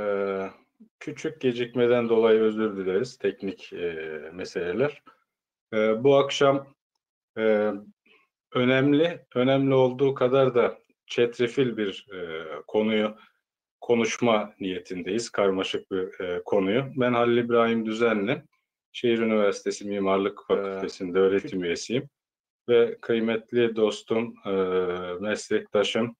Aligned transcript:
Ee, 0.00 0.50
küçük 1.00 1.40
gecikmeden 1.40 2.08
dolayı 2.08 2.40
özür 2.40 2.76
dileriz. 2.76 3.18
Teknik 3.18 3.72
e, 3.72 3.94
meseleler. 4.32 5.02
E, 5.74 6.04
bu 6.04 6.16
akşam 6.16 6.74
e, 7.38 7.72
önemli, 8.54 9.26
önemli 9.34 9.74
olduğu 9.74 10.14
kadar 10.14 10.54
da 10.54 10.78
çetrefil 11.06 11.76
bir 11.76 12.06
e, 12.12 12.46
konuyu 12.66 13.16
konuşma 13.80 14.54
niyetindeyiz. 14.60 15.30
Karmaşık 15.30 15.90
bir 15.90 16.20
e, 16.20 16.42
konuyu. 16.44 16.84
Ben 16.96 17.12
Halil 17.12 17.36
İbrahim 17.36 17.86
Düzenli, 17.86 18.42
Şehir 18.92 19.18
Üniversitesi 19.18 19.84
Mimarlık 19.84 20.40
Fakültesi'nde 20.48 21.18
öğretim 21.18 21.64
üyesiyim. 21.64 22.08
Ve 22.68 22.98
kıymetli 23.00 23.76
dostum, 23.76 24.34
e, 24.46 24.50
meslektaşım, 25.20 26.16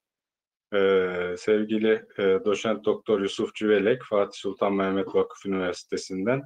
ee, 0.75 1.35
sevgili 1.39 2.05
e, 2.19 2.23
doçent 2.45 2.85
doktor 2.85 3.21
Yusuf 3.21 3.55
Cüvelek, 3.55 4.03
Fatih 4.03 4.39
Sultan 4.39 4.75
Mehmet 4.75 5.15
Vakıf 5.15 5.47
Üniversitesi'nden 5.47 6.43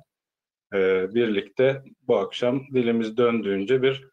e, 0.74 1.08
birlikte 1.14 1.82
bu 2.00 2.18
akşam 2.18 2.66
dilimiz 2.74 3.16
döndüğünce 3.16 3.82
bir 3.82 4.08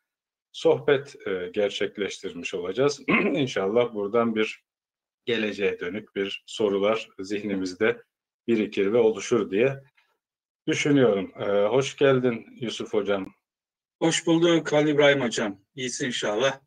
sohbet 0.52 1.28
e, 1.28 1.50
gerçekleştirmiş 1.54 2.54
olacağız. 2.54 3.02
İnşallah 3.34 3.94
buradan 3.94 4.36
bir 4.36 4.64
geleceğe 5.26 5.80
dönük 5.80 6.16
bir 6.16 6.44
sorular 6.46 7.10
zihnimizde 7.20 8.04
birikir 8.48 8.94
ve 8.94 8.98
oluşur 8.98 9.52
diye 9.52 9.84
düşünüyorum. 10.68 11.32
E, 11.40 11.46
hoş 11.66 11.96
geldin 11.96 12.46
Yusuf 12.62 12.94
Hocam. 12.94 13.34
Hoş 14.02 14.28
bulduk 14.28 14.74
Halil 14.74 14.88
İbrahim 14.88 15.22
Hocam. 15.22 15.62
İyisin 15.76 16.06
inşallah. 16.06 16.67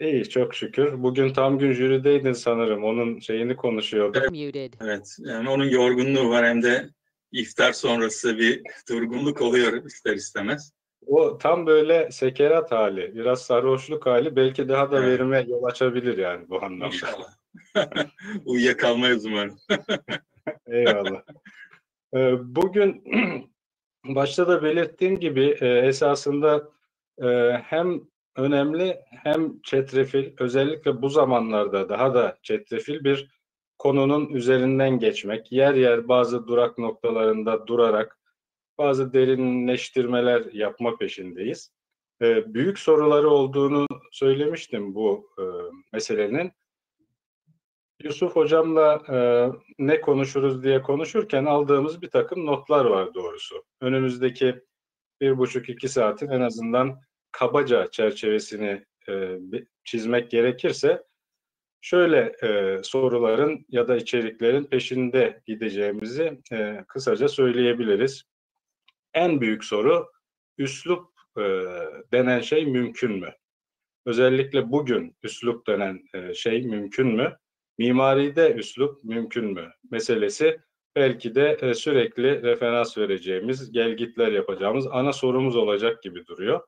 İyi 0.00 0.28
çok 0.28 0.54
şükür. 0.54 1.02
Bugün 1.02 1.32
tam 1.32 1.58
gün 1.58 1.72
jürideydin 1.72 2.32
sanırım. 2.32 2.84
Onun 2.84 3.18
şeyini 3.18 3.56
konuşuyorduk. 3.56 4.22
Evet, 4.32 4.74
evet. 4.80 5.16
Yani 5.18 5.48
onun 5.48 5.64
yorgunluğu 5.64 6.30
var 6.30 6.46
hem 6.46 6.62
de 6.62 6.90
iftar 7.32 7.72
sonrası 7.72 8.38
bir 8.38 8.62
durgunluk 8.88 9.42
oluyor 9.42 9.84
ister 9.84 10.14
istemez. 10.14 10.72
O 11.06 11.38
tam 11.38 11.66
böyle 11.66 12.10
sekerat 12.10 12.72
hali, 12.72 13.14
biraz 13.14 13.42
sarhoşluk 13.42 14.06
hali 14.06 14.36
belki 14.36 14.68
daha 14.68 14.92
da 14.92 14.98
evet. 14.98 15.08
verime 15.08 15.44
yol 15.48 15.64
açabilir 15.64 16.18
yani 16.18 16.48
bu 16.48 16.64
anlamda. 16.64 16.86
İnşallah. 16.86 17.34
Uyuyakalmayız 18.44 19.26
umarım. 19.26 19.58
Eyvallah. 20.66 21.22
Ee, 22.14 22.54
bugün 22.54 23.04
başta 24.04 24.48
da 24.48 24.62
belirttiğim 24.62 25.20
gibi 25.20 25.56
e, 25.60 25.66
esasında 25.66 26.68
e, 27.22 27.26
hem 27.64 28.00
önemli 28.36 29.00
hem 29.10 29.60
çetrefil 29.62 30.32
özellikle 30.38 31.02
bu 31.02 31.08
zamanlarda 31.08 31.88
daha 31.88 32.14
da 32.14 32.38
çetrefil 32.42 33.04
bir 33.04 33.30
konunun 33.78 34.28
üzerinden 34.28 34.98
geçmek, 34.98 35.52
yer 35.52 35.74
yer 35.74 36.08
bazı 36.08 36.46
durak 36.46 36.78
noktalarında 36.78 37.66
durarak 37.66 38.18
bazı 38.78 39.12
derinleştirmeler 39.12 40.52
yapma 40.52 40.96
peşindeyiz. 40.96 41.72
Ee, 42.22 42.54
büyük 42.54 42.78
soruları 42.78 43.30
olduğunu 43.30 43.86
söylemiştim 44.12 44.94
bu 44.94 45.30
e, 45.38 45.42
meselenin. 45.92 46.52
Yusuf 48.02 48.36
hocamla 48.36 49.02
e, 49.08 49.16
ne 49.78 50.00
konuşuruz 50.00 50.62
diye 50.62 50.82
konuşurken 50.82 51.44
aldığımız 51.44 52.02
bir 52.02 52.10
takım 52.10 52.46
notlar 52.46 52.84
var 52.84 53.14
doğrusu. 53.14 53.64
Önümüzdeki 53.80 54.62
bir 55.20 55.38
buçuk 55.38 55.68
iki 55.68 55.88
saatin 55.88 56.28
en 56.28 56.40
azından 56.40 57.00
kabaca 57.34 57.90
çerçevesini 57.90 58.84
e, 59.08 59.38
çizmek 59.84 60.30
gerekirse 60.30 61.02
şöyle 61.80 62.32
e, 62.42 62.82
soruların 62.82 63.66
ya 63.68 63.88
da 63.88 63.96
içeriklerin 63.96 64.64
peşinde 64.64 65.42
gideceğimizi 65.46 66.40
e, 66.52 66.84
kısaca 66.88 67.28
söyleyebiliriz. 67.28 68.24
En 69.14 69.40
büyük 69.40 69.64
soru 69.64 70.10
üslup 70.58 71.08
e, 71.38 71.42
denen 72.12 72.40
şey 72.40 72.66
mümkün 72.66 73.12
mü? 73.12 73.32
Özellikle 74.06 74.72
bugün 74.72 75.16
üslup 75.22 75.66
denen 75.66 76.00
e, 76.14 76.34
şey 76.34 76.62
mümkün 76.62 77.06
mü? 77.06 77.36
Mimaride 77.78 78.52
üslup 78.52 79.04
mümkün 79.04 79.44
mü? 79.44 79.70
Meselesi 79.90 80.60
belki 80.96 81.34
de 81.34 81.58
e, 81.60 81.74
sürekli 81.74 82.42
referans 82.42 82.98
vereceğimiz, 82.98 83.72
gelgitler 83.72 84.32
yapacağımız 84.32 84.86
ana 84.90 85.12
sorumuz 85.12 85.56
olacak 85.56 86.02
gibi 86.02 86.26
duruyor. 86.26 86.60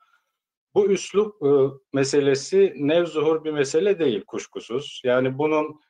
Bu 0.76 0.87
üslup 0.87 1.42
e, 1.42 1.48
meselesi 1.92 2.75
nevzuhur 2.76 3.44
bir 3.44 3.50
mesele 3.50 3.98
değil 3.98 4.25
kuşkusuz. 4.25 5.00
Yani 5.04 5.38
bunun 5.38 5.81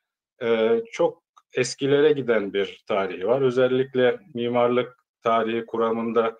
e, 0.42 0.80
çok 0.92 1.22
eskilere 1.54 2.12
giden 2.12 2.52
bir 2.52 2.84
tarihi 2.88 3.26
var. 3.26 3.42
Özellikle 3.42 4.20
mimarlık 4.34 4.96
tarihi 5.22 5.66
kuramında 5.66 6.38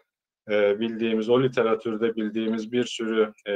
e, 0.50 0.80
bildiğimiz, 0.80 1.28
o 1.28 1.42
literatürde 1.42 2.16
bildiğimiz 2.16 2.72
bir 2.72 2.84
sürü 2.84 3.32
e, 3.48 3.52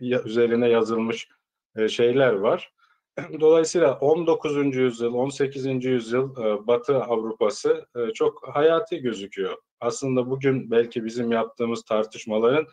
ya, 0.00 0.22
üzerine 0.22 0.68
yazılmış 0.68 1.28
e, 1.76 1.88
şeyler 1.88 2.32
var. 2.32 2.72
Dolayısıyla 3.40 3.98
19. 3.98 4.76
yüzyıl, 4.76 5.14
18. 5.14 5.84
yüzyıl 5.84 6.44
e, 6.44 6.66
Batı 6.66 6.96
Avrupası 6.96 7.86
e, 7.96 8.12
çok 8.12 8.48
hayati 8.48 8.98
gözüküyor. 9.00 9.56
Aslında 9.80 10.30
bugün 10.30 10.70
belki 10.70 11.04
bizim 11.04 11.32
yaptığımız 11.32 11.84
tartışmaların 11.84 12.66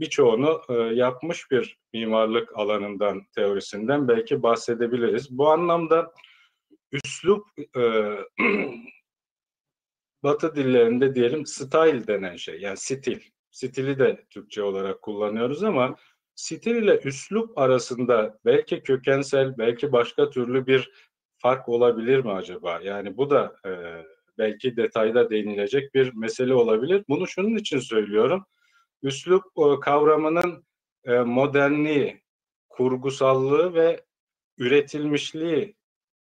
birçoğunu 0.00 0.62
e, 0.68 0.74
yapmış 0.74 1.50
bir 1.50 1.78
mimarlık 1.92 2.58
alanından, 2.58 3.22
teorisinden 3.34 4.08
belki 4.08 4.42
bahsedebiliriz. 4.42 5.38
Bu 5.38 5.48
anlamda 5.50 6.12
üslup 6.92 7.46
e, 7.76 7.82
Batı 10.22 10.56
dillerinde 10.56 11.14
diyelim 11.14 11.46
style 11.46 12.06
denen 12.06 12.36
şey, 12.36 12.60
yani 12.60 12.76
stil. 12.76 13.20
Stili 13.50 13.98
de 13.98 14.24
Türkçe 14.30 14.62
olarak 14.62 15.02
kullanıyoruz 15.02 15.62
ama 15.62 15.96
stil 16.34 16.76
ile 16.76 17.00
üslup 17.04 17.58
arasında 17.58 18.38
belki 18.44 18.82
kökensel, 18.82 19.58
belki 19.58 19.92
başka 19.92 20.30
türlü 20.30 20.66
bir 20.66 20.90
fark 21.36 21.68
olabilir 21.68 22.24
mi 22.24 22.32
acaba? 22.32 22.80
Yani 22.82 23.16
bu 23.16 23.30
da 23.30 23.56
e, 23.66 23.70
belki 24.38 24.76
detayda 24.76 25.30
değinilecek 25.30 25.94
bir 25.94 26.14
mesele 26.14 26.54
olabilir. 26.54 27.04
Bunu 27.08 27.26
şunun 27.26 27.56
için 27.56 27.78
söylüyorum 27.78 28.44
üslup 29.02 29.44
e, 29.56 29.80
kavramının 29.80 30.64
e, 31.04 31.18
modernliği, 31.18 32.22
kurgusallığı 32.68 33.74
ve 33.74 34.04
üretilmişliği 34.58 35.76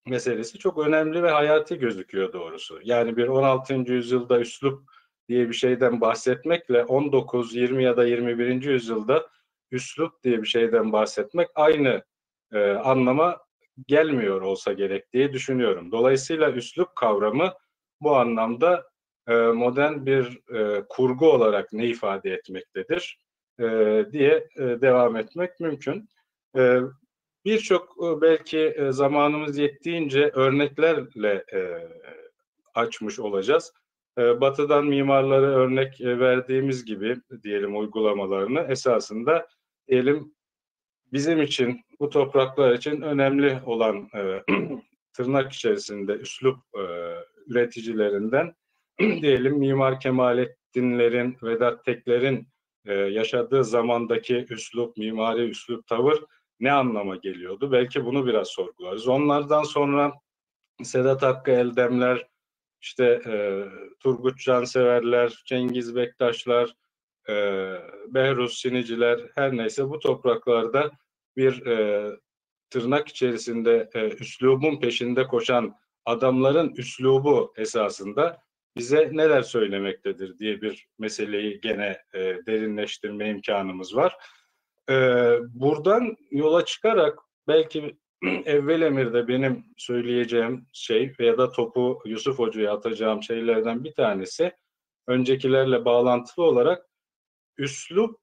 meselesi 0.06 0.58
çok 0.58 0.78
önemli 0.78 1.22
ve 1.22 1.30
hayati 1.30 1.78
gözüküyor 1.78 2.32
doğrusu. 2.32 2.80
Yani 2.84 3.16
bir 3.16 3.28
16. 3.28 3.74
yüzyılda 3.74 4.40
üslup 4.40 4.90
diye 5.28 5.48
bir 5.48 5.54
şeyden 5.54 6.00
bahsetmekle 6.00 6.84
19, 6.84 7.54
20 7.54 7.84
ya 7.84 7.96
da 7.96 8.06
21. 8.06 8.62
yüzyılda 8.62 9.28
üslup 9.70 10.22
diye 10.22 10.42
bir 10.42 10.46
şeyden 10.46 10.92
bahsetmek 10.92 11.48
aynı 11.54 12.02
e, 12.52 12.70
anlama 12.70 13.38
gelmiyor 13.86 14.40
olsa 14.40 14.72
gerek 14.72 15.12
diye 15.12 15.32
düşünüyorum. 15.32 15.92
Dolayısıyla 15.92 16.52
üslup 16.52 16.96
kavramı 16.96 17.52
bu 18.00 18.16
anlamda 18.16 18.86
modern 19.32 20.06
bir 20.06 20.54
e, 20.54 20.84
kurgu 20.88 21.30
olarak 21.32 21.72
ne 21.72 21.86
ifade 21.86 22.30
etmektedir 22.30 23.18
e, 23.60 23.64
diye 24.12 24.48
devam 24.56 25.16
etmek 25.16 25.60
mümkün. 25.60 26.08
Birçok 27.44 27.96
belki 28.22 28.76
zamanımız 28.90 29.58
yettiğince 29.58 30.30
örneklerle 30.34 31.44
açmış 32.74 33.18
olacağız. 33.18 33.72
Batı'dan 34.16 34.86
mimarları 34.86 35.46
örnek 35.46 36.00
verdiğimiz 36.00 36.84
gibi 36.84 37.16
diyelim 37.42 37.76
uygulamalarını 37.78 38.60
esasında 38.60 39.48
diyelim 39.88 40.34
bizim 41.12 41.42
için 41.42 41.80
bu 42.00 42.10
topraklar 42.10 42.72
için 42.72 43.00
önemli 43.00 43.60
olan 43.66 44.08
tırnak 45.12 45.52
içerisinde 45.52 46.12
üslup 46.12 46.58
üreticilerinden 47.46 48.54
diyelim 49.22 49.58
Mimar 49.58 50.00
Kemalettinlerin, 50.00 51.36
Vedat 51.42 51.84
Tekler'in 51.84 52.48
e, 52.86 52.94
yaşadığı 52.94 53.64
zamandaki 53.64 54.46
üslup, 54.50 54.96
mimari 54.96 55.48
üslup, 55.48 55.86
tavır 55.86 56.24
ne 56.60 56.72
anlama 56.72 57.16
geliyordu? 57.16 57.72
Belki 57.72 58.04
bunu 58.04 58.26
biraz 58.26 58.48
sorgularız. 58.48 59.08
Onlardan 59.08 59.62
sonra 59.62 60.12
Sedat 60.82 61.22
Hakkı 61.22 61.50
Eldemler, 61.50 62.26
işte 62.80 63.22
e, 63.26 63.64
Turgut 64.00 64.38
Canseverler, 64.38 65.42
Cengiz 65.46 65.96
Bektaşlar, 65.96 66.74
e, 67.28 67.34
Behruz 68.08 68.58
Siniciler 68.58 69.20
her 69.34 69.56
neyse 69.56 69.88
bu 69.88 69.98
topraklarda 69.98 70.90
bir 71.36 71.66
e, 71.66 72.10
tırnak 72.70 73.08
içerisinde 73.08 73.90
e, 73.94 74.08
üslubun 74.08 74.80
peşinde 74.80 75.26
koşan 75.26 75.76
adamların 76.04 76.74
üslubu 76.76 77.52
esasında 77.56 78.44
bize 78.76 79.10
neler 79.12 79.42
söylemektedir 79.42 80.38
diye 80.38 80.62
bir 80.62 80.88
meseleyi 80.98 81.60
gene 81.60 81.98
e, 82.14 82.18
derinleştirme 82.46 83.30
imkanımız 83.30 83.96
var. 83.96 84.16
E, 84.90 84.94
buradan 85.48 86.16
yola 86.30 86.64
çıkarak 86.64 87.18
belki 87.48 87.96
evvel 88.44 88.82
emirde 88.82 89.28
benim 89.28 89.64
söyleyeceğim 89.76 90.66
şey 90.72 91.12
veya 91.20 91.38
da 91.38 91.52
topu 91.52 92.02
Yusuf 92.04 92.38
Hoca'ya 92.38 92.72
atacağım 92.72 93.22
şeylerden 93.22 93.84
bir 93.84 93.94
tanesi 93.94 94.52
öncekilerle 95.06 95.84
bağlantılı 95.84 96.44
olarak 96.44 96.86
üslup 97.58 98.20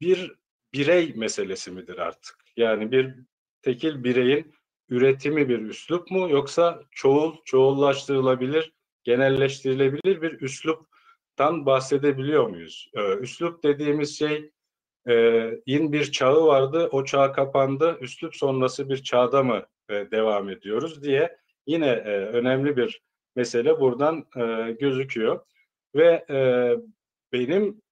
bir 0.00 0.32
birey 0.72 1.12
meselesi 1.16 1.70
midir 1.70 1.98
artık? 1.98 2.36
Yani 2.56 2.92
bir 2.92 3.14
tekil 3.62 4.04
bireyin 4.04 4.54
üretimi 4.88 5.48
bir 5.48 5.58
üslup 5.58 6.10
mu 6.10 6.30
yoksa 6.30 6.82
çoğul, 6.90 7.36
çoğullaştırılabilir, 7.44 8.72
genelleştirilebilir 9.04 10.22
bir 10.22 10.40
üsluptan 10.40 11.66
bahsedebiliyor 11.66 12.48
muyuz? 12.48 12.90
Ee, 12.94 13.16
üslup 13.16 13.62
dediğimiz 13.62 14.18
şey 14.18 14.50
e, 15.08 15.50
in 15.66 15.92
bir 15.92 16.12
çağı 16.12 16.46
vardı, 16.46 16.88
o 16.92 17.04
çağ 17.04 17.32
kapandı, 17.32 17.98
üslup 18.00 18.36
sonrası 18.36 18.88
bir 18.88 19.02
çağda 19.02 19.42
mı 19.42 19.66
e, 19.90 20.10
devam 20.10 20.48
ediyoruz 20.48 21.02
diye 21.02 21.36
yine 21.66 21.88
e, 21.88 22.10
önemli 22.10 22.76
bir 22.76 23.02
mesele 23.36 23.80
buradan 23.80 24.26
e, 24.36 24.72
gözüküyor. 24.72 25.40
Ve 25.94 26.24
e, 26.30 26.38
benim 27.32 27.82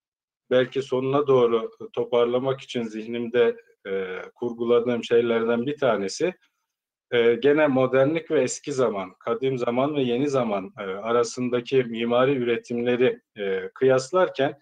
belki 0.51 0.83
sonuna 0.83 1.27
doğru 1.27 1.71
toparlamak 1.93 2.61
için 2.61 2.83
zihnimde 2.83 3.57
e, 3.87 4.23
kurguladığım 4.35 5.05
şeylerden 5.05 5.67
bir 5.67 5.77
tanesi 5.77 6.35
e, 7.11 7.35
gene 7.35 7.67
modernlik 7.67 8.31
ve 8.31 8.43
eski 8.43 8.73
zaman, 8.73 9.15
kadim 9.19 9.59
zaman 9.59 9.95
ve 9.95 10.03
yeni 10.03 10.29
zaman 10.29 10.73
e, 10.79 10.83
arasındaki 10.83 11.85
mimari 11.85 12.33
üretimleri 12.33 13.21
e, 13.39 13.71
kıyaslarken 13.75 14.59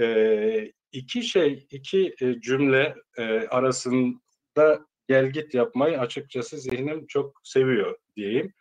e, 0.00 0.72
iki 0.92 1.22
şey, 1.22 1.66
iki 1.70 2.14
e, 2.20 2.40
cümle 2.40 2.94
e, 3.18 3.48
arasında 3.48 4.86
gel 5.08 5.30
git 5.30 5.54
yapmayı 5.54 6.00
açıkçası 6.00 6.58
zihnim 6.58 7.06
çok 7.06 7.40
seviyor 7.44 7.98
diyeyim. 8.16 8.52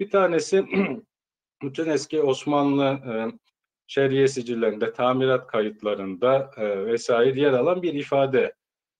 Bir 0.00 0.10
tanesi 0.10 0.64
bütün 1.62 1.88
eski 1.88 2.22
Osmanlı 2.22 2.84
e, 2.84 3.12
şer'iye 3.86 4.28
sicillerinde, 4.28 4.92
tamirat 4.92 5.46
kayıtlarında 5.46 6.50
e, 6.56 6.86
vesaire 6.86 7.40
yer 7.40 7.52
alan 7.52 7.82
bir 7.82 7.94
ifade. 7.94 8.54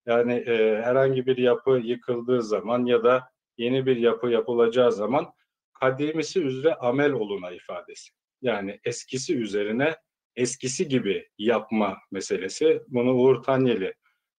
Yani 0.07 0.33
e, 0.33 0.83
herhangi 0.83 1.27
bir 1.27 1.37
yapı 1.37 1.71
yıkıldığı 1.71 2.43
zaman 2.43 2.85
ya 2.87 3.05
da 3.05 3.30
yeni 3.61 3.87
bir 3.87 3.97
yapı 3.97 4.29
yapılacağı 4.29 4.93
zaman 4.93 5.33
kadimisi 5.73 6.43
üzere 6.43 6.75
amel 6.75 7.13
oluna 7.13 7.51
ifadesi. 7.51 8.11
Yani 8.43 8.81
eskisi 8.85 9.37
üzerine 9.37 9.97
eskisi 10.37 10.89
gibi 10.89 11.29
yapma 11.39 11.99
meselesi. 12.11 12.83
Bunu 12.89 13.15
Uğur 13.15 13.43
Tanyeli 13.43 13.95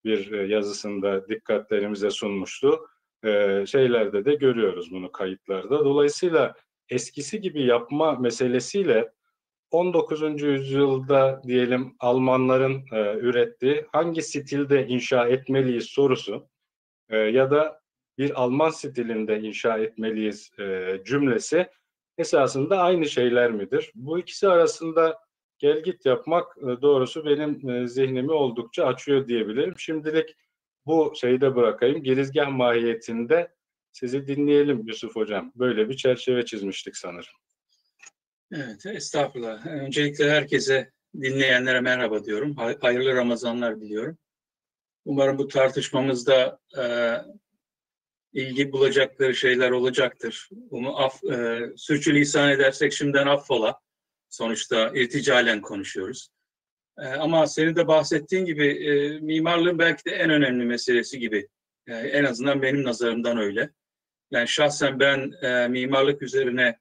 bir 0.06 0.32
e, 0.32 0.48
yazısında 0.48 1.30
dikkatlerimize 1.30 2.10
sunmuştu. 2.10 2.88
Ee, 3.26 3.64
şeylerde 3.68 4.26
de 4.26 4.36
görüyoruz 4.36 4.92
bunu 4.92 5.12
kayıtlarda. 5.12 5.86
Dolayısıyla 5.86 6.56
eskisi 6.90 7.42
gibi 7.42 7.64
yapma 7.64 8.12
meselesiyle 8.16 9.12
19. 9.72 10.42
yüzyılda 10.42 11.42
diyelim 11.48 11.96
Almanların 12.00 12.84
e, 12.92 13.18
ürettiği 13.18 13.86
hangi 13.92 14.22
stilde 14.22 14.88
inşa 14.88 15.28
etmeliyiz 15.28 15.86
sorusu 15.86 16.50
e, 17.10 17.18
ya 17.18 17.52
da 17.52 17.81
bir 18.18 18.42
Alman 18.42 18.70
stilinde 18.70 19.40
inşa 19.40 19.78
etmeliyiz 19.78 20.52
e, 20.60 20.98
cümlesi 21.06 21.68
esasında 22.18 22.80
aynı 22.80 23.10
şeyler 23.10 23.52
midir? 23.52 23.92
Bu 23.96 24.20
ikisi 24.20 24.48
arasında 24.48 25.20
gel 25.60 25.84
git 25.84 26.06
yapmak 26.06 26.58
e, 26.58 26.82
doğrusu 26.82 27.26
benim 27.26 27.70
e, 27.70 27.88
zihnimi 27.88 28.32
oldukça 28.32 28.86
açıyor 28.86 29.28
diyebilirim. 29.28 29.74
Şimdilik 29.78 30.36
bu 30.86 31.14
şeyi 31.16 31.42
de 31.42 31.56
bırakayım. 31.56 32.04
Girizgah 32.04 32.50
mahiyetinde 32.50 33.52
sizi 33.92 34.28
dinleyelim 34.28 34.88
Yusuf 34.88 35.16
Hocam. 35.16 35.52
Böyle 35.56 35.90
bir 35.90 35.98
çerçeve 35.98 36.46
çizmiştik 36.46 36.98
sanırım. 36.98 37.34
Evet, 38.52 38.86
estağfurullah. 38.86 39.66
Öncelikle 39.68 40.32
herkese, 40.32 40.92
dinleyenlere 41.16 41.82
merhaba 41.82 42.26
diyorum. 42.26 42.56
Hayırlı 42.82 43.16
Ramazanlar 43.16 43.82
diliyorum. 43.82 44.18
Umarım 45.06 45.38
bu 45.38 45.48
tartışmamızda 45.48 46.60
e, 46.78 46.84
ilgi 48.34 48.72
bulacakları 48.72 49.36
şeyler 49.36 49.72
olacaktır. 49.72 50.50
Bunu 50.52 51.00
af, 51.00 51.24
e, 51.24 51.62
sürçülisan 51.78 52.50
edersek 52.50 52.94
şimdiden 52.94 53.28
affola. 53.28 53.80
Sonuçta 54.30 54.92
irticalen 54.96 55.62
konuşuyoruz. 55.62 56.30
E, 56.98 57.06
ama 57.06 57.48
senin 57.48 57.76
de 57.76 57.88
bahsettiğin 57.88 58.46
gibi 58.46 58.68
e, 58.68 59.20
mimarlığın 59.20 59.80
belki 59.80 60.06
de 60.06 60.12
en 60.12 60.30
önemli 60.30 60.66
meselesi 60.66 61.20
gibi. 61.20 61.48
Yani 61.88 62.08
en 62.08 62.24
azından 62.24 62.62
benim 62.62 62.84
nazarımdan 62.84 63.38
öyle. 63.38 63.70
Yani 64.32 64.48
şahsen 64.48 65.00
ben 65.00 65.32
e, 65.42 65.68
mimarlık 65.68 66.22
üzerine 66.22 66.80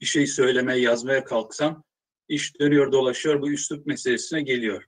bir 0.00 0.06
şey 0.06 0.26
söylemeye, 0.26 0.80
yazmaya 0.80 1.24
kalksam 1.24 1.84
iş 2.28 2.60
dönüyor 2.60 2.92
dolaşıyor 2.92 3.42
bu 3.42 3.50
üslup 3.50 3.86
meselesine 3.86 4.42
geliyor. 4.42 4.84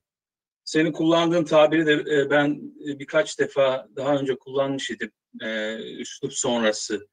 Senin 0.64 0.92
kullandığın 0.92 1.44
tabiri 1.44 1.86
de 1.86 1.92
e, 1.92 2.30
ben 2.30 2.72
e, 2.86 2.98
birkaç 2.98 3.38
defa 3.38 3.88
daha 3.96 4.16
önce 4.16 4.36
kullanmış 4.36 4.90
idim. 4.90 5.12
E, 5.42 5.76
üslup 5.76 6.34
sonrası 6.34 7.08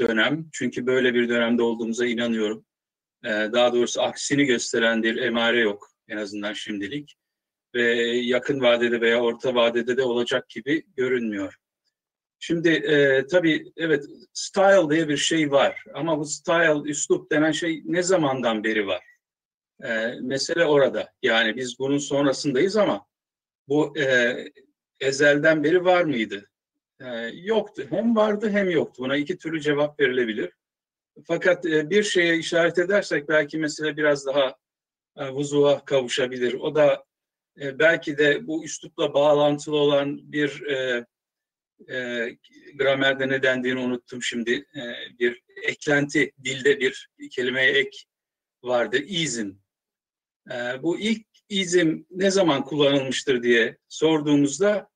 dönem. 0.00 0.48
Çünkü 0.52 0.86
böyle 0.86 1.14
bir 1.14 1.28
dönemde 1.28 1.62
olduğumuza 1.62 2.06
inanıyorum. 2.06 2.66
Daha 3.24 3.72
doğrusu 3.72 4.02
aksini 4.02 4.44
gösteren 4.44 5.02
bir 5.02 5.16
emare 5.16 5.60
yok 5.60 5.90
en 6.08 6.16
azından 6.16 6.52
şimdilik. 6.52 7.16
Ve 7.74 7.82
yakın 8.06 8.60
vadede 8.60 9.00
veya 9.00 9.20
orta 9.20 9.54
vadede 9.54 9.96
de 9.96 10.02
olacak 10.02 10.48
gibi 10.48 10.84
görünmüyor. 10.96 11.56
Şimdi 12.38 12.68
e, 12.68 13.26
tabii 13.26 13.72
evet 13.76 14.04
style 14.32 14.90
diye 14.90 15.08
bir 15.08 15.16
şey 15.16 15.50
var 15.50 15.84
ama 15.94 16.18
bu 16.18 16.24
style, 16.24 16.90
üslup 16.90 17.32
denen 17.32 17.52
şey 17.52 17.82
ne 17.84 18.02
zamandan 18.02 18.64
beri 18.64 18.86
var? 18.86 19.04
E, 19.84 20.06
mesele 20.20 20.64
orada. 20.64 21.12
Yani 21.22 21.56
biz 21.56 21.78
bunun 21.78 21.98
sonrasındayız 21.98 22.76
ama 22.76 23.06
bu 23.68 23.98
e, 23.98 24.36
ezelden 25.00 25.64
beri 25.64 25.84
var 25.84 26.04
mıydı? 26.04 26.50
E, 27.00 27.30
yoktu. 27.34 27.86
Hem 27.90 28.16
vardı 28.16 28.50
hem 28.50 28.70
yoktu. 28.70 29.02
Buna 29.02 29.16
iki 29.16 29.38
türlü 29.38 29.60
cevap 29.60 30.00
verilebilir. 30.00 30.50
Fakat 31.24 31.66
e, 31.66 31.90
bir 31.90 32.02
şeye 32.02 32.36
işaret 32.36 32.78
edersek 32.78 33.28
belki 33.28 33.58
mesele 33.58 33.96
biraz 33.96 34.26
daha 34.26 34.56
e, 35.16 35.28
vuzuğa 35.28 35.84
kavuşabilir. 35.84 36.54
O 36.54 36.74
da 36.74 37.04
e, 37.60 37.78
belki 37.78 38.18
de 38.18 38.46
bu 38.46 38.64
üslupla 38.64 39.14
bağlantılı 39.14 39.76
olan 39.76 40.32
bir 40.32 40.62
e, 40.62 41.06
e, 41.88 42.28
gramerde 42.74 43.28
ne 43.28 43.42
dendiğini 43.42 43.80
unuttum 43.80 44.22
şimdi. 44.22 44.52
E, 44.52 44.82
bir 45.18 45.42
eklenti, 45.62 46.32
dilde 46.44 46.80
bir 46.80 47.08
kelimeye 47.30 47.72
ek 47.72 47.98
vardır. 48.62 49.04
İzm. 49.06 49.50
E, 50.50 50.82
bu 50.82 50.98
ilk 50.98 51.26
izim 51.48 52.06
ne 52.10 52.30
zaman 52.30 52.64
kullanılmıştır 52.64 53.42
diye 53.42 53.78
sorduğumuzda 53.88 54.88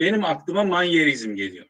benim 0.00 0.24
aklıma 0.24 0.64
manyerizm 0.64 1.34
geliyor. 1.34 1.66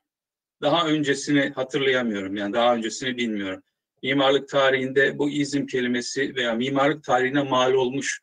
Daha 0.62 0.88
öncesini 0.88 1.52
hatırlayamıyorum. 1.54 2.36
Yani 2.36 2.52
daha 2.52 2.74
öncesini 2.74 3.16
bilmiyorum. 3.16 3.62
Mimarlık 4.02 4.48
tarihinde 4.48 5.18
bu 5.18 5.30
izim 5.30 5.66
kelimesi 5.66 6.34
veya 6.34 6.54
mimarlık 6.54 7.04
tarihine 7.04 7.42
mal 7.42 7.72
olmuş 7.72 8.20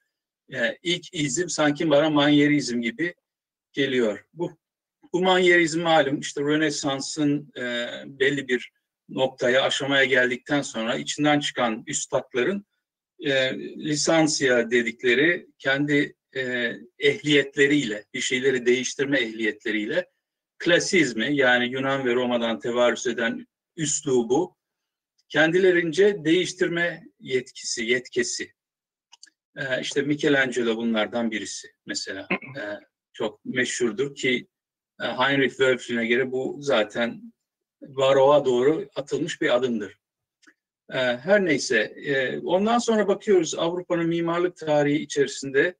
e, 0.53 0.77
ilk 0.83 1.13
izim 1.13 1.49
sanki 1.49 1.89
bana 1.89 2.09
manyerizm 2.09 2.81
gibi 2.81 3.15
geliyor. 3.73 4.25
Bu 4.33 4.51
bu 5.13 5.21
manyerizm 5.21 5.81
malum 5.81 6.19
işte 6.19 6.41
Rönesans'ın 6.41 7.51
e, 7.57 7.87
belli 8.05 8.47
bir 8.47 8.71
noktaya, 9.09 9.61
aşamaya 9.61 10.05
geldikten 10.05 10.61
sonra 10.61 10.95
içinden 10.95 11.39
çıkan 11.39 11.83
üstadların 11.87 12.65
e, 13.19 13.57
lisansiya 13.59 14.71
dedikleri 14.71 15.47
kendi 15.57 16.15
e, 16.35 16.73
ehliyetleriyle, 16.99 18.05
bir 18.13 18.21
şeyleri 18.21 18.65
değiştirme 18.65 19.19
ehliyetleriyle 19.19 20.09
klasizmi 20.59 21.35
yani 21.35 21.67
Yunan 21.67 22.05
ve 22.05 22.15
Roma'dan 22.15 22.59
tevarüs 22.59 23.07
eden 23.07 23.47
üslubu 23.77 24.57
kendilerince 25.29 26.25
değiştirme 26.25 27.03
yetkisi, 27.19 27.85
yetkisi. 27.85 28.53
E, 29.57 29.81
işte 29.81 30.01
Michelangelo 30.01 30.77
bunlardan 30.77 31.31
birisi 31.31 31.67
mesela. 31.85 32.27
E, 32.57 32.63
çok 33.13 33.45
meşhurdur 33.45 34.15
ki 34.15 34.47
e, 35.01 35.03
Heinrich 35.03 35.49
Wölflin'e 35.49 36.07
göre 36.07 36.31
bu 36.31 36.57
zaten 36.59 37.33
Varo'a 37.81 38.45
doğru 38.45 38.89
atılmış 38.95 39.41
bir 39.41 39.55
adımdır. 39.55 39.99
E, 40.89 40.97
her 40.97 41.45
neyse, 41.45 41.95
ondan 42.43 42.77
sonra 42.77 43.07
bakıyoruz 43.07 43.55
Avrupa'nın 43.55 44.07
mimarlık 44.07 44.57
tarihi 44.57 44.97
içerisinde 44.97 45.75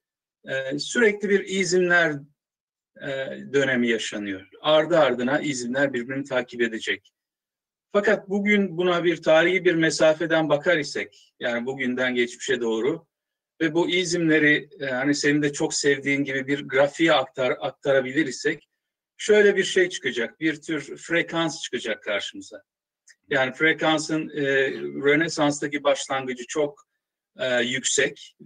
sürekli 0.77 1.29
bir 1.29 1.45
izimler 1.45 2.13
dönemi 3.53 3.89
yaşanıyor. 3.89 4.47
Ardı 4.62 5.00
ardına 5.00 5.39
izimler 5.39 5.93
birbirini 5.93 6.23
takip 6.23 6.62
edecek. 6.62 7.13
Fakat 7.91 8.29
bugün 8.29 8.77
buna 8.77 9.03
bir 9.03 9.21
tarihi 9.21 9.65
bir 9.65 9.75
mesafeden 9.75 10.50
bakar 10.50 10.77
isek, 10.77 11.33
yani 11.39 11.65
bugünden 11.65 12.15
geçmişe 12.15 12.62
doğru 12.62 13.07
ve 13.62 13.73
bu 13.73 13.89
izimleri 13.89 14.69
hani 14.89 15.15
senin 15.15 15.41
de 15.41 15.53
çok 15.53 15.73
sevdiğin 15.73 16.23
gibi 16.23 16.47
bir 16.47 16.67
grafiğe 16.67 17.13
aktar, 17.13 17.57
aktarabilir 17.59 18.25
isek, 18.25 18.69
şöyle 19.17 19.55
bir 19.55 19.63
şey 19.63 19.89
çıkacak, 19.89 20.39
bir 20.39 20.62
tür 20.62 20.97
frekans 20.97 21.62
çıkacak 21.62 22.03
karşımıza. 22.03 22.63
Yani 23.29 23.53
frekansın 23.53 24.29
e, 24.29 24.71
Rönesans'taki 24.81 25.83
başlangıcı 25.83 26.47
çok 26.47 26.88
e, 27.39 27.62
yüksek, 27.62 28.38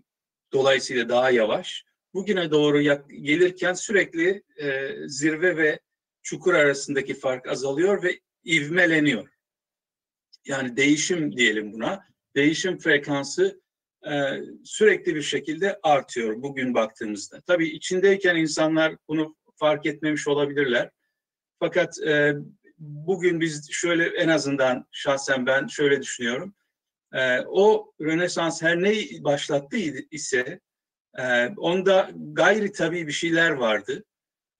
dolayısıyla 0.53 1.09
daha 1.09 1.31
yavaş. 1.31 1.83
Bugüne 2.13 2.51
doğru 2.51 2.81
gelirken 3.21 3.73
sürekli 3.73 4.43
e, 4.57 4.93
zirve 5.07 5.57
ve 5.57 5.79
çukur 6.23 6.53
arasındaki 6.53 7.13
fark 7.13 7.47
azalıyor 7.47 8.03
ve 8.03 8.19
ivmeleniyor. 8.45 9.29
Yani 10.45 10.77
değişim 10.77 11.37
diyelim 11.37 11.73
buna. 11.73 12.07
Değişim 12.35 12.77
frekansı 12.77 13.61
e, 14.05 14.41
sürekli 14.63 15.15
bir 15.15 15.21
şekilde 15.21 15.79
artıyor 15.83 16.41
bugün 16.41 16.73
baktığımızda. 16.73 17.41
Tabii 17.41 17.67
içindeyken 17.67 18.35
insanlar 18.35 18.95
bunu 19.07 19.35
fark 19.55 19.85
etmemiş 19.85 20.27
olabilirler. 20.27 20.91
Fakat 21.59 21.99
e, 21.99 22.33
bugün 22.77 23.41
biz 23.41 23.71
şöyle 23.71 24.05
en 24.05 24.27
azından 24.27 24.87
şahsen 24.91 25.45
ben 25.45 25.67
şöyle 25.67 26.01
düşünüyorum. 26.01 26.55
E, 27.13 27.39
o 27.39 27.93
Rönesans 28.01 28.61
her 28.61 28.83
ne 28.83 28.93
başlattı 29.23 29.77
ise 30.11 30.59
e, 31.17 31.47
onda 31.57 32.11
gayri 32.33 32.71
tabii 32.71 33.07
bir 33.07 33.11
şeyler 33.11 33.51
vardı. 33.51 34.03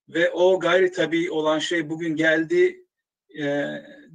Ve 0.10 0.32
o 0.32 0.60
gayri 0.60 0.92
tabii 0.92 1.32
olan 1.32 1.60
şey 1.60 1.90
bugün 1.90 2.16
geldi, 2.16 2.86
e, 3.40 3.44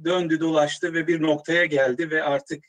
döndü 0.03 0.39
dolaştı 0.39 0.93
ve 0.93 1.07
bir 1.07 1.21
noktaya 1.21 1.65
geldi 1.65 2.11
ve 2.11 2.23
artık 2.23 2.65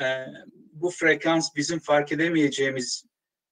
e, 0.00 0.26
bu 0.72 0.90
frekans 0.90 1.56
bizim 1.56 1.78
fark 1.78 2.12
edemeyeceğimiz 2.12 3.04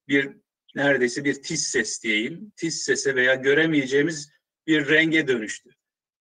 bir 0.08 0.36
neredeyse 0.74 1.24
bir 1.24 1.42
tiz 1.42 1.66
ses 1.66 2.02
diyeyim, 2.02 2.52
tiz 2.56 2.82
sese 2.82 3.14
veya 3.14 3.34
göremeyeceğimiz 3.34 4.30
bir 4.66 4.88
renge 4.88 5.28
dönüştü. 5.28 5.70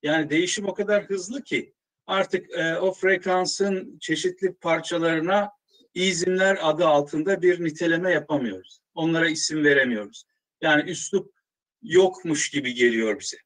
Yani 0.04 0.30
değişim 0.30 0.66
o 0.66 0.74
kadar 0.74 1.04
hızlı 1.04 1.44
ki 1.44 1.74
artık 2.08 2.52
e, 2.52 2.78
o 2.78 2.94
frekansın 2.94 3.98
çeşitli 4.00 4.54
parçalarına 4.54 5.52
izimler 5.94 6.58
adı 6.62 6.86
altında 6.86 7.42
bir 7.42 7.64
niteleme 7.64 8.12
yapamıyoruz. 8.12 8.80
Onlara 8.94 9.30
isim 9.30 9.64
veremiyoruz. 9.64 10.26
Yani 10.62 10.90
üslup 10.92 11.34
yokmuş 11.82 12.50
gibi 12.50 12.74
geliyor 12.74 13.20
bize. 13.20 13.38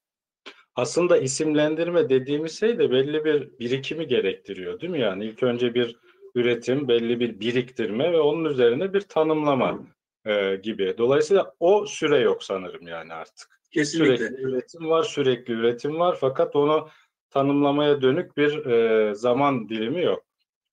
Aslında 0.75 1.18
isimlendirme 1.18 2.10
dediğimiz 2.10 2.60
şey 2.60 2.80
de 2.80 2.92
belli 2.92 3.25
bir 3.25 3.60
birikimi 3.60 4.08
gerektiriyor 4.08 4.82
değil 4.82 4.92
mi? 4.92 5.00
Yani 5.00 5.25
ilk 5.25 5.44
önce 5.44 5.74
bir 5.74 5.96
üretim, 6.36 6.88
belli 6.88 7.20
bir 7.20 7.39
biriktirme 7.39 8.12
ve 8.13 8.20
onun 8.20 8.46
üzerine 8.46 8.94
bir 8.94 9.01
tanımlama 9.01 9.80
e, 10.25 10.56
gibi. 10.56 10.96
Dolayısıyla 10.98 11.54
o 11.60 11.86
süre 11.86 12.20
yok 12.20 12.44
sanırım 12.44 12.88
yani 12.88 13.13
artık. 13.13 13.60
Kesinlikle. 13.72 14.18
Sürekli 14.18 14.44
üretim 14.44 14.89
var, 14.89 15.04
sürekli 15.04 15.54
üretim 15.54 16.00
var 16.00 16.18
fakat 16.22 16.56
onu 16.56 16.89
tanımlamaya 17.30 18.01
dönük 18.01 18.38
bir 18.38 18.66
e, 18.66 19.16
zaman 19.16 19.70
dilimi 19.70 20.04
yok. 20.04 20.26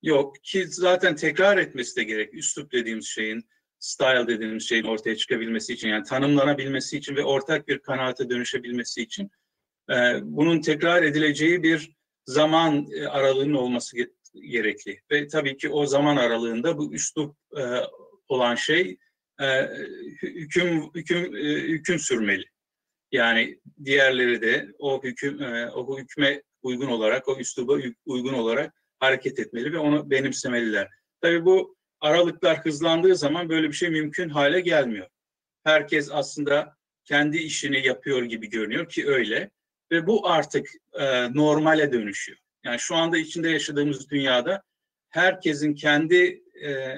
Yok 0.04 0.36
ki 0.42 0.66
zaten 0.68 1.16
tekrar 1.16 1.58
etmesi 1.58 1.96
de 1.96 2.04
gerek. 2.04 2.34
Üslup 2.34 2.72
dediğimiz 2.72 3.06
şeyin, 3.06 3.44
style 3.78 4.26
dediğimiz 4.26 4.68
şeyin 4.68 4.84
ortaya 4.84 5.16
çıkabilmesi 5.16 5.72
için 5.72 5.88
yani 5.88 6.04
tanımlanabilmesi 6.04 6.96
için 6.98 7.16
ve 7.16 7.24
ortak 7.24 7.68
bir 7.68 7.78
kanaate 7.78 8.30
dönüşebilmesi 8.30 9.02
için 9.02 9.30
e, 9.90 9.94
bunun 10.22 10.60
tekrar 10.60 11.02
edileceği 11.02 11.62
bir 11.62 11.96
zaman 12.26 12.86
e, 12.92 13.06
aralığının 13.06 13.54
olması 13.54 13.96
gerekli. 14.34 15.00
Ve 15.10 15.28
tabii 15.28 15.56
ki 15.56 15.68
o 15.68 15.86
zaman 15.86 16.16
aralığında 16.16 16.78
bu 16.78 16.94
üslup 16.94 17.36
e, 17.56 17.62
olan 18.28 18.54
şey 18.54 18.96
e, 19.40 19.68
hüküm 20.22 20.90
hüküm 20.94 21.36
e, 21.36 21.40
hüküm 21.54 21.98
sürmeli. 21.98 22.44
Yani 23.12 23.60
diğerleri 23.84 24.42
de 24.42 24.68
o 24.78 25.02
hüküm 25.02 25.42
e, 25.42 25.70
o 25.70 25.98
hükme 25.98 26.42
uygun 26.62 26.86
olarak, 26.86 27.28
o 27.28 27.38
üsluba 27.38 27.78
uygun 28.06 28.32
olarak 28.32 28.83
hareket 29.00 29.38
etmeli 29.38 29.72
ve 29.72 29.78
onu 29.78 30.10
benimsemeliler. 30.10 30.88
Tabii 31.20 31.44
bu 31.44 31.76
aralıklar 32.00 32.64
hızlandığı 32.64 33.16
zaman 33.16 33.48
böyle 33.48 33.68
bir 33.68 33.72
şey 33.72 33.90
mümkün 33.90 34.28
hale 34.28 34.60
gelmiyor. 34.60 35.06
Herkes 35.64 36.08
aslında 36.12 36.76
kendi 37.04 37.38
işini 37.38 37.86
yapıyor 37.86 38.22
gibi 38.22 38.50
görünüyor 38.50 38.88
ki 38.88 39.08
öyle 39.08 39.50
ve 39.92 40.06
bu 40.06 40.28
artık 40.28 40.68
e, 40.92 41.34
normale 41.34 41.92
dönüşüyor. 41.92 42.38
Yani 42.64 42.78
şu 42.78 42.96
anda 42.96 43.18
içinde 43.18 43.48
yaşadığımız 43.50 44.10
dünyada 44.10 44.62
herkesin 45.10 45.74
kendi 45.74 46.42
e, 46.64 46.96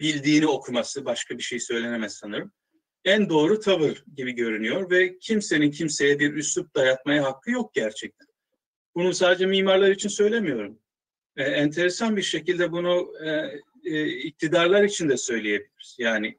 bildiğini 0.00 0.46
okuması, 0.46 1.04
başka 1.04 1.38
bir 1.38 1.42
şey 1.42 1.60
söylenemez 1.60 2.12
sanırım. 2.12 2.52
En 3.04 3.28
doğru 3.28 3.60
tavır 3.60 4.04
gibi 4.16 4.32
görünüyor 4.32 4.90
ve 4.90 5.18
kimsenin 5.18 5.70
kimseye 5.70 6.18
bir 6.18 6.34
üslup 6.34 6.74
dayatmaya 6.74 7.24
hakkı 7.24 7.50
yok 7.50 7.74
gerçekten. 7.74 8.28
Bunu 8.94 9.14
sadece 9.14 9.46
mimarlar 9.46 9.90
için 9.90 10.08
söylemiyorum. 10.08 10.80
E, 11.38 11.42
enteresan 11.42 12.16
bir 12.16 12.22
şekilde 12.22 12.72
bunu 12.72 13.12
e, 13.24 13.60
e, 13.84 14.06
iktidarlar 14.06 14.82
için 14.82 15.08
de 15.08 15.16
söyleyebiliriz. 15.16 15.96
Yani 15.98 16.38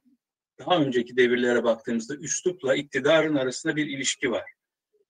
daha 0.60 0.82
önceki 0.82 1.18
devirlere 1.18 1.64
baktığımızda 1.64 2.16
üslupla 2.16 2.76
iktidarın 2.76 3.36
arasında 3.36 3.76
bir 3.76 3.88
ilişki 3.88 4.32
var. 4.32 4.52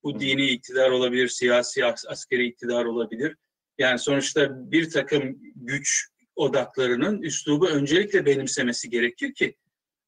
Bu 0.02 0.20
dini 0.20 0.46
iktidar 0.46 0.90
olabilir, 0.90 1.28
siyasi, 1.28 1.84
askeri 1.86 2.46
iktidar 2.46 2.84
olabilir. 2.84 3.36
Yani 3.78 3.98
sonuçta 3.98 4.70
bir 4.70 4.90
takım 4.90 5.38
güç 5.56 6.08
odaklarının 6.36 7.22
üslubu 7.22 7.68
öncelikle 7.68 8.26
benimsemesi 8.26 8.90
gerekir 8.90 9.34
ki 9.34 9.56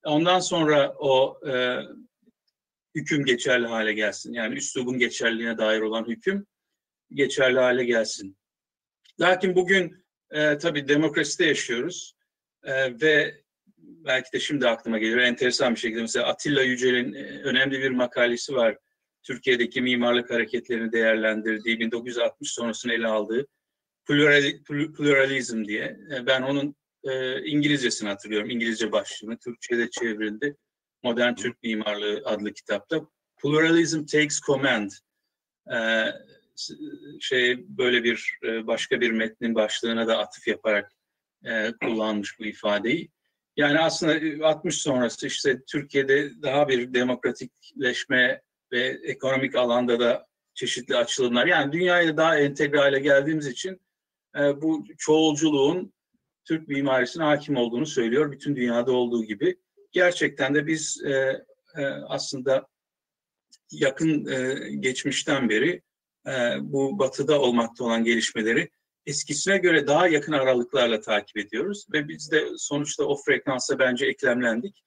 ondan 0.04 0.40
sonra 0.40 0.94
o 0.98 1.40
e, 1.48 1.78
hüküm 2.94 3.24
geçerli 3.24 3.66
hale 3.66 3.92
gelsin. 3.92 4.32
Yani 4.32 4.54
üslubun 4.54 4.98
geçerliliğine 4.98 5.58
dair 5.58 5.80
olan 5.80 6.08
hüküm 6.08 6.46
geçerli 7.14 7.58
hale 7.58 7.84
gelsin. 7.84 8.36
Lakin 9.20 9.54
bugün 9.54 10.04
e, 10.30 10.58
tabii 10.58 10.88
demokraside 10.88 11.44
yaşıyoruz 11.46 12.14
e, 12.64 13.00
ve 13.00 13.42
belki 13.78 14.32
de 14.32 14.40
şimdi 14.40 14.68
aklıma 14.68 14.98
geliyor 14.98 15.18
enteresan 15.18 15.74
bir 15.74 15.80
şekilde 15.80 16.00
mesela 16.00 16.26
Atilla 16.26 16.62
Yücel'in 16.62 17.12
e, 17.14 17.42
önemli 17.42 17.80
bir 17.80 17.90
makalesi 17.90 18.54
var. 18.54 18.78
Türkiye'deki 19.22 19.82
mimarlık 19.82 20.30
hareketlerini 20.30 20.92
değerlendirdiği, 20.92 21.80
1960 21.80 22.52
sonrasını 22.52 22.92
ele 22.92 23.06
aldığı 23.06 23.46
pluralizm 24.96 25.64
diye. 25.64 25.98
E, 26.14 26.26
ben 26.26 26.42
onun 26.42 26.76
e, 27.04 27.42
İngilizcesini 27.44 28.08
hatırlıyorum. 28.08 28.50
İngilizce 28.50 28.92
başlığını 28.92 29.38
Türkçe'de 29.38 29.90
çevrildi. 29.90 30.56
Modern 31.02 31.34
Türk 31.34 31.62
Mimarlığı 31.62 32.22
adlı 32.24 32.52
kitapta. 32.52 33.00
Pluralism 33.42 34.04
takes 34.04 34.40
command. 34.40 34.90
E, 35.72 35.76
şey 37.20 37.64
böyle 37.68 38.04
bir 38.04 38.38
e, 38.44 38.66
başka 38.66 39.00
bir 39.00 39.10
metnin 39.10 39.54
başlığına 39.54 40.08
da 40.08 40.18
atıf 40.18 40.48
yaparak 40.48 40.92
e, 41.44 41.72
kullanmış 41.82 42.38
bu 42.38 42.44
ifadeyi. 42.44 43.10
Yani 43.56 43.78
aslında 43.78 44.46
60 44.48 44.82
sonrası 44.82 45.26
işte 45.26 45.62
Türkiye'de 45.66 46.42
daha 46.42 46.68
bir 46.68 46.94
demokratikleşme 46.94 48.42
ve 48.72 49.00
ekonomik 49.02 49.54
alanda 49.54 50.00
da 50.00 50.26
çeşitli 50.54 50.96
açılımlar. 50.96 51.46
Yani 51.46 51.72
dünyaya 51.72 52.16
daha 52.16 52.38
entegre 52.38 52.98
geldiğimiz 52.98 53.46
için 53.46 53.80
e, 54.38 54.62
bu 54.62 54.84
çoğulculuğun 54.98 55.92
Türk 56.44 56.68
mimarisine 56.68 57.24
hakim 57.24 57.56
olduğunu 57.56 57.86
söylüyor. 57.86 58.32
Bütün 58.32 58.56
dünyada 58.56 58.92
olduğu 58.92 59.24
gibi. 59.24 59.56
Gerçekten 59.92 60.54
de 60.54 60.66
biz 60.66 61.02
e, 61.04 61.44
e, 61.76 61.84
aslında 61.86 62.66
yakın 63.70 64.26
e, 64.26 64.70
geçmişten 64.70 65.48
beri 65.48 65.82
e, 66.26 66.32
bu 66.60 66.98
batıda 66.98 67.40
olmakta 67.40 67.84
olan 67.84 68.04
gelişmeleri 68.04 68.70
eskisine 69.06 69.58
göre 69.58 69.86
daha 69.86 70.08
yakın 70.08 70.32
aralıklarla 70.32 71.00
takip 71.00 71.36
ediyoruz 71.36 71.86
ve 71.92 72.08
biz 72.08 72.30
de 72.30 72.48
sonuçta 72.56 73.04
o 73.04 73.16
frekansa 73.16 73.78
bence 73.78 74.06
eklemlendik. 74.06 74.84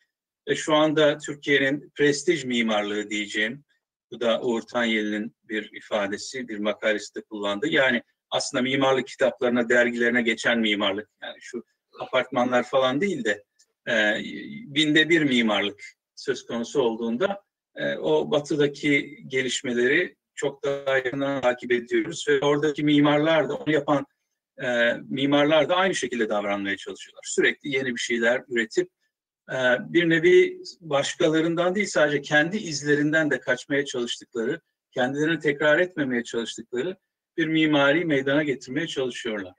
E, 0.48 0.56
şu 0.56 0.76
anda 0.76 1.18
Türkiye'nin 1.18 1.92
prestij 1.96 2.46
mimarlığı 2.46 3.10
diyeceğim, 3.10 3.64
bu 4.12 4.20
da 4.20 4.42
Uğur 4.42 4.62
Tanyeli'nin 4.62 5.36
bir 5.44 5.72
ifadesi, 5.74 6.48
bir 6.48 6.60
makalesi 6.60 7.16
de 7.16 7.22
kullandı. 7.22 7.68
Yani 7.68 8.04
aslında 8.30 8.62
mimarlık 8.62 9.08
kitaplarına, 9.08 9.70
dergilerine 9.70 10.22
geçen 10.22 10.60
mimarlık. 10.60 11.10
Yani 11.22 11.38
şu 11.42 11.64
apartmanlar 12.00 12.64
falan 12.64 13.02
değil 13.02 13.24
de 13.24 13.44
e, 13.90 13.94
binde 14.68 15.10
bir 15.10 15.22
mimarlık 15.22 15.84
söz 16.16 16.46
konusu 16.46 16.82
olduğunda 16.82 17.42
e, 17.76 17.96
o 17.96 18.32
batıdaki 18.32 19.20
gelişmeleri 19.28 20.16
çok 20.36 20.64
daha 20.64 20.98
yakından 20.98 21.42
takip 21.42 21.72
ediyoruz 21.72 22.26
ve 22.30 22.40
oradaki 22.40 22.84
mimarlar 22.84 23.50
da 23.50 23.56
onu 23.56 23.74
yapan 23.74 24.06
e, 24.64 24.94
mimarlar 24.94 25.70
da 25.70 25.76
aynı 25.76 25.96
şekilde 25.96 26.30
davranmaya 26.30 26.78
çalışıyorlar. 26.78 27.24
Sürekli 27.26 27.70
yeni 27.70 27.96
bir 27.96 28.00
şeyler 28.00 28.44
üretip 28.50 28.90
e, 29.52 29.56
bir 29.80 30.10
nevi 30.10 30.62
başkalarından 30.82 31.76
değil 31.76 31.88
sadece 31.88 32.22
kendi 32.22 32.58
izlerinden 32.58 33.32
de 33.32 33.40
kaçmaya 33.40 33.86
çalıştıkları, 33.86 34.62
kendilerini 34.92 35.40
tekrar 35.40 35.80
etmemeye 35.80 36.24
çalıştıkları 36.24 36.98
bir 37.38 37.48
mimari 37.48 38.06
meydana 38.06 38.44
getirmeye 38.44 38.88
çalışıyorlar. 38.88 39.54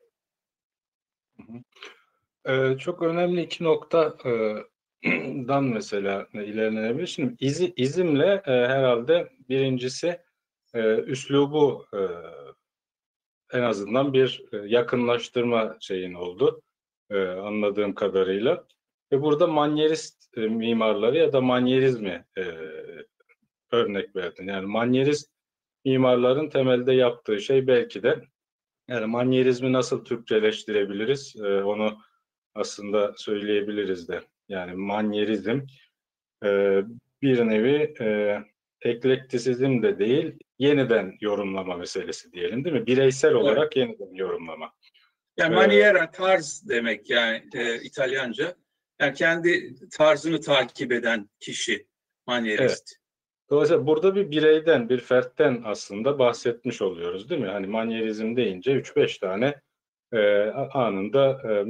Ee, 2.48 2.76
çok 2.78 3.02
önemli 3.02 3.42
iki 3.42 3.64
noktadan 3.64 5.64
mesela 5.64 6.26
ilerlenebilir. 6.32 7.06
Şimdi 7.06 7.34
izi, 7.40 7.72
izimle 7.76 8.42
e, 8.46 8.50
herhalde 8.50 9.28
birincisi 9.48 10.20
e, 10.76 11.02
üslubu 11.02 11.86
e, 11.94 12.00
en 13.52 13.62
azından 13.62 14.12
bir 14.12 14.44
yakınlaştırma 14.64 15.76
şeyin 15.80 16.14
oldu 16.14 16.62
e, 17.10 17.26
anladığım 17.26 17.94
kadarıyla. 17.94 18.66
Ve 19.12 19.22
burada 19.22 19.46
manyerist 19.46 20.36
e, 20.36 20.40
mimarları 20.40 21.16
ya 21.16 21.32
da 21.32 21.40
manyerizmi 21.40 22.24
e, 22.38 22.42
örnek 23.72 24.16
verdin. 24.16 24.48
Yani 24.48 24.66
manyerist 24.66 25.30
mimarların 25.84 26.48
temelde 26.48 26.92
yaptığı 26.92 27.40
şey 27.40 27.66
belki 27.66 28.02
de 28.02 28.24
yani 28.88 29.06
manyerizmi 29.06 29.72
nasıl 29.72 30.04
Türkçeleştirebiliriz 30.04 31.36
e, 31.36 31.64
onu 31.64 31.98
aslında 32.54 33.14
söyleyebiliriz 33.16 34.08
de. 34.08 34.22
Yani 34.48 34.72
manyerizm 34.72 35.60
e, 36.44 36.82
bir 37.22 37.48
nevi 37.48 37.94
e, 38.00 38.38
eklektisizm 38.82 39.82
de 39.82 39.98
değil, 39.98 40.38
yeniden 40.58 41.16
yorumlama 41.20 41.76
meselesi 41.76 42.32
diyelim 42.32 42.64
değil 42.64 42.76
mi? 42.76 42.86
Bireysel 42.86 43.30
evet. 43.30 43.42
olarak 43.42 43.76
yeniden 43.76 44.14
yorumlama. 44.14 44.72
Yani 45.36 45.52
ee, 45.52 45.56
maniera 45.56 46.10
tarz 46.10 46.68
demek 46.68 47.10
yani 47.10 47.42
e, 47.54 47.82
İtalyanca. 47.82 48.54
Yani 49.00 49.14
kendi 49.14 49.74
tarzını 49.90 50.40
takip 50.40 50.92
eden 50.92 51.28
kişi 51.40 51.86
manierist. 52.26 52.62
Evet. 52.62 52.96
Dolayısıyla 53.50 53.86
burada 53.86 54.14
bir 54.14 54.30
bireyden, 54.30 54.88
bir 54.88 55.00
fertten 55.00 55.62
aslında 55.64 56.18
bahsetmiş 56.18 56.82
oluyoruz 56.82 57.30
değil 57.30 57.40
mi? 57.40 57.48
Hani 57.48 57.66
manyerizm 57.66 58.36
deyince 58.36 58.72
3-5 58.72 59.20
tane 59.20 59.60
e, 60.12 60.50
anında 60.72 61.42
e, 61.52 61.64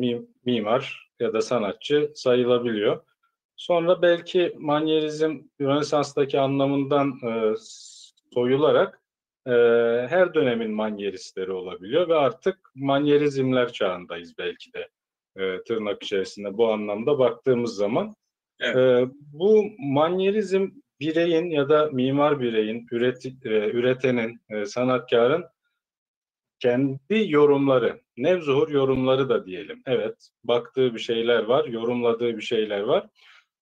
mimar 0.44 1.10
ya 1.20 1.32
da 1.32 1.42
sanatçı 1.42 2.12
sayılabiliyor. 2.14 3.02
Sonra 3.56 4.02
belki 4.02 4.54
manyerizm 4.58 5.38
Rönesans'taki 5.60 6.40
anlamından 6.40 7.20
e, 7.22 7.56
soyularak 8.36 9.00
e, 9.46 9.52
her 10.08 10.34
dönemin 10.34 10.70
manyeristleri 10.70 11.52
olabiliyor 11.52 12.08
ve 12.08 12.14
artık 12.14 12.58
manyerizmler 12.74 13.72
çağındayız 13.72 14.38
belki 14.38 14.72
de 14.72 14.88
e, 15.36 15.62
tırnak 15.64 16.02
içerisinde 16.02 16.56
bu 16.56 16.72
anlamda 16.72 17.18
baktığımız 17.18 17.74
zaman. 17.74 18.14
Evet. 18.60 18.76
E, 18.76 19.06
bu 19.32 19.64
manyerizm 19.78 20.68
bireyin 21.00 21.50
ya 21.50 21.68
da 21.68 21.90
mimar 21.92 22.40
bireyin, 22.40 22.86
üret, 22.90 23.26
e, 23.26 23.70
üretenin, 23.70 24.40
e, 24.50 24.64
sanatkarın 24.64 25.44
kendi 26.60 26.98
yorumları, 27.10 28.00
nevzuhur 28.16 28.68
yorumları 28.68 29.28
da 29.28 29.46
diyelim. 29.46 29.82
Evet, 29.86 30.28
baktığı 30.44 30.94
bir 30.94 31.00
şeyler 31.00 31.42
var, 31.42 31.64
yorumladığı 31.64 32.36
bir 32.36 32.42
şeyler 32.42 32.80
var. 32.80 33.06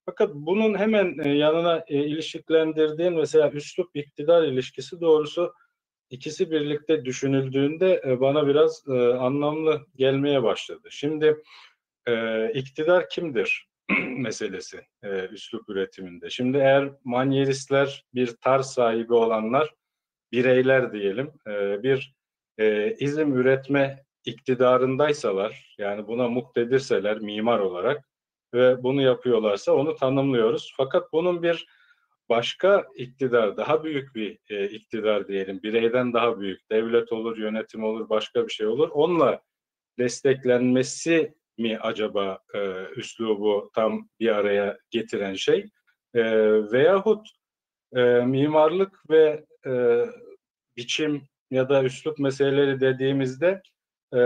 Fakat 0.06 0.34
bunun 0.34 0.78
hemen 0.78 1.18
e, 1.24 1.28
yanına 1.28 1.84
e, 1.88 2.04
ilişkilendirdiğin 2.04 3.12
mesela 3.12 3.50
üslup 3.50 3.96
iktidar 3.96 4.42
ilişkisi 4.42 5.00
doğrusu 5.00 5.54
ikisi 6.10 6.50
birlikte 6.50 7.04
düşünüldüğünde 7.04 8.02
e, 8.06 8.20
bana 8.20 8.46
biraz 8.46 8.88
anlamlı 9.18 9.86
gelmeye 9.96 10.42
başladı. 10.42 10.88
Şimdi 10.90 11.42
iktidar 12.54 13.08
kimdir 13.08 13.68
meselesi 14.16 14.80
üslup 15.30 15.68
üretiminde. 15.68 16.30
Şimdi 16.30 16.58
eğer 16.58 16.90
manyeristler 17.04 18.04
bir 18.14 18.36
tarz 18.36 18.66
sahibi 18.66 19.14
olanlar 19.14 19.74
bireyler 20.32 20.92
diyelim 20.92 21.32
bir 21.82 22.14
izim 22.98 23.36
üretme 23.36 24.04
iktidarındaysalar 24.24 25.74
yani 25.78 26.06
buna 26.06 26.28
muktedirseler 26.28 27.18
mimar 27.18 27.58
olarak 27.58 28.04
ve 28.54 28.82
bunu 28.82 29.02
yapıyorlarsa 29.02 29.72
onu 29.72 29.94
tanımlıyoruz. 29.94 30.74
Fakat 30.76 31.12
bunun 31.12 31.42
bir 31.42 31.66
başka 32.28 32.86
iktidar, 32.96 33.56
daha 33.56 33.84
büyük 33.84 34.14
bir 34.14 34.38
e, 34.50 34.68
iktidar 34.68 35.28
diyelim, 35.28 35.62
bireyden 35.62 36.12
daha 36.12 36.40
büyük, 36.40 36.70
devlet 36.70 37.12
olur, 37.12 37.38
yönetim 37.38 37.84
olur, 37.84 38.08
başka 38.08 38.46
bir 38.46 38.52
şey 38.52 38.66
olur. 38.66 38.88
Onunla 38.92 39.40
desteklenmesi 39.98 41.34
mi 41.58 41.78
acaba 41.80 42.38
e, 42.54 42.84
üslubu 42.96 43.70
tam 43.74 44.08
bir 44.20 44.28
araya 44.28 44.78
getiren 44.90 45.34
şey? 45.34 45.66
E, 46.14 46.22
veyahut 46.72 47.28
e, 47.96 48.02
mimarlık 48.02 49.10
ve 49.10 49.44
e, 49.66 50.04
biçim 50.76 51.22
ya 51.50 51.68
da 51.68 51.84
üslup 51.84 52.18
meseleleri 52.18 52.80
dediğimizde 52.80 53.62
e, 54.14 54.20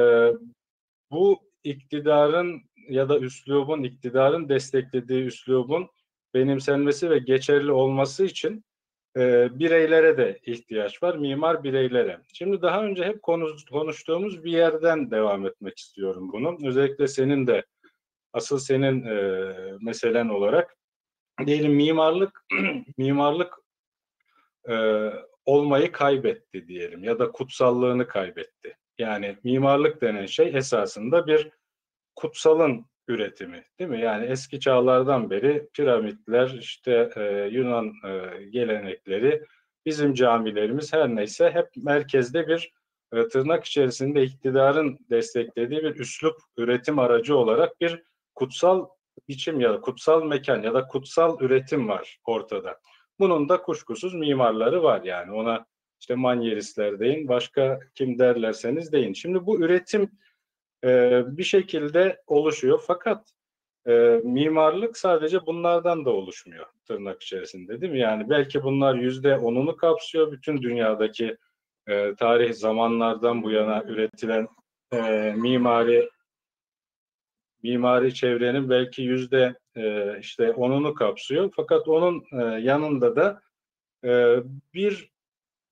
bu 1.11 1.40
iktidarın 1.64 2.67
ya 2.88 3.09
da 3.09 3.18
üslubun, 3.18 3.83
iktidarın 3.83 4.48
desteklediği 4.48 5.24
üslubun 5.24 5.88
benimsenmesi 6.35 7.11
ve 7.11 7.18
geçerli 7.18 7.72
olması 7.72 8.24
için 8.24 8.64
e, 9.16 9.48
bireylere 9.59 10.16
de 10.16 10.40
ihtiyaç 10.42 11.03
var, 11.03 11.16
mimar 11.16 11.64
bireylere. 11.64 12.20
Şimdi 12.33 12.62
daha 12.62 12.85
önce 12.85 13.05
hep 13.05 13.22
konuştuğumuz 13.70 14.44
bir 14.44 14.53
yerden 14.53 15.11
devam 15.11 15.46
etmek 15.46 15.79
istiyorum 15.79 16.33
bunu. 16.33 16.59
Özellikle 16.64 17.09
senin 17.09 17.46
de, 17.46 17.64
asıl 18.33 18.59
senin 18.59 19.07
e, 19.07 19.53
meselen 19.81 20.29
olarak 20.29 20.77
diyelim 21.46 21.72
mimarlık, 21.72 22.44
mimarlık 22.96 23.55
e, 24.68 24.74
olmayı 25.44 25.92
kaybetti 25.92 26.68
diyelim 26.68 27.05
ya 27.05 27.18
da 27.18 27.33
kutsallığını 27.33 28.09
kaybetti. 28.09 28.77
Yani 28.98 29.37
mimarlık 29.44 30.03
denen 30.03 30.27
şey 30.27 30.57
esasında 30.57 31.27
bir 31.27 31.51
kutsalın 32.18 32.87
üretimi 33.09 33.64
değil 33.78 33.90
mi? 33.90 34.00
Yani 34.00 34.26
eski 34.26 34.61
çağlardan 34.61 35.31
beri 35.31 35.68
piramitler, 35.74 36.59
işte 36.61 37.11
e, 37.16 37.48
Yunan 37.52 37.92
e, 38.04 38.44
gelenekleri, 38.44 39.42
bizim 39.87 40.14
camilerimiz 40.14 40.92
her 40.92 41.09
neyse 41.09 41.50
hep 41.50 41.66
merkezde 41.76 42.48
bir 42.48 42.72
e, 43.12 43.28
tırnak 43.28 43.64
içerisinde 43.64 44.22
iktidarın 44.22 44.98
desteklediği 45.11 45.83
bir 45.83 45.96
üslup 45.96 46.37
üretim 46.57 46.98
aracı 46.98 47.37
olarak 47.37 47.81
bir 47.81 48.02
kutsal 48.35 48.87
biçim 49.28 49.61
ya 49.61 49.74
da 49.74 49.81
kutsal 49.81 50.24
mekan 50.24 50.62
ya 50.62 50.74
da 50.74 50.87
kutsal 50.87 51.40
üretim 51.40 51.88
var 51.88 52.18
ortada. 52.24 52.81
Bunun 53.20 53.48
da 53.48 53.62
kuşkusuz 53.62 54.14
mimarları 54.14 54.83
var 54.83 55.02
yani 55.02 55.33
ona 55.33 55.66
işte 56.00 56.14
manyeristler 56.14 57.00
deyin, 57.00 57.28
başka 57.28 57.81
kim 57.94 58.18
derlerseniz 58.18 58.92
deyin. 58.92 59.12
Şimdi 59.12 59.46
bu 59.46 59.61
üretim 59.61 60.11
e, 60.85 61.23
bir 61.27 61.45
şekilde 61.45 62.23
oluşuyor. 62.27 62.83
Fakat 62.87 63.33
e, 63.87 64.21
mimarlık 64.25 64.97
sadece 64.97 65.47
bunlardan 65.47 66.05
da 66.05 66.11
oluşmuyor 66.11 66.67
tırnak 66.87 67.23
içerisinde 67.23 67.81
değil 67.81 67.93
mi? 67.93 67.99
Yani 67.99 68.31
belki 68.31 68.62
bunlar 68.62 68.95
yüzde 68.95 69.37
onunu 69.37 69.77
kapsıyor. 69.77 70.33
Bütün 70.33 70.62
dünyadaki 70.62 71.37
e, 71.87 72.14
tarih 72.14 72.55
zamanlardan 72.55 73.43
bu 73.43 73.51
yana 73.51 73.83
üretilen 73.83 74.49
e, 74.93 75.33
mimari 75.37 76.09
mimari 77.62 78.14
çevrenin 78.14 78.71
belki 78.71 79.03
yüzde 79.03 79.55
e, 79.77 80.19
işte 80.19 80.53
onunu 80.53 80.95
kapsıyor. 80.95 81.53
Fakat 81.57 81.88
onun 81.88 82.25
e, 82.33 82.61
yanında 82.61 83.17
da 83.17 83.41
e, 84.05 84.37
bir 84.75 85.11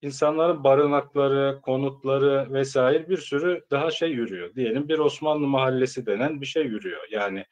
insanların 0.02 0.64
barınakları, 0.64 1.60
konutları 1.62 2.52
vesaire 2.52 3.08
bir 3.08 3.16
sürü 3.16 3.64
daha 3.70 3.90
şey 3.90 4.10
yürüyor. 4.10 4.54
Diyelim 4.54 4.88
bir 4.88 4.98
Osmanlı 4.98 5.46
mahallesi 5.46 6.06
denen 6.06 6.40
bir 6.40 6.46
şey 6.46 6.64
yürüyor. 6.64 7.02
Yani 7.10 7.44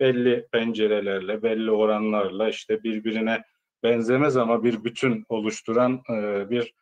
belli 0.00 0.46
pencerelerle, 0.52 1.42
belli 1.42 1.70
oranlarla 1.70 2.48
işte 2.48 2.82
birbirine 2.82 3.42
benzemez 3.82 4.36
ama 4.36 4.64
bir 4.64 4.84
bütün 4.84 5.24
oluşturan 5.28 6.02
e, 6.10 6.50
bir 6.50 6.74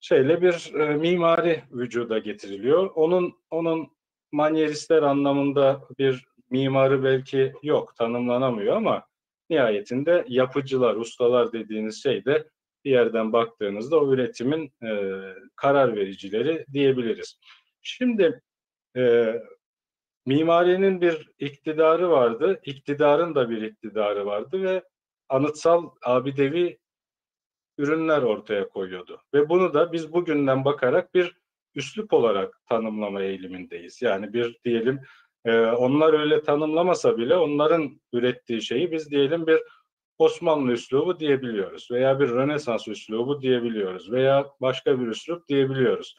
şeyle 0.00 0.42
bir 0.42 0.74
e, 0.74 0.96
mimari 0.96 1.62
vücuda 1.72 2.18
getiriliyor. 2.18 2.90
Onun 2.94 3.32
onun 3.50 3.88
manyeristler 4.32 5.02
anlamında 5.02 5.80
bir 5.98 6.24
mimarı 6.50 7.04
belki 7.04 7.52
yok, 7.62 7.96
tanımlanamıyor 7.96 8.76
ama 8.76 9.06
nihayetinde 9.50 10.24
yapıcılar, 10.28 10.94
ustalar 10.94 11.52
dediğiniz 11.52 12.02
şey 12.02 12.24
de 12.24 12.48
bir 12.86 12.90
yerden 12.90 13.32
baktığınızda 13.32 14.00
o 14.00 14.12
üretimin 14.12 14.72
e, 14.82 15.20
karar 15.56 15.96
vericileri 15.96 16.66
diyebiliriz. 16.72 17.40
Şimdi 17.82 18.40
e, 18.96 19.34
mimarinin 20.26 21.00
bir 21.00 21.30
iktidarı 21.38 22.10
vardı, 22.10 22.60
iktidarın 22.64 23.34
da 23.34 23.50
bir 23.50 23.62
iktidarı 23.62 24.26
vardı 24.26 24.62
ve 24.62 24.82
anıtsal 25.28 25.90
abidevi 26.04 26.78
ürünler 27.78 28.22
ortaya 28.22 28.68
koyuyordu. 28.68 29.22
Ve 29.34 29.48
bunu 29.48 29.74
da 29.74 29.92
biz 29.92 30.12
bugünden 30.12 30.64
bakarak 30.64 31.14
bir 31.14 31.36
üslup 31.74 32.12
olarak 32.12 32.60
tanımlama 32.68 33.22
eğilimindeyiz. 33.22 34.02
Yani 34.02 34.32
bir 34.32 34.58
diyelim 34.64 35.00
e, 35.44 35.60
onlar 35.60 36.12
öyle 36.12 36.42
tanımlamasa 36.42 37.18
bile 37.18 37.36
onların 37.36 38.00
ürettiği 38.12 38.62
şeyi 38.62 38.92
biz 38.92 39.10
diyelim 39.10 39.46
bir 39.46 39.60
Osmanlı 40.18 40.72
üslubu 40.72 41.20
diyebiliyoruz 41.20 41.88
veya 41.90 42.20
bir 42.20 42.28
Rönesans 42.28 42.88
üslubu 42.88 43.42
diyebiliyoruz 43.42 44.12
veya 44.12 44.50
başka 44.60 45.00
bir 45.00 45.06
üslup 45.06 45.48
diyebiliyoruz. 45.48 46.16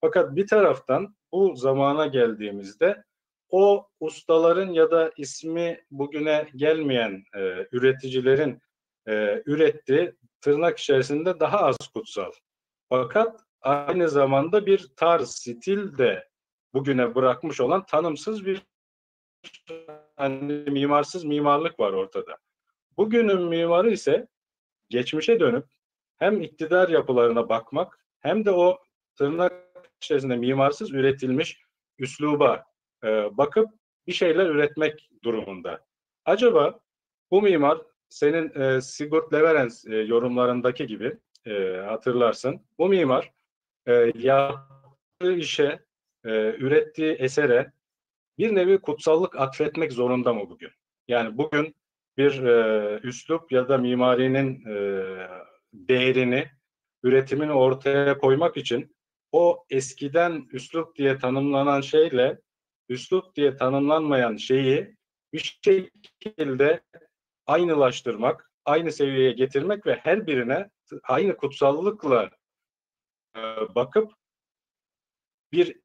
Fakat 0.00 0.36
bir 0.36 0.46
taraftan 0.46 1.16
bu 1.32 1.56
zamana 1.56 2.06
geldiğimizde 2.06 3.04
o 3.50 3.88
ustaların 4.00 4.68
ya 4.72 4.90
da 4.90 5.12
ismi 5.16 5.84
bugüne 5.90 6.48
gelmeyen 6.56 7.24
e, 7.36 7.66
üreticilerin 7.72 8.62
e, 9.08 9.42
ürettiği 9.46 10.14
tırnak 10.40 10.78
içerisinde 10.78 11.40
daha 11.40 11.58
az 11.58 11.76
kutsal 11.94 12.32
Fakat 12.88 13.40
aynı 13.60 14.08
zamanda 14.08 14.66
bir 14.66 14.88
tarz, 14.96 15.30
stil 15.30 15.98
de 15.98 16.28
bugüne 16.74 17.14
bırakmış 17.14 17.60
olan 17.60 17.86
tanımsız 17.86 18.46
bir 18.46 18.62
hani 20.16 20.52
mimarsız 20.52 21.24
mimarlık 21.24 21.80
var 21.80 21.92
ortada. 21.92 22.38
Bugünün 22.98 23.42
mimarı 23.42 23.90
ise 23.90 24.28
geçmişe 24.88 25.40
dönüp 25.40 25.64
hem 26.16 26.42
iktidar 26.42 26.88
yapılarına 26.88 27.48
bakmak 27.48 28.04
hem 28.20 28.44
de 28.44 28.50
o 28.50 28.78
tırnak 29.16 29.52
içerisinde 30.02 30.36
mimarsız 30.36 30.92
üretilmiş 30.92 31.62
üsluba 31.98 32.64
e, 33.04 33.08
bakıp 33.36 33.70
bir 34.06 34.12
şeyler 34.12 34.46
üretmek 34.46 35.10
durumunda. 35.24 35.86
Acaba 36.24 36.80
bu 37.30 37.42
mimar 37.42 37.78
senin 38.08 38.60
e, 38.60 38.80
Sigurd 38.80 39.32
Leverens 39.32 39.86
e, 39.86 39.96
yorumlarındaki 39.96 40.86
gibi 40.86 41.16
e, 41.46 41.76
hatırlarsın. 41.86 42.60
Bu 42.78 42.88
mimar 42.88 43.32
e, 43.86 44.12
yaptığı 44.14 45.32
işe, 45.32 45.84
e, 46.24 46.30
ürettiği 46.54 47.12
esere 47.12 47.72
bir 48.38 48.54
nevi 48.54 48.78
kutsallık 48.78 49.36
atfetmek 49.36 49.92
zorunda 49.92 50.34
mı 50.34 50.50
bugün? 50.50 50.70
Yani 51.08 51.38
bugün 51.38 51.77
bir 52.18 52.42
e, 52.42 53.00
üslup 53.02 53.52
ya 53.52 53.68
da 53.68 53.78
mimarinin 53.78 54.66
e, 54.66 55.04
değerini, 55.72 56.50
üretimini 57.02 57.52
ortaya 57.52 58.18
koymak 58.18 58.56
için 58.56 58.96
o 59.32 59.64
eskiden 59.70 60.48
üslup 60.52 60.96
diye 60.96 61.18
tanımlanan 61.18 61.80
şeyle 61.80 62.40
üslup 62.88 63.36
diye 63.36 63.56
tanımlanmayan 63.56 64.36
şeyi 64.36 64.96
bir 65.32 65.58
şekilde 65.64 66.80
aynılaştırmak, 67.46 68.50
aynı 68.64 68.92
seviyeye 68.92 69.32
getirmek 69.32 69.86
ve 69.86 69.94
her 69.94 70.26
birine 70.26 70.70
aynı 71.02 71.36
kutsallıkla 71.36 72.30
e, 73.36 73.40
bakıp 73.74 74.12
bir 75.52 75.80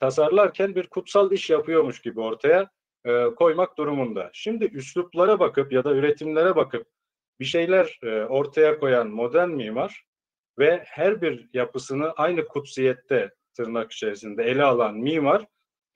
tasarlarken 0.00 0.74
bir 0.74 0.86
kutsal 0.86 1.32
iş 1.32 1.50
yapıyormuş 1.50 2.00
gibi 2.00 2.20
ortaya 2.20 2.70
e, 3.04 3.24
koymak 3.36 3.78
durumunda. 3.78 4.30
Şimdi 4.32 4.64
üsluplara 4.64 5.40
bakıp 5.40 5.72
ya 5.72 5.84
da 5.84 5.92
üretimlere 5.92 6.56
bakıp 6.56 6.86
bir 7.40 7.44
şeyler 7.44 7.98
e, 8.02 8.24
ortaya 8.24 8.78
koyan 8.78 9.08
modern 9.08 9.50
mimar 9.50 10.04
ve 10.58 10.82
her 10.86 11.22
bir 11.22 11.48
yapısını 11.52 12.12
aynı 12.12 12.44
kutsiyette 12.44 13.30
tırnak 13.54 13.92
içerisinde 13.92 14.44
ele 14.44 14.64
alan 14.64 14.94
mimar 14.94 15.46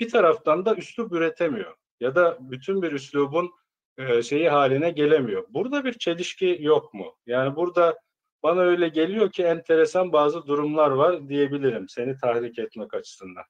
bir 0.00 0.10
taraftan 0.10 0.66
da 0.66 0.74
üslup 0.74 1.12
üretemiyor 1.12 1.74
ya 2.00 2.14
da 2.14 2.38
bütün 2.40 2.82
bir 2.82 2.92
üslubun 2.92 3.50
e, 3.98 4.22
şeyi 4.22 4.48
haline 4.48 4.90
gelemiyor. 4.90 5.46
Burada 5.48 5.84
bir 5.84 5.92
çelişki 5.92 6.58
yok 6.60 6.94
mu? 6.94 7.16
Yani 7.26 7.56
burada 7.56 7.98
bana 8.42 8.60
öyle 8.60 8.88
geliyor 8.88 9.32
ki 9.32 9.42
enteresan 9.42 10.12
bazı 10.12 10.46
durumlar 10.46 10.90
var 10.90 11.28
diyebilirim 11.28 11.88
seni 11.88 12.16
tahrik 12.18 12.58
etmek 12.58 12.94
açısından. 12.94 13.44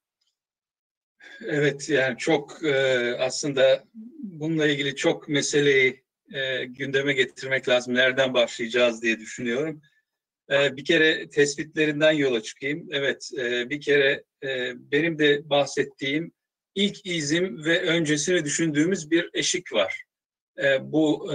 Evet 1.40 1.88
yani 1.90 2.18
çok 2.18 2.64
e, 2.64 2.74
aslında 3.18 3.84
bununla 4.22 4.66
ilgili 4.66 4.96
çok 4.96 5.28
meseleyi 5.28 6.04
e, 6.34 6.64
gündeme 6.64 7.12
getirmek 7.12 7.68
lazım. 7.68 7.94
Nereden 7.94 8.34
başlayacağız 8.34 9.02
diye 9.02 9.18
düşünüyorum. 9.18 9.82
E, 10.50 10.76
bir 10.76 10.84
kere 10.84 11.28
tespitlerinden 11.28 12.12
yola 12.12 12.42
çıkayım. 12.42 12.88
Evet 12.90 13.30
bir 13.70 13.80
kere 13.80 14.24
benim 14.74 15.18
de 15.18 15.50
bahsettiğim 15.50 16.32
ilk 16.74 17.06
izim 17.06 17.64
ve 17.64 17.80
öncesini 17.80 18.44
düşündüğümüz 18.44 19.10
bir 19.10 19.30
eşik 19.34 19.72
var. 19.72 20.04
Bu 20.80 21.30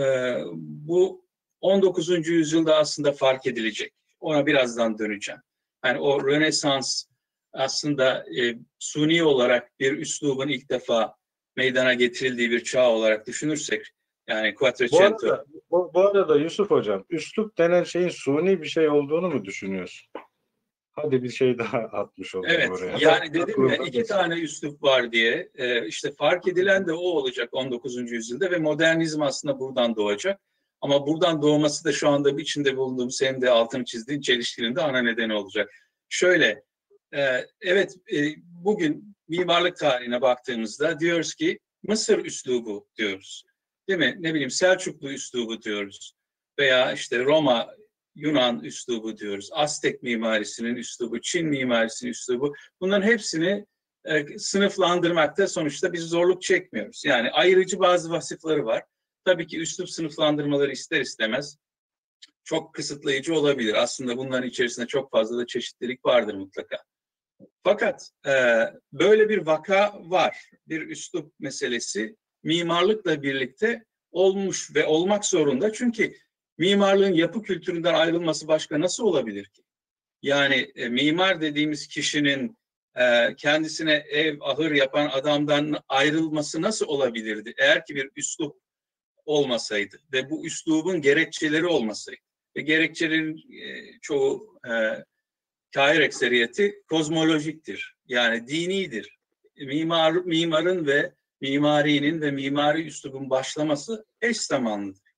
bu 0.55 1.25
19. 1.61 2.27
yüzyılda 2.27 2.77
aslında 2.77 3.11
fark 3.11 3.47
edilecek. 3.47 3.93
Ona 4.19 4.45
birazdan 4.45 4.99
döneceğim. 4.99 5.41
Yani 5.85 5.99
o 5.99 6.27
Rönesans 6.27 7.03
aslında 7.53 8.25
e, 8.41 8.55
suni 8.79 9.23
olarak 9.23 9.79
bir 9.79 9.97
üslubun 9.97 10.47
ilk 10.47 10.69
defa 10.69 11.15
meydana 11.55 11.93
getirildiği 11.93 12.51
bir 12.51 12.63
çağ 12.63 12.89
olarak 12.89 13.27
düşünürsek 13.27 13.85
yani 14.27 14.55
Quattrocento. 14.55 15.27
Bu 15.27 15.31
arada, 15.31 15.45
bu, 15.71 15.91
bu 15.93 15.99
arada 15.99 16.35
Yusuf 16.35 16.71
Hocam, 16.71 17.05
üslup 17.09 17.57
denen 17.57 17.83
şeyin 17.83 18.09
suni 18.09 18.61
bir 18.61 18.67
şey 18.67 18.89
olduğunu 18.89 19.29
mu 19.29 19.45
düşünüyorsun? 19.45 20.07
Hadi 20.91 21.23
bir 21.23 21.29
şey 21.29 21.57
daha 21.57 21.77
atmış 21.91 22.35
olalım 22.35 22.49
evet, 22.51 22.69
oraya. 22.71 22.97
Yani 22.99 23.33
dedim 23.33 23.67
ya 23.67 23.75
iki 23.75 24.03
tane 24.03 24.39
üslup 24.39 24.83
var 24.83 25.11
diye. 25.11 25.49
E, 25.55 25.87
işte 25.87 26.11
fark 26.11 26.47
edilen 26.47 26.87
de 26.87 26.93
o 26.93 26.97
olacak 26.97 27.49
19. 27.51 28.11
yüzyılda 28.11 28.51
ve 28.51 28.57
modernizm 28.57 29.21
aslında 29.21 29.59
buradan 29.59 29.95
doğacak. 29.95 30.41
Ama 30.81 31.07
buradan 31.07 31.41
doğması 31.41 31.85
da 31.85 31.91
şu 31.91 32.09
anda 32.09 32.29
içinde 32.29 32.77
bulunduğum 32.77 33.11
senin 33.11 33.41
de 33.41 33.49
altını 33.49 33.85
çizdiğin 33.85 34.21
çelişkinin 34.21 34.75
de 34.75 34.81
ana 34.81 35.01
nedeni 35.01 35.33
olacak. 35.33 35.69
Şöyle, 36.09 36.63
evet 37.61 37.95
e, 38.13 38.35
bugün 38.43 39.15
mimarlık 39.27 39.77
tarihine 39.77 40.21
baktığımızda 40.21 40.99
diyoruz 40.99 41.35
ki 41.35 41.59
Mısır 41.83 42.25
üslubu 42.25 42.87
diyoruz. 42.97 43.43
Değil 43.89 43.99
mi? 43.99 44.15
Ne 44.19 44.33
bileyim 44.33 44.49
Selçuklu 44.49 45.11
üslubu 45.11 45.61
diyoruz. 45.61 46.13
Veya 46.59 46.93
işte 46.93 47.23
Roma, 47.23 47.75
Yunan 48.15 48.59
üslubu 48.59 49.17
diyoruz. 49.17 49.49
Aztek 49.51 50.03
mimarisinin 50.03 50.75
üslubu, 50.75 51.21
Çin 51.21 51.47
mimarisinin 51.47 52.11
üslubu. 52.11 52.53
Bunların 52.81 53.07
hepsini 53.07 53.65
e, 54.05 54.37
sınıflandırmakta 54.37 55.47
sonuçta 55.47 55.93
biz 55.93 56.03
zorluk 56.03 56.41
çekmiyoruz. 56.41 57.03
Yani 57.05 57.31
ayrıcı 57.31 57.79
bazı 57.79 58.11
vasıfları 58.11 58.65
var. 58.65 58.83
Tabii 59.25 59.47
ki 59.47 59.59
üslup 59.59 59.89
sınıflandırmaları 59.89 60.71
ister 60.71 61.01
istemez 61.01 61.57
çok 62.43 62.73
kısıtlayıcı 62.73 63.35
olabilir. 63.35 63.73
Aslında 63.73 64.17
bunların 64.17 64.49
içerisinde 64.49 64.87
çok 64.87 65.11
fazla 65.11 65.37
da 65.37 65.45
çeşitlilik 65.45 66.05
vardır 66.05 66.33
mutlaka. 66.33 66.77
Fakat 67.63 68.09
e, 68.27 68.31
böyle 68.93 69.29
bir 69.29 69.37
vaka 69.37 69.93
var. 69.99 70.51
Bir 70.67 70.81
üslup 70.81 71.39
meselesi 71.39 72.15
mimarlıkla 72.43 73.23
birlikte 73.23 73.85
olmuş 74.11 74.75
ve 74.75 74.85
olmak 74.85 75.25
zorunda. 75.25 75.73
Çünkü 75.73 76.13
mimarlığın 76.57 77.13
yapı 77.13 77.41
kültüründen 77.41 77.93
ayrılması 77.93 78.47
başka 78.47 78.81
nasıl 78.81 79.03
olabilir 79.03 79.45
ki? 79.45 79.63
Yani 80.21 80.71
e, 80.75 80.89
mimar 80.89 81.41
dediğimiz 81.41 81.87
kişinin 81.87 82.57
e, 82.95 83.35
kendisine 83.35 83.93
ev, 83.93 84.37
ahır 84.41 84.71
yapan 84.71 85.09
adamdan 85.09 85.75
ayrılması 85.87 86.61
nasıl 86.61 86.87
olabilirdi? 86.87 87.53
Eğer 87.57 87.85
ki 87.85 87.95
bir 87.95 88.09
üslup 88.15 88.61
olmasaydı 89.25 89.99
ve 90.13 90.29
bu 90.29 90.45
üslubun 90.45 91.01
gerekçeleri 91.01 91.65
olmasaydı. 91.65 92.21
Ve 92.55 92.61
gerekçelerin 92.61 93.37
e, 93.37 93.91
çoğu 94.01 94.59
e, 94.67 94.71
kair 95.73 95.99
ekseriyeti 95.99 96.81
kozmolojiktir. 96.89 97.95
Yani 98.07 98.47
dinidir. 98.47 99.17
Mimar, 99.57 100.11
mimarın 100.11 100.87
ve 100.87 101.13
mimarinin 101.41 102.21
ve 102.21 102.31
mimari 102.31 102.85
üslubun 102.85 103.29
başlaması 103.29 104.05
eş 104.21 104.37
zamanlıdır. 104.37 105.11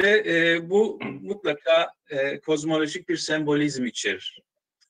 Ve 0.00 0.24
e, 0.26 0.70
bu 0.70 0.98
mutlaka 1.02 1.92
e, 2.10 2.40
kozmolojik 2.40 3.08
bir 3.08 3.16
sembolizm 3.16 3.84
içerir. 3.84 4.42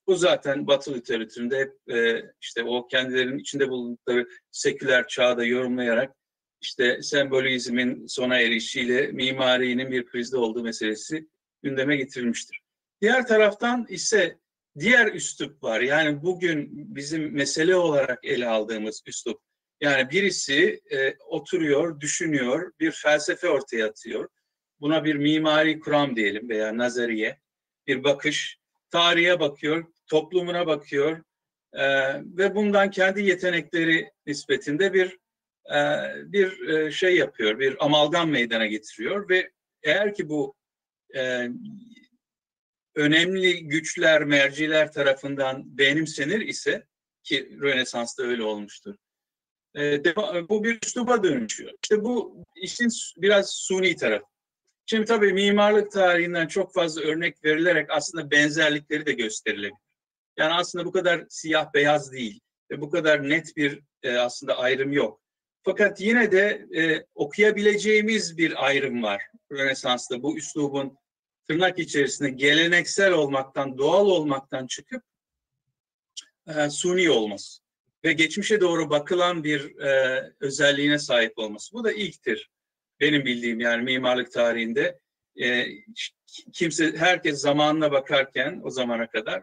Bu 0.06 0.16
zaten 0.16 0.66
Batı 0.66 0.94
literatüründe 0.94 1.58
hep 1.58 1.96
e, 1.96 2.24
işte 2.40 2.64
o 2.64 2.86
kendilerinin 2.86 3.38
içinde 3.38 3.68
bulundukları 3.68 4.28
seküler 4.50 5.08
çağda 5.08 5.44
yorumlayarak 5.44 6.16
işte 6.60 7.02
sembolizmin 7.02 8.06
sona 8.06 8.40
erişiyle 8.40 9.06
mimarinin 9.06 9.90
bir 9.90 10.06
krizde 10.06 10.36
olduğu 10.36 10.62
meselesi 10.62 11.28
gündeme 11.62 11.96
getirilmiştir. 11.96 12.60
Diğer 13.00 13.26
taraftan 13.26 13.86
ise 13.88 14.38
diğer 14.78 15.06
üslup 15.06 15.62
var. 15.62 15.80
Yani 15.80 16.22
bugün 16.22 16.68
bizim 16.94 17.32
mesele 17.34 17.76
olarak 17.76 18.24
ele 18.24 18.48
aldığımız 18.48 19.02
üslup. 19.06 19.40
Yani 19.80 20.10
birisi 20.10 20.80
e, 20.92 21.16
oturuyor, 21.28 22.00
düşünüyor, 22.00 22.72
bir 22.80 22.90
felsefe 22.90 23.48
ortaya 23.48 23.86
atıyor. 23.86 24.28
Buna 24.80 25.04
bir 25.04 25.14
mimari 25.14 25.80
kuram 25.80 26.16
diyelim 26.16 26.48
veya 26.48 26.76
nazariye, 26.76 27.38
bir 27.86 28.04
bakış. 28.04 28.58
Tarihe 28.90 29.40
bakıyor, 29.40 29.84
toplumuna 30.06 30.66
bakıyor 30.66 31.22
e, 31.72 31.84
ve 32.24 32.54
bundan 32.54 32.90
kendi 32.90 33.22
yetenekleri 33.22 34.10
nispetinde 34.26 34.92
bir 34.92 35.18
e, 35.74 35.80
bir 36.32 36.68
e, 36.68 36.90
şey 36.90 37.16
yapıyor, 37.16 37.58
bir 37.58 37.84
amalgam 37.84 38.30
meydana 38.30 38.66
getiriyor 38.66 39.28
ve 39.28 39.50
eğer 39.82 40.14
ki 40.14 40.28
bu 40.28 40.54
e, 41.16 41.48
önemli 42.96 43.68
güçler, 43.68 44.24
merciler 44.24 44.92
tarafından 44.92 45.78
benimsenir 45.78 46.40
ise 46.40 46.86
ki 47.22 47.58
Rönesans'ta 47.60 48.22
öyle 48.22 48.42
olmuştur. 48.42 48.94
bu 50.48 50.64
bir 50.64 50.78
üsluba 50.84 51.22
dönüşüyor. 51.22 51.72
İşte 51.82 52.04
bu 52.04 52.44
işin 52.54 52.88
biraz 53.16 53.50
suni 53.50 53.96
tarafı. 53.96 54.24
Şimdi 54.86 55.04
tabii 55.04 55.32
mimarlık 55.32 55.92
tarihinden 55.92 56.46
çok 56.46 56.74
fazla 56.74 57.02
örnek 57.02 57.44
verilerek 57.44 57.90
aslında 57.90 58.30
benzerlikleri 58.30 59.06
de 59.06 59.12
gösterilebilir. 59.12 59.80
Yani 60.38 60.52
aslında 60.52 60.84
bu 60.84 60.92
kadar 60.92 61.24
siyah 61.28 61.74
beyaz 61.74 62.12
değil 62.12 62.40
ve 62.70 62.80
bu 62.80 62.90
kadar 62.90 63.28
net 63.28 63.56
bir 63.56 63.80
aslında 64.18 64.58
ayrım 64.58 64.92
yok. 64.92 65.20
Fakat 65.62 66.00
yine 66.00 66.32
de 66.32 66.66
e, 66.76 67.04
okuyabileceğimiz 67.14 68.38
bir 68.38 68.66
ayrım 68.66 69.02
var 69.02 69.22
Rönesans'ta 69.52 70.22
bu 70.22 70.38
üslubun 70.38 70.98
tırnak 71.48 71.78
içerisinde 71.78 72.30
geleneksel 72.30 73.12
olmaktan, 73.12 73.78
doğal 73.78 74.06
olmaktan 74.06 74.66
çıkıp 74.66 75.02
e, 76.46 76.70
suni 76.70 77.10
olması 77.10 77.62
ve 78.04 78.12
geçmişe 78.12 78.60
doğru 78.60 78.90
bakılan 78.90 79.44
bir 79.44 79.78
e, 79.78 80.22
özelliğine 80.40 80.98
sahip 80.98 81.38
olması. 81.38 81.72
Bu 81.72 81.84
da 81.84 81.92
ilktir 81.92 82.50
benim 83.00 83.24
bildiğim 83.24 83.60
yani 83.60 83.82
mimarlık 83.82 84.32
tarihinde. 84.32 84.98
E, 85.40 85.66
kimse, 86.52 86.96
herkes 86.96 87.40
zamanına 87.40 87.92
bakarken 87.92 88.60
o 88.64 88.70
zamana 88.70 89.10
kadar 89.10 89.42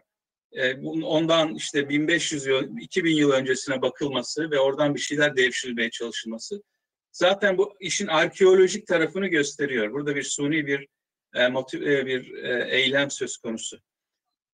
e, 0.52 0.76
ondan 0.86 1.56
işte 1.56 1.90
1500 1.90 2.46
yıl, 2.46 2.78
2000 2.78 3.16
yıl 3.16 3.32
öncesine 3.32 3.82
bakılması 3.82 4.52
ve 4.52 4.60
oradan 4.60 4.96
bir 4.96 5.00
şeyler 5.00 5.38
devşirilmeye 5.38 5.90
çalışılması 5.90 6.64
zaten 7.12 7.58
bu 7.58 7.76
işin 7.80 8.08
arkeolojik 8.08 8.88
tarafını 8.88 9.28
gösteriyor. 9.28 9.92
Burada 9.92 10.16
bir 10.16 10.24
suni 10.24 10.68
bir 10.68 10.88
e, 11.34 11.48
motiv, 11.48 11.82
e, 11.82 12.06
bir 12.06 12.34
e, 12.34 12.68
eylem 12.70 13.12
söz 13.12 13.38
konusu. 13.38 13.78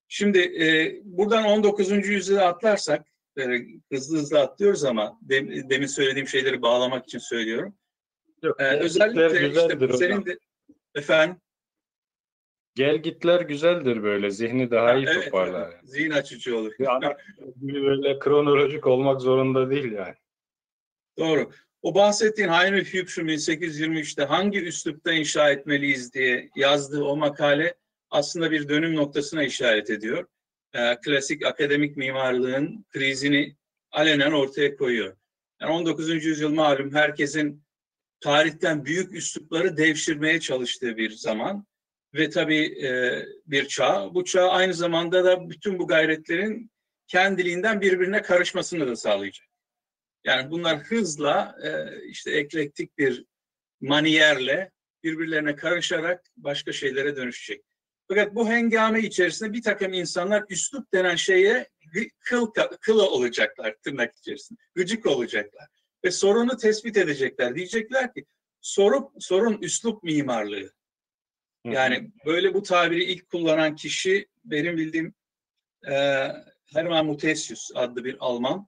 Şimdi 0.08 0.40
e, 0.40 1.00
buradan 1.04 1.44
19. 1.44 1.92
yüzyıla 1.92 2.46
atlarsak 2.46 3.08
e, 3.38 3.44
hızlı 3.92 4.18
hızlı 4.18 4.40
atlıyoruz 4.40 4.84
ama 4.84 5.20
dem, 5.22 5.70
demin 5.70 5.88
söylediğim 5.88 6.28
şeyleri 6.28 6.62
bağlamak 6.62 7.06
için 7.06 7.20
söylüyorum. 7.20 7.76
Yok, 8.44 8.62
e, 8.62 8.80
özellikle 8.80 9.50
işte 9.50 9.98
senin 9.98 10.26
de 10.26 10.40
efendim 10.96 11.42
Gel 12.76 12.98
gitler 12.98 13.42
güzeldir 13.42 14.04
böyle. 14.04 14.32
Zihni 14.32 14.72
daha 14.72 14.96
iyi 14.96 15.06
evet, 15.10 15.26
toparlar. 15.26 15.70
Evet, 15.72 15.80
zihin 15.84 16.12
açıcı 16.12 16.58
olur. 16.58 16.74
Yani 16.80 17.16
böyle 17.62 18.20
kronolojik 18.20 18.88
olmak 18.88 19.22
zorunda 19.22 19.70
değil 19.70 19.92
yani. 19.92 20.16
Doğru. 21.18 21.52
O 21.82 21.96
bahsettiğin 21.96 22.50
Heinrich 22.50 22.94
Hübsch'ün 22.94 23.28
1823'te 23.28 24.24
hangi 24.24 24.64
üslupta 24.64 25.12
inşa 25.12 25.50
etmeliyiz 25.50 26.14
diye 26.14 26.50
yazdığı 26.56 27.04
o 27.04 27.18
makale 27.18 27.76
aslında 28.10 28.52
bir 28.52 28.70
dönüm 28.70 28.96
noktasına 28.96 29.44
işaret 29.44 29.90
ediyor. 29.90 30.26
Ee, 30.74 30.96
klasik 31.06 31.46
akademik 31.46 31.98
mimarlığın 31.98 32.86
krizini 32.90 33.56
alenen 33.92 34.32
ortaya 34.32 34.76
koyuyor. 34.76 35.18
Yani 35.62 35.72
19. 35.72 36.26
yüzyıl 36.26 36.54
malum 36.54 36.94
herkesin 36.94 37.64
tarihten 38.20 38.86
büyük 38.86 39.14
üslupları 39.14 39.78
devşirmeye 39.78 40.40
çalıştığı 40.40 40.98
bir 40.98 41.12
zaman 41.12 41.66
ve 42.14 42.30
tabii 42.30 42.86
e, 42.86 43.26
bir 43.46 43.68
çağ. 43.68 44.14
Bu 44.14 44.26
çağ 44.26 44.50
aynı 44.50 44.74
zamanda 44.74 45.26
da 45.26 45.50
bütün 45.50 45.80
bu 45.80 45.88
gayretlerin 45.88 46.72
kendiliğinden 47.08 47.82
birbirine 47.82 48.22
karışmasını 48.22 48.88
da 48.88 48.96
sağlayacak. 48.96 49.49
Yani 50.24 50.52
bunlar 50.52 50.80
hızla 50.80 51.56
e, 51.64 52.02
işte 52.06 52.32
eklektik 52.32 52.98
bir 52.98 53.26
maniyerle 53.82 54.72
birbirlerine 55.04 55.56
karışarak 55.56 56.32
başka 56.38 56.72
şeylere 56.72 57.16
dönüşecek. 57.16 57.64
Fakat 58.08 58.36
bu 58.36 58.50
hengame 58.50 59.00
içerisinde 59.02 59.54
bir 59.54 59.62
takım 59.62 59.94
insanlar 59.94 60.44
üslup 60.50 60.94
denen 60.94 61.16
şeye 61.16 61.68
kıl, 62.20 62.52
kıl 62.82 63.00
olacaklar 63.00 63.76
tırnak 63.84 64.16
içerisinde. 64.16 64.60
Gıcık 64.76 65.06
olacaklar. 65.06 65.68
Ve 66.06 66.12
sorunu 66.12 66.58
tespit 66.58 66.98
edecekler. 66.98 67.56
Diyecekler 67.56 68.14
ki 68.14 68.26
sorun, 68.62 69.10
sorun 69.20 69.58
üslup 69.62 70.04
mimarlığı. 70.04 70.72
Yani 71.66 72.12
böyle 72.26 72.54
bu 72.54 72.64
tabiri 72.64 73.04
ilk 73.04 73.30
kullanan 73.30 73.76
kişi 73.76 74.28
benim 74.46 74.78
bildiğim 74.78 75.14
e, 75.92 76.28
Hermann 76.74 77.06
Mutesius 77.06 77.72
adlı 77.76 78.04
bir 78.04 78.18
Alman. 78.20 78.68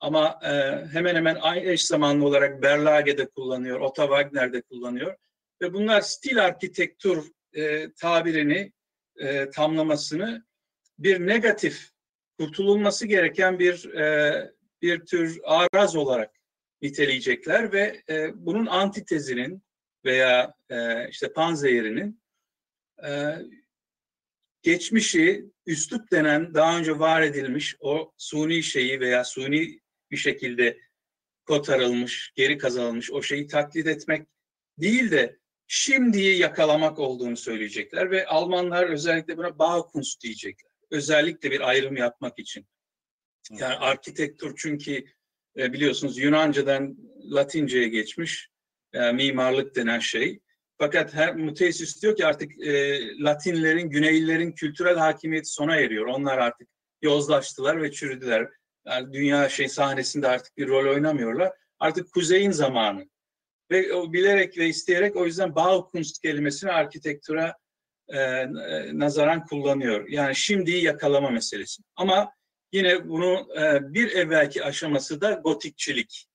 Ama 0.00 0.40
e, 0.42 0.84
hemen 0.92 1.14
hemen 1.14 1.38
aynı 1.40 1.70
eş 1.70 1.84
zamanlı 1.84 2.26
olarak 2.26 2.62
Berlage'de 2.62 3.26
kullanıyor, 3.26 3.80
Otto 3.80 4.02
Wagner'de 4.02 4.62
kullanıyor. 4.62 5.16
Ve 5.62 5.72
bunlar 5.72 6.00
stil 6.00 6.44
arkitektur 6.44 7.26
e, 7.52 7.92
tabirini, 7.92 8.72
e, 9.16 9.50
tamlamasını 9.50 10.46
bir 10.98 11.26
negatif, 11.26 11.90
kurtululması 12.38 13.06
gereken 13.06 13.58
bir 13.58 13.94
e, 13.94 14.50
bir 14.82 15.06
tür 15.06 15.40
araz 15.44 15.96
olarak 15.96 16.30
niteleyecekler 16.82 17.72
ve 17.72 18.02
e, 18.08 18.30
bunun 18.34 18.66
antitezinin 18.66 19.62
veya 20.04 20.54
e, 20.70 21.08
işte 21.08 21.32
panzehirinin 21.32 22.22
e, 23.06 23.36
geçmişi 24.62 25.50
üslup 25.66 26.12
denen 26.12 26.54
daha 26.54 26.78
önce 26.78 26.98
var 26.98 27.22
edilmiş 27.22 27.76
o 27.80 28.12
suni 28.16 28.62
şeyi 28.62 29.00
veya 29.00 29.24
suni 29.24 29.80
bir 30.10 30.16
şekilde 30.16 30.78
kotarılmış, 31.44 32.32
geri 32.36 32.58
kazanılmış 32.58 33.12
o 33.12 33.22
şeyi 33.22 33.46
taklit 33.46 33.86
etmek 33.86 34.28
değil 34.78 35.10
de 35.10 35.38
şimdiyi 35.66 36.38
yakalamak 36.38 36.98
olduğunu 36.98 37.36
söyleyecekler 37.36 38.10
ve 38.10 38.26
Almanlar 38.26 38.86
özellikle 38.86 39.36
buna 39.36 39.58
Baukunst 39.58 40.22
diyecekler. 40.22 40.70
Özellikle 40.90 41.50
bir 41.50 41.68
ayrım 41.68 41.96
yapmak 41.96 42.38
için. 42.38 42.66
Yani 43.50 43.74
arkitektur 43.74 44.54
çünkü 44.56 45.04
e, 45.56 45.72
biliyorsunuz 45.72 46.18
Yunanca'dan 46.18 46.96
Latince'ye 47.30 47.88
geçmiş 47.88 48.48
e, 48.92 49.12
mimarlık 49.12 49.76
denen 49.76 49.98
şey. 49.98 50.40
Fakat 50.78 51.14
her 51.14 51.36
mutesis 51.36 52.02
diyor 52.02 52.16
ki 52.16 52.26
artık 52.26 52.60
e, 52.60 53.00
Latinlerin, 53.18 53.90
Güneylilerin 53.90 54.52
kültürel 54.52 54.96
hakimiyeti 54.96 55.48
sona 55.48 55.76
eriyor. 55.76 56.06
Onlar 56.06 56.38
artık 56.38 56.68
yozlaştılar 57.02 57.82
ve 57.82 57.92
çürüdüler. 57.92 58.48
Yani 58.86 59.12
dünya 59.12 59.48
şey 59.48 59.68
sahnesinde 59.68 60.28
artık 60.28 60.56
bir 60.56 60.68
rol 60.68 60.94
oynamıyorlar. 60.94 61.52
Artık 61.78 62.12
kuzeyin 62.12 62.50
zamanı. 62.50 63.08
Ve 63.70 63.94
o 63.94 64.12
bilerek 64.12 64.58
ve 64.58 64.68
isteyerek 64.68 65.16
o 65.16 65.26
yüzden 65.26 65.54
Baukunst 65.54 66.22
kelimesini 66.22 66.70
arkitektura 66.70 67.56
e, 68.08 68.46
nazaran 68.98 69.46
kullanıyor. 69.46 70.08
Yani 70.08 70.36
şimdiyi 70.36 70.84
yakalama 70.84 71.30
meselesi. 71.30 71.82
Ama 71.96 72.32
yine 72.72 73.08
bunu 73.08 73.48
e, 73.60 73.94
bir 73.94 74.12
evvelki 74.12 74.64
aşaması 74.64 75.20
da 75.20 75.32
gotikçilik. 75.32 76.28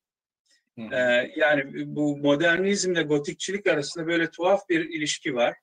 Ee, 0.78 1.32
yani 1.36 1.64
bu 1.96 2.18
modernizmle 2.18 3.02
gotikçilik 3.04 3.68
arasında 3.68 4.08
böyle 4.08 4.30
tuhaf 4.30 4.70
bir 4.70 4.90
ilişki 4.90 5.36
var. 5.36 5.56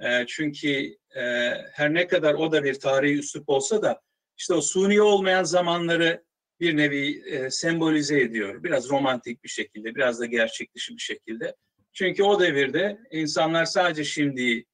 Ee, 0.00 0.24
çünkü 0.26 0.96
e, 1.16 1.54
her 1.72 1.94
ne 1.94 2.06
kadar 2.06 2.34
o 2.34 2.52
da 2.52 2.64
bir 2.64 2.74
tarihi 2.74 3.18
üslup 3.18 3.48
olsa 3.48 3.82
da 3.82 4.00
işte 4.36 4.54
o 4.54 4.60
suni 4.60 5.02
olmayan 5.02 5.44
zamanları 5.44 6.24
bir 6.60 6.76
nevi 6.76 7.22
e, 7.26 7.50
sembolize 7.50 8.20
ediyor. 8.20 8.64
Biraz 8.64 8.90
romantik 8.90 9.44
bir 9.44 9.48
şekilde, 9.48 9.94
biraz 9.94 10.20
da 10.20 10.26
gerçek 10.26 10.74
dışı 10.74 10.96
bir 10.96 11.02
şekilde. 11.02 11.56
Çünkü 11.92 12.22
o 12.22 12.40
devirde 12.40 12.98
insanlar 13.10 13.64
sadece 13.64 14.04
şimdiyi 14.04 14.66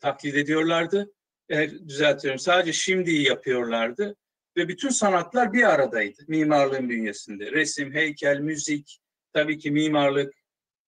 taklit 0.00 0.34
ediyorlardı. 0.34 1.12
E, 1.48 1.70
düzeltiyorum, 1.70 2.38
sadece 2.38 2.72
şimdiyi 2.72 3.26
yapıyorlardı. 3.26 4.16
Ve 4.56 4.68
bütün 4.68 4.88
sanatlar 4.88 5.52
bir 5.52 5.62
aradaydı 5.62 6.22
mimarlığın 6.28 6.88
bünyesinde. 6.88 7.52
Resim, 7.52 7.94
heykel, 7.94 8.38
müzik, 8.38 9.00
tabii 9.32 9.58
ki 9.58 9.70
mimarlık, 9.70 10.34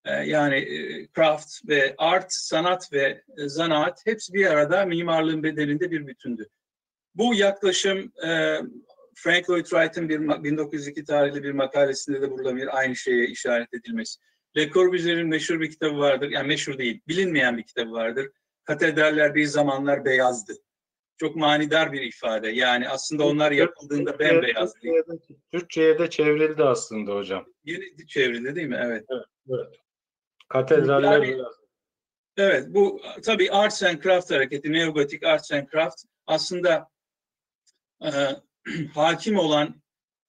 e, 0.04 0.12
yani 0.12 0.56
e, 0.56 1.06
craft 1.16 1.68
ve 1.68 1.94
art, 1.98 2.32
sanat 2.32 2.92
ve 2.92 3.22
e, 3.38 3.48
zanaat 3.48 4.06
hepsi 4.06 4.34
bir 4.34 4.46
arada 4.46 4.84
mimarlığın 4.84 5.42
bedeninde 5.42 5.90
bir 5.90 6.06
bütündü. 6.06 6.48
Bu 7.14 7.34
yaklaşım 7.34 8.12
Frank 9.16 9.50
Lloyd 9.50 9.64
Wright'ın 9.64 10.08
bir 10.08 10.44
1902 10.44 11.04
tarihli 11.04 11.42
bir 11.42 11.52
makalesinde 11.52 12.22
de 12.22 12.30
burada 12.30 12.56
bir 12.56 12.78
aynı 12.78 12.96
şeye 12.96 13.26
işaret 13.26 13.74
edilmesi. 13.74 14.20
Le 14.56 14.70
Corbusier'in 14.70 15.28
meşhur 15.28 15.60
bir 15.60 15.70
kitabı 15.70 15.98
vardır. 15.98 16.30
Yani 16.30 16.48
meşhur 16.48 16.78
değil, 16.78 17.00
bilinmeyen 17.08 17.58
bir 17.58 17.62
kitabı 17.62 17.92
vardır. 17.92 18.30
Katedraller 18.64 19.34
bir 19.34 19.44
zamanlar 19.44 20.04
beyazdı. 20.04 20.52
Çok 21.16 21.36
manidar 21.36 21.92
bir 21.92 22.02
ifade. 22.02 22.48
Yani 22.48 22.88
aslında 22.88 23.26
onlar 23.26 23.52
yapıldığında 23.52 24.18
bembeyazdı. 24.18 24.78
Türkçe'ye 25.52 25.98
de 25.98 26.10
çevrildi 26.10 26.64
aslında 26.64 27.14
hocam. 27.14 27.46
Yeni 27.64 28.06
çevrildi 28.06 28.56
değil 28.56 28.68
mi? 28.68 28.80
Evet. 28.84 29.04
Evet. 29.10 29.24
evet. 29.50 29.74
Katedraller 30.48 31.22
yani. 31.22 31.42
Evet 32.36 32.66
bu 32.68 33.00
tabii 33.24 33.50
Arts 33.50 33.82
and 33.82 34.02
Craft 34.02 34.30
hareketi, 34.30 34.72
Neogotik 34.72 35.22
Arts 35.22 35.52
and 35.52 35.68
Craft 35.72 36.04
aslında 36.26 36.88
e, 38.04 38.10
hakim 38.94 39.38
olan 39.38 39.82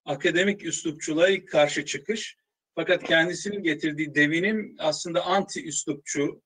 akademik 0.05 0.65
üslupçuluğa 0.65 1.45
karşı 1.45 1.85
çıkış 1.85 2.37
fakat 2.75 3.03
kendisinin 3.03 3.63
getirdiği 3.63 4.15
devinim 4.15 4.75
aslında 4.79 5.25
anti 5.25 5.67
üslupçu 5.67 6.41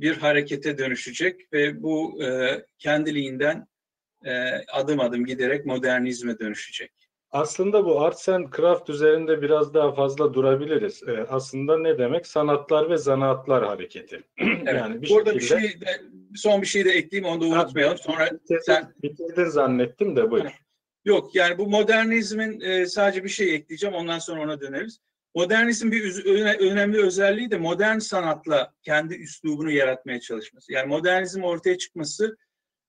bir 0.00 0.16
harekete 0.16 0.78
dönüşecek 0.78 1.52
ve 1.52 1.82
bu 1.82 2.22
e, 2.22 2.58
kendiliğinden 2.78 3.66
e, 4.24 4.32
adım 4.72 5.00
adım 5.00 5.26
giderek 5.26 5.66
modernizme 5.66 6.38
dönüşecek. 6.38 6.92
Aslında 7.34 7.84
bu 7.84 8.00
arts 8.00 8.28
and 8.28 8.52
craft 8.56 8.90
üzerinde 8.90 9.42
biraz 9.42 9.74
daha 9.74 9.92
fazla 9.92 10.34
durabiliriz. 10.34 11.02
Ee, 11.08 11.26
aslında 11.28 11.78
ne 11.78 11.98
demek? 11.98 12.26
Sanatlar 12.26 12.90
ve 12.90 12.96
zanaatlar 12.96 13.64
hareketi. 13.64 14.20
Evet. 14.40 14.80
yani 14.80 15.02
bir 15.02 15.10
Burada 15.10 15.32
şekilde... 15.32 15.56
bir 15.56 15.60
şey 15.60 15.80
de, 15.80 16.00
son 16.34 16.62
bir 16.62 16.66
şey 16.66 16.84
de 16.84 16.90
ekleyeyim 16.90 17.34
onu 17.34 17.40
da 17.40 17.44
unutmayalım. 17.44 17.98
Sonra 17.98 18.26
bitirdin, 18.26 18.60
sen 18.60 18.94
bitirdin 19.02 19.44
zannettim 19.44 20.16
de 20.16 20.30
buyur. 20.30 20.50
Yok 21.04 21.34
yani 21.34 21.58
bu 21.58 21.66
modernizmin 21.66 22.60
e, 22.60 22.86
sadece 22.86 23.24
bir 23.24 23.28
şey 23.28 23.54
ekleyeceğim 23.54 23.96
ondan 23.96 24.18
sonra 24.18 24.42
ona 24.42 24.60
döneriz. 24.60 25.00
Modernizmin 25.34 25.92
bir 25.92 26.24
önemli 26.60 27.02
özelliği 27.02 27.50
de 27.50 27.56
modern 27.56 27.98
sanatla 27.98 28.72
kendi 28.82 29.14
üslubunu 29.14 29.70
yaratmaya 29.70 30.20
çalışması. 30.20 30.72
Yani 30.72 30.88
modernizm 30.88 31.42
ortaya 31.42 31.78
çıkması 31.78 32.36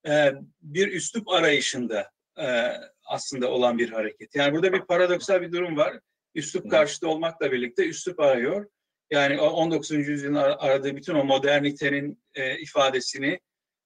e, 0.07 0.33
bir 0.61 0.91
üslup 0.91 1.29
arayışında 1.29 2.11
e, 2.39 2.71
aslında 3.05 3.51
olan 3.51 3.77
bir 3.77 3.89
hareket. 3.89 4.35
Yani 4.35 4.53
burada 4.53 4.73
bir 4.73 4.81
paradoksal 4.81 5.41
bir 5.41 5.51
durum 5.51 5.77
var. 5.77 5.99
Üslup 6.35 6.71
karşıtı 6.71 7.07
olmakla 7.07 7.51
birlikte 7.51 7.87
üslup 7.87 8.19
arıyor. 8.19 8.69
Yani 9.11 9.39
19. 9.39 9.91
yüzyılın 9.91 10.35
aradığı 10.35 10.95
bütün 10.95 11.15
o 11.15 11.23
modernitenin 11.23 12.23
e, 12.33 12.59
ifadesini 12.59 13.39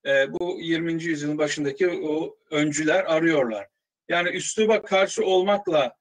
e, 0.05 0.33
bu 0.33 0.57
20. 0.61 1.03
yüzyılın 1.03 1.37
başındaki 1.37 1.89
o 1.89 2.37
öncüler 2.51 3.03
arıyorlar. 3.03 3.67
Yani 4.10 4.30
üsluba 4.30 4.82
karşı 4.82 5.26
olmakla 5.26 5.95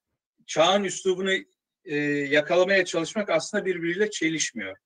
çağın 0.46 0.84
üslubunu 0.84 1.32
e, 1.84 1.96
yakalamaya 2.06 2.84
çalışmak 2.84 3.30
aslında 3.30 3.64
birbiriyle 3.64 4.10
çelişmiyor 4.10 4.76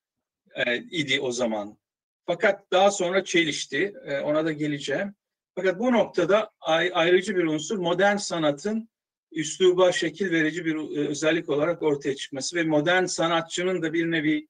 e, 0.55 0.77
idi 0.77 1.21
o 1.21 1.33
zaman. 1.33 1.79
Fakat 2.27 2.71
daha 2.73 2.91
sonra 2.91 3.25
çelişti. 3.25 3.95
E, 4.05 4.21
ona 4.21 4.45
da 4.45 4.53
geleceğim. 4.53 5.15
Fakat 5.55 5.79
bu 5.79 5.93
noktada 5.93 6.51
ay, 6.61 6.91
ayrıcı 6.95 7.37
bir 7.37 7.45
unsur 7.45 7.79
modern 7.79 8.17
sanatın 8.17 8.89
üsluba 9.33 9.93
şekil 9.93 10.31
verici 10.31 10.65
bir 10.65 10.97
e, 10.97 11.09
özellik 11.09 11.49
olarak 11.49 11.83
ortaya 11.83 12.17
çıkması 12.17 12.57
ve 12.57 12.63
modern 12.63 13.05
sanatçının 13.05 13.83
da 13.83 13.93
bir 13.93 14.11
nevi 14.11 14.49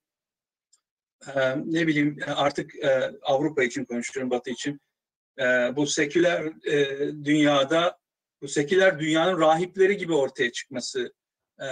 e, 1.34 1.56
ne 1.56 1.86
bileyim 1.86 2.18
artık 2.26 2.74
e, 2.74 3.12
Avrupa 3.22 3.64
için 3.64 3.84
konuşuyorum, 3.84 4.30
Batı 4.30 4.50
için 4.50 4.80
e, 5.38 5.44
bu 5.76 5.86
seküler 5.86 6.66
e, 6.66 6.98
dünyada 7.24 8.01
bu 8.42 8.48
seküler 8.48 9.00
dünyanın 9.00 9.40
rahipleri 9.40 9.96
gibi 9.96 10.14
ortaya 10.14 10.52
çıkması 10.52 11.12
e, 11.58 11.66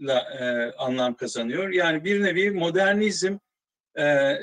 la, 0.00 0.20
e, 0.40 0.72
anlam 0.76 1.16
kazanıyor. 1.16 1.68
Yani 1.68 2.04
bir 2.04 2.22
nevi 2.22 2.50
modernizm 2.50 3.36
e, 3.98 4.36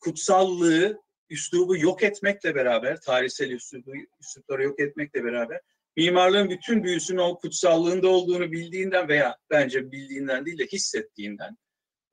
kutsallığı, 0.00 1.02
üslubu 1.30 1.76
yok 1.76 2.02
etmekle 2.02 2.54
beraber, 2.54 3.00
tarihsel 3.00 3.50
üslubu, 3.50 3.92
üslupları 4.20 4.62
yok 4.62 4.80
etmekle 4.80 5.24
beraber 5.24 5.60
mimarlığın 5.98 6.50
bütün 6.50 6.84
büyüsünün 6.84 7.18
o 7.18 7.38
kutsallığında 7.38 8.08
olduğunu 8.08 8.52
bildiğinden 8.52 9.08
veya 9.08 9.36
bence 9.50 9.92
bildiğinden 9.92 10.46
değil 10.46 10.58
de 10.58 10.66
hissettiğinden 10.66 11.56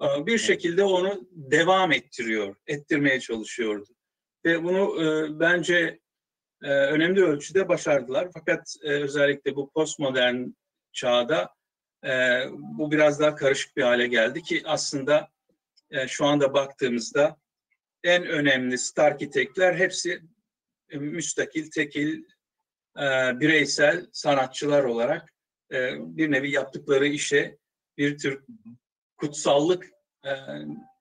e, 0.02 0.26
bir 0.26 0.38
şekilde 0.38 0.84
onu 0.84 1.28
devam 1.32 1.92
ettiriyor, 1.92 2.56
ettirmeye 2.68 3.20
çalışıyordu. 3.20 3.96
Ve 4.46 4.64
bunu 4.64 5.04
e, 5.04 5.40
bence 5.40 6.00
e, 6.64 6.70
önemli 6.70 7.24
ölçüde 7.24 7.68
başardılar. 7.68 8.30
Fakat 8.34 8.76
e, 8.84 8.90
özellikle 8.90 9.56
bu 9.56 9.72
postmodern 9.72 10.46
çağda 10.94 11.54
e, 12.06 12.42
bu 12.52 12.92
biraz 12.92 13.20
daha 13.20 13.36
karışık 13.36 13.78
bir 13.78 13.84
hale 13.84 14.08
geldi 14.08 14.44
ki 14.44 14.62
aslında 14.66 15.30
e, 15.92 16.08
şu 16.08 16.26
anda 16.26 16.54
baktığımızda 16.54 17.38
en 18.04 18.26
önemli 18.26 18.76
arkitekler 18.98 19.76
hepsi 19.76 20.22
e, 20.90 20.98
müstakil, 20.98 21.72
tekil, 21.72 22.24
e, 22.98 23.04
bireysel 23.40 24.08
sanatçılar 24.14 24.84
olarak 24.84 25.34
e, 25.72 25.92
bir 26.00 26.32
nevi 26.32 26.52
yaptıkları 26.52 27.08
işe 27.08 27.58
bir 27.98 28.18
tür 28.18 28.44
kutsallık 29.18 29.90
e, 30.26 30.32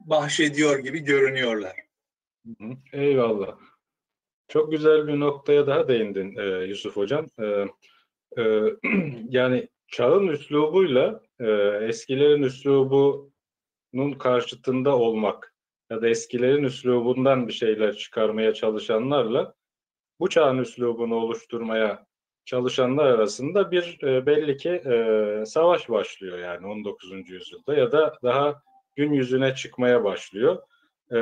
bahşediyor 0.01 0.79
gibi 0.79 1.01
görünüyorlar. 1.01 1.77
Eyvallah. 2.93 3.59
Çok 4.49 4.71
güzel 4.71 5.07
bir 5.07 5.21
noktaya 5.21 5.67
daha 5.67 5.89
değindin 5.89 6.37
e, 6.37 6.65
Yusuf 6.65 6.97
Hocam. 6.97 7.27
E, 7.41 7.67
e, 8.39 8.43
yani 9.29 9.69
çağın 9.87 10.27
üslubuyla 10.27 11.21
e, 11.41 11.51
eskilerin 11.89 12.43
üslubunun 12.43 14.13
karşıtında 14.19 14.99
olmak 14.99 15.55
ya 15.91 16.03
da 16.03 16.09
eskilerin 16.09 16.65
üslubundan 16.65 17.49
bir 17.49 17.53
şeyler 17.53 17.97
çıkarmaya 17.97 18.55
çalışanlarla 18.55 19.55
bu 20.21 20.29
çağın 20.29 20.59
üslubunu 20.59 21.15
oluşturmaya 21.15 22.07
çalışanlar 22.45 23.07
arasında 23.07 23.71
bir 23.71 23.99
e, 24.03 24.27
belli 24.27 24.57
ki 24.57 24.71
e, 24.71 25.47
savaş 25.47 25.89
başlıyor 25.89 26.39
yani 26.39 26.67
19. 26.67 27.31
yüzyılda 27.31 27.75
ya 27.75 27.93
da 27.93 28.19
daha 28.23 28.63
gün 28.97 29.13
yüzüne 29.13 29.55
çıkmaya 29.55 30.05
başlıyor. 30.05 30.63
E, 31.11 31.19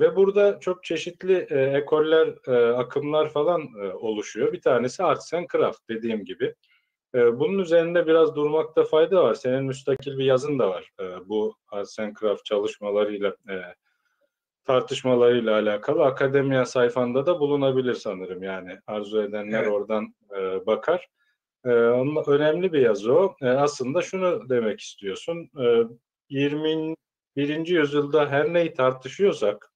ve 0.00 0.16
burada 0.16 0.60
çok 0.60 0.84
çeşitli 0.84 1.46
e, 1.50 1.60
ekoller, 1.60 2.34
e, 2.48 2.76
akımlar 2.76 3.28
falan 3.28 3.62
e, 3.82 3.92
oluşuyor. 3.92 4.52
Bir 4.52 4.60
tanesi 4.60 5.02
Arts 5.02 5.34
and 5.34 5.46
Craft 5.52 5.88
dediğim 5.88 6.24
gibi. 6.24 6.54
E, 7.14 7.38
bunun 7.38 7.58
üzerinde 7.58 8.06
biraz 8.06 8.36
durmakta 8.36 8.84
fayda 8.84 9.24
var. 9.24 9.34
Senin 9.34 9.64
müstakil 9.64 10.18
bir 10.18 10.24
yazın 10.24 10.58
da 10.58 10.68
var. 10.70 10.90
E, 11.00 11.28
bu 11.28 11.56
Arts 11.68 11.98
and 11.98 12.16
Craft 12.20 12.44
çalışmalarıyla, 12.44 13.36
e, 13.50 13.54
tartışmalarıyla 14.64 15.54
alakalı. 15.54 16.04
Akademiya 16.04 16.66
sayfanda 16.66 17.26
da 17.26 17.40
bulunabilir 17.40 17.94
sanırım. 17.94 18.42
Yani 18.42 18.78
arzu 18.86 19.22
edenler 19.22 19.62
evet. 19.62 19.72
oradan 19.72 20.14
e, 20.36 20.66
bakar. 20.66 21.08
E, 21.64 21.68
önemli 22.26 22.72
bir 22.72 22.80
yazı 22.80 23.12
o. 23.14 23.36
E, 23.42 23.46
aslında 23.48 24.02
şunu 24.02 24.48
demek 24.48 24.80
istiyorsun. 24.80 25.50
E, 25.60 25.82
20 26.28 26.96
birinci 27.36 27.74
yüzyılda 27.74 28.30
her 28.30 28.52
neyi 28.54 28.74
tartışıyorsak 28.74 29.72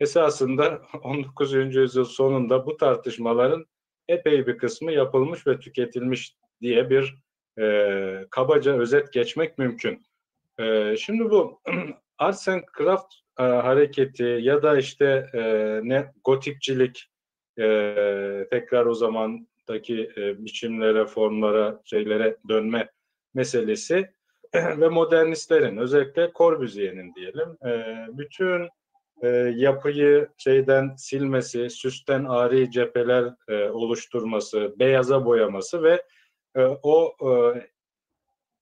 esasında 0.00 0.82
19. 1.02 1.54
yüzyıl 1.54 2.04
sonunda 2.04 2.66
bu 2.66 2.76
tartışmaların 2.76 3.66
epey 4.08 4.46
bir 4.46 4.58
kısmı 4.58 4.92
yapılmış 4.92 5.46
ve 5.46 5.58
tüketilmiş 5.60 6.36
diye 6.60 6.90
bir 6.90 7.14
e, 7.60 8.26
kabaca 8.30 8.72
özet 8.72 9.12
geçmek 9.12 9.58
mümkün. 9.58 10.02
E, 10.58 10.96
şimdi 10.96 11.30
bu 11.30 11.60
Arts 12.18 12.48
and 12.48 12.62
Craft 12.78 13.14
e, 13.38 13.42
hareketi 13.42 14.38
ya 14.40 14.62
da 14.62 14.78
işte 14.78 15.26
e, 15.34 15.40
ne 15.82 16.12
gotikçilik 16.24 17.10
e, 17.58 18.46
tekrar 18.50 18.86
o 18.86 18.94
zamandaki 18.94 20.10
e, 20.16 20.44
biçimlere, 20.44 21.06
formlara, 21.06 21.80
şeylere 21.84 22.36
dönme 22.48 22.90
meselesi 23.34 24.14
ve 24.80 24.88
modernistlerin 24.88 25.76
özellikle 25.76 26.30
Corbusier'in 26.34 27.14
diyelim 27.14 27.56
e, 27.66 27.96
bütün 28.08 28.68
e, 29.22 29.28
yapıyı 29.56 30.28
şeyden 30.36 30.94
silmesi, 30.96 31.70
süsten 31.70 32.24
ari 32.24 32.70
cepheler 32.70 33.34
e, 33.48 33.70
oluşturması, 33.70 34.74
beyaza 34.78 35.24
boyaması 35.24 35.82
ve 35.82 36.02
o 36.82 37.16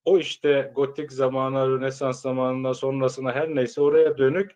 o 0.05 0.19
işte 0.19 0.73
gotik 0.75 1.13
zamana, 1.13 1.69
Rönesans 1.69 2.23
zamanına, 2.23 2.75
sonrasına 2.75 3.33
her 3.33 3.55
neyse 3.55 3.81
oraya 3.81 4.19
dönük 4.19 4.51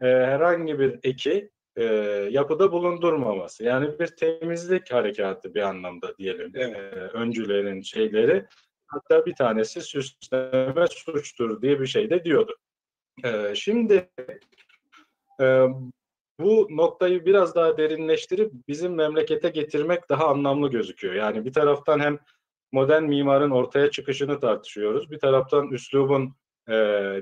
e, 0.00 0.06
herhangi 0.06 0.78
bir 0.78 0.98
eki 1.02 1.50
e, 1.76 1.84
yapıda 2.30 2.72
bulundurmaması. 2.72 3.64
Yani 3.64 3.98
bir 3.98 4.06
temizlik 4.06 4.92
harekatı 4.92 5.54
bir 5.54 5.62
anlamda 5.62 6.18
diyelim. 6.18 6.52
Evet. 6.54 6.76
E, 6.76 6.98
öncülerin 6.98 7.80
şeyleri 7.80 8.46
Hatta 8.92 9.26
bir 9.26 9.34
tanesi 9.34 9.80
süsleme 9.80 10.86
suçtur 10.86 11.62
diye 11.62 11.80
bir 11.80 11.86
şey 11.86 12.10
de 12.10 12.24
diyordu. 12.24 12.56
Ee, 13.24 13.54
şimdi 13.54 14.10
e, 15.40 15.66
bu 16.40 16.68
noktayı 16.70 17.26
biraz 17.26 17.54
daha 17.54 17.78
derinleştirip 17.78 18.52
bizim 18.68 18.94
memlekete 18.94 19.48
getirmek 19.48 20.08
daha 20.08 20.28
anlamlı 20.28 20.70
gözüküyor. 20.70 21.14
Yani 21.14 21.44
bir 21.44 21.52
taraftan 21.52 22.00
hem 22.00 22.18
modern 22.72 23.02
mimarın 23.02 23.50
ortaya 23.50 23.90
çıkışını 23.90 24.40
tartışıyoruz. 24.40 25.10
Bir 25.10 25.18
taraftan 25.18 25.68
üslubun 25.68 26.34
e, 26.68 26.74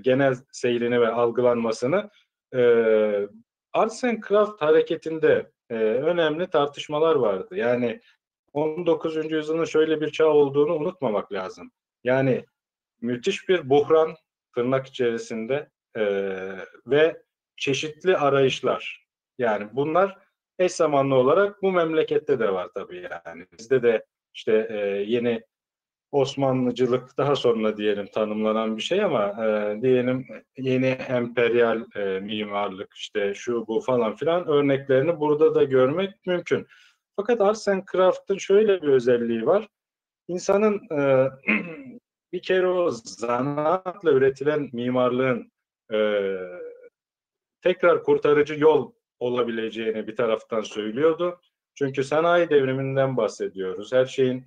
genel 0.03 0.35
seyrini 0.53 1.01
ve 1.01 1.09
algılanmasını. 1.09 2.11
E, 2.55 2.61
Arts 3.73 4.05
and 4.05 4.23
Craft 4.29 4.63
hareketinde 4.63 5.51
e, 5.71 5.75
önemli 5.75 6.47
tartışmalar 6.47 7.15
vardı. 7.15 7.57
Yani 7.57 8.01
19. 8.53 9.33
yüzyılın 9.33 9.65
şöyle 9.65 10.01
bir 10.01 10.11
çağ 10.11 10.27
olduğunu 10.27 10.75
unutmamak 10.75 11.33
lazım. 11.33 11.71
Yani 12.05 12.45
müthiş 13.01 13.49
bir 13.49 13.71
buhran 13.71 14.15
tırnak 14.55 14.87
içerisinde 14.87 15.71
e, 15.97 16.05
ve 16.87 17.23
çeşitli 17.57 18.17
arayışlar. 18.17 19.07
Yani 19.39 19.69
bunlar 19.73 20.19
eş 20.59 20.73
zamanlı 20.73 21.15
olarak 21.15 21.63
bu 21.63 21.73
memlekette 21.73 22.39
de 22.39 22.53
var 22.53 22.69
tabii 22.75 23.09
yani. 23.11 23.47
Bizde 23.59 23.83
de 23.83 24.07
işte 24.35 24.69
e, 24.71 24.77
yeni 25.13 25.43
Osmanlıcılık 26.13 27.19
daha 27.19 27.37
sonra 27.37 27.77
diyelim 27.77 28.07
tanımlanan 28.07 28.77
bir 28.77 28.83
şey 28.83 29.05
ama 29.05 29.47
e, 29.47 29.79
diyelim 29.83 30.27
yeni 30.59 30.87
emperyal 30.87 31.85
e, 31.97 32.21
mimarlık 32.21 32.95
işte 32.95 33.35
şu 33.35 33.67
bu 33.67 33.81
falan 33.81 34.17
filan 34.17 34.49
örneklerini 34.49 35.21
burada 35.21 35.55
da 35.55 35.65
görmek 35.65 36.27
mümkün. 36.27 36.67
Fakat 37.17 37.41
Arts 37.41 37.69
and 37.69 37.83
şöyle 38.39 38.83
bir 38.83 38.89
özelliği 38.89 39.47
var. 39.47 39.69
İnsanın 40.29 40.81
e, 40.93 41.31
bir 42.33 42.43
kere 42.43 42.67
o 42.67 42.91
zanaatla 42.91 44.13
üretilen 44.13 44.71
mimarlığın 44.73 45.53
e, 45.93 45.99
tekrar 47.63 48.03
kurtarıcı 48.03 48.55
yol 48.59 48.93
olabileceğini 49.19 50.07
bir 50.07 50.17
taraftan 50.17 50.61
söylüyordu. 50.61 51.41
Çünkü 51.75 52.05
sanayi 52.05 52.51
devriminden 52.51 53.17
bahsediyoruz. 53.17 53.93
Her 53.93 54.07
şeyin 54.07 54.45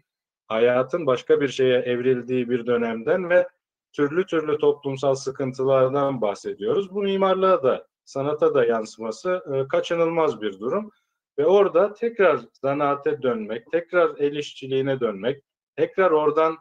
hayatın 0.48 1.06
başka 1.06 1.42
bir 1.42 1.48
şeye 1.48 1.80
evrildiği 1.80 2.50
bir 2.50 2.66
dönemden 2.66 3.30
ve 3.30 3.48
türlü 3.92 4.26
türlü 4.26 4.58
toplumsal 4.58 5.16
sıkıntılardan 5.16 6.22
bahsediyoruz. 6.22 6.94
Bu 6.94 7.02
mimarlığa 7.02 7.64
da 7.64 7.88
sanata 8.06 8.54
da 8.54 8.66
yansıması 8.66 9.44
e, 9.54 9.68
kaçınılmaz 9.68 10.42
bir 10.42 10.60
durum. 10.60 10.92
Ve 11.38 11.46
orada 11.46 11.94
tekrar 11.94 12.40
zanaate 12.62 13.22
dönmek, 13.22 13.72
tekrar 13.72 14.18
el 14.18 14.36
işçiliğine 14.36 15.00
dönmek, 15.00 15.44
tekrar 15.76 16.12
oradan 16.12 16.58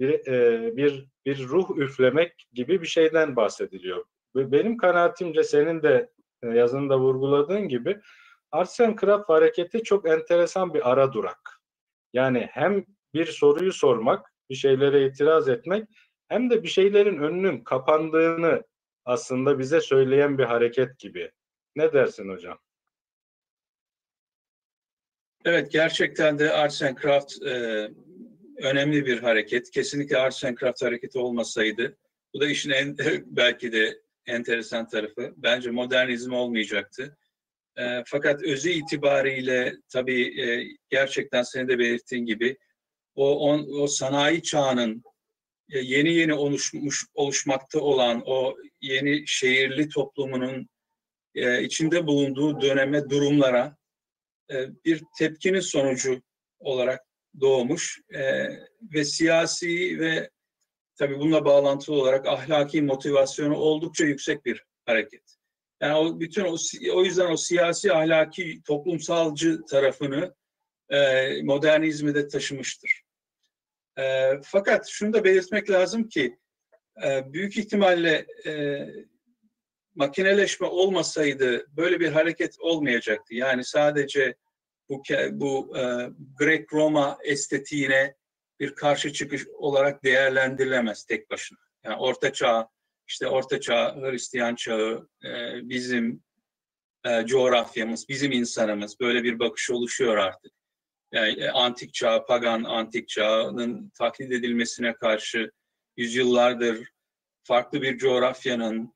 bir, 0.00 0.26
e, 0.26 0.76
bir, 0.76 1.06
bir 1.26 1.48
ruh 1.48 1.76
üflemek 1.76 2.46
gibi 2.52 2.82
bir 2.82 2.86
şeyden 2.86 3.36
bahsediliyor. 3.36 4.04
Ve 4.36 4.52
benim 4.52 4.76
kanaatimce 4.76 5.44
senin 5.44 5.82
de 5.82 6.10
e, 6.42 6.48
yazında 6.48 6.98
vurguladığın 6.98 7.68
gibi 7.68 8.00
Arts 8.52 8.80
and 8.80 8.98
Craft 8.98 9.28
hareketi 9.28 9.82
çok 9.82 10.08
enteresan 10.08 10.74
bir 10.74 10.90
ara 10.92 11.12
durak. 11.12 11.60
Yani 12.12 12.48
hem 12.50 12.84
bir 13.14 13.26
soruyu 13.26 13.72
sormak, 13.72 14.32
bir 14.50 14.54
şeylere 14.54 15.06
itiraz 15.06 15.48
etmek 15.48 15.88
hem 16.28 16.50
de 16.50 16.62
bir 16.62 16.68
şeylerin 16.68 17.18
önünün 17.18 17.64
kapandığını 17.64 18.62
aslında 19.04 19.58
bize 19.58 19.80
söyleyen 19.80 20.38
bir 20.38 20.44
hareket 20.44 20.98
gibi. 20.98 21.32
Ne 21.76 21.92
dersin 21.92 22.28
hocam? 22.28 22.58
Evet 25.46 25.72
gerçekten 25.72 26.38
de 26.38 26.52
Arts 26.52 26.82
and 26.82 26.96
Craft 27.02 27.42
e, 27.42 27.50
önemli 28.56 29.06
bir 29.06 29.22
hareket. 29.22 29.70
Kesinlikle 29.70 30.16
Arts 30.16 30.44
and 30.44 30.56
Craft 30.56 30.82
hareketi 30.82 31.18
olmasaydı 31.18 31.96
bu 32.34 32.40
da 32.40 32.48
işin 32.48 32.70
en 32.70 32.96
belki 33.26 33.72
de 33.72 34.00
enteresan 34.26 34.88
tarafı. 34.88 35.34
Bence 35.36 35.70
modernizm 35.70 36.32
olmayacaktı. 36.32 37.18
E, 37.78 38.02
fakat 38.06 38.42
özü 38.42 38.70
itibariyle 38.70 39.74
tabii 39.88 40.40
e, 40.42 40.66
gerçekten 40.88 41.42
senin 41.42 41.68
de 41.68 41.78
belirttiğin 41.78 42.26
gibi 42.26 42.56
o, 43.14 43.38
on, 43.38 43.82
o 43.82 43.86
sanayi 43.86 44.42
çağının 44.42 45.02
e, 45.72 45.78
yeni 45.78 46.12
yeni 46.14 46.34
oluşmuş 46.34 47.04
oluşmakta 47.14 47.80
olan 47.80 48.22
o 48.26 48.56
yeni 48.80 49.26
şehirli 49.26 49.88
toplumunun 49.88 50.68
e, 51.34 51.62
içinde 51.62 52.06
bulunduğu 52.06 52.60
döneme 52.60 53.10
durumlara 53.10 53.76
bir 54.84 55.02
tepkinin 55.18 55.60
sonucu 55.60 56.22
olarak 56.58 57.06
doğmuş 57.40 58.00
e, 58.14 58.46
ve 58.94 59.04
siyasi 59.04 60.00
ve 60.00 60.30
tabii 60.94 61.18
bununla 61.18 61.44
bağlantılı 61.44 61.96
olarak 61.96 62.26
ahlaki 62.26 62.82
motivasyonu 62.82 63.56
oldukça 63.56 64.04
yüksek 64.04 64.44
bir 64.44 64.64
hareket. 64.86 65.36
Yani 65.80 65.94
o 65.94 66.20
bütün 66.20 66.44
o, 66.44 66.56
o 66.94 67.04
yüzden 67.04 67.32
o 67.32 67.36
siyasi 67.36 67.92
ahlaki 67.92 68.62
toplumsalcı 68.62 69.60
tarafını 69.70 70.34
e, 70.90 71.42
modernizmi 71.42 72.14
de 72.14 72.28
taşımıştır. 72.28 73.02
E, 73.98 74.30
fakat 74.42 74.88
şunu 74.88 75.12
da 75.12 75.24
belirtmek 75.24 75.70
lazım 75.70 76.08
ki 76.08 76.38
e, 77.04 77.32
büyük 77.32 77.58
ihtimalle 77.58 78.26
e, 78.46 78.86
makineleşme 79.96 80.66
olmasaydı 80.66 81.66
böyle 81.76 82.00
bir 82.00 82.08
hareket 82.08 82.60
olmayacaktı. 82.60 83.34
Yani 83.34 83.64
sadece 83.64 84.34
bu 84.88 85.02
bu 85.30 85.78
e, 85.78 85.82
Grek-Roma 86.38 87.18
estetiğine 87.24 88.14
bir 88.60 88.74
karşı 88.74 89.12
çıkış 89.12 89.46
olarak 89.46 90.04
değerlendirilemez 90.04 91.04
tek 91.04 91.30
başına. 91.30 91.58
Yani 91.84 91.96
Orta 91.96 92.32
Çağ, 92.32 92.68
işte 93.08 93.28
Orta 93.28 93.60
Çağ, 93.60 93.96
Hristiyan 93.96 94.54
çağı, 94.54 95.08
e, 95.24 95.28
bizim 95.68 96.22
e, 97.04 97.26
coğrafyamız, 97.26 98.08
bizim 98.08 98.32
insanımız 98.32 99.00
böyle 99.00 99.24
bir 99.24 99.38
bakış 99.38 99.70
oluşuyor 99.70 100.16
artık. 100.16 100.52
Yani 101.12 101.40
e, 101.40 101.48
antik 101.48 101.94
çağ, 101.94 102.26
pagan 102.26 102.64
antik 102.64 103.08
çağının 103.08 103.90
taklit 103.98 104.32
edilmesine 104.32 104.94
karşı 104.94 105.50
yüzyıllardır 105.96 106.88
farklı 107.42 107.82
bir 107.82 107.98
coğrafyanın, 107.98 108.95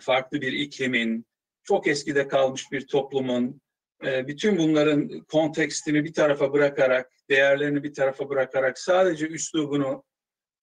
farklı 0.00 0.40
bir 0.40 0.52
iklimin, 0.52 1.26
çok 1.64 1.86
eskide 1.86 2.28
kalmış 2.28 2.72
bir 2.72 2.86
toplumun 2.86 3.60
e, 4.04 4.26
bütün 4.26 4.58
bunların 4.58 5.20
kontekstini 5.20 6.04
bir 6.04 6.12
tarafa 6.12 6.52
bırakarak, 6.52 7.12
değerlerini 7.30 7.82
bir 7.82 7.94
tarafa 7.94 8.28
bırakarak 8.28 8.78
sadece 8.78 9.26
üslubunu 9.28 10.04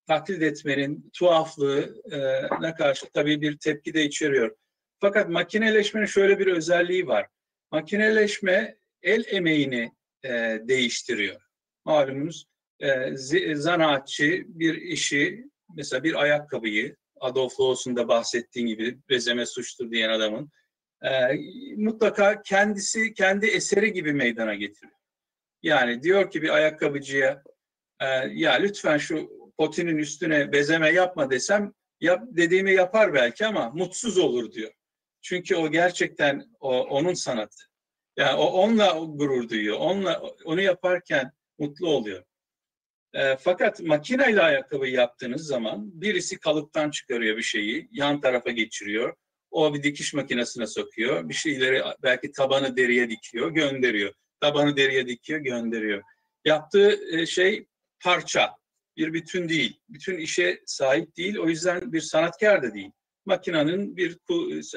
taklit 0.08 0.42
etmenin 0.42 1.10
tuhaflığına 1.14 2.76
karşı 2.76 3.10
tabii 3.14 3.42
bir 3.42 3.58
tepki 3.58 3.94
de 3.94 4.04
içeriyor. 4.04 4.56
Fakat 5.00 5.30
makineleşmenin 5.30 6.06
şöyle 6.06 6.40
bir 6.40 6.48
özelliği 6.48 7.08
var. 7.08 7.28
Makineleşme 7.72 8.78
el 9.02 9.24
emeğini 9.28 9.92
e, 10.24 10.30
değiştiriyor. 10.64 11.42
Malumunuz 11.86 12.46
e, 12.80 13.16
zanaatçı 13.56 14.44
bir 14.48 14.76
işi, 14.76 15.46
mesela 15.76 16.04
bir 16.04 16.22
ayakkabıyı, 16.22 16.96
Adolf 17.20 17.60
Loos'un 17.60 17.96
da 17.96 18.08
bahsettiğin 18.08 18.68
gibi 18.68 19.00
bezeme 19.10 19.46
suçtur 19.46 19.92
diyen 19.92 20.10
adamın 20.10 20.52
e, 21.04 21.10
mutlaka 21.76 22.42
kendisi 22.42 23.14
kendi 23.14 23.46
eseri 23.46 23.94
gibi 23.94 24.14
meydana 24.14 24.54
getiriyor. 24.56 25.00
Yani 25.64 26.04
diyor 26.04 26.32
ki 26.32 26.42
bir 26.42 26.50
ayakkabıcıya 26.50 27.44
e, 28.00 28.06
ya 28.32 28.54
lütfen 28.54 28.98
şu 28.98 29.30
potinin 29.58 29.98
üstüne 29.98 30.52
bezeme 30.52 30.90
yapma 30.90 31.30
desem 31.30 31.74
yap 32.02 32.24
dediğimi 32.28 32.74
yapar 32.74 33.14
belki 33.14 33.46
ama 33.46 33.70
mutsuz 33.70 34.18
olur 34.18 34.52
diyor. 34.52 34.72
Çünkü 35.22 35.56
o 35.56 35.72
gerçekten 35.72 36.46
o, 36.60 36.80
onun 36.80 37.14
sanatı. 37.14 37.64
Yani 38.18 38.36
o 38.36 38.44
onunla 38.44 39.00
gurur 39.08 39.50
duyuyor. 39.50 39.78
Onunla 39.78 40.22
onu 40.46 40.62
yaparken 40.62 41.32
mutlu 41.60 41.88
oluyor. 41.88 42.24
E, 43.14 43.38
fakat 43.38 43.82
makineyle 43.82 44.42
ayakkabı 44.42 44.88
yaptığınız 44.88 45.48
zaman 45.48 46.02
birisi 46.02 46.40
kalıptan 46.40 46.92
çıkarıyor 46.92 47.38
bir 47.38 47.42
şeyi, 47.42 47.90
yan 47.92 48.22
tarafa 48.22 48.52
geçiriyor. 48.52 49.16
O 49.52 49.74
bir 49.74 49.84
dikiş 49.84 50.14
makinesine 50.14 50.68
sokuyor. 50.68 51.30
Bir 51.30 51.34
şeyleri 51.34 51.84
belki 52.04 52.32
tabanı 52.32 52.78
deriye 52.78 53.10
dikiyor, 53.10 53.52
gönderiyor. 53.52 54.14
Tabanı 54.42 54.78
deriye 54.78 55.08
dikiyor, 55.08 55.40
gönderiyor. 55.40 56.04
Yaptığı 56.46 57.18
e, 57.18 57.26
şey 57.26 57.68
parça, 58.00 58.56
bir 58.98 59.14
bütün 59.14 59.50
değil. 59.50 59.80
Bütün 59.90 60.18
işe 60.18 60.62
sahip 60.66 61.18
değil. 61.18 61.38
O 61.38 61.50
yüzden 61.50 61.94
bir 61.94 62.02
sanatkar 62.02 62.64
da 62.64 62.74
değil. 62.74 62.92
Makinenin 63.26 63.98
bir 63.98 64.18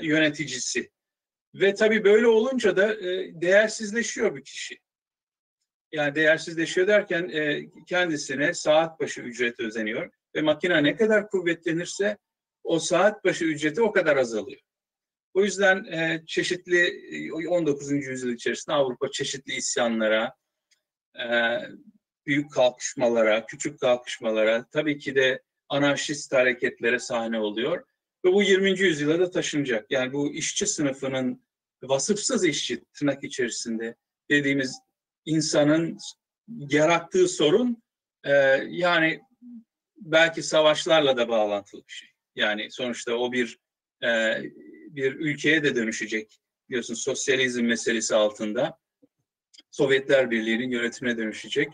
yöneticisi. 0.02 0.90
Ve 1.54 1.74
tabii 1.74 2.04
böyle 2.04 2.26
olunca 2.26 2.76
da 2.76 2.94
e, 2.94 3.40
değersizleşiyor 3.40 4.36
bir 4.36 4.44
kişi. 4.44 4.78
Yani 5.92 6.14
değersizleşiyor 6.14 6.86
derken 6.86 7.28
e, 7.28 7.70
kendisine 7.86 8.54
saat 8.54 9.00
başı 9.00 9.20
ücret 9.20 9.60
özeniyor. 9.60 10.10
Ve 10.34 10.42
makine 10.42 10.82
ne 10.82 10.96
kadar 10.96 11.28
kuvvetlenirse 11.28 12.18
o 12.64 12.78
saat 12.78 13.24
başı 13.24 13.44
ücreti 13.44 13.82
o 13.82 13.92
kadar 13.92 14.16
azalıyor. 14.16 14.60
O 15.34 15.44
yüzden 15.44 15.84
e, 15.84 16.22
çeşitli 16.26 17.32
19. 17.48 17.92
E, 17.92 17.96
yüzyıl 17.96 18.32
içerisinde 18.32 18.76
Avrupa 18.76 19.10
çeşitli 19.10 19.54
isyanlara, 19.54 20.34
e, 21.18 21.28
büyük 22.26 22.52
kalkışmalara, 22.52 23.46
küçük 23.46 23.80
kalkışmalara, 23.80 24.66
tabii 24.72 24.98
ki 24.98 25.14
de 25.14 25.42
anarşist 25.68 26.32
hareketlere 26.32 26.98
sahne 26.98 27.38
oluyor. 27.38 27.84
Ve 28.24 28.32
bu 28.32 28.42
20. 28.42 28.80
yüzyıla 28.80 29.18
da 29.18 29.30
taşınacak. 29.30 29.90
Yani 29.90 30.12
bu 30.12 30.34
işçi 30.34 30.66
sınıfının 30.66 31.42
vasıfsız 31.82 32.44
işçi 32.44 32.84
tırnak 32.84 33.24
içerisinde 33.24 33.96
dediğimiz 34.30 34.78
insanın 35.26 35.98
yarattığı 36.48 37.28
sorun 37.28 37.82
e, 38.24 38.32
yani 38.68 39.20
belki 39.96 40.42
savaşlarla 40.42 41.16
da 41.16 41.28
bağlantılı 41.28 41.82
bir 41.88 41.92
şey. 41.92 42.08
Yani 42.34 42.70
sonuçta 42.70 43.14
o 43.14 43.32
bir 43.32 43.58
e, 44.04 44.42
bir 44.88 45.14
ülkeye 45.14 45.64
de 45.64 45.74
dönüşecek. 45.74 46.38
Biliyorsun 46.68 46.94
sosyalizm 46.94 47.64
meselesi 47.64 48.14
altında 48.14 48.78
Sovyetler 49.70 50.30
Birliği'nin 50.30 50.70
yönetimine 50.70 51.16
dönüşecek 51.16 51.68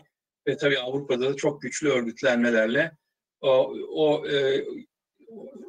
ve 0.47 0.57
tabii 0.57 0.79
Avrupa'da 0.79 1.29
da 1.29 1.35
çok 1.35 1.61
güçlü 1.61 1.89
örgütlenmelerle 1.89 2.91
o, 3.41 3.75
o 3.89 4.27
e, 4.27 4.65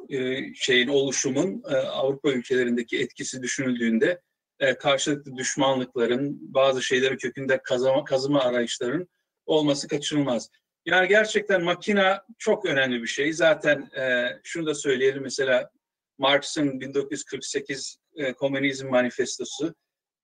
e, 0.09 0.53
şeyin 0.53 0.87
oluşumun 0.87 1.63
e, 1.69 1.75
Avrupa 1.75 2.31
ülkelerindeki 2.31 2.99
etkisi 2.99 3.41
düşünüldüğünde 3.41 4.21
e, 4.61 4.77
karşılıklı 4.77 5.35
düşmanlıkların, 5.35 6.53
bazı 6.53 6.81
şeyleri 6.81 7.17
kökünde 7.17 7.61
kazama, 7.63 8.03
kazıma 8.03 8.41
arayışların 8.41 9.07
olması 9.45 9.87
kaçınılmaz. 9.87 10.49
Yani 10.85 11.07
gerçekten 11.07 11.63
makina 11.63 12.25
çok 12.37 12.65
önemli 12.65 13.01
bir 13.01 13.07
şey. 13.07 13.33
Zaten 13.33 13.89
e, 13.97 14.25
şunu 14.43 14.65
da 14.65 14.75
söyleyelim 14.75 15.23
mesela 15.23 15.69
Marx'ın 16.17 16.79
1948 16.79 17.97
e, 18.15 18.33
Komünizm 18.33 18.87
Manifestosu 18.87 19.75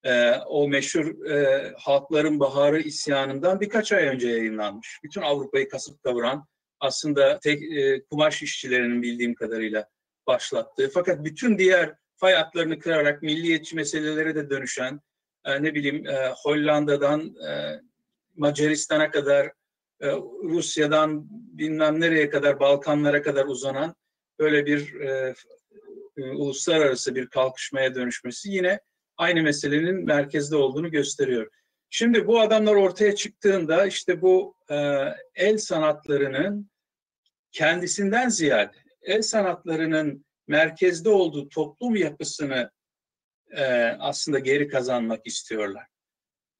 e, 0.04 0.32
o 0.32 0.68
meşhur 0.68 1.26
e, 1.26 1.74
Halkların 1.78 2.40
Baharı 2.40 2.80
isyanından 2.80 3.62
birkaç 3.62 3.92
ay 3.92 4.04
önce 4.08 4.30
yayınlanmış. 4.30 5.00
Bütün 5.04 5.22
Avrupa'yı 5.22 5.70
kasıp 5.70 6.04
kavuran 6.04 6.46
aslında 6.80 7.40
tek 7.40 7.64
e, 7.64 8.04
kumaş 8.04 8.44
işçilerinin 8.44 9.02
bildiğim 9.02 9.36
kadarıyla 9.36 9.90
başlattığı 10.28 10.90
fakat 10.94 11.26
bütün 11.26 11.58
diğer 11.58 11.96
fay 12.18 12.34
hatlarını 12.34 12.80
kırarak 12.80 13.24
milliyetçi 13.24 13.76
meselelere 13.76 14.36
de 14.36 14.50
dönüşen 14.50 15.02
e, 15.46 15.64
ne 15.64 15.76
bileyim 15.76 16.08
e, 16.08 16.34
Hollanda'dan 16.44 17.36
e, 17.50 17.82
Macaristan'a 18.36 19.12
kadar 19.12 19.46
e, 20.02 20.12
Rusya'dan 20.44 21.28
bilmem 21.30 22.02
nereye 22.02 22.30
kadar 22.30 22.60
Balkanlara 22.60 23.22
kadar 23.22 23.46
uzanan 23.46 23.96
böyle 24.40 24.66
bir 24.66 25.00
e, 25.00 25.36
e, 26.18 26.24
uluslararası 26.32 27.16
bir 27.16 27.28
kalkışmaya 27.28 27.96
dönüşmesi 27.96 28.52
yine 28.52 28.80
aynı 29.18 29.42
meselenin 29.42 30.06
merkezde 30.06 30.56
olduğunu 30.56 30.92
gösteriyor. 30.92 31.50
Şimdi 31.90 32.28
bu 32.28 32.42
adamlar 32.42 32.76
ortaya 32.76 33.16
çıktığında 33.16 33.86
işte 33.86 34.22
bu 34.22 34.56
e, 34.70 34.76
el 35.36 35.58
sanatlarının 35.58 36.70
kendisinden 37.52 38.30
ziyade 38.30 38.78
el 39.02 39.22
sanatlarının 39.22 40.26
merkezde 40.48 41.10
olduğu 41.10 41.50
toplum 41.50 41.96
yapısını 41.96 42.72
e, 43.52 43.64
aslında 44.00 44.40
geri 44.40 44.68
kazanmak 44.68 45.28
istiyorlar. 45.28 45.88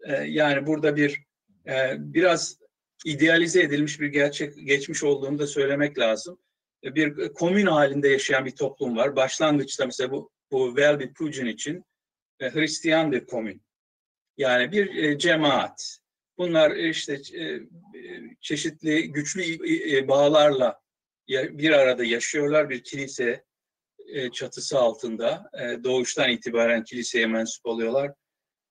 E, 0.08 0.14
yani 0.14 0.68
burada 0.68 0.96
bir 0.96 1.24
e, 1.68 1.96
biraz 1.98 2.58
idealize 3.06 3.62
edilmiş 3.62 4.00
bir 4.00 4.08
gerçek 4.08 4.68
geçmiş 4.68 5.04
olduğunu 5.04 5.40
da 5.40 5.48
söylemek 5.48 6.00
lazım. 6.00 6.40
E, 6.84 6.96
bir 6.96 7.34
komün 7.34 7.66
halinde 7.66 8.08
yaşayan 8.08 8.46
bir 8.46 8.56
toplum 8.56 8.98
var. 8.98 9.16
Başlangıçta 9.16 9.86
mesela 9.86 10.12
bu, 10.12 10.32
bu 10.52 10.68
Welby 10.68 11.06
Pugin 11.14 11.46
için 11.46 11.84
e, 12.40 12.54
Hristiyan 12.54 13.12
bir 13.12 13.26
komün. 13.26 13.62
Yani 14.38 14.72
bir 14.72 14.96
e, 14.96 15.18
cemaat. 15.18 15.98
Bunlar 16.38 16.72
işte 16.72 17.14
e, 17.14 17.62
çeşitli 18.42 19.12
güçlü 19.12 19.42
e, 19.98 20.08
bağlarla 20.08 20.80
bir 21.30 21.72
arada 21.72 22.04
yaşıyorlar 22.04 22.70
bir 22.70 22.84
kilise 22.84 23.47
e, 24.08 24.32
çatısı 24.32 24.80
altında. 24.80 25.50
E, 25.54 25.84
doğuştan 25.84 26.30
itibaren 26.30 26.84
kiliseye 26.84 27.28
mensup 27.28 27.66
oluyorlar. 27.66 28.12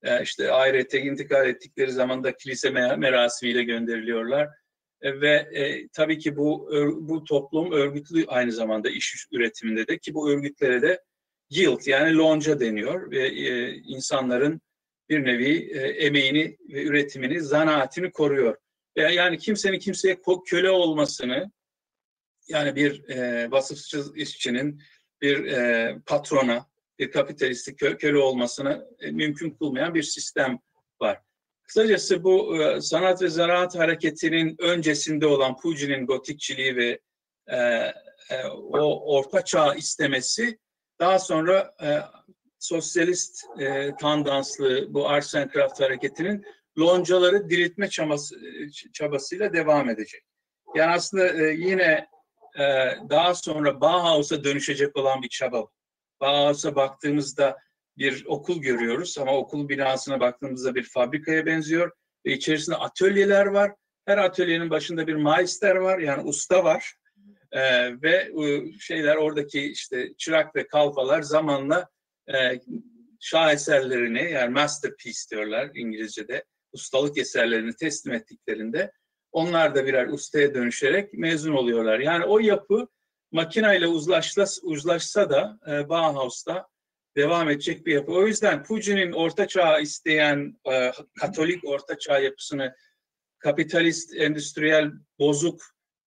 E, 0.02 0.22
işte 0.22 0.52
ahirete 0.52 1.00
intikal 1.00 1.48
ettikleri 1.48 1.92
zaman 1.92 2.24
da 2.24 2.36
kilise 2.36 2.70
merasimiyle 2.70 3.62
gönderiliyorlar. 3.62 4.48
Ve 5.02 5.48
tabii 5.92 6.18
ki 6.18 6.36
bu 6.36 6.70
bu 7.00 7.24
toplum 7.24 7.72
örgütlü 7.72 8.24
aynı 8.26 8.52
zamanda 8.52 8.90
iş 8.90 9.26
üretiminde 9.32 9.88
de 9.88 9.98
ki 9.98 10.14
bu 10.14 10.30
örgütlere 10.30 10.82
de 10.82 11.02
yield 11.50 11.86
yani 11.86 12.16
lonca 12.16 12.60
deniyor 12.60 13.10
ve 13.10 13.30
insanların 13.76 14.60
bir 15.08 15.24
nevi 15.24 15.70
emeğini 15.98 16.56
ve 16.68 16.84
üretimini, 16.84 17.40
zanaatini 17.40 18.12
koruyor. 18.12 18.56
Yani 18.96 19.38
kimsenin 19.38 19.78
kimseye 19.78 20.18
köle 20.46 20.70
olmasını, 20.70 21.50
yani 22.48 22.76
bir 22.76 23.08
e, 23.08 23.50
vasıfsız 23.50 24.16
işçinin 24.16 24.82
bir 25.22 25.44
e, 25.44 25.94
patrona, 26.06 26.66
bir 26.98 27.10
kapitalistik 27.10 27.78
kö 27.78 27.96
köle 27.96 28.18
olmasını 28.18 28.88
e, 29.00 29.10
mümkün 29.10 29.50
kılmayan 29.50 29.94
bir 29.94 30.02
sistem 30.02 30.58
var. 31.00 31.20
Kısacası 31.62 32.24
bu 32.24 32.62
e, 32.62 32.80
sanat 32.80 33.22
ve 33.22 33.28
zanaat 33.28 33.74
hareketinin 33.74 34.56
öncesinde 34.58 35.26
olan 35.26 35.56
Pucci'nin 35.56 36.06
gotikçiliği 36.06 36.76
ve 36.76 37.00
e, 37.46 37.56
e, 38.30 38.46
o 38.72 39.16
orta 39.16 39.44
çağ 39.44 39.74
istemesi 39.74 40.58
daha 41.00 41.18
sonra 41.18 41.74
e, 41.82 41.98
sosyalist 42.58 43.44
e, 43.60 43.96
tandanslı 44.00 44.94
bu 44.94 45.08
Arts 45.08 45.34
and 45.34 45.50
Craft 45.50 45.80
hareketinin 45.80 46.44
loncaları 46.78 47.50
diriltme 47.50 47.88
çabası, 47.88 48.36
çabasıyla 48.92 49.52
devam 49.52 49.90
edecek. 49.90 50.22
Yani 50.74 50.92
aslında 50.92 51.28
e, 51.28 51.54
yine 51.54 52.06
e, 52.58 52.62
daha 53.10 53.34
sonra 53.34 53.80
Bauhaus'a 53.80 54.44
dönüşecek 54.44 54.96
olan 54.96 55.22
bir 55.22 55.28
çaba. 55.28 55.66
Bauhaus'a 56.20 56.76
baktığımızda 56.76 57.56
bir 57.98 58.24
okul 58.26 58.62
görüyoruz 58.62 59.18
ama 59.18 59.36
okul 59.36 59.68
binasına 59.68 60.20
baktığımızda 60.20 60.74
bir 60.74 60.82
fabrikaya 60.82 61.46
benziyor 61.46 61.90
ve 62.26 62.32
içerisinde 62.32 62.76
atölyeler 62.76 63.46
var. 63.46 63.72
Her 64.06 64.18
atölyenin 64.18 64.70
başında 64.70 65.06
bir 65.06 65.14
meister 65.14 65.76
var 65.76 65.98
yani 65.98 66.22
usta 66.22 66.64
var. 66.64 66.94
Ee, 67.52 68.02
ve 68.02 68.32
e, 68.44 68.78
şeyler 68.78 69.16
oradaki 69.16 69.60
işte 69.60 70.14
çırak 70.18 70.56
ve 70.56 70.66
kalfalar 70.66 71.22
zamanla 71.22 71.88
e, 72.34 72.60
şaheserlerini 73.20 74.32
yani 74.32 74.52
masterpiece 74.52 75.20
diyorlar 75.30 75.70
İngilizce'de 75.74 76.44
ustalık 76.72 77.18
eserlerini 77.18 77.74
teslim 77.74 78.14
ettiklerinde 78.14 78.92
onlar 79.32 79.74
da 79.74 79.86
birer 79.86 80.08
ustaya 80.08 80.54
dönüşerek 80.54 81.12
mezun 81.12 81.52
oluyorlar. 81.52 81.98
Yani 81.98 82.24
o 82.24 82.38
yapı 82.38 82.88
makineyle 83.32 83.86
uzlaşsa, 83.86 84.44
uzlaşsa 84.62 85.30
da 85.30 85.58
e, 85.68 85.88
Bauhaus'ta 85.88 86.68
devam 87.16 87.50
edecek 87.50 87.86
bir 87.86 87.94
yapı. 87.94 88.12
O 88.12 88.26
yüzden 88.26 88.62
Pucci'nin 88.62 89.12
orta 89.12 89.48
çağ 89.48 89.80
isteyen 89.80 90.58
e, 90.72 90.92
Katolik 91.20 91.64
orta 91.64 91.98
çağ 91.98 92.18
yapısını 92.18 92.74
kapitalist, 93.38 94.14
endüstriyel, 94.16 94.92
bozuk 95.18 95.62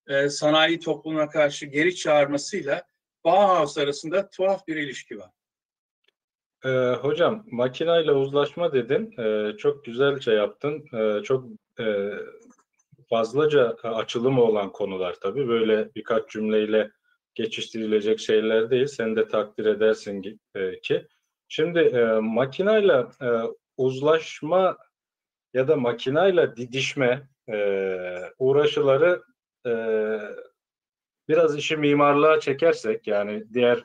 e, 0.07 0.29
sanayi 0.29 0.79
toplumuna 0.79 1.29
karşı 1.29 1.65
geri 1.65 1.95
çağırmasıyla 1.95 2.83
Bauhaus 3.23 3.77
arasında 3.77 4.29
tuhaf 4.29 4.67
bir 4.67 4.75
ilişki 4.75 5.19
var. 5.19 5.29
E, 6.65 6.69
hocam 6.93 7.45
makinayla 7.51 8.13
uzlaşma 8.13 8.73
dedin. 8.73 9.21
E, 9.21 9.57
çok 9.57 9.85
güzel 9.85 10.19
şey 10.19 10.35
yaptın. 10.35 10.85
E, 10.97 11.23
çok 11.23 11.45
e, 11.79 12.11
fazlaca 13.09 13.75
e, 13.83 13.87
açılımı 13.87 14.41
olan 14.43 14.71
konular 14.71 15.15
tabii. 15.21 15.47
Böyle 15.47 15.89
birkaç 15.95 16.29
cümleyle 16.29 16.91
geçiştirilecek 17.35 18.19
şeyler 18.19 18.69
değil. 18.69 18.87
Sen 18.87 19.15
de 19.15 19.27
takdir 19.27 19.65
edersin 19.65 20.39
e, 20.55 20.79
ki. 20.79 21.07
Şimdi 21.47 21.79
e, 21.79 22.03
makinayla 22.19 23.11
e, 23.21 23.27
uzlaşma 23.77 24.77
ya 25.53 25.67
da 25.67 25.75
makinayla 25.75 26.55
didişme 26.55 27.27
e, 27.49 27.57
uğraşıları 28.39 29.21
e, 29.67 29.73
biraz 31.27 31.57
işi 31.57 31.77
mimarlığa 31.77 32.39
çekersek 32.39 33.07
yani 33.07 33.53
diğer 33.53 33.83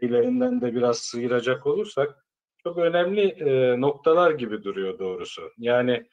ilerinden 0.00 0.60
de 0.60 0.74
biraz 0.74 0.98
sıyıracak 0.98 1.66
olursak 1.66 2.24
çok 2.62 2.78
önemli 2.78 3.20
e, 3.20 3.80
noktalar 3.80 4.30
gibi 4.30 4.64
duruyor 4.64 4.98
doğrusu. 4.98 5.50
Yani 5.58 6.06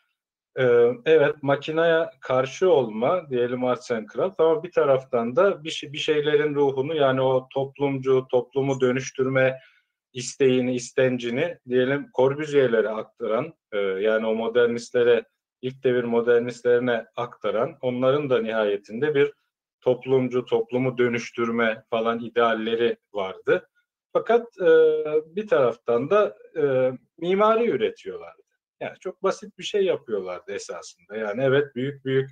evet 1.06 1.36
makineye 1.41 2.10
karşı 2.22 2.72
olma 2.72 3.30
diyelim 3.30 3.64
arts 3.66 3.91
and 3.91 4.08
craft 4.14 4.39
ama 4.39 4.64
bir 4.64 4.72
taraftan 4.72 5.36
da 5.36 5.64
bir, 5.64 5.70
şey, 5.70 5.93
bir 5.93 5.97
şeylerin 5.97 6.56
ruhunu 6.56 6.95
yani 6.95 7.22
o 7.22 7.47
toplumcu, 7.53 8.28
toplumu 8.32 8.82
dönüştürme 8.82 9.60
isteğini, 10.14 10.76
istencini 10.76 11.58
diyelim 11.70 12.10
Corbusier'lere 12.18 12.89
aktaran 12.89 13.53
e, 13.72 13.78
yani 13.78 14.28
o 14.28 14.36
modernistlere 14.36 15.26
ilk 15.62 15.84
devir 15.84 16.03
modernistlerine 16.03 17.06
aktaran 17.16 17.78
onların 17.82 18.30
da 18.30 18.41
nihayetinde 18.41 19.16
bir 19.16 19.34
toplumcu, 19.82 20.45
toplumu 20.45 20.97
dönüştürme 20.97 21.84
falan 21.89 22.20
idealleri 22.20 22.97
vardı. 23.14 23.70
Fakat 24.14 24.62
e, 24.62 24.70
bir 25.36 25.47
taraftan 25.47 26.10
da 26.10 26.38
e, 26.58 26.91
mimari 27.18 27.70
üretiyorlar. 27.70 28.45
Yani 28.80 28.94
çok 29.00 29.24
basit 29.24 29.58
bir 29.58 29.64
şey 29.64 29.86
yapıyorlardı 29.86 30.52
esasında. 30.52 31.16
Yani 31.16 31.44
evet 31.44 31.76
büyük 31.76 32.06
büyük 32.06 32.30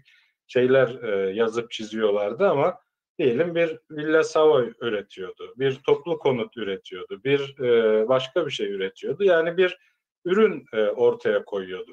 şeyler 0.48 1.04
e, 1.04 1.34
yazıp 1.34 1.72
çiziyorlardı 1.72 2.50
ama 2.50 2.80
diyelim 3.20 3.56
bir 3.56 3.80
Villa 3.92 4.24
Savoy 4.24 4.74
üretiyordu, 4.82 5.54
bir 5.58 5.80
toplu 5.86 6.20
konut 6.20 6.58
üretiyordu, 6.58 7.24
bir 7.24 7.60
e, 7.60 8.08
başka 8.10 8.46
bir 8.46 8.52
şey 8.52 8.72
üretiyordu. 8.72 9.24
Yani 9.24 9.58
bir 9.58 9.78
ürün 10.26 10.66
e, 10.74 10.82
ortaya 10.82 11.46
koyuyordu. 11.46 11.92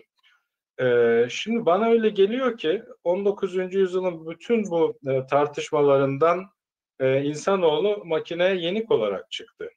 E, 0.81 1.27
şimdi 1.31 1.67
bana 1.67 1.91
öyle 1.91 2.09
geliyor 2.09 2.59
ki 2.59 2.83
19. 3.05 3.75
yüzyılın 3.75 4.27
bütün 4.31 4.71
bu 4.71 4.99
e, 5.07 5.27
tartışmalarından 5.27 6.47
e, 7.01 7.23
insanoğlu 7.23 8.05
makineye 8.05 8.55
yenik 8.55 8.91
olarak 8.91 9.31
çıktı. 9.31 9.71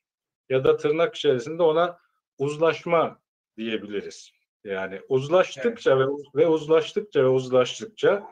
Ya 0.49 0.63
da 0.63 0.77
tırnak 0.77 1.15
içerisinde 1.15 1.63
ona 1.63 1.97
uzlaşma 2.37 3.19
diyebiliriz. 3.57 4.31
Yani 4.63 5.01
uzlaştıkça 5.09 5.91
evet. 5.91 6.07
ve, 6.35 6.41
ve 6.41 6.47
uzlaştıkça 6.47 7.23
ve 7.23 7.27
uzlaştıkça 7.27 8.27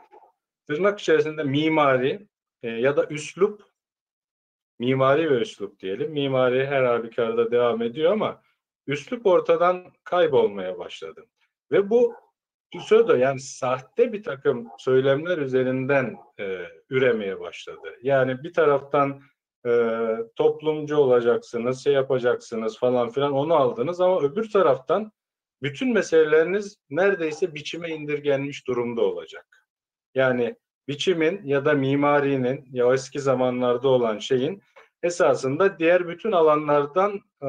tırnak 0.66 1.00
içerisinde 1.00 1.42
mimari 1.42 2.26
e, 2.62 2.68
ya 2.68 2.96
da 2.96 3.06
üslup 3.06 3.62
mimari 4.78 5.30
ve 5.30 5.34
üslup 5.34 5.80
diyelim. 5.80 6.12
Mimari 6.12 6.66
her 6.66 6.84
halükarda 6.84 7.50
devam 7.50 7.82
ediyor 7.82 8.12
ama 8.12 8.42
üslup 8.86 9.26
ortadan 9.26 9.92
kaybolmaya 10.04 10.78
başladı. 10.78 11.26
Ve 11.72 11.90
bu 11.90 12.14
pseudo 12.78 13.14
yani 13.14 13.40
sahte 13.40 14.12
bir 14.12 14.22
takım 14.22 14.68
söylemler 14.78 15.38
üzerinden 15.38 16.16
e, 16.40 16.66
üremeye 16.90 17.40
başladı. 17.40 17.98
Yani 18.02 18.42
bir 18.42 18.52
taraftan 18.52 19.20
e, 19.66 19.98
toplumcu 20.36 20.96
olacaksınız, 20.96 21.84
şey 21.84 21.92
yapacaksınız 21.92 22.78
falan 22.78 23.10
filan 23.10 23.32
onu 23.32 23.54
aldınız 23.54 24.00
ama 24.00 24.20
öbür 24.20 24.50
taraftan 24.50 25.12
bütün 25.62 25.92
meseleleriniz 25.92 26.76
neredeyse 26.90 27.54
biçime 27.54 27.90
indirgenmiş 27.90 28.66
durumda 28.66 29.02
olacak. 29.02 29.66
Yani 30.14 30.56
biçimin 30.88 31.40
ya 31.44 31.64
da 31.64 31.72
mimarinin 31.72 32.64
ya 32.70 32.94
eski 32.94 33.20
zamanlarda 33.20 33.88
olan 33.88 34.18
şeyin 34.18 34.62
esasında 35.02 35.78
diğer 35.78 36.08
bütün 36.08 36.32
alanlardan 36.32 37.20
e, 37.42 37.48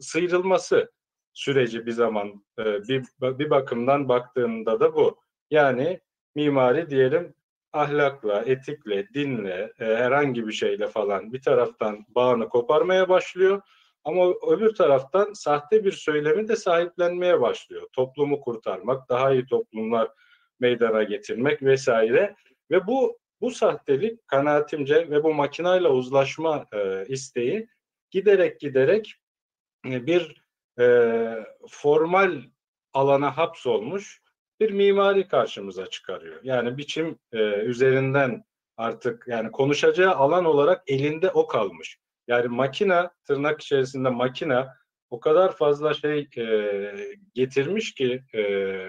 sıyrılması 0.00 0.92
süreci 1.32 1.86
bir 1.86 1.92
zaman 1.92 2.44
e, 2.58 2.64
bir, 2.64 3.04
bir 3.20 3.50
bakımdan 3.50 4.08
baktığında 4.08 4.80
da 4.80 4.94
bu. 4.94 5.20
Yani 5.50 6.00
mimari 6.34 6.90
diyelim 6.90 7.34
ahlakla, 7.72 8.42
etikle, 8.46 9.08
dinle, 9.14 9.72
e, 9.80 9.84
herhangi 9.84 10.46
bir 10.46 10.52
şeyle 10.52 10.88
falan 10.88 11.32
bir 11.32 11.42
taraftan 11.42 12.06
bağını 12.08 12.48
koparmaya 12.48 13.08
başlıyor. 13.08 13.62
Ama 14.04 14.32
öbür 14.48 14.74
taraftan 14.74 15.32
sahte 15.32 15.84
bir 15.84 15.92
söylemi 15.92 16.48
de 16.48 16.56
sahiplenmeye 16.56 17.40
başlıyor. 17.40 17.88
Toplumu 17.92 18.40
kurtarmak, 18.40 19.08
daha 19.08 19.32
iyi 19.32 19.46
toplumlar 19.46 20.10
meydana 20.60 21.02
getirmek 21.02 21.62
vesaire. 21.62 22.34
Ve 22.70 22.86
bu 22.86 23.18
bu 23.40 23.50
sahtelik 23.50 24.28
kanaatimce 24.28 25.10
ve 25.10 25.24
bu 25.24 25.34
makinayla 25.34 25.90
uzlaşma 25.90 26.66
e, 26.72 27.04
isteği 27.08 27.68
giderek 28.10 28.60
giderek 28.60 29.14
e, 29.86 30.06
bir 30.06 30.44
e, 30.80 31.46
formal 31.68 32.42
alana 32.92 33.36
hapsolmuş 33.36 34.22
bir 34.60 34.70
mimari 34.70 35.28
karşımıza 35.28 35.86
çıkarıyor. 35.86 36.40
Yani 36.42 36.78
biçim 36.78 37.18
e, 37.32 37.38
üzerinden 37.54 38.44
artık 38.76 39.24
yani 39.28 39.50
konuşacağı 39.50 40.14
alan 40.14 40.44
olarak 40.44 40.82
elinde 40.86 41.30
o 41.30 41.46
kalmış. 41.46 41.98
Yani 42.28 42.48
makina 42.48 43.10
tırnak 43.26 43.60
içerisinde 43.60 44.08
makina 44.08 44.74
o 45.10 45.20
kadar 45.20 45.56
fazla 45.56 45.94
şey 45.94 46.28
e, 46.36 46.94
getirmiş 47.34 47.94
ki 47.94 48.22
e, 48.34 48.42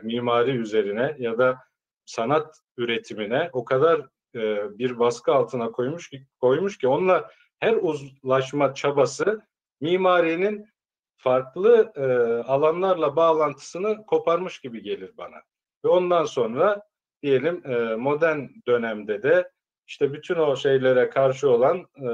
mimari 0.03 0.51
üzerine 0.51 1.15
ya 1.19 1.37
da 1.37 1.57
sanat 2.05 2.55
üretimine 2.77 3.49
o 3.53 3.65
kadar 3.65 3.99
e, 4.35 4.69
bir 4.79 4.99
baskı 4.99 5.33
altına 5.33 5.71
koymuş 5.71 6.09
ki 6.09 6.27
koymuş 6.39 6.77
ki 6.77 6.87
onunla 6.87 7.31
her 7.59 7.77
uzlaşma 7.81 8.73
çabası 8.73 9.41
mimarinin 9.81 10.69
farklı 11.17 11.91
e, 11.95 12.03
alanlarla 12.47 13.15
bağlantısını 13.15 14.05
koparmış 14.05 14.59
gibi 14.59 14.83
gelir 14.83 15.11
bana. 15.17 15.37
Ve 15.85 15.89
ondan 15.89 16.25
sonra 16.25 16.81
diyelim 17.23 17.71
e, 17.71 17.95
modern 17.95 18.47
dönemde 18.67 19.23
de 19.23 19.51
işte 19.87 20.13
bütün 20.13 20.35
o 20.35 20.55
şeylere 20.55 21.09
karşı 21.09 21.49
olan 21.49 21.77
e, 21.77 22.09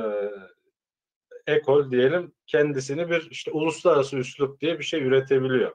ekol 1.51 1.91
diyelim 1.91 2.33
kendisini 2.47 3.09
bir 3.09 3.27
işte 3.31 3.51
uluslararası 3.51 4.17
üslup 4.17 4.61
diye 4.61 4.79
bir 4.79 4.83
şey 4.83 5.03
üretebiliyor. 5.03 5.71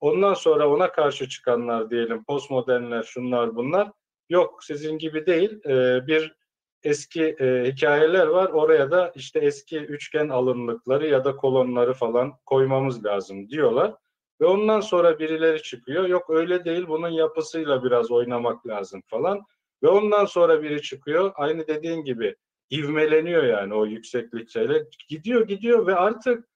Ondan 0.00 0.34
sonra 0.34 0.68
ona 0.68 0.92
karşı 0.92 1.28
çıkanlar 1.28 1.90
diyelim 1.90 2.24
postmodernler 2.24 3.02
şunlar 3.02 3.56
bunlar 3.56 3.90
yok 4.28 4.64
sizin 4.64 4.98
gibi 4.98 5.26
değil 5.26 5.64
e, 5.66 6.06
bir 6.06 6.34
eski 6.82 7.22
e, 7.24 7.72
hikayeler 7.72 8.26
var 8.26 8.48
oraya 8.48 8.90
da 8.90 9.12
işte 9.14 9.40
eski 9.40 9.78
üçgen 9.78 10.28
alınlıkları 10.28 11.06
ya 11.06 11.24
da 11.24 11.36
kolonları 11.36 11.92
falan 11.92 12.32
koymamız 12.46 13.04
lazım 13.04 13.48
diyorlar. 13.48 13.94
Ve 14.40 14.46
ondan 14.46 14.80
sonra 14.80 15.18
birileri 15.18 15.62
çıkıyor. 15.62 16.08
Yok 16.08 16.30
öyle 16.30 16.64
değil 16.64 16.88
bunun 16.88 17.08
yapısıyla 17.08 17.84
biraz 17.84 18.10
oynamak 18.10 18.66
lazım 18.66 19.02
falan. 19.06 19.42
Ve 19.82 19.88
ondan 19.88 20.24
sonra 20.24 20.62
biri 20.62 20.82
çıkıyor. 20.82 21.32
Aynı 21.34 21.66
dediğin 21.66 22.04
gibi 22.04 22.36
ivmeleniyor 22.72 23.44
yani 23.44 23.74
o 23.74 23.84
yükseklik 23.84 24.50
şeyle. 24.50 24.86
Gidiyor 25.08 25.48
gidiyor 25.48 25.86
ve 25.86 25.94
artık 25.94 26.48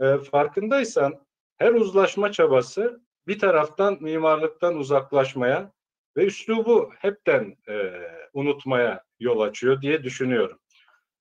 e, 0.00 0.18
farkındaysan 0.18 1.26
her 1.58 1.72
uzlaşma 1.72 2.32
çabası 2.32 3.00
bir 3.26 3.38
taraftan 3.38 3.98
mimarlıktan 4.00 4.76
uzaklaşmaya 4.76 5.72
ve 6.16 6.24
üslubu 6.24 6.90
hepten 6.98 7.56
e, 7.68 7.92
unutmaya 8.32 9.04
yol 9.20 9.40
açıyor 9.40 9.82
diye 9.82 10.04
düşünüyorum. 10.04 10.58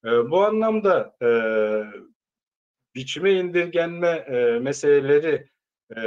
E, 0.06 0.10
bu 0.10 0.46
anlamda 0.46 1.16
e, 1.22 1.30
biçime 2.96 3.32
indirgenme 3.32 4.08
e, 4.08 4.60
meseleleri 4.60 5.50
e, 5.98 6.04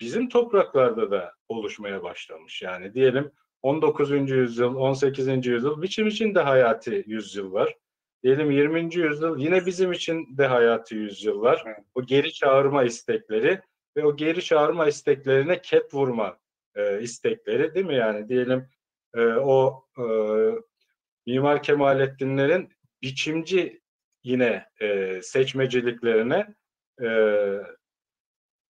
bizim 0.00 0.28
topraklarda 0.28 1.10
da 1.10 1.34
oluşmaya 1.48 2.02
başlamış. 2.02 2.62
Yani 2.62 2.94
diyelim 2.94 3.32
19. 3.64 4.30
yüzyıl, 4.30 4.74
18. 4.74 5.46
yüzyıl 5.46 5.82
biçim 5.82 6.06
için 6.06 6.34
de 6.34 6.40
hayati 6.40 7.04
yüzyıl 7.06 7.52
var. 7.52 7.76
Diyelim 8.22 8.50
20. 8.50 8.94
yüzyıl 8.94 9.38
yine 9.38 9.66
bizim 9.66 9.92
için 9.92 10.38
de 10.38 10.46
hayati 10.46 10.94
yüzyıl 10.94 11.40
var. 11.40 11.64
O 11.94 12.02
geri 12.02 12.32
çağırma 12.32 12.84
istekleri 12.84 13.60
ve 13.96 14.04
o 14.04 14.16
geri 14.16 14.44
çağırma 14.44 14.88
isteklerine 14.88 15.60
ket 15.62 15.94
vurma 15.94 16.38
e, 16.74 17.00
istekleri 17.02 17.74
değil 17.74 17.86
mi? 17.86 17.94
Yani 17.94 18.28
diyelim 18.28 18.68
e, 19.14 19.20
o 19.26 19.86
e, 19.98 20.04
Mimar 21.26 21.62
Kemalettinlerin 21.62 22.68
biçimci 23.02 23.80
yine 24.24 24.66
e, 24.80 25.20
seçmeciliklerine 25.22 26.54
e, 27.02 27.08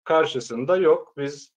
karşısında 0.04 0.76
yok. 0.76 1.14
Biz 1.16 1.54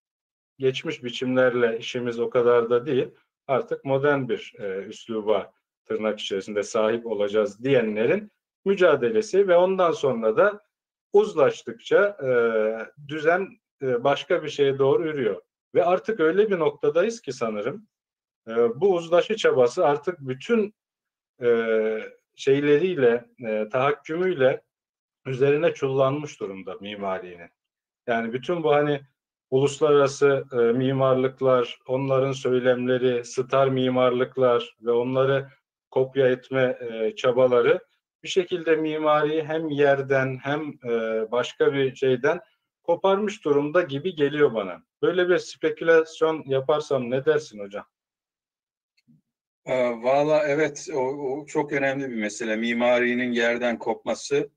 geçmiş 0.59 1.03
biçimlerle 1.03 1.77
işimiz 1.79 2.19
o 2.19 2.29
kadar 2.29 2.69
da 2.69 2.85
değil. 2.85 3.07
Artık 3.47 3.85
modern 3.85 4.29
bir 4.29 4.53
e, 4.59 4.83
üsluba 4.83 5.53
tırnak 5.85 6.19
içerisinde 6.19 6.63
sahip 6.63 7.05
olacağız 7.05 7.63
diyenlerin 7.63 8.31
mücadelesi 8.65 9.47
ve 9.47 9.57
ondan 9.57 9.91
sonra 9.91 10.37
da 10.37 10.61
uzlaştıkça 11.13 12.17
e, 12.23 12.29
düzen 13.07 13.47
e, 13.81 14.03
başka 14.03 14.43
bir 14.43 14.49
şeye 14.49 14.79
doğru 14.79 15.07
yürüyor. 15.07 15.41
Ve 15.75 15.85
artık 15.85 16.19
öyle 16.19 16.49
bir 16.49 16.59
noktadayız 16.59 17.21
ki 17.21 17.33
sanırım 17.33 17.87
e, 18.47 18.55
bu 18.55 18.93
uzlaşı 18.93 19.35
çabası 19.35 19.85
artık 19.85 20.19
bütün 20.19 20.75
e, 21.41 21.99
şeyleriyle, 22.35 23.25
e, 23.47 23.69
tahakkümüyle 23.69 24.63
üzerine 25.25 25.73
çullanmış 25.73 26.39
durumda 26.39 26.75
mimarinin. 26.81 27.49
Yani 28.07 28.33
bütün 28.33 28.63
bu 28.63 28.71
hani 28.71 29.01
uluslararası 29.49 30.43
e, 30.53 30.55
mimarlıklar, 30.55 31.79
onların 31.87 32.31
söylemleri, 32.31 33.25
star 33.25 33.67
mimarlıklar 33.67 34.75
ve 34.81 34.91
onları 34.91 35.47
kopya 35.91 36.27
etme 36.27 36.77
e, 36.81 37.15
çabaları 37.15 37.79
bir 38.23 38.27
şekilde 38.27 38.75
mimariyi 38.75 39.43
hem 39.43 39.69
yerden 39.69 40.37
hem 40.41 40.61
e, 40.89 40.91
başka 41.31 41.73
bir 41.73 41.95
şeyden 41.95 42.39
koparmış 42.83 43.45
durumda 43.45 43.81
gibi 43.81 44.15
geliyor 44.15 44.53
bana. 44.53 44.83
Böyle 45.01 45.29
bir 45.29 45.37
spekülasyon 45.37 46.43
yaparsam 46.45 47.09
ne 47.11 47.25
dersin 47.25 47.59
hocam? 47.59 47.85
Valla 50.03 50.43
evet 50.47 50.87
o, 50.93 50.99
o 50.99 51.45
çok 51.45 51.73
önemli 51.73 52.09
bir 52.09 52.15
mesele. 52.15 52.55
Mimarinin 52.55 53.31
yerden 53.31 53.79
kopması. 53.79 54.49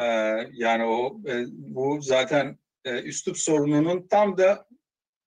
Ee, 0.00 0.04
yani 0.52 0.84
o 0.84 1.20
e, 1.28 1.44
bu 1.48 1.98
zaten 2.00 2.58
e, 2.84 3.02
üslup 3.02 3.38
sorununun 3.38 4.06
tam 4.08 4.38
da 4.38 4.66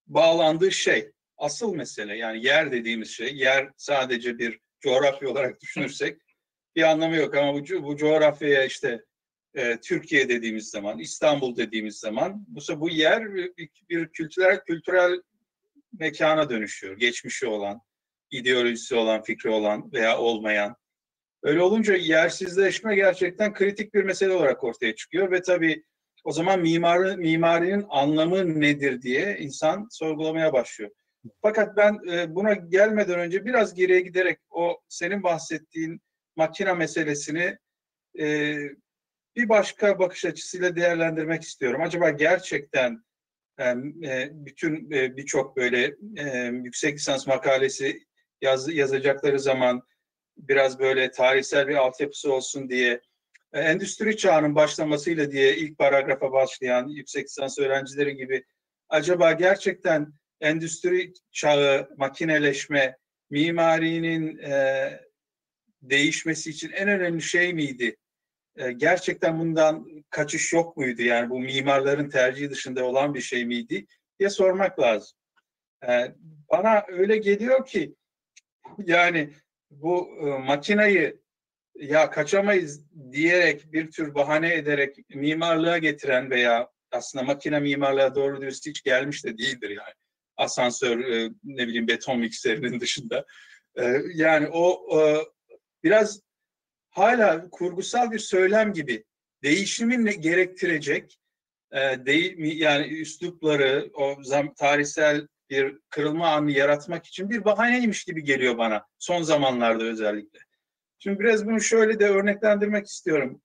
bağlandığı 0.07 0.71
şey. 0.71 1.11
Asıl 1.37 1.75
mesele 1.75 2.17
yani 2.17 2.45
yer 2.45 2.71
dediğimiz 2.71 3.09
şey. 3.09 3.35
Yer 3.35 3.69
sadece 3.77 4.37
bir 4.37 4.59
coğrafya 4.79 5.29
olarak 5.29 5.61
düşünürsek 5.61 6.21
bir 6.75 6.83
anlamı 6.83 7.15
yok 7.15 7.35
ama 7.35 7.53
bu, 7.53 7.83
bu 7.83 7.97
coğrafyaya 7.97 8.65
işte 8.65 9.03
e, 9.53 9.79
Türkiye 9.79 10.29
dediğimiz 10.29 10.69
zaman, 10.69 10.99
İstanbul 10.99 11.57
dediğimiz 11.57 11.99
zaman 11.99 12.45
bu 12.47 12.81
bu 12.81 12.89
yer 12.89 13.33
bir, 13.33 13.51
bir 13.89 14.07
kültürel 14.07 14.63
kültürel 14.63 15.21
mekana 15.99 16.49
dönüşüyor. 16.49 16.97
Geçmişi 16.97 17.47
olan, 17.47 17.81
ideolojisi 18.31 18.95
olan, 18.95 19.23
fikri 19.23 19.49
olan 19.49 19.91
veya 19.93 20.17
olmayan. 20.17 20.75
Öyle 21.43 21.61
olunca 21.61 21.95
yersizleşme 21.95 22.95
gerçekten 22.95 23.53
kritik 23.53 23.93
bir 23.93 24.03
mesele 24.03 24.33
olarak 24.33 24.63
ortaya 24.63 24.95
çıkıyor 24.95 25.31
ve 25.31 25.41
tabii 25.41 25.83
o 26.25 26.31
zaman 26.31 26.61
mimarı, 26.61 27.17
mimarinin 27.17 27.85
anlamı 27.89 28.59
nedir 28.61 29.01
diye 29.01 29.37
insan 29.39 29.87
sorgulamaya 29.91 30.53
başlıyor. 30.53 30.91
Fakat 31.41 31.77
ben 31.77 31.99
e, 32.11 32.35
buna 32.35 32.53
gelmeden 32.53 33.19
önce 33.19 33.45
biraz 33.45 33.73
geriye 33.73 34.01
giderek 34.01 34.39
o 34.49 34.81
senin 34.89 35.23
bahsettiğin 35.23 36.01
makine 36.35 36.73
meselesini 36.73 37.57
e, 38.19 38.55
bir 39.35 39.49
başka 39.49 39.99
bakış 39.99 40.25
açısıyla 40.25 40.75
değerlendirmek 40.75 41.43
istiyorum. 41.43 41.81
Acaba 41.81 42.09
gerçekten 42.09 43.03
e, 43.59 44.29
bütün 44.31 44.89
birçok 44.91 45.57
böyle 45.57 45.95
yüksek 46.63 46.95
lisans 46.95 47.27
makalesi 47.27 48.03
yaz, 48.41 48.75
yazacakları 48.75 49.39
zaman 49.39 49.83
biraz 50.37 50.79
böyle 50.79 51.11
tarihsel 51.11 51.67
bir 51.67 51.75
altyapısı 51.75 52.33
olsun 52.33 52.69
diye 52.69 53.01
endüstri 53.59 54.17
çağının 54.17 54.55
başlamasıyla 54.55 55.31
diye 55.31 55.57
ilk 55.57 55.77
paragrafa 55.77 56.31
başlayan 56.31 56.87
yüksek 56.87 57.25
lisans 57.25 57.59
öğrencileri 57.59 58.15
gibi 58.15 58.43
acaba 58.89 59.31
gerçekten 59.31 60.13
endüstri 60.41 61.13
çağı, 61.31 61.89
makineleşme, 61.97 62.97
mimarinin 63.29 64.37
e, 64.37 64.99
değişmesi 65.81 66.49
için 66.49 66.71
en 66.71 66.89
önemli 66.89 67.21
şey 67.21 67.53
miydi? 67.53 67.95
E, 68.55 68.71
gerçekten 68.71 69.39
bundan 69.39 69.87
kaçış 70.09 70.53
yok 70.53 70.77
muydu? 70.77 71.01
Yani 71.01 71.29
bu 71.29 71.39
mimarların 71.39 72.09
tercihi 72.09 72.49
dışında 72.49 72.85
olan 72.85 73.13
bir 73.13 73.21
şey 73.21 73.45
miydi 73.45 73.85
diye 74.19 74.29
sormak 74.29 74.79
lazım. 74.79 75.17
E, 75.87 76.15
bana 76.51 76.83
öyle 76.87 77.17
geliyor 77.17 77.65
ki 77.65 77.95
yani 78.85 79.33
bu 79.71 80.09
e, 80.21 80.25
makinayı 80.25 81.24
ya 81.79 82.09
kaçamayız 82.09 82.85
diyerek 83.11 83.73
bir 83.73 83.91
tür 83.91 84.15
bahane 84.15 84.53
ederek 84.53 84.97
mimarlığa 85.09 85.77
getiren 85.77 86.29
veya 86.29 86.69
aslında 86.91 87.23
makine 87.25 87.59
mimarlığa 87.59 88.15
doğru 88.15 88.41
dürüst 88.41 88.65
hiç 88.65 88.83
gelmiş 88.83 89.25
de 89.25 89.37
değildir 89.37 89.69
yani. 89.69 89.93
Asansör, 90.37 90.99
e, 90.99 91.29
ne 91.43 91.67
bileyim 91.67 91.87
beton 91.87 92.19
mikserinin 92.19 92.79
dışında. 92.79 93.25
E, 93.75 94.01
yani 94.13 94.47
o 94.47 94.99
e, 94.99 95.01
biraz 95.83 96.21
hala 96.89 97.49
kurgusal 97.49 98.11
bir 98.11 98.19
söylem 98.19 98.73
gibi 98.73 99.03
değişimin 99.43 100.05
ne- 100.05 100.13
gerektirecek 100.13 101.19
e, 101.71 102.05
değil 102.05 102.37
mi 102.37 102.55
yani 102.55 102.87
üslupları 102.87 103.89
o 103.93 104.17
tarihsel 104.57 105.27
bir 105.49 105.77
kırılma 105.89 106.29
anı 106.29 106.51
yaratmak 106.51 107.05
için 107.05 107.29
bir 107.29 107.45
bahaneymiş 107.45 108.03
gibi 108.03 108.23
geliyor 108.23 108.57
bana 108.57 108.85
son 108.99 109.21
zamanlarda 109.23 109.83
özellikle. 109.83 110.39
Şimdi 111.05 111.19
biraz 111.19 111.45
bunu 111.45 111.61
şöyle 111.61 111.99
de 111.99 112.09
örneklendirmek 112.09 112.87
istiyorum 112.87 113.41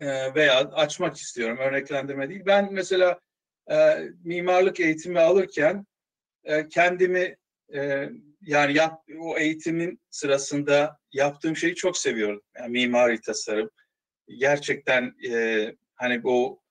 e, 0.00 0.34
veya 0.34 0.58
açmak 0.58 1.16
istiyorum 1.16 1.58
örneklendirme 1.58 2.28
değil. 2.28 2.42
Ben 2.46 2.72
mesela 2.72 3.20
e, 3.70 3.76
mimarlık 4.24 4.80
eğitimi 4.80 5.20
alırken 5.20 5.86
e, 6.44 6.68
kendimi 6.68 7.36
e, 7.74 8.08
yani 8.40 8.76
yap, 8.76 9.02
o 9.18 9.38
eğitimin 9.38 10.00
sırasında 10.10 10.98
yaptığım 11.12 11.56
şeyi 11.56 11.74
çok 11.74 11.98
seviyorum. 11.98 12.42
Yani 12.58 12.70
mimari 12.70 13.20
tasarım. 13.20 13.70
Gerçekten 14.28 15.14
e, 15.30 15.72
hani 15.94 16.22
bu 16.22 16.62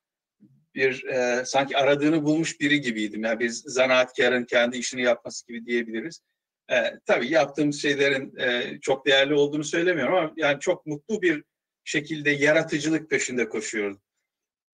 bir 0.76 1.04
e, 1.04 1.46
sanki 1.46 1.78
aradığını 1.78 2.24
bulmuş 2.24 2.60
biri 2.60 2.82
gibiydim. 2.82 3.24
Yani 3.24 3.40
biz 3.40 3.64
zanaatkarın 3.68 4.46
kendi 4.46 4.78
işini 4.78 5.02
yapması 5.02 5.48
gibi 5.48 5.66
diyebiliriz. 5.66 6.22
E, 6.72 7.00
tabii 7.06 7.30
yaptığım 7.30 7.74
şeylerin 7.74 8.38
e, 8.38 8.80
çok 8.82 9.06
değerli 9.06 9.34
olduğunu 9.34 9.64
söylemiyorum 9.64 10.16
ama 10.16 10.34
yani 10.38 10.60
çok 10.60 10.86
mutlu 10.86 11.22
bir 11.22 11.44
şekilde 11.84 12.30
yaratıcılık 12.30 13.10
peşinde 13.10 13.50
koşuyordum. 13.50 14.02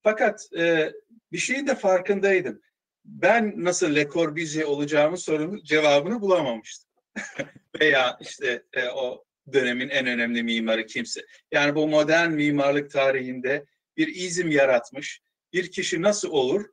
Fakat 0.03 0.53
e, 0.57 0.93
bir 1.31 1.37
şeyin 1.37 1.67
de 1.67 1.75
farkındaydım. 1.75 2.61
Ben 3.05 3.53
nasıl 3.57 3.95
Le 3.95 4.07
Corbusier 4.07 4.63
olacağımın 4.63 5.15
sorunun 5.15 5.63
cevabını 5.63 6.21
bulamamıştım. 6.21 6.89
Veya 7.81 8.17
işte 8.21 8.63
e, 8.73 8.89
o 8.89 9.23
dönemin 9.53 9.89
en 9.89 10.07
önemli 10.07 10.43
mimarı 10.43 10.85
kimse. 10.85 11.21
Yani 11.51 11.75
bu 11.75 11.87
modern 11.87 12.31
mimarlık 12.31 12.91
tarihinde 12.91 13.65
bir 13.97 14.07
izim 14.07 14.51
yaratmış 14.51 15.21
bir 15.53 15.71
kişi 15.71 16.01
nasıl 16.01 16.29
olur? 16.31 16.65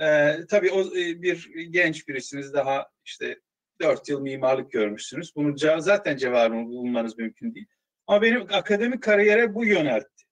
Ee, 0.00 0.36
tabii 0.48 0.70
o 0.70 0.96
e, 0.96 1.22
bir 1.22 1.50
genç 1.70 2.08
birisiniz 2.08 2.54
daha 2.54 2.86
işte 3.04 3.40
dört 3.82 4.08
yıl 4.08 4.20
mimarlık 4.20 4.72
görmüşsünüz. 4.72 5.36
Bunun 5.36 5.56
zaten 5.78 6.16
cevabını 6.16 6.66
bulmanız 6.66 7.18
mümkün 7.18 7.54
değil. 7.54 7.66
Ama 8.06 8.22
benim 8.22 8.46
akademik 8.52 9.02
kariyere 9.02 9.54
bu 9.54 9.64
yöneltti. 9.64 10.24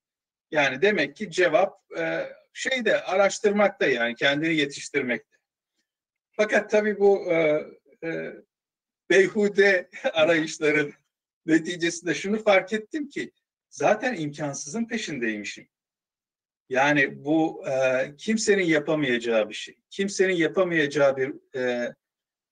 Yani 0.51 0.83
demek 0.83 1.17
ki 1.17 1.31
cevap 1.31 1.93
e, 1.99 2.27
şeyde 2.53 3.03
araştırmakta 3.03 3.87
yani 3.87 4.15
kendini 4.15 4.55
yetiştirmekte. 4.55 5.37
Fakat 6.31 6.71
tabii 6.71 6.99
bu 6.99 7.33
e, 7.33 7.67
e, 8.05 8.33
beyhude 9.11 9.91
arayışların 10.13 10.93
neticesinde 11.47 12.15
şunu 12.15 12.43
fark 12.43 12.73
ettim 12.73 13.09
ki 13.09 13.33
zaten 13.71 14.15
imkansızın 14.15 14.85
peşindeymişim. 14.85 15.69
Yani 16.69 17.25
bu 17.25 17.65
e, 17.69 17.73
kimsenin 18.17 18.65
yapamayacağı 18.65 19.49
bir 19.49 19.55
şey. 19.55 19.77
Kimsenin 19.91 20.35
yapamayacağı 20.35 21.17
bir 21.17 21.59
e, 21.59 21.95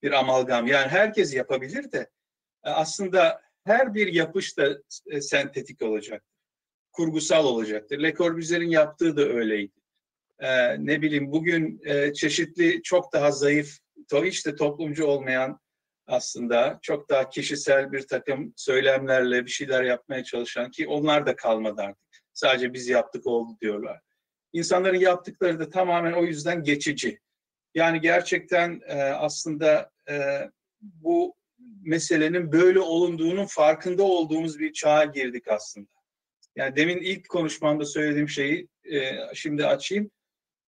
bir 0.02 0.12
amalgam. 0.12 0.66
Yani 0.66 0.88
herkes 0.88 1.34
yapabilir 1.34 1.92
de 1.92 2.10
e, 2.64 2.70
aslında 2.70 3.40
her 3.64 3.94
bir 3.94 4.12
yapış 4.12 4.58
da 4.58 4.78
e, 5.06 5.20
sentetik 5.20 5.82
olacak. 5.82 6.24
Kurgusal 6.92 7.44
olacaktır. 7.44 8.02
Le 8.02 8.14
Corbusier'in 8.14 8.70
yaptığı 8.70 9.16
da 9.16 9.22
öyleydi. 9.22 9.74
E, 10.38 10.76
ne 10.86 11.02
bileyim 11.02 11.32
bugün 11.32 11.82
çeşitli 12.12 12.82
çok 12.82 13.12
daha 13.12 13.30
zayıf, 13.30 13.78
to, 14.08 14.24
hiç 14.24 14.46
de 14.46 14.56
toplumcu 14.56 15.06
olmayan 15.06 15.60
aslında 16.06 16.78
çok 16.82 17.08
daha 17.08 17.28
kişisel 17.28 17.92
bir 17.92 18.06
takım 18.06 18.52
söylemlerle 18.56 19.46
bir 19.46 19.50
şeyler 19.50 19.82
yapmaya 19.82 20.24
çalışan 20.24 20.70
ki 20.70 20.88
onlar 20.88 21.26
da 21.26 21.36
kalmadı 21.36 21.82
artık. 21.82 22.08
Sadece 22.32 22.72
biz 22.72 22.88
yaptık 22.88 23.26
oldu 23.26 23.56
diyorlar. 23.60 24.00
İnsanların 24.52 24.98
yaptıkları 24.98 25.58
da 25.58 25.70
tamamen 25.70 26.12
o 26.12 26.24
yüzden 26.24 26.62
geçici. 26.62 27.20
Yani 27.74 28.00
gerçekten 28.00 28.80
e, 28.86 28.94
aslında 29.02 29.90
e, 30.10 30.50
bu 30.78 31.34
meselenin 31.82 32.52
böyle 32.52 32.80
olunduğunun 32.80 33.46
farkında 33.46 34.02
olduğumuz 34.02 34.58
bir 34.58 34.72
çağa 34.72 35.04
girdik 35.04 35.48
aslında. 35.48 35.88
Yani 36.56 36.76
demin 36.76 36.98
ilk 36.98 37.28
konuşmamda 37.28 37.84
söylediğim 37.84 38.28
şeyi 38.28 38.68
e, 38.92 39.12
şimdi 39.34 39.66
açayım. 39.66 40.10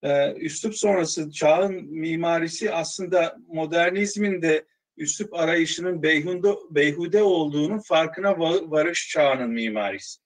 E, 0.02 0.32
üslup 0.32 0.76
sonrası 0.76 1.30
çağın 1.30 1.84
mimarisi 1.84 2.72
aslında 2.72 3.36
modernizmin 3.48 4.42
de 4.42 4.64
üslup 4.96 5.34
arayışının 5.34 6.02
beyhude, 6.02 6.54
beyhude 6.70 7.22
olduğunun 7.22 7.78
farkına 7.78 8.38
varış 8.70 9.08
çağının 9.08 9.50
mimarisi. 9.50 10.20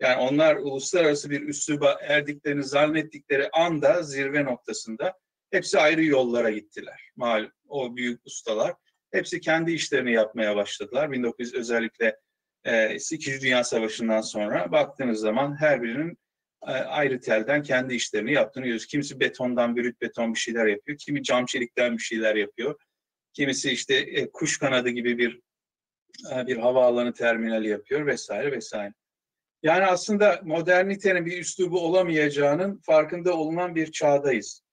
Yani 0.00 0.16
onlar 0.16 0.56
uluslararası 0.56 1.30
bir 1.30 1.42
üsluba 1.42 1.98
erdiklerini 2.00 2.64
zannettikleri 2.64 3.50
anda 3.50 4.02
zirve 4.02 4.44
noktasında 4.44 5.14
hepsi 5.50 5.78
ayrı 5.78 6.04
yollara 6.04 6.50
gittiler. 6.50 7.10
Malum 7.16 7.50
o 7.68 7.96
büyük 7.96 8.26
ustalar. 8.26 8.74
Hepsi 9.12 9.40
kendi 9.40 9.72
işlerini 9.72 10.12
yapmaya 10.12 10.56
başladılar. 10.56 11.12
1900 11.12 11.54
özellikle 11.54 12.16
e, 12.64 12.96
İkinci 12.96 13.40
Dünya 13.40 13.64
Savaşı'ndan 13.64 14.20
sonra 14.20 14.72
baktığınız 14.72 15.20
zaman 15.20 15.60
her 15.60 15.82
birinin 15.82 16.18
e, 16.66 16.70
ayrı 16.70 17.20
telden 17.20 17.62
kendi 17.62 17.94
işlerini 17.94 18.32
yaptığını 18.32 18.64
görüyoruz. 18.64 18.86
Kimisi 18.86 19.20
betondan, 19.20 19.76
brüt 19.76 20.00
beton 20.00 20.34
bir 20.34 20.38
şeyler 20.38 20.66
yapıyor. 20.66 20.98
Kimi 20.98 21.22
cam 21.22 21.46
çelikten 21.46 21.92
bir 21.98 22.02
şeyler 22.02 22.34
yapıyor. 22.34 22.80
Kimisi 23.32 23.70
işte 23.70 23.94
e, 23.94 24.30
kuş 24.30 24.58
kanadı 24.58 24.88
gibi 24.88 25.18
bir 25.18 25.40
e, 26.34 26.46
bir 26.46 26.56
havaalanı 26.56 27.12
terminali 27.12 27.68
yapıyor 27.68 28.06
vesaire 28.06 28.52
vesaire. 28.52 28.92
Yani 29.62 29.86
aslında 29.86 30.40
modernitenin 30.44 31.26
bir 31.26 31.38
üslubu 31.38 31.80
olamayacağının 31.80 32.80
farkında 32.86 33.36
olunan 33.36 33.74
bir 33.74 33.92
çağdayız. 33.92 34.65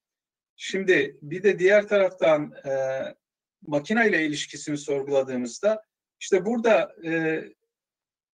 Şimdi 0.56 1.18
bir 1.22 1.44
de 1.44 1.60
diğer 1.60 1.88
taraftan 1.88 2.54
e, 2.66 2.72
makine 3.62 4.10
ile 4.10 4.26
ilişkisini 4.26 4.78
sorguladığımızda 4.78 5.84
işte 6.20 6.46
burada 6.46 6.96
e, 7.06 7.44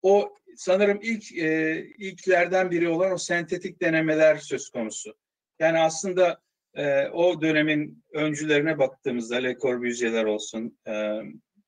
o 0.02 0.34
sanırım 0.56 0.98
ilk 1.02 1.32
e, 1.32 1.82
ilklerden 1.98 2.70
biri 2.70 2.88
olan 2.88 3.12
o 3.12 3.18
sentetik 3.18 3.82
denemeler 3.82 4.36
söz 4.36 4.70
konusu. 4.70 5.14
Yani 5.58 5.78
aslında 5.78 6.40
e, 6.74 7.06
o 7.06 7.40
dönemin 7.40 8.04
öncülerine 8.12 8.78
baktığımızda 8.78 9.36
Le 9.36 9.58
Corbusier'ler 9.58 10.24
olsun, 10.24 10.78
e, 10.86 11.20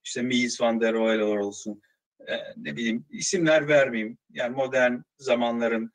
işte 0.05 0.23
Mies 0.23 0.61
van 0.61 0.81
der 0.81 0.93
Rohe'ler 0.93 1.37
olsun, 1.37 1.83
e, 2.29 2.35
ne 2.57 2.77
bileyim 2.77 3.07
isimler 3.11 3.69
vermeyeyim. 3.69 4.19
Yani 4.31 4.57
modern 4.57 5.01
zamanların 5.19 5.93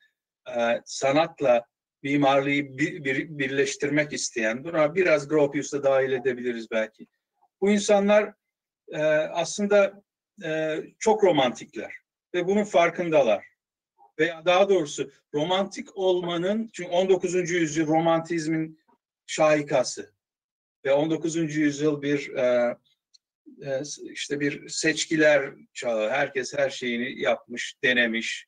e, 0.57 0.81
sanatla 0.85 1.65
mimarlığı 2.05 2.77
bir, 2.77 3.03
bir, 3.03 3.39
birleştirmek 3.39 4.13
isteyen, 4.13 4.63
buna 4.63 4.95
biraz 4.95 5.27
Gropius'u 5.27 5.77
da 5.77 5.83
dahil 5.83 6.11
edebiliriz 6.11 6.71
belki. 6.71 7.07
Bu 7.61 7.71
insanlar 7.71 8.33
e, 8.91 9.01
aslında 9.03 10.03
e, 10.43 10.77
çok 10.99 11.23
romantikler 11.23 11.93
ve 12.33 12.47
bunun 12.47 12.63
farkındalar. 12.63 13.45
Veya 14.19 14.45
daha 14.45 14.69
doğrusu 14.69 15.11
romantik 15.33 15.97
olmanın, 15.97 16.69
çünkü 16.73 16.89
19. 16.89 17.51
yüzyıl 17.51 17.87
romantizmin 17.87 18.79
şahikası 19.25 20.13
ve 20.85 20.93
19. 20.93 21.35
yüzyıl 21.35 22.01
bir 22.01 22.35
e, 22.35 22.77
e, 23.61 23.81
işte 24.11 24.39
bir 24.39 24.69
seçkiler 24.69 25.53
çağı. 25.73 26.09
Herkes 26.09 26.53
her 26.53 26.69
şeyini 26.69 27.21
yapmış, 27.21 27.75
denemiş. 27.83 28.45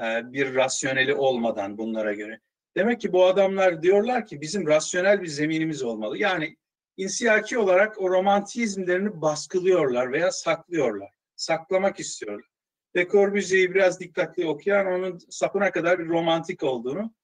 E, 0.00 0.04
bir 0.32 0.54
rasyoneli 0.54 1.14
olmadan 1.14 1.78
bunlara 1.78 2.12
göre. 2.12 2.40
Demek 2.78 3.00
ki 3.00 3.12
bu 3.12 3.26
adamlar 3.26 3.82
diyorlar 3.82 4.26
ki 4.26 4.40
bizim 4.40 4.66
rasyonel 4.66 5.22
bir 5.22 5.26
zeminimiz 5.26 5.82
olmalı. 5.82 6.18
Yani 6.18 6.56
insiyaki 6.96 7.58
olarak 7.58 8.00
o 8.00 8.10
romantizmlerini 8.10 9.20
baskılıyorlar 9.20 10.12
veya 10.12 10.32
saklıyorlar. 10.32 11.10
Saklamak 11.36 12.00
istiyorlar. 12.00 12.44
Ve 12.94 13.08
Corbusier'i 13.08 13.74
biraz 13.74 14.00
dikkatli 14.00 14.46
okuyan 14.46 14.86
onun 14.86 15.18
sapına 15.30 15.70
kadar 15.70 15.98
bir 15.98 16.08
romantik 16.08 16.62
olduğunu 16.62 17.14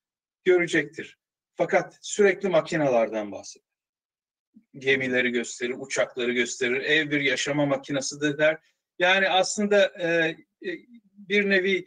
görecektir. 0.45 1.19
Fakat 1.55 1.99
sürekli 2.01 2.49
makinalardan 2.49 3.33
bahsediyor 3.33 3.75
gemileri 4.79 5.31
gösterir, 5.31 5.75
uçakları 5.79 6.33
gösterir, 6.33 6.77
ev 6.77 7.11
bir 7.11 7.21
yaşama 7.21 7.67
makinasıdır 7.67 8.39
der. 8.39 8.59
Yani 8.99 9.29
aslında 9.29 10.03
e, 10.03 10.37
bir 11.13 11.51
nevi 11.51 11.87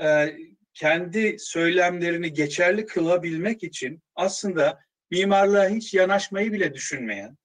e, 0.00 0.36
kendi 0.78 1.36
söylemlerini 1.38 2.32
geçerli 2.32 2.86
kılabilmek 2.86 3.62
için 3.62 4.02
aslında 4.14 4.80
mimarlığa 5.10 5.68
hiç 5.68 5.94
yanaşmayı 5.94 6.52
bile 6.52 6.74
düşünmeyen, 6.74 7.36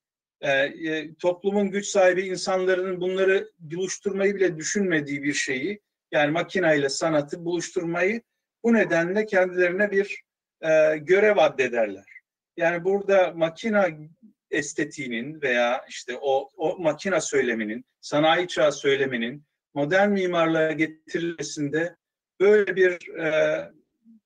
e, 0.42 0.52
e, 0.52 1.16
toplumun 1.16 1.72
güç 1.72 1.86
sahibi 1.86 2.22
insanların 2.22 3.02
bunları 3.02 3.52
buluşturmayı 3.60 4.36
bile 4.36 4.58
düşünmediği 4.58 5.24
bir 5.24 5.34
şeyi, 5.34 5.82
yani 6.12 6.32
makineyle 6.32 6.90
sanatı 6.90 7.46
buluşturmayı 7.46 8.22
bu 8.64 8.74
nedenle 8.74 9.26
kendilerine 9.26 9.92
bir 9.92 10.22
e, 10.62 10.98
görev 10.98 11.38
addederler. 11.38 12.06
Yani 12.58 12.84
burada 12.84 13.32
makina 13.36 13.88
estetiğinin 14.52 15.42
veya 15.42 15.86
işte 15.90 16.18
o, 16.22 16.50
o 16.58 16.78
makina 16.80 17.22
söyleminin, 17.22 17.86
sanayi 18.02 18.48
çağı 18.48 18.72
söyleminin 18.72 19.44
modern 19.74 20.10
mimarlığa 20.10 20.72
getirilmesinde 20.72 21.96
böyle 22.44 22.76
bir 22.76 23.18
e, 23.18 23.72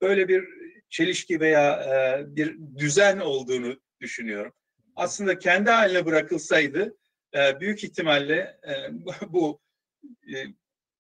böyle 0.02 0.28
bir 0.28 0.46
çelişki 0.90 1.40
veya 1.40 1.74
e, 1.74 2.26
bir 2.36 2.58
düzen 2.78 3.20
olduğunu 3.20 3.80
düşünüyorum. 4.02 4.54
Aslında 4.96 5.40
kendi 5.40 5.70
haline 5.70 6.06
bırakılsaydı 6.06 6.98
e, 7.36 7.60
büyük 7.60 7.84
ihtimalle 7.84 8.60
e, 8.68 8.74
bu 9.28 9.62
e, 10.04 10.36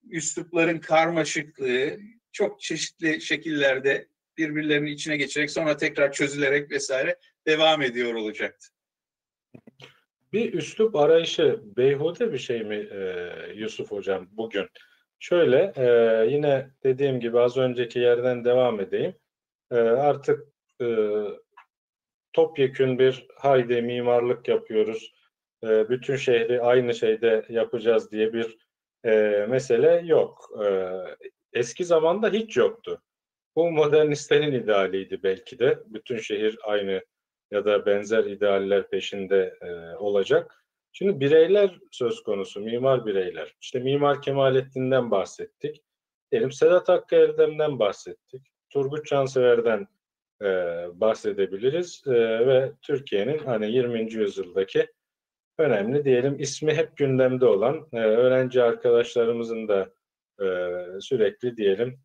üslupların 0.09 0.79
karmaşıklığı 0.79 1.99
çok 2.31 2.61
çeşitli 2.61 3.21
şekillerde 3.21 4.07
birbirlerinin 4.37 4.91
içine 4.91 5.17
geçerek 5.17 5.51
sonra 5.51 5.77
tekrar 5.77 6.11
çözülerek 6.11 6.71
vesaire 6.71 7.17
devam 7.47 7.81
ediyor 7.81 8.13
olacaktı. 8.13 8.67
Bir 10.33 10.53
üslup 10.53 10.95
arayışı 10.95 11.61
beyhude 11.77 12.33
bir 12.33 12.37
şey 12.37 12.63
mi 12.63 12.75
e, 12.75 13.31
Yusuf 13.55 13.91
Hocam 13.91 14.27
bugün? 14.31 14.67
Şöyle 15.19 15.73
e, 15.75 15.85
yine 16.31 16.71
dediğim 16.83 17.19
gibi 17.19 17.39
az 17.39 17.57
önceki 17.57 17.99
yerden 17.99 18.45
devam 18.45 18.79
edeyim. 18.79 19.15
E, 19.71 19.75
artık 19.75 20.47
e, 20.81 20.85
topyekün 22.33 22.99
bir 22.99 23.27
haydi 23.35 23.81
mimarlık 23.81 24.47
yapıyoruz. 24.47 25.13
E, 25.63 25.89
bütün 25.89 26.15
şehri 26.15 26.61
aynı 26.61 26.93
şeyde 26.93 27.45
yapacağız 27.49 28.11
diye 28.11 28.33
bir 28.33 28.57
e, 29.05 29.45
mesele 29.49 30.01
yok. 30.05 30.49
E, 30.65 30.93
eski 31.53 31.85
zamanda 31.85 32.29
hiç 32.29 32.57
yoktu. 32.57 33.01
Bu 33.55 33.71
modernistlerin 33.71 34.51
idealiydi 34.51 35.23
belki 35.23 35.59
de. 35.59 35.79
Bütün 35.85 36.17
şehir 36.17 36.57
aynı 36.63 37.01
ya 37.51 37.65
da 37.65 37.85
benzer 37.85 38.23
idealler 38.23 38.89
peşinde 38.89 39.57
e, 39.61 39.95
olacak. 39.95 40.66
Şimdi 40.97 41.19
bireyler 41.19 41.79
söz 41.91 42.23
konusu, 42.23 42.59
mimar 42.59 43.05
bireyler. 43.05 43.55
İşte 43.61 43.79
Mimar 43.79 44.21
Kemalettin'den 44.21 45.11
bahsettik. 45.11 45.83
Diyelim 46.31 46.51
Sedat 46.51 46.89
Hakkı 46.89 47.15
Erdem'den 47.15 47.79
bahsettik. 47.79 48.41
Turgut 48.69 49.05
Cansever'den 49.05 49.87
e, 50.41 50.47
bahsedebiliriz 50.93 52.03
e, 52.07 52.11
ve 52.47 52.71
Türkiye'nin 52.81 53.37
hani 53.37 53.71
20. 53.71 54.13
yüzyıldaki 54.13 54.87
önemli 55.57 56.05
diyelim 56.05 56.39
ismi 56.39 56.73
hep 56.73 56.97
gündemde 56.97 57.45
olan 57.45 57.87
e, 57.93 57.99
öğrenci 57.99 58.63
arkadaşlarımızın 58.63 59.67
da 59.67 59.89
e, 60.41 60.47
sürekli 61.01 61.57
diyelim 61.57 61.99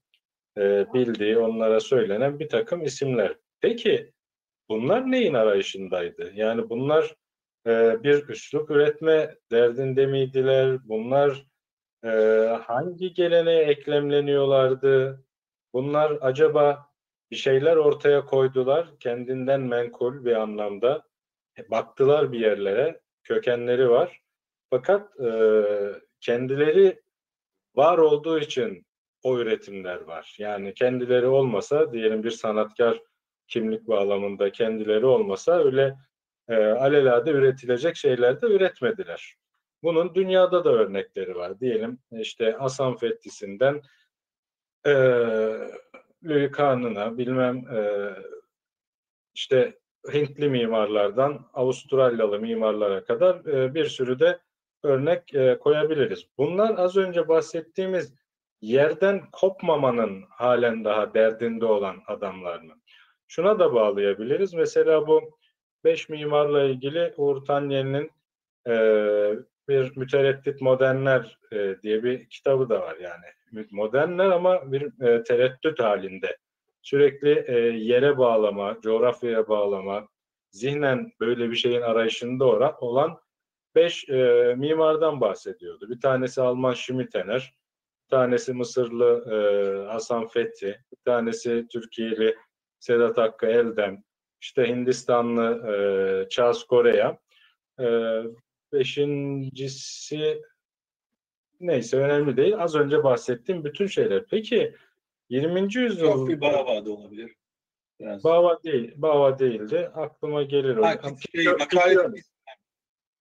e, 0.59 0.87
bildiği, 0.95 1.39
onlara 1.39 1.81
söylenen 1.81 2.39
bir 2.39 2.49
takım 2.49 2.85
isimler. 2.85 3.37
Peki 3.61 4.13
bunlar 4.69 5.11
neyin 5.11 5.35
arayışındaydı? 5.35 6.33
Yani 6.35 6.71
bunlar 6.71 7.22
e, 7.67 8.03
bir 8.03 8.29
üslup 8.29 8.71
üretme 8.71 9.37
derdinde 9.51 10.07
miydiler? 10.07 10.79
Bunlar 10.89 11.47
e, 12.05 12.09
hangi 12.63 13.15
geleneğe 13.15 13.63
eklemleniyorlardı? 13.63 15.25
Bunlar 15.73 16.19
acaba 16.21 16.87
bir 17.31 17.37
şeyler 17.37 17.77
ortaya 17.77 18.25
koydular, 18.25 18.99
kendinden 19.01 19.61
menkul 19.61 20.25
bir 20.25 20.37
anlamda. 20.37 21.03
E, 21.59 21.71
baktılar 21.71 22.33
bir 22.33 22.41
yerlere, 22.41 23.01
kökenleri 23.25 23.91
var. 23.91 24.23
Fakat 24.71 25.21
e, 25.21 25.31
kendileri 26.21 27.03
var 27.77 27.99
olduğu 27.99 28.39
için 28.39 28.87
o 29.23 29.39
üretimler 29.39 30.01
var. 30.01 30.37
Yani 30.39 30.75
kendileri 30.75 31.27
olmasa 31.27 31.93
diyelim 31.93 32.25
bir 32.25 32.31
sanatkar 32.31 33.01
kimlik 33.49 33.89
bağlamında 33.89 34.53
kendileri 34.53 35.07
olmasa 35.07 35.65
öyle 35.65 35.97
e, 36.49 36.57
alelade 36.57 37.31
üretilecek 37.31 37.97
şeyler 37.97 38.43
de 38.43 38.47
üretmediler. 38.47 39.35
Bunun 39.83 40.15
dünyada 40.15 40.65
da 40.65 40.73
örnekleri 40.73 41.35
var. 41.35 41.61
Diyelim 41.61 41.99
işte 42.13 42.53
Hasan 42.53 42.97
Fethi'sinden 42.97 43.83
e, 44.87 44.93
Louis 46.25 46.51
Kahn'ına 46.53 47.19
bilmem 47.19 47.57
e, 47.57 48.11
işte 49.35 49.79
Hintli 50.13 50.49
mimarlardan 50.49 51.51
Avustralyalı 51.55 52.41
mimarlara 52.41 53.05
kadar 53.05 53.47
e, 53.47 53.75
bir 53.75 53.85
sürü 53.85 54.19
de 54.19 54.39
örnek 54.83 55.35
e, 55.35 55.59
koyabiliriz. 55.59 56.27
Bunlar 56.39 56.79
az 56.79 56.97
önce 56.97 57.29
bahsettiğimiz 57.29 58.15
yerden 58.61 59.23
kopmamanın 59.33 60.25
halen 60.31 60.85
daha 60.85 61.15
derdinde 61.15 61.67
olan 61.67 62.03
adamlar 62.07 62.61
mı? 62.61 62.75
Şuna 63.29 63.59
da 63.59 63.75
bağlayabiliriz. 63.75 64.55
Mesela 64.55 65.07
bu 65.07 65.39
beş 65.85 66.09
mimarla 66.09 66.65
ilgili 66.65 67.15
Uğur 67.17 67.45
Tanyeli'nin 67.45 68.11
e, 68.69 68.75
bir 69.69 69.97
mütereddit 69.97 70.61
modernler 70.61 71.39
e, 71.53 71.77
diye 71.83 72.03
bir 72.03 72.29
kitabı 72.29 72.69
da 72.69 72.81
var 72.81 72.97
yani. 72.97 73.67
Modernler 73.71 74.31
ama 74.31 74.73
bir 74.73 75.07
e, 75.07 75.23
tereddüt 75.23 75.81
halinde. 75.81 76.37
Sürekli 76.83 77.45
e, 77.47 77.59
yere 77.61 78.19
bağlama, 78.19 78.77
coğrafyaya 78.83 79.49
bağlama, 79.49 80.09
zihnen 80.51 81.13
böyle 81.21 81.51
bir 81.51 81.57
şeyin 81.57 81.81
arayışında 81.81 82.45
olan 82.81 83.19
beş 83.75 84.09
e, 84.09 84.55
mimardan 84.59 85.21
bahsediyordu. 85.21 85.91
Bir 85.91 86.01
tanesi 86.01 86.43
Alman 86.43 86.73
Schmittener, 86.73 87.55
bir 88.05 88.09
tanesi 88.09 88.53
Mısırlı 88.53 89.25
e, 89.33 89.37
Hasan 89.93 90.29
Fethi, 90.29 90.81
bir 90.93 90.99
tanesi 91.05 91.67
Türkiye'li 91.73 92.37
Sedat 92.79 93.19
Hakkı 93.19 93.47
Eldem, 93.47 94.03
işte 94.43 94.69
Hindistanlı 94.69 95.73
e, 95.73 96.29
Charles 96.29 96.65
Korea, 96.65 97.19
e, 97.81 97.87
beşincisi 98.73 100.43
neyse 101.61 101.97
önemli 101.97 102.37
değil. 102.37 102.55
Az 102.59 102.75
önce 102.75 103.05
bahsettiğim 103.05 103.65
bütün 103.65 103.87
şeyler. 103.87 104.25
Peki 104.31 104.75
20. 105.29 105.61
yüzyıl... 105.61 106.09
Yok 106.09 106.29
bir 106.29 106.41
Bava 106.41 106.87
da 106.87 106.91
olabilir. 106.91 107.35
Biraz. 108.01 108.25
Bava 108.25 108.63
değil, 108.63 108.93
Bava 108.97 109.39
değildi. 109.39 109.91
Aklıma 109.95 110.43
gelir 110.43 110.77
o. 110.77 110.85
Ha, 110.85 111.01
şey. 111.33 111.47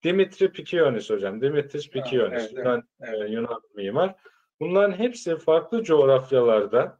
Dimitri 0.03 0.51
Pikionis 0.51 1.09
hocam. 1.09 1.41
Dimitris 1.41 1.89
Pikionis. 1.89 2.43
evet, 2.43 2.53
Yunan, 2.53 2.83
evet. 3.01 3.29
E, 3.29 3.31
Yunan 3.31 3.61
mimar. 3.75 4.15
Bunların 4.59 4.99
hepsi 4.99 5.35
farklı 5.35 5.83
coğrafyalarda 5.83 6.99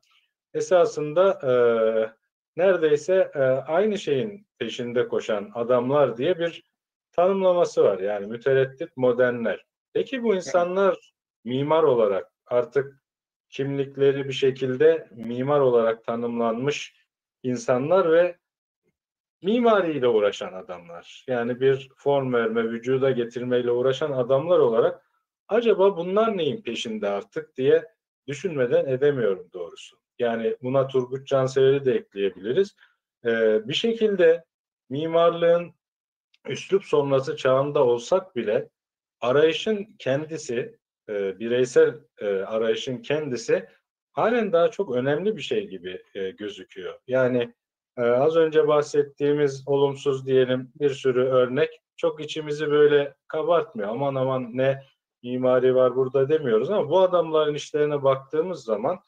esasında 0.53 1.39
e, 1.43 1.51
neredeyse 2.55 3.31
e, 3.35 3.39
aynı 3.41 3.97
şeyin 3.97 4.47
peşinde 4.59 5.07
koşan 5.07 5.51
adamlar 5.53 6.17
diye 6.17 6.39
bir 6.39 6.63
tanımlaması 7.11 7.83
var. 7.83 7.99
Yani 7.99 8.27
mütereddit 8.27 8.97
modernler. 8.97 9.65
Peki 9.93 10.23
bu 10.23 10.35
insanlar 10.35 11.13
mimar 11.43 11.83
olarak 11.83 12.31
artık 12.47 13.03
kimlikleri 13.49 14.27
bir 14.27 14.33
şekilde 14.33 15.07
mimar 15.11 15.59
olarak 15.59 16.03
tanımlanmış 16.03 16.95
insanlar 17.43 18.11
ve 18.11 18.37
mimariyle 19.41 20.07
uğraşan 20.07 20.53
adamlar. 20.53 21.25
Yani 21.27 21.59
bir 21.59 21.89
form 21.95 22.33
verme, 22.33 22.63
vücuda 22.63 23.11
getirmeyle 23.11 23.71
uğraşan 23.71 24.11
adamlar 24.11 24.59
olarak 24.59 25.05
acaba 25.47 25.97
bunlar 25.97 26.37
neyin 26.37 26.61
peşinde 26.61 27.09
artık 27.09 27.57
diye 27.57 27.85
düşünmeden 28.27 28.85
edemiyorum 28.85 29.49
doğrusu. 29.53 30.00
Yani 30.21 30.55
buna 30.61 30.87
Turgut 30.87 31.27
Cansever'i 31.27 31.85
de 31.85 31.93
ekleyebiliriz. 31.93 32.75
Ee, 33.25 33.67
bir 33.67 33.73
şekilde 33.73 34.43
mimarlığın 34.89 35.73
üslup 36.47 36.85
sonrası 36.85 37.37
çağında 37.37 37.85
olsak 37.85 38.35
bile 38.35 38.69
arayışın 39.21 39.87
kendisi, 39.99 40.77
e, 41.09 41.39
bireysel 41.39 41.95
e, 42.19 42.27
arayışın 42.27 42.97
kendisi 42.97 43.65
halen 44.11 44.53
daha 44.53 44.71
çok 44.71 44.95
önemli 44.95 45.37
bir 45.37 45.41
şey 45.41 45.67
gibi 45.67 46.03
e, 46.15 46.31
gözüküyor. 46.31 46.99
Yani 47.07 47.53
e, 47.97 48.01
az 48.01 48.35
önce 48.35 48.67
bahsettiğimiz 48.67 49.63
olumsuz 49.67 50.25
diyelim 50.25 50.71
bir 50.75 50.89
sürü 50.89 51.23
örnek 51.23 51.81
çok 51.97 52.23
içimizi 52.23 52.71
böyle 52.71 53.15
kabartmıyor. 53.27 53.89
Aman 53.89 54.15
aman 54.15 54.57
ne 54.57 54.83
mimari 55.23 55.75
var 55.75 55.95
burada 55.95 56.29
demiyoruz 56.29 56.71
ama 56.71 56.89
bu 56.89 56.99
adamların 56.99 57.55
işlerine 57.55 58.03
baktığımız 58.03 58.63
zaman 58.63 58.99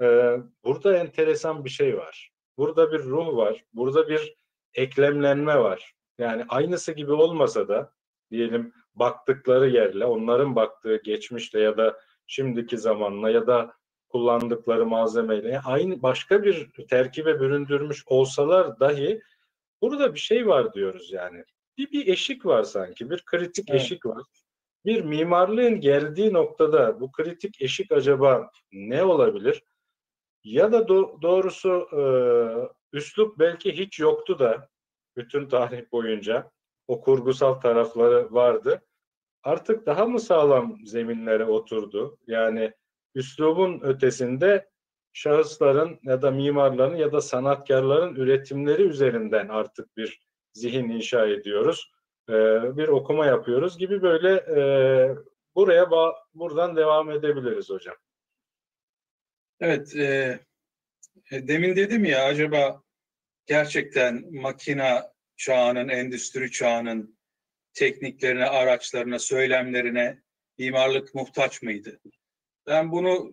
e, 0.00 0.36
burada 0.64 0.96
enteresan 0.96 1.64
bir 1.64 1.70
şey 1.70 1.96
var. 1.96 2.30
Burada 2.56 2.92
bir 2.92 2.98
ruh 2.98 3.36
var. 3.36 3.64
Burada 3.72 4.08
bir 4.08 4.36
eklemlenme 4.74 5.58
var. 5.58 5.94
Yani 6.18 6.44
aynısı 6.48 6.92
gibi 6.92 7.12
olmasa 7.12 7.68
da 7.68 7.92
diyelim 8.30 8.72
baktıkları 8.94 9.68
yerle, 9.68 10.04
onların 10.04 10.56
baktığı 10.56 10.96
geçmişle 10.96 11.60
ya 11.60 11.76
da 11.76 12.00
şimdiki 12.26 12.78
zamanla 12.78 13.30
ya 13.30 13.46
da 13.46 13.72
kullandıkları 14.08 14.86
malzemeyle 14.86 15.60
aynı 15.64 16.02
başka 16.02 16.42
bir 16.42 16.70
terkibe 16.90 17.40
büründürmüş 17.40 18.02
olsalar 18.06 18.80
dahi 18.80 19.20
burada 19.82 20.14
bir 20.14 20.18
şey 20.18 20.46
var 20.46 20.74
diyoruz 20.74 21.12
yani. 21.12 21.44
Bir, 21.78 21.92
bir 21.92 22.06
eşik 22.06 22.46
var 22.46 22.62
sanki, 22.62 23.10
bir 23.10 23.22
kritik 23.24 23.70
evet. 23.70 23.80
eşik 23.80 24.06
var. 24.06 24.22
Bir 24.84 25.04
mimarlığın 25.04 25.80
geldiği 25.80 26.32
noktada 26.32 27.00
bu 27.00 27.12
kritik 27.12 27.62
eşik 27.62 27.92
acaba 27.92 28.50
ne 28.72 29.02
olabilir? 29.02 29.62
Ya 30.44 30.72
da 30.72 30.78
do- 30.78 31.22
doğrusu 31.22 31.88
e, 31.92 32.02
üslup 32.96 33.38
belki 33.38 33.72
hiç 33.78 34.00
yoktu 34.00 34.38
da 34.38 34.68
bütün 35.16 35.48
tarih 35.48 35.92
boyunca 35.92 36.50
o 36.88 37.00
kurgusal 37.00 37.54
tarafları 37.54 38.34
vardı. 38.34 38.82
Artık 39.42 39.86
daha 39.86 40.06
mı 40.06 40.20
sağlam 40.20 40.78
zeminlere 40.84 41.44
oturdu? 41.44 42.18
Yani 42.26 42.72
üslubun 43.14 43.80
ötesinde 43.82 44.70
şahısların 45.12 45.98
ya 46.02 46.22
da 46.22 46.30
mimarların 46.30 46.96
ya 46.96 47.12
da 47.12 47.20
sanatkarların 47.20 48.14
üretimleri 48.14 48.82
üzerinden 48.82 49.48
artık 49.48 49.96
bir 49.96 50.20
zihin 50.52 50.88
inşa 50.88 51.26
ediyoruz. 51.26 51.92
E, 52.28 52.32
bir 52.76 52.88
okuma 52.88 53.26
yapıyoruz 53.26 53.78
gibi 53.78 54.02
böyle 54.02 54.34
e, 54.34 54.60
buraya 55.54 55.90
buradan 56.34 56.76
devam 56.76 57.10
edebiliriz 57.10 57.70
hocam. 57.70 57.96
Evet, 59.60 59.96
e, 59.96 60.40
e, 61.30 61.48
demin 61.48 61.76
dedim 61.76 62.04
ya 62.04 62.24
acaba 62.24 62.82
gerçekten 63.46 64.34
makina 64.34 65.12
çağının, 65.36 65.88
endüstri 65.88 66.50
çağının 66.50 67.18
tekniklerine, 67.72 68.44
araçlarına, 68.44 69.18
söylemlerine 69.18 70.22
mimarlık 70.58 71.14
muhtaç 71.14 71.62
mıydı? 71.62 72.00
Ben 72.66 72.92
bunu 72.92 73.32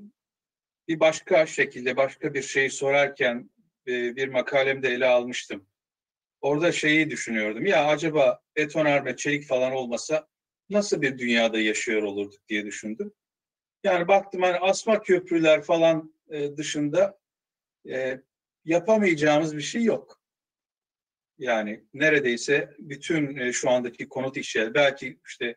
bir 0.87 0.99
başka 0.99 1.45
şekilde, 1.45 1.97
başka 1.97 2.33
bir 2.33 2.41
şeyi 2.41 2.69
sorarken 2.69 3.49
e, 3.87 4.15
bir 4.15 4.27
makalemde 4.27 4.89
ele 4.89 5.05
almıştım. 5.05 5.67
Orada 6.41 6.71
şeyi 6.71 7.09
düşünüyordum. 7.09 7.65
Ya 7.65 7.85
acaba 7.85 8.41
betonarme, 8.55 9.15
çelik 9.15 9.45
falan 9.47 9.71
olmasa 9.71 10.27
nasıl 10.69 11.01
bir 11.01 11.17
dünyada 11.17 11.59
yaşıyor 11.59 12.03
olurduk 12.03 12.47
diye 12.49 12.65
düşündüm. 12.65 13.13
Yani 13.83 14.07
baktım 14.07 14.41
hani 14.41 14.57
asma 14.57 15.01
köprüler 15.01 15.61
falan 15.61 16.16
e, 16.29 16.57
dışında 16.57 17.19
e, 17.89 18.21
yapamayacağımız 18.65 19.57
bir 19.57 19.61
şey 19.61 19.83
yok. 19.83 20.21
Yani 21.37 21.83
neredeyse 21.93 22.75
bütün 22.79 23.37
e, 23.37 23.53
şu 23.53 23.69
andaki 23.69 24.09
konut 24.09 24.37
işleri 24.37 24.73
belki 24.73 25.19
işte 25.27 25.55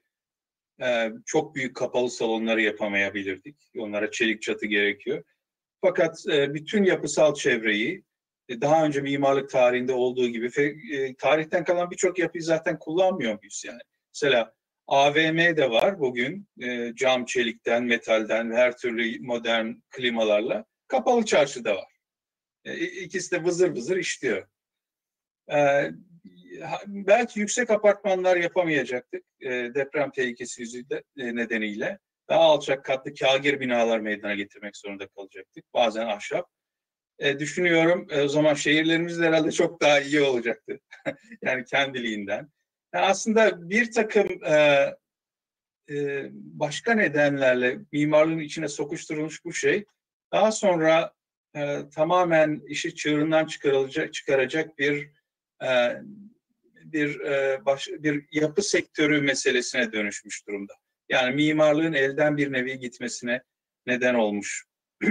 e, 0.82 1.12
çok 1.26 1.54
büyük 1.54 1.76
kapalı 1.76 2.10
salonları 2.10 2.62
yapamayabilirdik. 2.62 3.56
Onlara 3.78 4.10
çelik 4.10 4.42
çatı 4.42 4.66
gerekiyor. 4.66 5.24
Fakat 5.80 6.28
e, 6.28 6.54
bütün 6.54 6.84
yapısal 6.84 7.34
çevreyi 7.34 8.04
e, 8.48 8.60
daha 8.60 8.84
önce 8.84 9.00
mimarlık 9.00 9.50
tarihinde 9.50 9.92
olduğu 9.92 10.28
gibi 10.28 10.50
e, 10.92 11.14
tarihten 11.14 11.64
kalan 11.64 11.90
birçok 11.90 12.18
yapıyı 12.18 12.42
zaten 12.42 12.78
kullanmıyor 12.78 13.38
muyuz 13.38 13.62
yani? 13.66 13.80
Mesela 14.14 14.54
AVM 14.90 15.56
de 15.56 15.70
var 15.70 16.00
bugün 16.00 16.48
e, 16.62 16.94
cam 16.94 17.24
çelikten, 17.24 17.84
metalden 17.84 18.50
ve 18.50 18.56
her 18.56 18.76
türlü 18.76 19.20
modern 19.20 19.72
klimalarla. 19.90 20.64
Kapalı 20.88 21.24
çarşıda 21.24 21.76
var. 21.76 21.92
E, 22.64 22.76
ikisi 22.78 23.30
de 23.30 23.44
vızır 23.44 23.76
vızır 23.76 23.96
işliyor. 23.96 24.46
E, 25.52 25.90
belki 26.86 27.40
yüksek 27.40 27.70
apartmanlar 27.70 28.36
yapamayacaktık 28.36 29.24
e, 29.40 29.50
deprem 29.50 30.10
tehlikesi 30.10 30.84
e, 31.16 31.36
nedeniyle. 31.36 31.98
Daha 32.28 32.40
alçak 32.40 32.84
katlı 32.84 33.14
kagir 33.14 33.60
binalar 33.60 34.00
meydana 34.00 34.34
getirmek 34.34 34.76
zorunda 34.76 35.08
kalacaktık. 35.08 35.64
Bazen 35.74 36.06
ahşap. 36.06 36.48
E, 37.18 37.38
düşünüyorum 37.38 38.06
e, 38.10 38.22
o 38.22 38.28
zaman 38.28 38.54
şehirlerimiz 38.54 39.20
de 39.20 39.26
herhalde 39.26 39.52
çok 39.52 39.80
daha 39.80 40.00
iyi 40.00 40.20
olacaktı. 40.20 40.80
yani 41.42 41.64
kendiliğinden. 41.64 42.50
Yani 42.94 43.06
aslında 43.06 43.70
bir 43.70 43.92
takım 43.92 44.44
e, 44.44 44.86
e, 45.90 46.28
başka 46.32 46.94
nedenlerle 46.94 47.78
mimarlığın 47.92 48.38
içine 48.38 48.68
sokuşturulmuş 48.68 49.44
bu 49.44 49.52
şey 49.52 49.84
daha 50.32 50.52
sonra 50.52 51.12
e, 51.56 51.80
tamamen 51.94 52.62
işi 52.68 52.94
çığırından 52.94 53.46
çıkarılacak 53.46 54.14
çıkaracak 54.14 54.78
bir 54.78 55.10
e, 55.62 55.96
bir 56.84 57.20
e, 57.20 57.64
baş, 57.64 57.88
bir 57.88 58.24
yapı 58.32 58.62
sektörü 58.62 59.20
meselesine 59.20 59.92
dönüşmüş 59.92 60.46
durumda. 60.46 60.72
Yani 61.08 61.34
mimarlığın 61.34 61.92
elden 61.92 62.36
bir 62.36 62.52
nevi 62.52 62.78
gitmesine 62.78 63.42
neden 63.86 64.14
olmuş. 64.14 64.64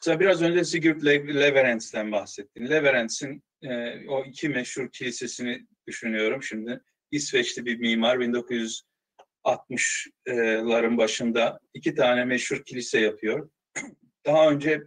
Mesela 0.00 0.20
biraz 0.20 0.42
önce 0.42 0.64
Sigurd 0.64 1.02
Leverentz'ten 1.34 2.12
bahsettin. 2.12 2.68
Leverentz'in 2.68 3.42
e, 3.62 3.98
o 4.08 4.24
iki 4.24 4.48
meşhur 4.48 4.88
kilisesini 4.92 5.66
düşünüyorum 5.86 6.42
şimdi. 6.42 6.80
İsveçli 7.10 7.64
bir 7.64 7.78
mimar 7.78 8.16
1960'ların 8.16 10.96
başında 10.96 11.60
iki 11.74 11.94
tane 11.94 12.24
meşhur 12.24 12.64
kilise 12.64 13.00
yapıyor. 13.00 13.50
Daha 14.26 14.50
önce 14.50 14.82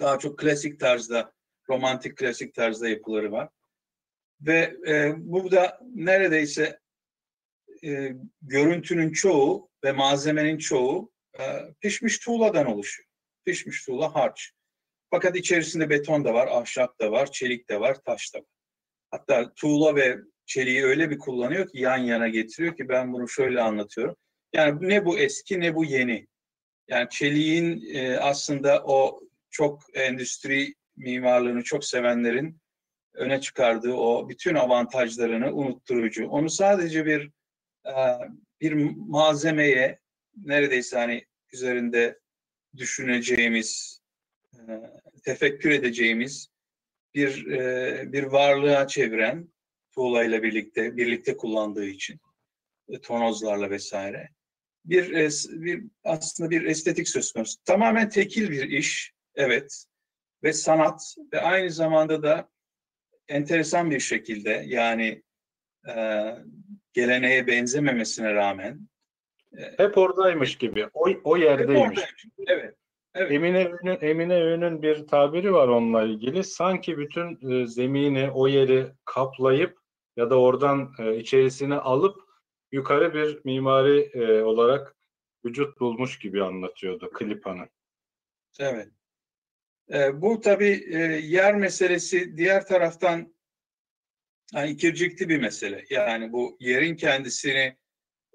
daha 0.00 0.18
çok 0.18 0.38
klasik 0.38 0.80
tarzda, 0.80 1.32
romantik 1.68 2.16
klasik 2.16 2.54
tarzda 2.54 2.88
yapıları 2.88 3.32
var. 3.32 3.48
Ve 4.40 4.76
e, 4.88 5.12
burada 5.16 5.80
neredeyse 5.94 6.80
e, 7.84 8.12
görüntünün 8.42 9.12
çoğu 9.12 9.70
ve 9.84 9.92
malzemenin 9.92 10.58
çoğu 10.58 11.12
e, 11.40 11.44
pişmiş 11.80 12.18
tuğladan 12.18 12.66
oluşuyor. 12.66 13.08
Pişmiş 13.44 13.84
tuğla 13.84 14.14
harç. 14.14 14.52
Fakat 15.10 15.36
içerisinde 15.36 15.90
beton 15.90 16.24
da 16.24 16.34
var, 16.34 16.48
ahşap 16.50 17.00
da 17.00 17.12
var, 17.12 17.32
çelik 17.32 17.68
de 17.68 17.80
var, 17.80 17.96
taş 18.04 18.34
da 18.34 18.38
var. 18.38 18.46
Hatta 19.10 19.52
tuğla 19.54 19.96
ve 19.96 20.18
çeliği 20.46 20.84
öyle 20.84 21.10
bir 21.10 21.18
kullanıyor 21.18 21.68
ki 21.68 21.80
yan 21.80 21.98
yana 21.98 22.28
getiriyor 22.28 22.76
ki 22.76 22.88
ben 22.88 23.12
bunu 23.12 23.28
şöyle 23.28 23.62
anlatıyorum. 23.62 24.16
Yani 24.52 24.88
ne 24.88 25.04
bu 25.04 25.18
eski 25.18 25.60
ne 25.60 25.74
bu 25.74 25.84
yeni. 25.84 26.26
Yani 26.88 27.08
çeliğin 27.10 27.94
e, 27.94 28.18
aslında 28.18 28.82
o 28.84 29.20
çok 29.50 29.82
endüstri 29.94 30.74
mimarlığını 30.96 31.62
çok 31.62 31.84
sevenlerin 31.84 32.60
öne 33.14 33.40
çıkardığı 33.40 33.92
o 33.92 34.28
bütün 34.28 34.54
avantajlarını 34.54 35.52
unutturucu. 35.52 36.28
Onu 36.28 36.50
sadece 36.50 37.06
bir 37.06 37.30
e, 37.86 37.94
bir 38.60 38.72
malzemeye 38.96 39.98
neredeyse 40.36 40.98
hani 40.98 41.24
üzerinde 41.52 42.18
düşüneceğimiz, 42.76 44.00
e, 44.54 44.60
tefekkür 45.24 45.70
edeceğimiz 45.70 46.49
bir 47.14 47.46
e, 47.46 48.12
bir 48.12 48.22
varlığa 48.22 48.86
çeviren 48.86 49.48
tuğlayla 49.90 50.42
birlikte 50.42 50.96
birlikte 50.96 51.36
kullandığı 51.36 51.86
için 51.86 52.20
tonozlarla 53.02 53.70
vesaire 53.70 54.28
bir 54.84 55.12
bir 55.62 55.84
aslında 56.04 56.50
bir 56.50 56.64
estetik 56.64 57.08
söz 57.08 57.32
konusu. 57.32 57.64
Tamamen 57.64 58.08
tekil 58.08 58.50
bir 58.50 58.62
iş, 58.62 59.12
evet 59.34 59.84
ve 60.42 60.52
sanat 60.52 61.14
ve 61.32 61.40
aynı 61.40 61.70
zamanda 61.70 62.22
da 62.22 62.48
enteresan 63.28 63.90
bir 63.90 64.00
şekilde 64.00 64.64
yani 64.66 65.22
e, 65.88 66.24
geleneğe 66.92 67.46
benzememesine 67.46 68.34
rağmen 68.34 68.88
e, 69.58 69.62
hep 69.76 69.98
oradaymış 69.98 70.58
gibi. 70.58 70.86
O, 70.94 71.08
o 71.24 71.36
yerdeymiş. 71.36 72.00
Evet. 72.46 72.74
Evet. 73.14 73.32
Emine 73.32 73.66
Öğün'ün 73.66 73.98
Emine 74.00 74.34
Öğün'ün 74.34 74.82
bir 74.82 75.06
tabiri 75.06 75.52
var 75.52 75.68
onunla 75.68 76.02
ilgili. 76.02 76.44
Sanki 76.44 76.98
bütün 76.98 77.50
e, 77.50 77.66
zemini, 77.66 78.30
o 78.30 78.48
yeri 78.48 78.92
kaplayıp 79.04 79.78
ya 80.16 80.30
da 80.30 80.40
oradan 80.40 80.92
e, 80.98 81.16
içerisine 81.16 81.74
alıp 81.74 82.22
yukarı 82.72 83.14
bir 83.14 83.40
mimari 83.44 84.00
e, 84.00 84.42
olarak 84.42 84.96
vücut 85.44 85.80
bulmuş 85.80 86.18
gibi 86.18 86.44
anlatıyordu 86.44 87.10
Klipa'nın. 87.10 87.68
Evet. 88.58 88.88
E, 89.92 90.22
bu 90.22 90.40
tabii 90.40 90.84
e, 90.92 90.98
yer 91.22 91.54
meselesi 91.54 92.36
diğer 92.36 92.66
taraftan 92.66 93.34
yani 94.54 94.70
ikircikli 94.70 95.28
bir 95.28 95.40
mesele. 95.40 95.84
Yani 95.90 96.32
bu 96.32 96.56
yerin 96.60 96.96
kendisini 96.96 97.76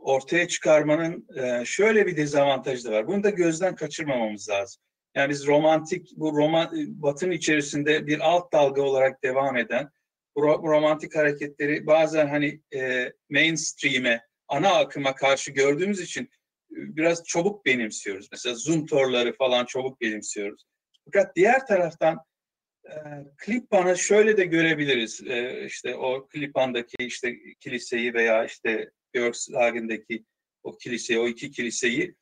ortaya 0.06 0.48
çıkarmanın 0.48 1.28
e, 1.38 1.66
şöyle 1.66 2.08
bir 2.08 2.18
dezavantajı 2.18 2.86
da 2.86 2.92
var. 2.92 3.08
Bunu 3.08 3.24
da 3.24 3.30
gözden 3.30 3.76
kaçırmamamız 3.76 4.50
lazım. 4.50 4.82
Yani 5.16 5.30
biz 5.30 5.48
romantik, 5.48 6.12
bu 6.16 6.38
roman, 6.38 6.72
batın 6.88 7.32
içerisinde 7.32 8.08
bir 8.08 8.20
alt 8.20 8.54
dalga 8.54 8.82
olarak 8.82 9.24
devam 9.24 9.58
eden 9.58 9.90
bu 10.36 10.42
romantik 10.44 11.16
hareketleri 11.16 11.88
bazen 11.88 12.28
hani 12.28 12.62
e, 12.76 13.12
mainstream'e, 13.30 14.22
ana 14.48 14.70
akıma 14.76 15.16
karşı 15.16 15.52
gördüğümüz 15.52 16.00
için 16.00 16.24
e, 16.24 16.30
biraz 16.72 17.24
çabuk 17.24 17.66
benimsiyoruz. 17.66 18.28
Mesela 18.32 18.56
Zuntorları 18.56 19.34
falan 19.38 19.66
çabuk 19.66 20.02
benimsiyoruz. 20.02 20.66
Fakat 21.06 21.36
diğer 21.36 21.68
taraftan 21.68 22.18
e, 22.86 22.94
Klippan'ı 23.38 23.98
şöyle 23.98 24.38
de 24.38 24.46
görebiliriz. 24.46 25.22
E, 25.28 25.66
işte 25.66 25.96
o 25.96 26.28
Klippan'daki 26.28 26.96
işte 27.00 27.36
kiliseyi 27.60 28.14
veya 28.14 28.46
işte 28.46 28.92
Björkshagen'deki 29.16 30.26
o 30.64 30.78
kiliseyi, 30.78 31.20
o 31.20 31.28
iki 31.28 31.52
kiliseyi 31.52 32.16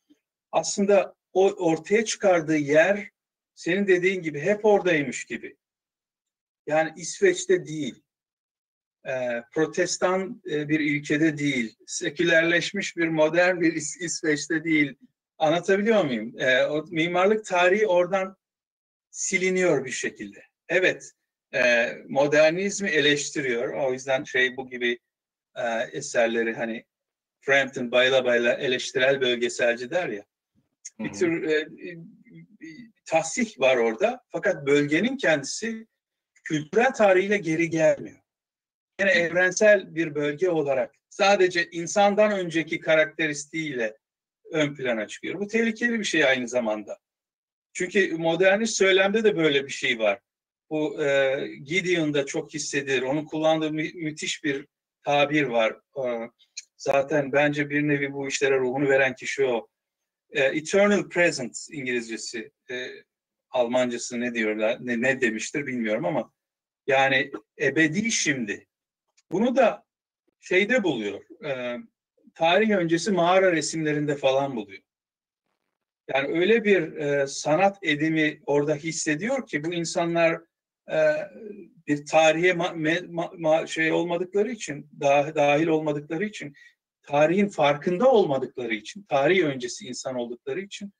aslında 0.52 1.16
o 1.34 1.52
ortaya 1.52 2.06
çıkardığı 2.06 2.58
yer 2.58 3.10
senin 3.56 3.88
dediğin 3.88 4.22
gibi 4.22 4.39
hep 4.39 4.66
oradaymış 4.66 5.26
gibi. 5.26 5.58
Yani 6.68 6.94
İsveç'te 6.96 7.66
değil, 7.66 8.04
e, 9.08 9.44
protestan 9.54 10.41
e, 10.52 10.70
bir 10.70 10.80
ülkede 10.80 11.38
değil, 11.38 11.76
sekülerleşmiş 11.88 12.98
bir 12.98 13.08
modern 13.08 13.62
bir 13.62 13.74
İs 13.74 14.02
İsveç'te 14.02 14.64
değil. 14.64 14.96
Anlatabiliyor 15.38 16.06
muyum? 16.06 16.39
E, 16.39 16.66
o 16.66 16.86
mimarlık 16.88 17.46
tarihi 17.46 17.88
oradan 17.88 18.38
siliniyor 19.12 19.86
bir 19.86 19.91
şekilde. 19.91 20.44
Evet, 20.70 21.12
e, 21.54 21.91
modernizmi 22.10 22.89
eleştiriyor. 22.89 23.74
O 23.74 23.94
yüzden 23.94 24.24
şey 24.24 24.58
bu 24.58 24.70
gibi 24.70 25.00
e, 25.56 25.97
eserleri 25.97 26.54
hani 26.54 26.86
Frampton 27.41 27.91
bayla 27.91 28.26
bayla 28.26 28.54
eleştirel 28.54 29.22
bölgeselci 29.22 29.91
der 29.91 30.10
ya. 30.10 30.26
Bir 30.99 31.14
tür 31.14 31.43
e, 31.43 31.68
tahsih 33.06 33.60
var 33.60 33.78
orada. 33.78 34.24
Fakat 34.30 34.66
bölgenin 34.66 35.18
kendisi 35.18 35.88
kültürel 36.43 36.93
tarihiyle 36.93 37.38
geri 37.38 37.70
gelmiyor. 37.70 38.20
Yine 38.99 39.12
evrensel 39.12 39.95
bir 39.95 40.16
bölge 40.16 40.49
olarak 40.49 40.95
sadece 41.10 41.70
insandan 41.72 42.32
önceki 42.32 42.80
karakteristiğiyle 42.80 43.97
ön 44.51 44.76
plana 44.76 45.08
çıkıyor. 45.08 45.39
Bu 45.39 45.47
tehlikeli 45.47 45.99
bir 45.99 46.04
şey 46.04 46.26
aynı 46.26 46.47
zamanda. 46.47 46.99
Çünkü 47.74 48.18
modernist 48.18 48.78
söylemde 48.78 49.24
de 49.24 49.38
böyle 49.38 49.66
bir 49.66 49.72
şey 49.72 49.99
var. 49.99 50.20
Bu 50.70 51.04
e, 51.04 51.38
Gideon'da 51.47 52.26
çok 52.26 52.54
hissedilir. 52.54 53.01
Onun 53.01 53.26
kullandığı 53.26 53.72
mü- 53.72 53.93
müthiş 53.93 54.43
bir 54.43 54.68
tabir 55.04 55.43
var. 55.43 55.80
E, 55.97 56.30
zaten 56.78 57.32
bence 57.32 57.70
bir 57.70 57.88
nevi 57.88 58.14
bu 58.14 58.28
işlere 58.28 58.60
ruhunu 58.60 58.89
veren 58.89 59.16
kişi 59.16 59.45
o. 59.45 59.68
E, 60.32 60.43
eternal 60.43 61.10
present 61.10 61.68
İngilizcesi. 61.72 62.51
E, 62.72 62.88
Almancası 63.49 64.20
ne 64.20 64.34
diyorlar, 64.34 64.78
ne, 64.82 65.01
ne 65.01 65.22
demiştir 65.22 65.68
bilmiyorum 65.68 66.06
ama 66.06 66.32
yani 66.88 67.32
ebedi 67.62 68.12
şimdi. 68.12 68.68
Bunu 69.32 69.56
da 69.56 69.84
şeyde 70.39 70.84
buluyor. 70.84 71.22
Tarih 72.36 72.70
öncesi 72.70 73.12
mağara 73.12 73.51
resimlerinde 73.51 74.16
falan 74.16 74.56
buluyor. 74.56 74.82
Yani 76.08 76.39
öyle 76.39 76.64
bir 76.64 76.95
e, 76.95 77.28
sanat 77.28 77.78
edimi 77.82 78.41
orada 78.45 78.76
hissediyor 78.76 79.47
ki 79.47 79.64
bu 79.64 79.74
insanlar 79.74 80.41
bir 81.88 82.05
tarihe 82.05 82.49
ma- 82.49 82.75
ma- 83.07 83.36
ma- 83.36 83.67
şey 83.67 83.91
olmadıkları 83.91 84.51
için, 84.51 84.89
dah- 84.99 85.36
dahil 85.36 85.67
olmadıkları 85.67 86.25
için, 86.25 86.53
tarihin 87.01 87.47
farkında 87.47 88.11
olmadıkları 88.11 88.73
için, 88.73 89.03
tarih 89.03 89.43
öncesi 89.43 89.86
insan 89.88 90.15
oldukları 90.15 90.61
için 90.61 90.93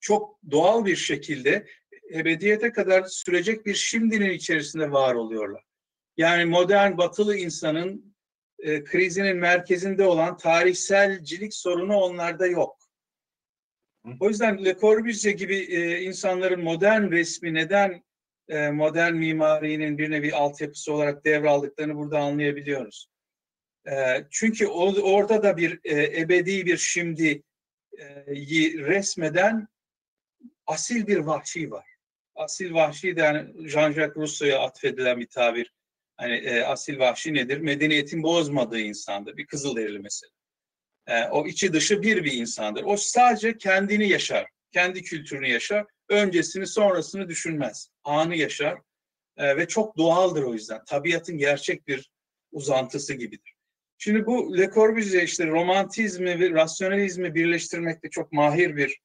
çok 0.00 0.38
doğal 0.50 0.84
bir 0.84 0.96
şekilde 0.96 1.66
ebediyete 2.14 2.72
kadar 2.72 3.04
sürecek 3.04 3.66
bir 3.66 3.74
şimdinin 3.74 4.30
içerisinde 4.30 4.90
var 4.90 5.14
oluyorlar. 5.14 5.62
Yani 6.16 6.44
modern 6.44 6.98
batılı 6.98 7.36
insanın 7.36 8.14
e, 8.58 8.84
krizinin 8.84 9.36
merkezinde 9.36 10.04
olan 10.04 10.36
tarihselcilik 10.36 11.54
sorunu 11.54 11.96
onlarda 11.96 12.46
yok. 12.46 12.76
O 14.20 14.28
yüzden 14.28 14.64
Le 14.64 14.76
Corbusier 14.78 15.32
gibi 15.32 15.56
e, 15.56 16.02
insanların 16.02 16.62
modern 16.62 17.10
resmi 17.10 17.54
neden 17.54 18.02
e, 18.50 18.70
modern 18.70 19.14
mimarinin 19.14 19.98
bir 19.98 20.10
nevi 20.10 20.34
altyapısı 20.34 20.92
olarak 20.92 21.24
devraldıklarını 21.24 21.96
burada 21.96 22.18
anlayabiliyoruz. 22.18 23.06
E, 23.90 24.24
çünkü 24.30 24.66
orada 24.66 25.42
da 25.42 25.56
bir 25.56 25.80
e, 25.84 26.20
ebedi 26.20 26.66
bir 26.66 26.76
şimdiyi 26.76 27.42
resmeden 28.78 29.68
asil 30.66 31.06
bir 31.06 31.16
vahşi 31.16 31.70
var. 31.70 31.86
Asil 32.34 32.74
vahşi 32.74 33.16
de 33.16 33.20
yani 33.20 33.68
Jean-Jacques 33.68 34.16
Rousseau'ya 34.16 34.60
atfedilen 34.60 35.20
bir 35.20 35.26
tabir. 35.26 35.72
Hani 36.16 36.64
asil 36.64 36.98
vahşi 36.98 37.34
nedir? 37.34 37.58
Medeniyetin 37.58 38.22
bozmadığı 38.22 38.80
insandır. 38.80 39.36
Bir 39.36 39.46
Kızılderili 39.46 39.98
mesela. 39.98 40.32
O 41.30 41.46
içi 41.46 41.72
dışı 41.72 42.02
bir 42.02 42.24
bir 42.24 42.32
insandır. 42.32 42.84
O 42.84 42.96
sadece 42.96 43.58
kendini 43.58 44.08
yaşar. 44.08 44.46
Kendi 44.72 45.02
kültürünü 45.02 45.48
yaşar. 45.48 45.86
Öncesini 46.08 46.66
sonrasını 46.66 47.28
düşünmez. 47.28 47.89
Anı 48.04 48.36
yaşar. 48.36 48.78
E, 49.36 49.56
ve 49.56 49.68
çok 49.68 49.96
doğaldır 49.96 50.42
o 50.42 50.52
yüzden. 50.54 50.84
Tabiatın 50.84 51.38
gerçek 51.38 51.88
bir 51.88 52.10
uzantısı 52.52 53.14
gibidir. 53.14 53.54
Şimdi 53.98 54.26
bu 54.26 54.58
Le 54.58 54.70
Corbusier 54.70 55.22
işte 55.22 55.46
romantizmi 55.46 56.40
ve 56.40 56.50
rasyonalizmi 56.50 57.34
birleştirmekte 57.34 58.10
çok 58.10 58.32
mahir 58.32 58.76
bir 58.76 59.00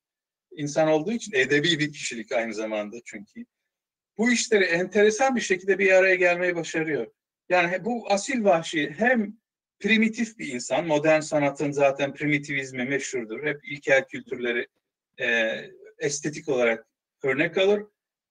insan 0.51 0.87
olduğu 0.87 1.11
için 1.11 1.31
edebi 1.35 1.79
bir 1.79 1.93
kişilik 1.93 2.31
aynı 2.31 2.53
zamanda 2.53 2.97
çünkü. 3.05 3.45
Bu 4.17 4.31
işleri 4.31 4.63
enteresan 4.63 5.35
bir 5.35 5.41
şekilde 5.41 5.79
bir 5.79 5.91
araya 5.91 6.15
gelmeyi 6.15 6.55
başarıyor. 6.55 7.07
Yani 7.49 7.85
bu 7.85 8.11
asil 8.11 8.43
vahşi 8.43 8.95
hem 8.97 9.37
primitif 9.79 10.37
bir 10.37 10.53
insan, 10.53 10.87
modern 10.87 11.19
sanatın 11.19 11.71
zaten 11.71 12.13
primitivizmi 12.13 12.85
meşhurdur. 12.85 13.43
Hep 13.43 13.67
ilkel 13.67 14.07
kültürleri 14.07 14.67
e, 15.19 15.55
estetik 15.99 16.49
olarak 16.49 16.87
örnek 17.23 17.57
alır 17.57 17.83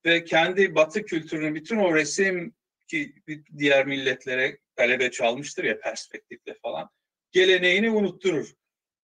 ve 0.04 0.24
kendi 0.24 0.74
batı 0.74 1.04
kültürünün 1.04 1.54
bütün 1.54 1.76
o 1.76 1.94
resim 1.94 2.54
ki 2.86 3.14
diğer 3.58 3.86
milletlere 3.86 4.58
galebe 4.76 5.10
çalmıştır 5.10 5.64
ya 5.64 5.80
perspektifle 5.80 6.54
falan 6.62 6.90
geleneğini 7.32 7.90
unutturur. 7.90 8.54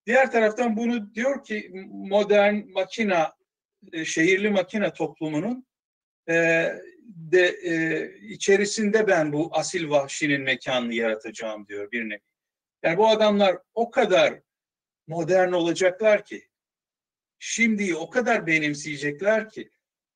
Diğer 0.06 0.32
taraftan 0.32 0.76
bunu 0.76 1.14
diyor 1.14 1.44
ki 1.44 1.70
modern 1.90 2.72
makina, 2.72 3.32
e, 3.92 4.04
şehirli 4.04 4.50
makina 4.50 4.92
toplumunun 4.92 5.66
e, 6.28 6.34
de 7.06 7.46
e, 7.46 8.06
içerisinde 8.20 9.06
ben 9.06 9.32
bu 9.32 9.50
asil 9.52 9.90
vahşinin 9.90 10.40
mekanını 10.40 10.94
yaratacağım 10.94 11.68
diyor 11.68 11.90
bir 11.92 12.08
nevi. 12.08 12.20
Yani 12.82 12.96
bu 12.98 13.08
adamlar 13.08 13.58
o 13.74 13.90
kadar 13.90 14.40
modern 15.06 15.52
olacaklar 15.52 16.24
ki, 16.24 16.48
şimdiyi 17.38 17.96
o 17.96 18.10
kadar 18.10 18.46
benimseyecekler 18.46 19.50
ki, 19.50 19.70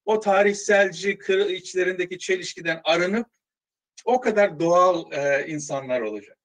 o 0.04 0.20
tarihselci 0.20 1.18
kır, 1.18 1.50
içlerindeki 1.50 2.18
çelişkiden 2.18 2.80
arınıp 2.84 3.26
o 4.04 4.20
kadar 4.20 4.60
doğal 4.60 5.12
e, 5.12 5.46
insanlar 5.46 6.00
olacak. 6.00 6.38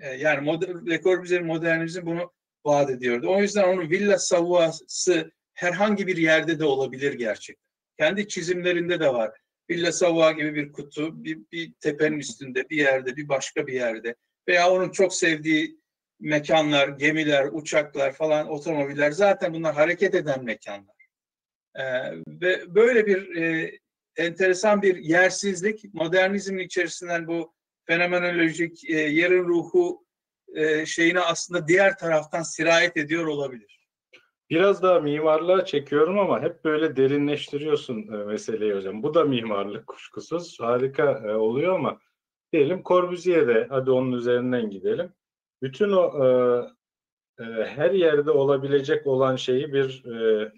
E, 0.00 0.08
yani 0.08 0.40
moder, 0.40 0.86
Le 0.90 1.00
Corbusier'in 1.02 1.46
modernizmi 1.46 2.06
bunu 2.06 2.32
vaat 2.64 2.90
ediyordu. 2.90 3.28
O 3.30 3.42
yüzden 3.42 3.68
onun 3.68 3.90
Villa 3.90 4.18
Savoya'sı 4.18 5.30
herhangi 5.54 6.06
bir 6.06 6.16
yerde 6.16 6.58
de 6.58 6.64
olabilir 6.64 7.12
gerçekten. 7.12 7.70
Kendi 7.98 8.28
çizimlerinde 8.28 9.00
de 9.00 9.12
var. 9.12 9.40
Villa 9.70 9.92
Savoy 9.92 10.36
gibi 10.36 10.54
bir 10.54 10.72
kutu, 10.72 11.24
bir, 11.24 11.38
bir 11.52 11.72
tepenin 11.80 12.18
üstünde, 12.18 12.70
bir 12.70 12.76
yerde, 12.76 13.16
bir 13.16 13.28
başka 13.28 13.66
bir 13.66 13.72
yerde. 13.72 14.14
Veya 14.48 14.70
onun 14.70 14.90
çok 14.90 15.14
sevdiği 15.14 15.80
mekanlar, 16.20 16.88
gemiler, 16.88 17.48
uçaklar 17.52 18.12
falan, 18.12 18.48
otomobiller 18.48 19.10
zaten 19.10 19.54
bunlar 19.54 19.74
hareket 19.74 20.14
eden 20.14 20.44
mekanlar. 20.44 20.99
Ee, 21.74 21.82
ve 22.26 22.74
böyle 22.74 23.06
bir 23.06 23.36
e, 23.36 23.78
enteresan 24.16 24.82
bir 24.82 24.96
yersizlik, 24.96 25.94
modernizmin 25.94 26.58
içerisinden 26.58 27.26
bu 27.26 27.54
fenomenolojik 27.86 28.90
e, 28.90 28.96
yerin 28.96 29.44
ruhu 29.44 30.04
e, 30.54 30.86
şeyine 30.86 31.20
aslında 31.20 31.68
diğer 31.68 31.98
taraftan 31.98 32.42
sirayet 32.42 32.96
ediyor 32.96 33.26
olabilir. 33.26 33.80
Biraz 34.50 34.82
daha 34.82 35.00
mimarlığa 35.00 35.64
çekiyorum 35.64 36.18
ama 36.18 36.42
hep 36.42 36.64
böyle 36.64 36.96
derinleştiriyorsun 36.96 38.12
e, 38.12 38.24
meseleyi 38.24 38.74
hocam. 38.74 39.02
Bu 39.02 39.14
da 39.14 39.24
mimarlık 39.24 39.86
kuşkusuz. 39.86 40.60
Harika 40.60 41.22
e, 41.26 41.34
oluyor 41.34 41.74
ama 41.74 42.00
diyelim 42.52 42.82
Corbusier'de 42.84 43.66
hadi 43.70 43.90
onun 43.90 44.12
üzerinden 44.12 44.70
gidelim. 44.70 45.12
Bütün 45.62 45.92
o 45.92 46.24
e, 46.24 46.26
e, 47.44 47.64
her 47.66 47.90
yerde 47.90 48.30
olabilecek 48.30 49.06
olan 49.06 49.36
şeyi 49.36 49.72
bir 49.72 50.04
e, 50.04 50.52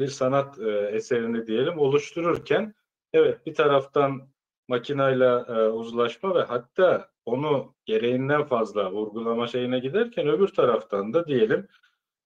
bir 0.00 0.08
sanat 0.08 0.58
e, 0.58 0.70
eserini 0.70 1.46
diyelim 1.46 1.78
oluştururken 1.78 2.74
evet 3.12 3.46
bir 3.46 3.54
taraftan 3.54 4.28
makinayla 4.68 5.46
e, 5.48 5.68
uzlaşma 5.68 6.34
ve 6.34 6.42
hatta 6.42 7.10
onu 7.24 7.74
gereğinden 7.84 8.44
fazla 8.44 8.92
vurgulama 8.92 9.46
şeyine 9.46 9.78
giderken 9.78 10.28
öbür 10.28 10.48
taraftan 10.48 11.14
da 11.14 11.26
diyelim 11.26 11.68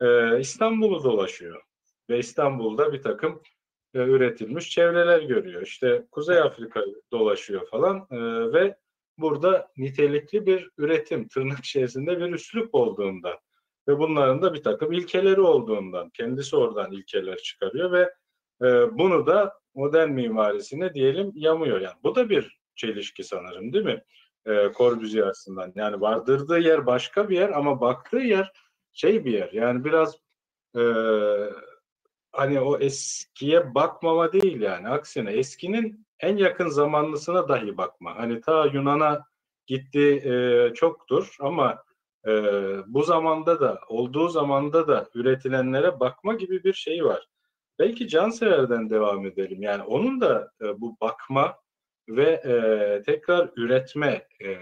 e, 0.01 0.41
İstanbul'u 0.41 1.05
dolaşıyor 1.05 1.63
ve 2.11 2.19
İstanbul'da 2.19 2.93
bir 2.93 3.03
takım 3.03 3.43
e, 3.95 3.99
üretilmiş 3.99 4.71
çevreler 4.71 5.23
görüyor. 5.23 5.63
İşte 5.63 6.07
Kuzey 6.11 6.39
Afrika 6.39 6.81
dolaşıyor 7.13 7.67
falan 7.67 8.07
e, 8.11 8.17
ve 8.53 8.77
burada 9.19 9.73
nitelikli 9.77 10.47
bir 10.47 10.71
üretim, 10.79 11.29
tırnak 11.29 11.59
içerisinde 11.59 12.21
bir 12.21 12.33
üslup 12.33 12.75
olduğundan 12.75 13.39
ve 13.89 13.99
bunların 13.99 14.43
da 14.43 14.55
bir 14.55 14.63
takım 14.63 14.93
ilkeleri 14.93 15.41
olduğundan 15.41 16.11
kendisi 16.11 16.57
oradan 16.57 16.93
ilkeler 16.93 17.37
çıkarıyor 17.37 17.93
ve 17.93 18.15
e, 18.63 18.99
bunu 18.99 19.27
da 19.27 19.59
modern 19.75 20.11
mimarisine 20.11 20.95
diyelim 20.95 21.33
yamıyor. 21.35 21.81
Yani 21.81 21.97
bu 22.03 22.15
da 22.15 22.31
bir 22.31 22.59
çelişki 22.77 23.25
sanırım 23.25 23.73
değil 23.73 23.85
mi? 23.85 24.03
E, 24.47 24.73
Corbusier 24.77 25.23
açısından. 25.23 25.73
Yani 25.75 26.01
vardırdığı 26.01 26.59
yer 26.59 26.87
başka 26.87 27.29
bir 27.29 27.37
yer 27.37 27.49
ama 27.49 27.81
baktığı 27.81 28.19
yer 28.19 28.53
şey 28.93 29.25
bir 29.25 29.33
yer. 29.33 29.53
Yani 29.53 29.85
biraz 29.85 30.19
e, 30.77 30.83
hani 32.33 32.61
o 32.61 32.79
eskiye 32.79 33.75
bakmama 33.75 34.33
değil 34.33 34.61
yani. 34.61 34.89
Aksine 34.89 35.33
eskinin 35.33 36.07
en 36.21 36.37
yakın 36.37 36.69
zamanlısına 36.69 37.49
dahi 37.49 37.77
bakma. 37.77 38.17
Hani 38.17 38.41
ta 38.41 38.67
Yunan'a 38.67 39.25
gitti 39.67 40.23
e, 40.25 40.75
çoktur 40.75 41.37
ama 41.41 41.84
e, 42.27 42.33
bu 42.87 43.03
zamanda 43.03 43.61
da 43.61 43.81
olduğu 43.89 44.29
zamanda 44.29 44.89
da 44.89 45.09
üretilenlere 45.15 46.01
bakma 46.01 46.35
gibi 46.35 46.65
bir 46.65 46.73
şey 46.73 47.05
var. 47.05 47.29
Belki 47.79 48.09
Cansever'den 48.09 48.91
devam 48.91 49.27
edelim. 49.27 49.63
Yani 49.63 49.83
onun 49.83 50.21
da 50.21 50.51
e, 50.63 50.81
bu 50.81 50.97
bakma 51.01 51.57
ve 52.09 52.31
e, 52.31 53.03
tekrar 53.03 53.51
üretme 53.57 54.27
e, 54.45 54.57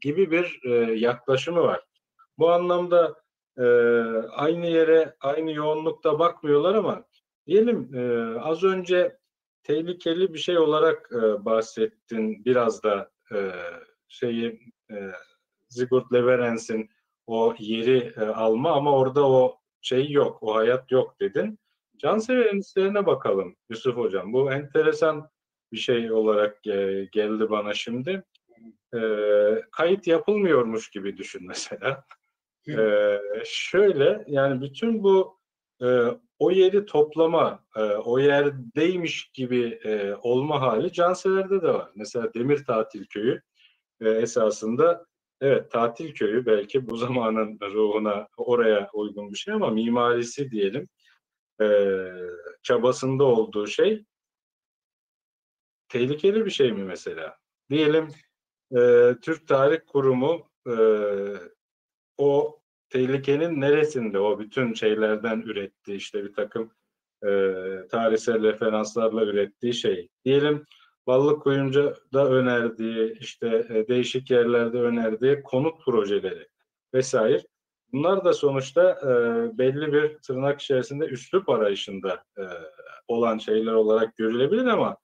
gibi 0.00 0.30
bir 0.30 0.60
e, 0.64 0.70
yaklaşımı 0.94 1.62
var. 1.62 1.80
Bu 2.38 2.50
anlamda 2.50 3.14
e, 3.58 3.64
aynı 4.30 4.66
yere 4.66 5.14
aynı 5.20 5.52
yoğunlukta 5.52 6.18
bakmıyorlar 6.18 6.74
ama 6.74 7.04
Diyelim 7.48 7.94
e, 7.94 8.34
az 8.40 8.64
önce 8.64 9.18
tehlikeli 9.62 10.34
bir 10.34 10.38
şey 10.38 10.58
olarak 10.58 11.10
e, 11.12 11.44
bahsettin 11.44 12.44
biraz 12.44 12.82
da 12.82 13.10
e, 13.34 13.52
şeyi 14.08 14.60
e, 14.90 15.10
Sigurd 15.68 16.12
Leverens'in 16.12 16.90
o 17.28 17.54
yeri 17.58 18.12
e, 18.16 18.20
alma 18.20 18.72
ama 18.72 18.92
orada 18.98 19.28
o 19.28 19.58
şey 19.80 20.10
yok, 20.10 20.42
o 20.42 20.54
hayat 20.54 20.90
yok 20.90 21.20
dedin. 21.20 21.58
Cansever'in 21.98 22.58
hislerine 22.58 23.06
bakalım 23.06 23.56
Yusuf 23.70 23.96
Hocam. 23.96 24.32
Bu 24.32 24.52
enteresan 24.52 25.28
bir 25.72 25.76
şey 25.78 26.12
olarak 26.12 26.66
e, 26.66 27.08
geldi 27.12 27.50
bana 27.50 27.74
şimdi. 27.74 28.22
E, 28.94 29.00
kayıt 29.72 30.06
yapılmıyormuş 30.06 30.90
gibi 30.90 31.16
düşün 31.16 31.46
mesela. 31.46 32.04
E, 32.68 33.18
şöyle 33.44 34.24
yani 34.26 34.60
bütün 34.60 35.02
bu 35.02 35.38
e, 35.82 35.86
o 36.38 36.50
yeri 36.50 36.86
toplama, 36.86 37.64
e, 37.76 37.80
o 37.82 38.18
yerdeymiş 38.18 39.30
gibi 39.34 39.80
e, 39.84 40.14
olma 40.14 40.60
hali 40.60 40.92
Cansever'de 40.92 41.62
de 41.62 41.68
var. 41.68 41.90
Mesela 41.94 42.34
Demir 42.34 42.64
Tatil 42.64 43.06
Köyü 43.06 43.42
e, 44.00 44.10
esasında 44.10 45.06
evet 45.40 45.70
tatil 45.70 46.14
köyü 46.14 46.46
belki 46.46 46.88
bu 46.88 46.96
zamanın 46.96 47.58
ruhuna 47.60 48.28
oraya 48.36 48.90
uygun 48.92 49.32
bir 49.32 49.38
şey 49.38 49.54
ama 49.54 49.70
mimarisi 49.70 50.50
diyelim 50.50 50.88
e, 51.62 51.66
çabasında 52.62 53.24
olduğu 53.24 53.66
şey 53.66 54.04
tehlikeli 55.88 56.44
bir 56.44 56.50
şey 56.50 56.72
mi 56.72 56.84
mesela? 56.84 57.36
Diyelim 57.70 58.08
e, 58.76 59.14
Türk 59.22 59.48
Tarih 59.48 59.80
Kurumu 59.86 60.50
e, 60.66 60.74
o 62.18 62.60
tehlikenin 62.90 63.60
neresinde 63.60 64.18
o 64.18 64.38
bütün 64.38 64.74
şeylerden 64.74 65.40
ürettiği 65.40 65.96
işte 65.96 66.24
bir 66.24 66.32
takım 66.32 66.72
e, 67.22 67.28
tarihsel 67.90 68.42
referanslarla 68.42 69.24
ürettiği 69.24 69.74
şey. 69.74 70.08
Diyelim 70.24 70.64
Ballık 71.08 71.42
Kuyumca 71.42 71.94
da 72.12 72.28
önerdiği 72.28 73.18
işte 73.20 73.66
e, 73.70 73.88
değişik 73.88 74.30
yerlerde 74.30 74.80
önerdiği 74.80 75.42
konut 75.42 75.84
projeleri 75.84 76.48
vesaire. 76.94 77.42
Bunlar 77.92 78.24
da 78.24 78.32
sonuçta 78.32 78.90
e, 78.90 79.08
belli 79.58 79.92
bir 79.92 80.18
tırnak 80.18 80.60
içerisinde 80.60 81.04
üslup 81.04 81.48
arayışında 81.48 82.24
e, 82.38 82.42
olan 83.08 83.38
şeyler 83.38 83.72
olarak 83.72 84.16
görülebilir 84.16 84.66
ama 84.66 84.96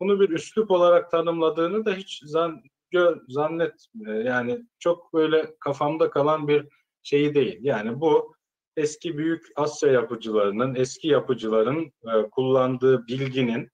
bunu 0.00 0.20
bir 0.20 0.30
üslup 0.30 0.70
olarak 0.70 1.10
tanımladığını 1.10 1.84
da 1.84 1.92
hiç 1.94 2.22
zan, 2.24 2.62
gö, 2.90 3.14
zannet 3.28 3.86
e, 4.06 4.10
yani 4.10 4.66
çok 4.78 5.14
böyle 5.14 5.54
kafamda 5.60 6.10
kalan 6.10 6.48
bir 6.48 6.68
şeyi 7.02 7.34
değil. 7.34 7.58
Yani 7.60 8.00
bu 8.00 8.34
eski 8.76 9.18
büyük 9.18 9.46
Asya 9.56 9.92
yapıcılarının, 9.92 10.74
eski 10.74 11.08
yapıcıların 11.08 11.84
e, 11.84 12.30
kullandığı 12.30 13.06
bilginin, 13.06 13.70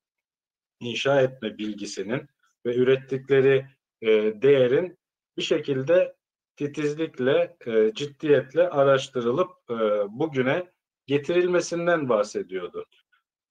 inşa 0.83 1.23
etme 1.23 1.59
bilgisinin 1.59 2.29
ve 2.67 2.75
ürettikleri 2.75 3.67
e, 4.03 4.09
değerin 4.43 4.99
bir 5.37 5.43
şekilde 5.43 6.15
titizlikle, 6.57 7.57
e, 7.67 7.93
ciddiyetle 7.95 8.69
araştırılıp 8.69 9.51
e, 9.71 9.75
bugüne 10.09 10.71
getirilmesinden 11.07 12.09
bahsediyordu. 12.09 12.85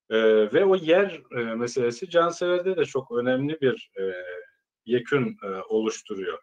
E, 0.09 0.17
ve 0.53 0.65
o 0.65 0.75
yer 0.75 1.21
e, 1.31 1.43
meselesi 1.43 2.09
Cansever'de 2.09 2.77
de 2.77 2.85
çok 2.85 3.11
önemli 3.11 3.61
bir 3.61 3.91
e, 3.99 4.13
yekün 4.85 5.37
e, 5.43 5.47
oluşturuyor. 5.47 6.39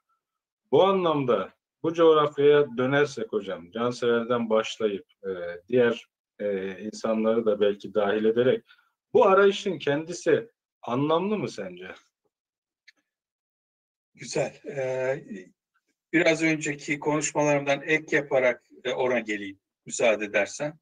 Bu 0.73 0.85
anlamda 0.85 1.53
bu 1.83 1.95
coğrafyaya 1.95 2.67
dönersek 2.77 3.33
hocam, 3.33 3.71
Cansever'den 3.71 4.51
başlayıp 4.51 5.07
e, 5.25 5.31
diğer 5.69 6.05
e, 6.39 6.79
insanları 6.79 7.47
da 7.47 7.61
belki 7.61 7.95
dahil 7.95 8.25
ederek 8.25 8.65
bu 9.13 9.27
arayışın 9.27 9.79
kendisi 9.79 10.51
anlamlı 10.83 11.39
mı 11.39 11.49
sence? 11.49 11.95
Güzel. 14.15 14.61
Ee, 14.67 15.25
biraz 16.13 16.43
önceki 16.43 16.99
konuşmalarımdan 16.99 17.83
ek 17.83 18.17
yaparak 18.17 18.65
e, 18.85 18.93
ona 18.93 19.19
geleyim 19.19 19.59
müsaade 19.87 20.25
edersen. 20.25 20.79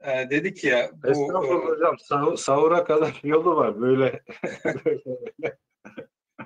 Ee, 0.00 0.30
dedik 0.30 0.64
ya 0.64 0.90
bu 1.02 1.08
Estağfurullah 1.08 1.64
e, 1.64 1.70
hocam 1.70 1.98
sah 1.98 2.36
sahura 2.36 2.84
kadar 2.84 3.20
yolu 3.24 3.56
var 3.56 3.80
böyle. 3.80 4.22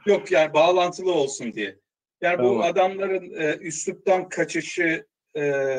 Yok 0.07 0.31
yani 0.31 0.55
bağlantılı 0.55 1.13
olsun 1.13 1.53
diye. 1.53 1.79
Yani 2.21 2.37
tamam. 2.37 2.55
bu 2.55 2.65
adamların 2.65 3.31
e, 3.41 3.57
üsluptan 3.57 4.29
kaçışı 4.29 5.07
e, 5.37 5.75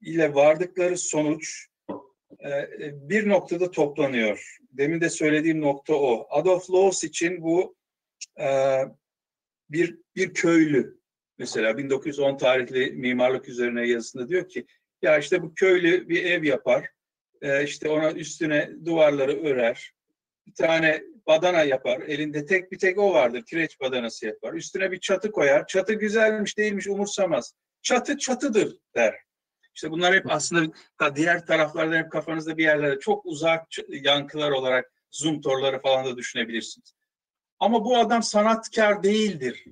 ile 0.00 0.34
vardıkları 0.34 0.98
sonuç 0.98 1.66
bir 2.92 3.28
noktada 3.28 3.70
toplanıyor. 3.70 4.56
Demin 4.70 5.00
de 5.00 5.10
söylediğim 5.10 5.60
nokta 5.60 5.94
o. 5.94 6.26
Adolf 6.30 6.70
Loos 6.70 7.04
için 7.04 7.42
bu 7.42 7.76
e, 8.40 8.78
bir 9.70 9.98
bir 10.16 10.34
köylü 10.34 10.98
mesela 11.38 11.78
1910 11.78 12.36
tarihli 12.36 12.92
mimarlık 12.92 13.48
üzerine 13.48 13.88
yazısında 13.88 14.28
diyor 14.28 14.48
ki 14.48 14.66
ya 15.02 15.18
işte 15.18 15.42
bu 15.42 15.54
köylü 15.54 16.08
bir 16.08 16.24
ev 16.24 16.44
yapar. 16.44 16.88
E, 17.42 17.64
işte 17.64 17.88
ona 17.88 18.12
üstüne 18.12 18.70
duvarları 18.84 19.44
örer. 19.44 19.92
Bir 20.46 20.54
tane 20.54 21.02
badana 21.26 21.62
yapar. 21.62 22.00
Elinde 22.00 22.46
tek 22.46 22.72
bir 22.72 22.78
tek 22.78 22.98
o 22.98 23.14
vardır. 23.14 23.42
Kireç 23.46 23.80
badanası 23.80 24.26
yapar. 24.26 24.54
Üstüne 24.54 24.90
bir 24.90 25.00
çatı 25.00 25.32
koyar. 25.32 25.66
Çatı 25.66 25.92
güzelmiş 25.92 26.58
değilmiş 26.58 26.88
umursamaz. 26.88 27.54
Çatı 27.82 28.18
çatıdır 28.18 28.76
der. 28.94 29.14
İşte 29.74 29.90
bunlar 29.90 30.14
hep 30.14 30.30
aslında 30.30 30.72
diğer 31.16 31.46
taraflarda 31.46 31.96
hep 31.96 32.12
kafanızda 32.12 32.56
bir 32.56 32.64
yerlerde 32.64 33.00
çok 33.00 33.26
uzak 33.26 33.66
yankılar 33.88 34.50
olarak 34.50 34.92
zoom 35.10 35.40
torları 35.40 35.80
falan 35.80 36.06
da 36.06 36.16
düşünebilirsiniz. 36.16 36.94
Ama 37.58 37.84
bu 37.84 37.98
adam 37.98 38.22
sanatkar 38.22 39.02
değildir. 39.02 39.64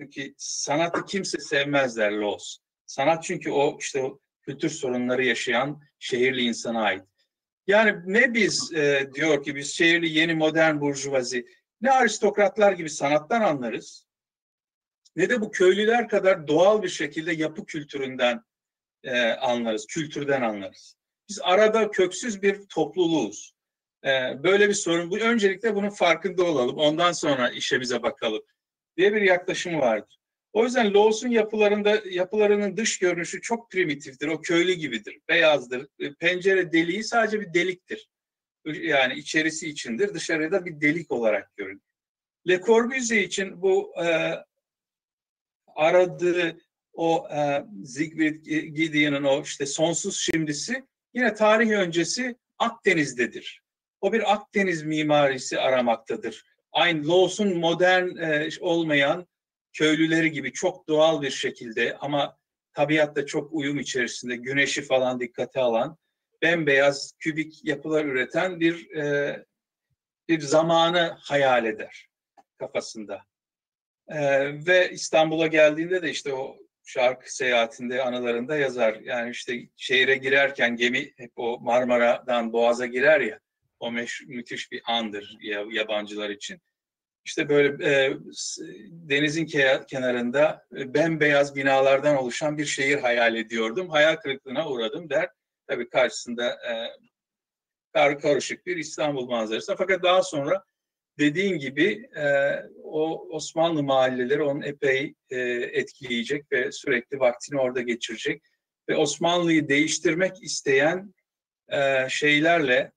Çünkü 0.00 0.34
sanatı 0.36 1.04
kimse 1.04 1.38
sevmez 1.38 1.96
der 1.96 2.12
Loos. 2.12 2.58
Sanat 2.86 3.24
çünkü 3.24 3.50
o 3.50 3.78
işte 3.80 4.10
kültür 4.42 4.68
sorunları 4.68 5.24
yaşayan 5.24 5.82
şehirli 5.98 6.42
insana 6.42 6.82
ait. 6.82 7.02
Yani 7.66 7.94
ne 8.06 8.34
biz 8.34 8.72
e, 8.72 9.10
diyor 9.14 9.44
ki 9.44 9.56
biz 9.56 9.72
şehirli 9.74 10.18
yeni 10.18 10.34
modern 10.34 10.80
burjuvazi 10.80 11.46
ne 11.80 11.90
aristokratlar 11.90 12.72
gibi 12.72 12.90
sanattan 12.90 13.40
anlarız 13.40 14.06
ne 15.16 15.30
de 15.30 15.40
bu 15.40 15.50
köylüler 15.50 16.08
kadar 16.08 16.48
doğal 16.48 16.82
bir 16.82 16.88
şekilde 16.88 17.32
yapı 17.32 17.66
kültüründen 17.66 18.42
e, 19.04 19.20
anlarız, 19.20 19.86
kültürden 19.86 20.42
anlarız. 20.42 20.96
Biz 21.28 21.40
arada 21.42 21.90
köksüz 21.90 22.42
bir 22.42 22.66
topluluğuz. 22.66 23.54
E, 24.04 24.42
böyle 24.42 24.68
bir 24.68 24.74
sorun. 24.74 25.10
Bu 25.10 25.18
öncelikle 25.18 25.74
bunun 25.74 25.90
farkında 25.90 26.44
olalım. 26.44 26.76
Ondan 26.76 27.12
sonra 27.12 27.50
işe 27.50 27.80
bize 27.80 28.02
bakalım 28.02 28.42
diye 28.96 29.14
bir 29.14 29.22
yaklaşım 29.22 29.80
vardır. 29.80 30.18
O 30.52 30.64
yüzden 30.64 30.94
Laws'un 30.94 31.28
yapılarında 31.28 32.02
yapılarının 32.10 32.76
dış 32.76 32.98
görünüşü 32.98 33.40
çok 33.40 33.70
primitiftir. 33.70 34.28
O 34.28 34.40
köylü 34.40 34.72
gibidir, 34.72 35.18
beyazdır. 35.28 35.88
E, 36.00 36.14
pencere 36.14 36.72
deliği 36.72 37.04
sadece 37.04 37.40
bir 37.40 37.54
deliktir. 37.54 38.08
Yani 38.66 39.14
içerisi 39.14 39.68
içindir, 39.68 40.14
dışarıda 40.14 40.64
bir 40.64 40.80
delik 40.80 41.10
olarak 41.10 41.56
görünür. 41.56 41.80
Le 42.48 42.60
Corbusier 42.60 43.22
için 43.22 43.62
bu 43.62 43.92
e, 44.04 44.34
aradığı 45.76 46.58
o 46.98 47.28
e, 47.28 47.64
Siegfried 47.84 48.44
Gideon'un 48.74 49.24
o 49.24 49.42
işte 49.42 49.66
sonsuz 49.66 50.20
şimdisi 50.20 50.84
yine 51.14 51.34
tarih 51.34 51.70
öncesi 51.70 52.36
Akdeniz'dedir. 52.58 53.62
O 54.00 54.12
bir 54.12 54.32
Akdeniz 54.32 54.82
mimarisi 54.82 55.60
aramaktadır. 55.60 56.44
Aynı 56.72 57.08
Laws'un 57.08 57.58
modern 57.58 58.16
e, 58.16 58.48
olmayan 58.60 59.26
köylüleri 59.72 60.32
gibi 60.32 60.52
çok 60.52 60.88
doğal 60.88 61.22
bir 61.22 61.30
şekilde 61.30 61.96
ama 61.96 62.36
tabiatta 62.72 63.26
çok 63.26 63.52
uyum 63.52 63.78
içerisinde 63.78 64.36
güneşi 64.36 64.82
falan 64.82 65.20
dikkate 65.20 65.60
alan 65.60 65.96
bembeyaz 66.42 67.12
kübik 67.18 67.64
yapılar 67.64 68.04
üreten 68.04 68.60
bir 68.60 68.90
e, 68.96 69.36
bir 70.28 70.40
zamanı 70.40 71.16
hayal 71.20 71.64
eder 71.64 72.08
kafasında. 72.58 73.22
E, 74.08 74.18
ve 74.66 74.90
İstanbul'a 74.90 75.46
geldiğinde 75.46 76.02
de 76.02 76.10
işte 76.10 76.34
o 76.34 76.56
şarkı 76.88 77.34
seyahatinde 77.34 78.02
anılarında 78.02 78.56
yazar. 78.56 78.94
Yani 78.94 79.30
işte 79.30 79.68
şehire 79.76 80.16
girerken 80.16 80.76
gemi 80.76 81.12
hep 81.16 81.32
o 81.36 81.58
Marmara'dan 81.60 82.52
Boğaz'a 82.52 82.86
girer 82.86 83.20
ya. 83.20 83.40
O 83.80 83.92
meş, 83.92 84.22
müthiş 84.26 84.72
bir 84.72 84.82
andır 84.86 85.36
yabancılar 85.70 86.30
için. 86.30 86.60
İşte 87.24 87.48
böyle 87.48 87.94
e, 87.94 88.16
denizin 88.90 89.46
kenarında 89.86 90.66
e, 90.76 90.94
bembeyaz 90.94 91.56
binalardan 91.56 92.16
oluşan 92.16 92.58
bir 92.58 92.66
şehir 92.66 92.98
hayal 92.98 93.34
ediyordum. 93.34 93.90
Hayal 93.90 94.16
kırıklığına 94.16 94.68
uğradım 94.70 95.10
der. 95.10 95.28
Tabii 95.66 95.88
karşısında 95.88 96.50
e, 96.50 96.72
kar 97.92 98.20
karışık 98.20 98.66
bir 98.66 98.76
İstanbul 98.76 99.26
manzarası. 99.26 99.74
Fakat 99.78 100.02
daha 100.02 100.22
sonra 100.22 100.64
dediğin 101.18 101.58
gibi 101.58 102.08
e, 102.16 102.54
o 102.82 103.28
Osmanlı 103.30 103.82
mahalleleri 103.82 104.42
onu 104.42 104.64
epey 104.64 105.14
e, 105.30 105.38
etkileyecek 105.72 106.52
ve 106.52 106.72
sürekli 106.72 107.20
vaktini 107.20 107.60
orada 107.60 107.80
geçirecek. 107.80 108.42
Ve 108.88 108.96
Osmanlı'yı 108.96 109.68
değiştirmek 109.68 110.42
isteyen 110.42 111.14
e, 111.68 112.08
şeylerle, 112.08 112.92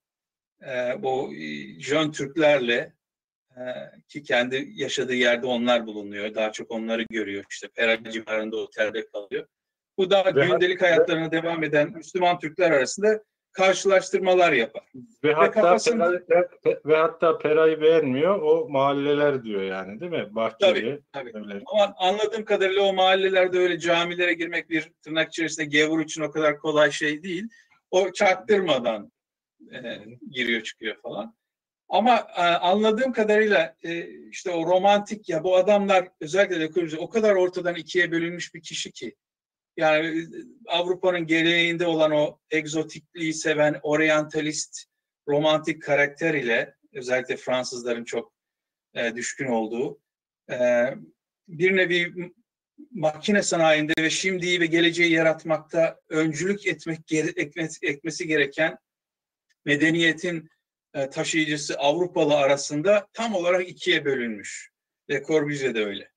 e, 0.68 1.04
bu 1.04 1.34
e, 1.34 1.80
Jön 1.80 2.12
Türklerle 2.12 2.94
e, 3.58 3.62
ki 4.08 4.24
kendi 4.24 4.70
yaşadığı 4.76 5.16
yerde 5.16 5.46
onlar 5.46 5.86
bulunuyor. 5.86 6.36
Daha 6.36 6.52
çok 6.52 6.72
onları 6.72 7.04
görüyor. 7.10 7.44
İşte 7.50 7.68
Pera 7.68 8.12
civarında 8.12 8.58
otelde 8.58 9.08
kalıyor. 9.08 9.48
Bu 9.98 10.12
da 10.12 10.36
Ve 10.36 10.46
gündelik 10.46 10.82
hayatlarına 10.82 11.32
devam 11.32 11.64
eden 11.64 11.92
Müslüman 11.92 12.40
Türkler 12.40 12.72
arasında 12.72 13.24
karşılaştırmalar 13.54 14.54
yapar. 14.54 14.84
Ve 15.24 15.34
hatta 15.34 15.62
kafasında- 15.62 16.26
Peray, 16.28 16.44
ve, 16.66 16.80
ve 16.86 16.96
hatta 16.96 17.38
Pera'yı 17.38 17.82
beğenmiyor. 17.82 18.42
O 18.42 18.70
mahalleler 18.70 19.44
diyor 19.44 19.62
yani 19.62 20.00
değil 20.00 20.12
mi? 20.12 20.28
Bahçeli. 20.36 21.00
tabii. 21.14 21.32
Öyle. 21.34 21.62
Ama 21.66 21.94
anladığım 21.98 22.46
kadarıyla 22.46 22.82
o 22.82 22.94
mahallelerde 22.94 23.60
öyle 23.60 23.80
camilere 23.80 24.34
girmek 24.34 24.70
bir 24.70 24.92
tırnak 25.02 25.28
içerisinde 25.28 25.66
gevur 25.66 26.00
için 26.00 26.22
o 26.22 26.32
kadar 26.32 26.58
kolay 26.60 26.92
şey 26.92 27.24
değil. 27.24 27.44
O 27.92 28.12
çaktırmadan 28.12 29.12
e, 29.74 29.80
giriyor 30.32 30.62
çıkıyor 30.62 30.96
falan. 31.04 31.36
Ama 31.90 32.28
e, 32.38 32.42
anladığım 32.42 33.12
kadarıyla 33.14 33.76
e, 33.84 34.08
işte 34.30 34.52
o 34.52 34.66
romantik 34.66 35.30
ya 35.30 35.44
bu 35.44 35.56
adamlar 35.56 36.08
özellikle 36.22 36.60
de 36.92 36.98
o 36.98 37.10
kadar 37.10 37.36
ortadan 37.36 37.76
ikiye 37.76 38.12
bölünmüş 38.12 38.54
bir 38.54 38.62
kişi 38.62 38.92
ki. 38.92 39.16
Yani 39.78 40.08
e, 40.08 40.26
Avrupa'nın 40.68 41.28
geleneğinde 41.28 41.88
olan 41.88 42.12
o 42.12 42.40
egzotikliği 42.52 43.34
seven 43.34 43.80
oryantalist 43.84 44.86
romantik 45.28 45.84
karakter 45.84 46.34
ile 46.34 46.76
özellikle 46.94 47.38
Fransızların 47.38 48.04
çok 48.04 48.34
e, 48.94 49.16
düşkün 49.16 49.46
olduğu 49.46 50.02
e, 50.52 50.88
bir 51.48 51.76
nevi 51.76 52.14
makine 52.92 53.44
sanayinde 53.44 53.94
ve 54.00 54.10
şimdiyi 54.10 54.62
ve 54.62 54.66
geleceği 54.66 55.12
yaratmakta 55.12 56.00
öncülük 56.10 56.68
etmek 56.68 57.12
etmesi 57.82 58.28
gereken 58.28 58.78
medeniyetin 59.66 60.50
e, 60.94 61.10
taşıyıcısı 61.10 61.78
Avrupalı 61.78 62.38
arasında 62.38 63.08
tam 63.14 63.36
olarak 63.36 63.70
ikiye 63.70 64.06
bölünmüş. 64.06 64.72
Ve 65.10 65.24
Corbusier 65.24 65.76
de 65.76 65.86
öyle. 65.86 66.12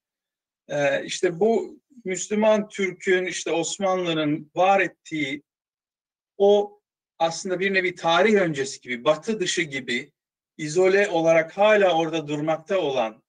E, 0.69 1.05
işte 1.05 1.41
bu 1.41 1.81
Müslüman 2.05 2.69
Türk'ün 2.69 3.27
işte 3.27 3.51
Osmanlı'nın 3.51 4.51
var 4.55 4.81
ettiği 4.81 5.43
o 6.37 6.81
aslında 7.19 7.61
bir 7.61 7.75
nevi 7.75 7.95
tarih 7.95 8.35
öncesi 8.35 8.81
gibi, 8.81 9.05
batı 9.05 9.41
dışı 9.41 9.63
gibi 9.63 10.13
izole 10.59 11.09
olarak 11.09 11.57
hala 11.57 11.99
orada 11.99 12.29
durmakta 12.29 12.79
olan 12.79 13.23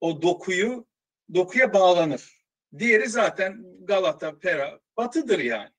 o 0.00 0.22
dokuyu 0.22 0.86
dokuya 1.34 1.74
bağlanır. 1.74 2.40
Diğeri 2.78 3.08
zaten 3.08 3.64
Galata, 3.80 4.38
Pera, 4.38 4.80
batıdır 4.96 5.38
yani. 5.38 5.70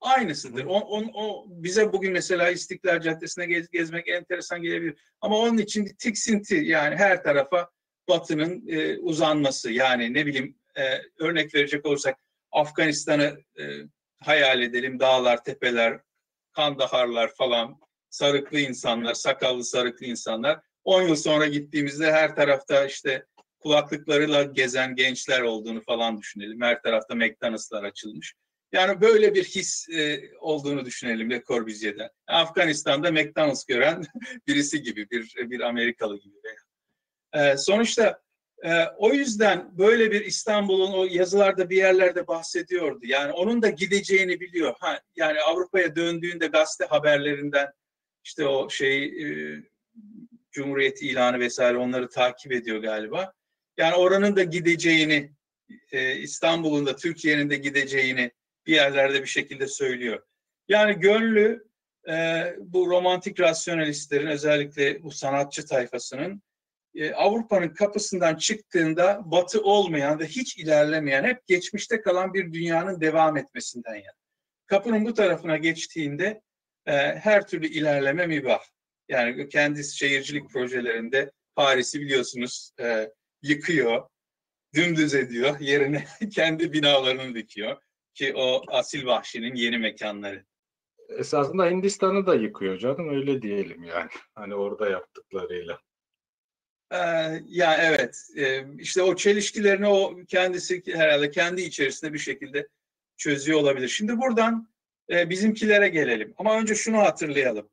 Aynısıdır. 0.00 0.64
O, 0.64 0.74
o, 0.78 1.04
o 1.14 1.46
bize 1.48 1.92
bugün 1.92 2.12
mesela 2.12 2.50
İstiklal 2.50 3.00
Caddesi'ne 3.00 3.46
gez, 3.46 3.70
gezmek 3.70 4.08
enteresan 4.08 4.62
gelebilir. 4.62 5.00
Ama 5.20 5.38
onun 5.38 5.58
için 5.58 5.96
tiksinti 5.98 6.54
yani 6.54 6.96
her 6.96 7.22
tarafa 7.22 7.70
batının 8.08 8.68
e, 8.68 8.98
uzanması. 8.98 9.70
Yani 9.70 10.14
ne 10.14 10.26
bileyim 10.26 10.59
e, 10.80 11.02
örnek 11.18 11.54
verecek 11.54 11.86
olursak 11.86 12.18
Afganistan'ı 12.52 13.38
e, 13.58 13.64
hayal 14.20 14.62
edelim. 14.62 15.00
Dağlar, 15.00 15.44
tepeler, 15.44 16.00
kandaharlar 16.52 17.34
falan, 17.34 17.80
sarıklı 18.10 18.60
insanlar, 18.60 19.14
sakallı 19.14 19.64
sarıklı 19.64 20.06
insanlar. 20.06 20.60
10 20.84 21.02
yıl 21.02 21.16
sonra 21.16 21.46
gittiğimizde 21.46 22.12
her 22.12 22.36
tarafta 22.36 22.86
işte 22.86 23.26
kulaklıklarıyla 23.58 24.42
gezen 24.42 24.94
gençler 24.94 25.40
olduğunu 25.40 25.80
falan 25.80 26.18
düşünelim. 26.18 26.60
Her 26.62 26.82
tarafta 26.82 27.14
McDonald'slar 27.14 27.84
açılmış. 27.84 28.34
Yani 28.72 29.00
böyle 29.00 29.34
bir 29.34 29.44
his 29.44 29.88
e, 29.88 30.30
olduğunu 30.40 30.84
düşünelim 30.84 31.30
Le 31.30 31.42
Corbusier'den. 31.42 32.08
Afganistan'da 32.26 33.12
McDonald's 33.12 33.64
gören 33.64 34.04
birisi 34.46 34.82
gibi, 34.82 35.10
bir 35.10 35.50
bir 35.50 35.60
Amerikalı 35.60 36.18
gibi. 36.18 36.36
E, 37.32 37.56
sonuçta 37.56 38.20
e, 38.64 38.84
o 38.98 39.12
yüzden 39.12 39.78
böyle 39.78 40.10
bir 40.10 40.24
İstanbul'un 40.24 40.92
o 40.92 41.04
yazılarda 41.04 41.70
bir 41.70 41.76
yerlerde 41.76 42.26
bahsediyordu. 42.26 43.00
Yani 43.02 43.32
onun 43.32 43.62
da 43.62 43.68
gideceğini 43.68 44.40
biliyor. 44.40 44.74
Ha, 44.80 45.00
yani 45.16 45.40
Avrupa'ya 45.40 45.96
döndüğünde 45.96 46.46
gazete 46.46 46.84
haberlerinden 46.84 47.72
işte 48.24 48.46
o 48.46 48.70
şey 48.70 49.04
e, 49.04 49.56
Cumhuriyet 50.50 51.02
ilanı 51.02 51.38
vesaire 51.38 51.76
onları 51.76 52.08
takip 52.08 52.52
ediyor 52.52 52.78
galiba. 52.78 53.32
Yani 53.76 53.94
oranın 53.94 54.36
da 54.36 54.42
gideceğini, 54.42 55.32
e, 55.92 56.16
İstanbul'un 56.16 56.86
da 56.86 56.96
Türkiye'nin 56.96 57.50
de 57.50 57.56
gideceğini 57.56 58.30
bir 58.66 58.74
yerlerde 58.74 59.22
bir 59.22 59.26
şekilde 59.26 59.66
söylüyor. 59.66 60.22
Yani 60.68 61.00
gönlü 61.00 61.64
e, 62.08 62.44
bu 62.58 62.90
romantik 62.90 63.40
rasyonalistlerin 63.40 64.26
özellikle 64.26 65.02
bu 65.02 65.10
sanatçı 65.10 65.66
tayfasının 65.66 66.42
e, 66.94 67.12
Avrupa'nın 67.12 67.68
kapısından 67.68 68.36
çıktığında 68.36 69.20
batı 69.24 69.62
olmayan 69.62 70.18
ve 70.18 70.26
hiç 70.26 70.58
ilerlemeyen, 70.58 71.24
hep 71.24 71.46
geçmişte 71.46 72.00
kalan 72.00 72.34
bir 72.34 72.52
dünyanın 72.52 73.00
devam 73.00 73.36
etmesinden 73.36 73.94
yana. 73.94 74.20
Kapının 74.66 75.04
bu 75.04 75.14
tarafına 75.14 75.56
geçtiğinde 75.56 76.40
e, 76.86 76.92
her 77.14 77.46
türlü 77.46 77.66
ilerleme 77.66 78.26
mübah. 78.26 78.60
Yani 79.08 79.48
kendi 79.48 79.84
şehircilik 79.84 80.50
projelerinde 80.50 81.30
Paris'i 81.56 82.00
biliyorsunuz 82.00 82.72
e, 82.80 83.10
yıkıyor, 83.42 84.08
dümdüz 84.74 85.14
ediyor, 85.14 85.60
yerine 85.60 86.04
kendi 86.32 86.72
binalarını 86.72 87.34
dikiyor 87.34 87.76
ki 88.14 88.32
o 88.36 88.62
asil 88.68 89.06
vahşinin 89.06 89.54
yeni 89.54 89.78
mekanları. 89.78 90.44
Esasında 91.18 91.66
Hindistan'ı 91.66 92.26
da 92.26 92.34
yıkıyor 92.34 92.78
canım 92.78 93.08
öyle 93.08 93.42
diyelim 93.42 93.84
yani. 93.84 94.10
Hani 94.34 94.54
orada 94.54 94.90
yaptıklarıyla. 94.90 95.80
Ee, 96.92 96.96
ya 97.48 97.76
evet, 97.80 98.28
ee, 98.36 98.64
işte 98.78 99.02
o 99.02 99.16
çelişkilerini 99.16 99.88
o 99.88 100.16
kendisi 100.28 100.82
herhalde 100.86 101.30
kendi 101.30 101.62
içerisinde 101.62 102.12
bir 102.12 102.18
şekilde 102.18 102.68
çözüyor 103.16 103.60
olabilir. 103.60 103.88
Şimdi 103.88 104.18
buradan 104.18 104.68
e, 105.10 105.30
bizimkilere 105.30 105.88
gelelim. 105.88 106.34
Ama 106.36 106.58
önce 106.58 106.74
şunu 106.74 106.98
hatırlayalım. 106.98 107.70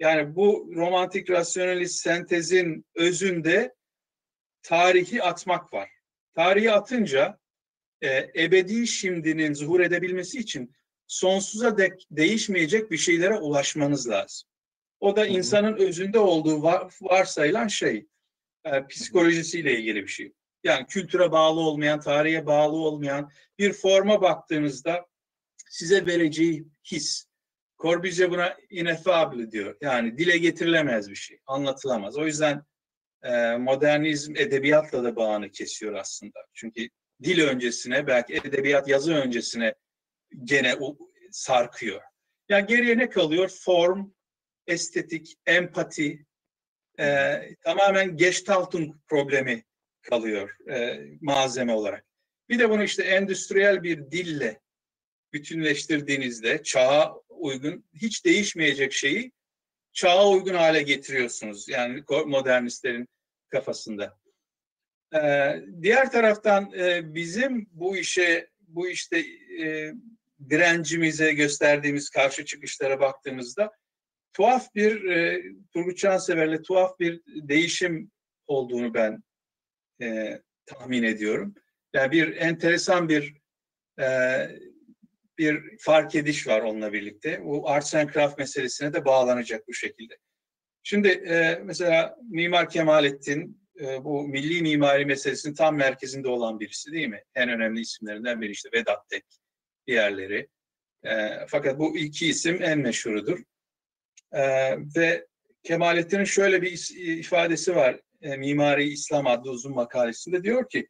Yani 0.00 0.36
bu 0.36 0.70
romantik 0.74 1.30
rasyonalist 1.30 2.00
sentezin 2.00 2.84
özünde 2.94 3.74
tarihi 4.62 5.22
atmak 5.22 5.72
var. 5.72 5.90
Tarihi 6.34 6.72
atınca 6.72 7.38
e, 8.02 8.30
ebedi 8.36 8.86
şimdinin 8.86 9.54
zuhur 9.54 9.80
edebilmesi 9.80 10.38
için 10.38 10.74
sonsuza 11.06 11.78
dek 11.78 12.06
değişmeyecek 12.10 12.90
bir 12.90 12.96
şeylere 12.96 13.34
ulaşmanız 13.34 14.08
lazım. 14.08 14.48
O 15.00 15.16
da 15.16 15.26
insanın 15.26 15.76
özünde 15.76 16.18
olduğu 16.18 16.62
var, 16.62 16.94
varsayılan 17.00 17.68
şey 17.68 18.06
e, 18.76 18.86
psikolojisiyle 18.86 19.78
ilgili 19.78 20.02
bir 20.02 20.08
şey. 20.08 20.32
Yani 20.64 20.86
kültüre 20.86 21.32
bağlı 21.32 21.60
olmayan, 21.60 22.00
tarihe 22.00 22.46
bağlı 22.46 22.76
olmayan 22.76 23.30
bir 23.58 23.72
forma 23.72 24.22
baktığınızda 24.22 25.06
size 25.70 26.06
vereceği 26.06 26.66
his. 26.84 27.28
Corbusier 27.78 28.30
buna 28.30 28.56
ineffable 28.70 29.50
diyor. 29.50 29.76
Yani 29.80 30.18
dile 30.18 30.38
getirilemez 30.38 31.10
bir 31.10 31.14
şey, 31.14 31.38
anlatılamaz. 31.46 32.18
O 32.18 32.26
yüzden 32.26 32.62
e, 33.22 33.56
modernizm 33.56 34.36
edebiyatla 34.36 35.04
da 35.04 35.16
bağını 35.16 35.50
kesiyor 35.50 35.94
aslında. 35.94 36.38
Çünkü 36.54 36.88
dil 37.22 37.42
öncesine, 37.42 38.06
belki 38.06 38.34
edebiyat 38.34 38.88
yazı 38.88 39.14
öncesine 39.14 39.74
gene 40.44 40.74
sarkıyor. 41.30 42.02
Yani 42.48 42.66
geriye 42.66 42.98
ne 42.98 43.10
kalıyor? 43.10 43.48
Form, 43.48 44.10
estetik, 44.66 45.34
empati, 45.46 46.26
e, 47.00 47.40
tamamen 47.64 48.16
Gestaltung 48.16 48.94
problemi 49.08 49.64
kalıyor 50.02 50.56
e, 50.70 51.00
malzeme 51.20 51.72
olarak. 51.72 52.04
Bir 52.48 52.58
de 52.58 52.70
bunu 52.70 52.84
işte 52.84 53.02
endüstriyel 53.02 53.82
bir 53.82 54.10
dille 54.10 54.60
bütünleştirdiğinizde 55.32 56.62
çağa 56.62 57.14
uygun, 57.28 57.84
hiç 57.94 58.24
değişmeyecek 58.24 58.92
şeyi 58.92 59.32
çağa 59.92 60.28
uygun 60.28 60.54
hale 60.54 60.82
getiriyorsunuz. 60.82 61.68
Yani 61.68 62.02
modernistlerin 62.26 63.08
kafasında. 63.48 64.18
Ee, 65.14 65.62
diğer 65.82 66.12
taraftan 66.12 66.72
e, 66.72 67.14
bizim 67.14 67.68
bu 67.72 67.96
işe, 67.96 68.48
bu 68.60 68.88
işte 68.88 69.18
e, 69.62 69.92
direncimize 70.50 71.32
gösterdiğimiz 71.32 72.10
karşı 72.10 72.44
çıkışlara 72.44 73.00
baktığımızda 73.00 73.72
tuhaf 74.38 74.74
bir 74.74 75.04
e, 75.04 75.42
Turgut 75.72 75.98
Cansever'le 75.98 76.62
tuhaf 76.62 76.98
bir 76.98 77.22
değişim 77.26 78.10
olduğunu 78.46 78.94
ben 78.94 79.22
e, 80.02 80.40
tahmin 80.66 81.02
ediyorum. 81.02 81.54
Yani 81.92 82.12
bir 82.12 82.36
enteresan 82.36 83.08
bir 83.08 83.34
e, 84.00 84.06
bir 85.38 85.78
fark 85.78 86.14
ediş 86.14 86.46
var 86.46 86.60
onunla 86.60 86.92
birlikte. 86.92 87.44
Bu 87.44 87.70
arts 87.70 87.94
and 87.94 88.10
craft 88.10 88.38
meselesine 88.38 88.92
de 88.92 89.04
bağlanacak 89.04 89.68
bu 89.68 89.74
şekilde. 89.74 90.16
Şimdi 90.82 91.08
e, 91.08 91.62
mesela 91.64 92.16
Mimar 92.30 92.70
Kemalettin 92.70 93.68
e, 93.80 94.04
bu 94.04 94.28
milli 94.28 94.62
mimari 94.62 95.06
meselesinin 95.06 95.54
tam 95.54 95.76
merkezinde 95.76 96.28
olan 96.28 96.60
birisi 96.60 96.92
değil 96.92 97.08
mi? 97.08 97.24
En 97.34 97.48
önemli 97.48 97.80
isimlerinden 97.80 98.40
biri 98.40 98.50
işte 98.50 98.68
Vedat 98.74 99.08
Tek, 99.08 99.24
diğerleri. 99.86 100.48
E, 101.04 101.28
fakat 101.48 101.78
bu 101.78 101.96
iki 101.96 102.26
isim 102.26 102.62
en 102.62 102.78
meşhurudur. 102.78 103.42
E, 104.32 104.42
ve 104.96 105.26
Kemalettin'in 105.62 106.24
şöyle 106.24 106.62
bir 106.62 106.90
ifadesi 107.18 107.76
var. 107.76 108.00
E, 108.22 108.36
Mimari 108.36 108.84
İslam 108.84 109.26
adlı 109.26 109.50
uzun 109.50 109.74
makalesinde 109.74 110.42
diyor 110.42 110.68
ki 110.68 110.88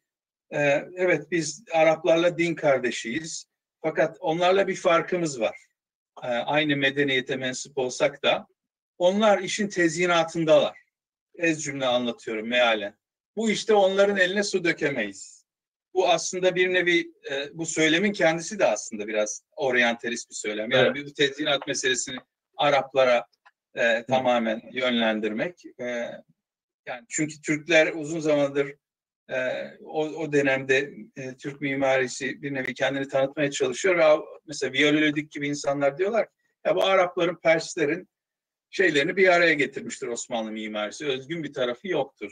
e, 0.51 0.59
evet 0.95 1.31
biz 1.31 1.63
Araplarla 1.73 2.37
din 2.37 2.55
kardeşiyiz 2.55 3.45
fakat 3.81 4.17
onlarla 4.19 4.67
bir 4.67 4.75
farkımız 4.75 5.39
var. 5.39 5.57
E, 6.23 6.27
aynı 6.27 6.75
medeniyete 6.75 7.35
mensup 7.35 7.77
olsak 7.77 8.23
da 8.23 8.47
onlar 8.97 9.39
işin 9.39 9.67
tezyinatındalar. 9.67 10.77
Ez 11.35 11.63
cümle 11.63 11.85
anlatıyorum 11.85 12.47
mealen. 12.47 12.97
Bu 13.35 13.51
işte 13.51 13.73
onların 13.73 14.17
eline 14.17 14.43
su 14.43 14.63
dökemeyiz. 14.63 15.45
Bu 15.93 16.09
aslında 16.09 16.55
bir 16.55 16.73
nevi 16.73 17.13
e, 17.31 17.49
bu 17.53 17.65
söylemin 17.65 18.13
kendisi 18.13 18.59
de 18.59 18.65
aslında 18.65 19.07
biraz 19.07 19.43
oryantalist 19.55 20.29
bir 20.29 20.35
söylem. 20.35 20.71
Yani 20.71 20.87
Evet. 20.87 20.95
bir 20.95 21.13
tezyinat 21.13 21.67
meselesini 21.67 22.17
Araplara 22.59 23.25
e, 23.75 24.05
tamamen 24.05 24.61
yönlendirmek. 24.71 25.63
E, 25.79 25.85
yani 26.85 27.05
çünkü 27.09 27.41
Türkler 27.41 27.93
uzun 27.93 28.19
zamandır 28.19 28.75
e, 29.29 29.37
o, 29.83 30.05
o 30.05 30.31
dönemde 30.31 30.91
e, 31.17 31.37
Türk 31.37 31.61
mimarisi 31.61 32.41
bir 32.41 32.53
nevi 32.53 32.73
kendini 32.73 33.07
tanıtmaya 33.07 33.51
çalışıyor 33.51 33.97
ve 33.97 34.23
mesela 34.47 34.73
Viololödik 34.73 35.31
gibi 35.31 35.47
insanlar 35.47 35.97
diyorlar 35.97 36.25
ki 36.25 36.31
ya 36.65 36.75
bu 36.75 36.83
Arapların, 36.83 37.35
Perslerin 37.43 38.09
şeylerini 38.69 39.15
bir 39.15 39.27
araya 39.27 39.53
getirmiştir 39.53 40.07
Osmanlı 40.07 40.51
mimarisi. 40.51 41.05
Özgün 41.07 41.43
bir 41.43 41.53
tarafı 41.53 41.87
yoktur. 41.87 42.31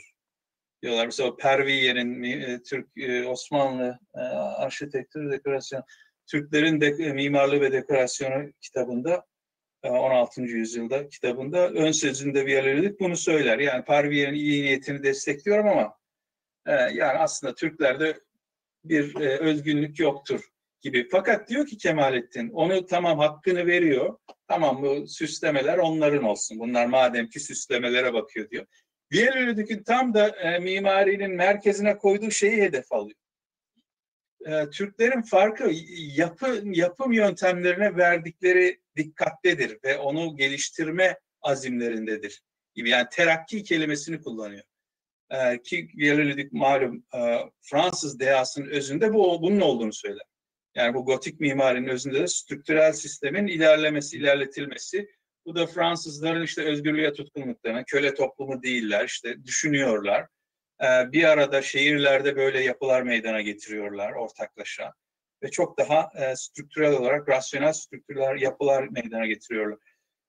Diyorlar 0.82 1.06
mesela 1.06 1.36
Perviye'nin 1.36 2.08
mi- 2.08 2.44
e, 2.44 2.62
Türk 2.62 2.88
e, 2.96 3.26
Osmanlı 3.26 3.98
e, 4.14 4.20
arşitektür 4.20 5.30
dekorasyon 5.32 5.82
Türklerin 6.26 6.80
de, 6.80 6.86
e, 6.86 7.12
mimarlığı 7.12 7.60
ve 7.60 7.72
dekorasyonu 7.72 8.52
kitabında 8.60 9.26
16. 9.82 10.42
yüzyılda 10.42 11.08
kitabında 11.08 11.70
ön 11.70 11.92
sözünde 11.92 12.46
Viololödik 12.46 13.00
bunu 13.00 13.16
söyler. 13.16 13.58
Yani 13.58 13.84
Perviye'nin 13.84 14.34
iyi 14.34 14.62
niyetini 14.62 15.02
destekliyorum 15.02 15.68
ama 15.68 15.94
e, 16.66 16.72
yani 16.72 17.18
aslında 17.18 17.54
Türklerde 17.54 18.20
bir 18.84 19.20
e, 19.20 19.38
özgünlük 19.38 19.98
yoktur 19.98 20.48
gibi. 20.80 21.08
Fakat 21.10 21.48
diyor 21.48 21.66
ki 21.66 21.78
Kemalettin 21.78 22.50
onu 22.50 22.86
tamam 22.86 23.18
hakkını 23.18 23.66
veriyor. 23.66 24.18
Tamam 24.48 24.82
bu 24.82 25.06
süslemeler 25.06 25.78
onların 25.78 26.22
olsun. 26.24 26.58
Bunlar 26.58 26.86
madem 26.86 27.28
ki 27.28 27.40
süslemelere 27.40 28.12
bakıyor 28.12 28.50
diyor. 28.50 28.66
Viololödük'ün 29.12 29.82
tam 29.82 30.14
da 30.14 30.28
e, 30.28 30.58
mimarinin 30.58 31.30
merkezine 31.30 31.98
koyduğu 31.98 32.30
şeyi 32.30 32.62
hedef 32.62 32.92
alıyor. 32.92 33.16
E, 34.46 34.70
Türklerin 34.70 35.22
farkı 35.22 35.70
yapı, 35.98 36.62
yapım 36.64 37.12
yöntemlerine 37.12 37.96
verdikleri 37.96 38.80
dikkattedir 38.96 39.78
ve 39.84 39.98
onu 39.98 40.36
geliştirme 40.36 41.18
azimlerindedir 41.42 42.42
gibi. 42.74 42.90
Yani 42.90 43.06
terakki 43.10 43.62
kelimesini 43.62 44.20
kullanıyor. 44.20 44.62
E, 45.30 45.62
ki 45.62 45.88
Viololödük 45.96 46.52
malum 46.52 47.04
e, 47.14 47.38
Fransız 47.60 48.20
dehasının 48.20 48.68
özünde 48.68 49.14
bu 49.14 49.42
bunun 49.42 49.60
olduğunu 49.60 49.92
söyler. 49.92 50.26
Yani 50.74 50.94
bu 50.94 51.04
gotik 51.04 51.40
mimarinin 51.40 51.88
özünde 51.88 52.20
de 52.20 52.26
strüktürel 52.26 52.92
sistemin 52.92 53.46
ilerlemesi, 53.46 54.16
ilerletilmesi. 54.16 55.08
Bu 55.46 55.54
da 55.54 55.66
Fransızların 55.66 56.42
işte 56.42 56.62
özgürlüğe 56.62 57.12
tutkunluklarına, 57.12 57.84
köle 57.84 58.14
toplumu 58.14 58.62
değiller, 58.62 59.04
işte 59.04 59.44
düşünüyorlar. 59.44 60.26
Ee, 60.82 61.12
bir 61.12 61.24
arada 61.24 61.62
şehirlerde 61.62 62.36
böyle 62.36 62.60
yapılar 62.60 63.02
meydana 63.02 63.40
getiriyorlar 63.40 64.12
ortaklaşa. 64.12 64.92
Ve 65.42 65.50
çok 65.50 65.78
daha 65.78 66.10
e, 66.14 66.36
strüktürel 66.36 66.92
olarak 66.92 67.28
rasyonel 67.28 67.72
strüktürler, 67.72 68.36
yapılar 68.36 68.88
meydana 68.88 69.26
getiriyorlar. 69.26 69.78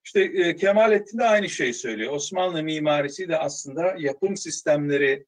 İşte 0.05 0.21
e, 0.21 0.55
Kemalettin 0.55 1.17
de 1.17 1.23
aynı 1.23 1.49
şeyi 1.49 1.73
söylüyor. 1.73 2.13
Osmanlı 2.13 2.63
mimarisi 2.63 3.30
de 3.30 3.38
aslında 3.38 3.95
yapım 3.97 4.38
sistemleri 4.38 5.26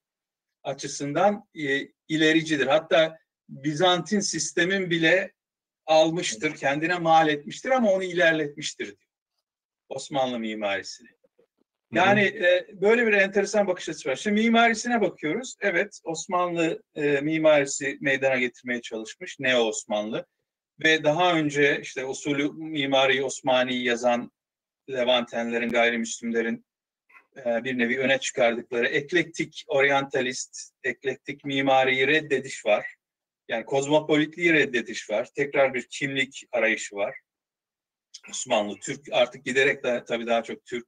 açısından 0.63 1.47
e, 1.55 1.87
ilericidir. 2.07 2.67
Hatta 2.67 3.17
Bizantin 3.49 4.19
sistemin 4.19 4.89
bile 4.89 5.33
almıştır, 5.85 6.55
kendine 6.55 6.99
mal 6.99 7.29
etmiştir 7.29 7.69
ama 7.69 7.91
onu 7.91 8.03
ilerletmiştir 8.03 8.85
diyor. 8.85 9.09
Osmanlı 9.89 10.39
mimarisini. 10.39 11.09
Yani 11.91 12.21
e, 12.21 12.67
böyle 12.81 13.07
bir 13.07 13.13
enteresan 13.13 13.67
bakış 13.67 13.89
açısı 13.89 14.09
var. 14.09 14.15
Şimdi 14.15 14.41
mimarisine 14.41 15.01
bakıyoruz. 15.01 15.55
Evet 15.61 15.99
Osmanlı 16.03 16.83
e, 16.95 17.21
mimarisi 17.21 17.97
meydana 18.01 18.37
getirmeye 18.37 18.81
çalışmış. 18.81 19.39
Neo 19.39 19.59
Osmanlı. 19.59 20.25
Ve 20.83 21.03
daha 21.03 21.33
önce 21.33 21.79
işte 21.81 22.05
usulü 22.05 22.51
mimari 22.53 23.23
Osmani 23.23 23.83
yazan 23.83 24.31
Levantenlerin, 24.89 25.69
gayrimüslimlerin 25.69 26.65
e, 27.37 27.63
bir 27.63 27.77
nevi 27.77 27.99
öne 27.99 28.19
çıkardıkları 28.19 28.87
eklektik 28.87 29.63
oryantalist, 29.67 30.71
eklektik 30.83 31.45
mimariyi 31.45 32.07
reddediş 32.07 32.65
var. 32.65 32.95
Yani 33.47 33.65
kozmopolitliği 33.65 34.53
reddediş 34.53 35.09
var. 35.09 35.29
Tekrar 35.35 35.73
bir 35.73 35.87
kimlik 35.89 36.43
arayışı 36.51 36.95
var. 36.95 37.15
Osmanlı, 38.29 38.75
Türk 38.79 39.07
artık 39.11 39.45
giderek 39.45 39.83
daha, 39.83 40.05
tabii 40.05 40.27
daha 40.27 40.43
çok 40.43 40.65
Türk. 40.65 40.87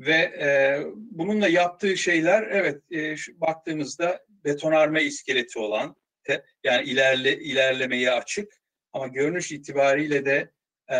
Ve 0.00 0.14
e, 0.14 0.80
bununla 0.94 1.48
yaptığı 1.48 1.96
şeyler 1.96 2.42
evet 2.42 2.82
e, 2.90 3.16
şu, 3.16 3.40
baktığımızda 3.40 4.24
betonarme 4.28 5.02
iskeleti 5.02 5.58
olan 5.58 5.96
te, 6.24 6.44
yani 6.64 6.88
ilerle 6.88 7.38
ilerlemeye 7.38 8.10
açık 8.10 8.52
ama 8.92 9.06
görünüş 9.06 9.52
itibariyle 9.52 10.24
de 10.24 10.50
e, 10.90 10.96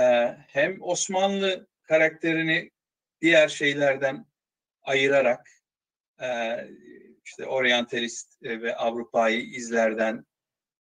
hem 0.48 0.82
Osmanlı 0.82 1.68
karakterini 1.82 2.70
diğer 3.20 3.48
şeylerden 3.48 4.27
ayırarak 4.82 5.51
e, 6.23 6.28
işte 7.24 7.47
oryantalist 7.47 8.43
e, 8.43 8.62
ve 8.62 8.77
Avrupa'yı 8.77 9.40
izlerden 9.40 10.27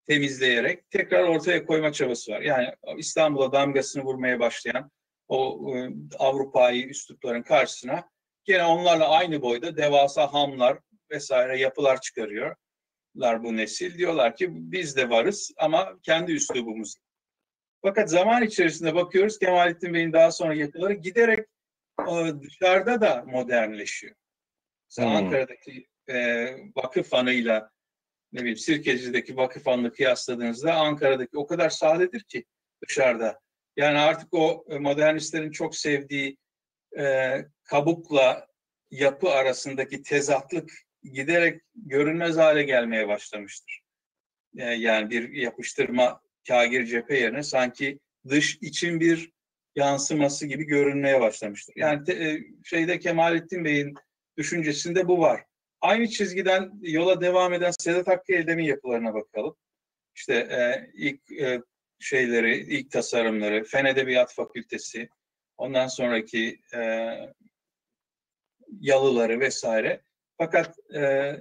temizleyerek 0.06 0.90
tekrar 0.90 1.22
ortaya 1.22 1.66
koyma 1.66 1.92
çabası 1.92 2.32
var. 2.32 2.40
Yani 2.40 2.68
İstanbul'a 2.98 3.52
damgasını 3.52 4.04
vurmaya 4.04 4.40
başlayan 4.40 4.90
o 5.28 5.70
e, 5.76 5.90
Avrupa'yı 6.18 6.86
üslupların 6.86 7.42
karşısına 7.42 8.10
gene 8.44 8.64
onlarla 8.64 9.08
aynı 9.08 9.42
boyda 9.42 9.76
devasa 9.76 10.32
hamlar 10.32 10.78
vesaire 11.10 11.58
yapılar 11.58 12.00
çıkarıyorlar 12.00 13.42
bu 13.42 13.56
nesil. 13.56 13.98
Diyorlar 13.98 14.36
ki 14.36 14.48
biz 14.50 14.96
de 14.96 15.10
varız 15.10 15.52
ama 15.56 15.98
kendi 16.02 16.32
üslubumuz. 16.32 16.94
Fakat 17.82 18.10
zaman 18.10 18.42
içerisinde 18.42 18.94
bakıyoruz 18.94 19.38
Kemalettin 19.38 19.94
Bey'in 19.94 20.12
daha 20.12 20.30
sonra 20.30 20.54
yapıları 20.54 20.92
giderek 20.92 21.46
e, 22.00 22.32
dışarıda 22.42 23.00
da 23.00 23.24
modernleşiyor. 23.26 24.14
Mesela 24.90 25.10
Hmm. 25.10 25.16
Ankara'daki 25.16 25.86
e, 26.08 26.46
vakıf 26.76 27.14
anıyla 27.14 27.70
ne 28.32 28.40
bileyim 28.40 28.56
Sirkeci'deki 28.58 29.36
vakıf 29.36 29.68
anını 29.68 29.92
kıyasladığınızda 29.92 30.74
Ankara'daki 30.74 31.38
o 31.38 31.46
kadar 31.46 31.70
sadedir 31.70 32.20
ki 32.22 32.44
dışarıda. 32.88 33.40
Yani 33.76 33.98
artık 33.98 34.34
o 34.34 34.64
e, 34.68 34.78
modernistlerin 34.78 35.50
çok 35.50 35.76
sevdiği 35.76 36.36
e, 36.98 37.36
kabukla 37.64 38.46
yapı 38.90 39.30
arasındaki 39.30 40.02
tezatlık 40.02 40.72
giderek 41.02 41.62
görünmez 41.74 42.36
hale 42.36 42.62
gelmeye 42.62 43.08
başlamıştır. 43.08 43.80
E, 44.56 44.64
yani 44.64 45.10
bir 45.10 45.32
yapıştırma 45.32 46.20
kagir 46.48 46.86
cephe 46.86 47.16
yerine 47.18 47.42
sanki 47.42 47.98
dış 48.28 48.58
için 48.60 49.00
bir 49.00 49.30
yansıması 49.76 50.46
gibi 50.46 50.64
görünmeye 50.64 51.20
başlamıştır. 51.20 51.74
Yani 51.76 52.04
te, 52.04 52.12
e, 52.12 52.40
şeyde 52.64 52.98
Kemalettin 52.98 53.64
Bey'in 53.64 53.94
düşüncesinde 54.38 55.08
bu 55.08 55.20
var. 55.20 55.44
Aynı 55.80 56.08
çizgiden 56.08 56.72
yola 56.82 57.20
devam 57.20 57.52
eden 57.52 57.72
Sedat 57.78 58.06
Hakkı 58.06 58.32
Eldem'in 58.32 58.64
yapılarına 58.64 59.14
bakalım. 59.14 59.56
İşte 60.14 60.34
e, 60.34 60.90
ilk 60.94 61.32
e, 61.32 61.62
şeyleri, 61.98 62.58
ilk 62.58 62.90
tasarımları, 62.90 63.64
Fen 63.64 63.84
Edebiyat 63.84 64.34
Fakültesi, 64.34 65.08
ondan 65.56 65.86
sonraki 65.86 66.60
e, 66.74 67.10
yalıları 68.80 69.40
vesaire. 69.40 70.02
Fakat 70.38 70.78
e, 70.94 71.32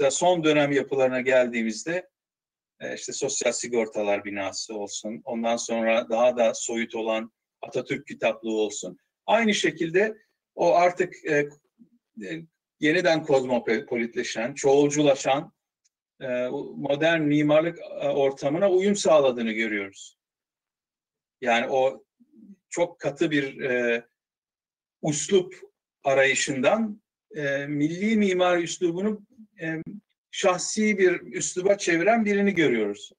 da 0.00 0.10
son 0.10 0.44
dönem 0.44 0.72
yapılarına 0.72 1.20
geldiğimizde 1.20 2.08
e, 2.80 2.94
işte 2.94 3.12
sosyal 3.12 3.52
sigortalar 3.52 4.24
binası 4.24 4.74
olsun, 4.74 5.22
ondan 5.24 5.56
sonra 5.56 6.08
daha 6.10 6.36
da 6.36 6.54
soyut 6.54 6.94
olan 6.94 7.32
Atatürk 7.62 8.06
kitaplığı 8.06 8.56
olsun. 8.56 8.98
Aynı 9.26 9.54
şekilde 9.54 10.16
o 10.54 10.74
artık 10.74 11.14
e, 11.24 11.48
e, 12.22 12.42
yeniden 12.80 13.22
kozmopolitleşen, 13.22 14.54
çoğulculaşan 14.54 15.52
modern 16.76 17.20
mimarlık 17.20 17.78
e, 17.78 18.08
ortamına 18.08 18.70
uyum 18.70 18.96
sağladığını 18.96 19.52
görüyoruz. 19.52 20.16
Yani 21.40 21.66
o 21.70 22.04
çok 22.68 22.98
katı 22.98 23.30
bir 23.30 23.60
e, 23.60 24.04
uslup 25.02 25.54
arayışından 26.04 27.02
e, 27.36 27.66
milli 27.66 28.16
mimari 28.16 28.62
üslubunu 28.62 29.20
e, 29.60 29.82
şahsi 30.30 30.98
bir 30.98 31.20
üsluba 31.20 31.78
çeviren 31.78 32.24
birini 32.24 32.54
görüyoruz. 32.54 33.12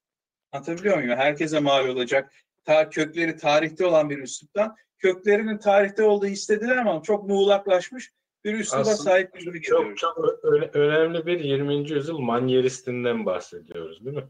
Anlatabiliyor 0.52 0.98
muyum? 0.98 1.18
Herkese 1.18 1.60
mal 1.60 1.88
olacak, 1.88 2.34
ta 2.64 2.90
kökleri 2.90 3.38
tarihte 3.38 3.86
olan 3.86 4.10
bir 4.10 4.18
üsluptan 4.18 4.76
köklerinin 5.00 5.58
tarihte 5.58 6.04
olduğu 6.04 6.28
istediler 6.28 6.78
ama 6.78 7.04
çok 7.04 7.28
muğlaklaşmış 7.28 8.12
bir 8.46 8.54
üsluba 8.54 8.86
sahip 8.86 9.40
gibi 9.40 9.62
geliyor. 9.62 9.96
Çok 9.96 9.98
çok 9.98 10.46
önemli 10.76 11.26
bir 11.26 11.40
20. 11.40 11.90
yüzyıl 11.90 12.20
manyeristinden 12.20 13.26
bahsediyoruz 13.26 14.06
değil 14.06 14.18
mi? 14.18 14.30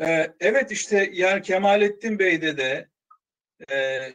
Ee, 0.00 0.34
evet 0.40 0.72
işte 0.72 1.10
yani 1.12 1.42
Kemalettin 1.42 2.18
Bey'de 2.18 2.56
de 2.56 2.88
e, 3.68 3.76
e, 3.76 4.12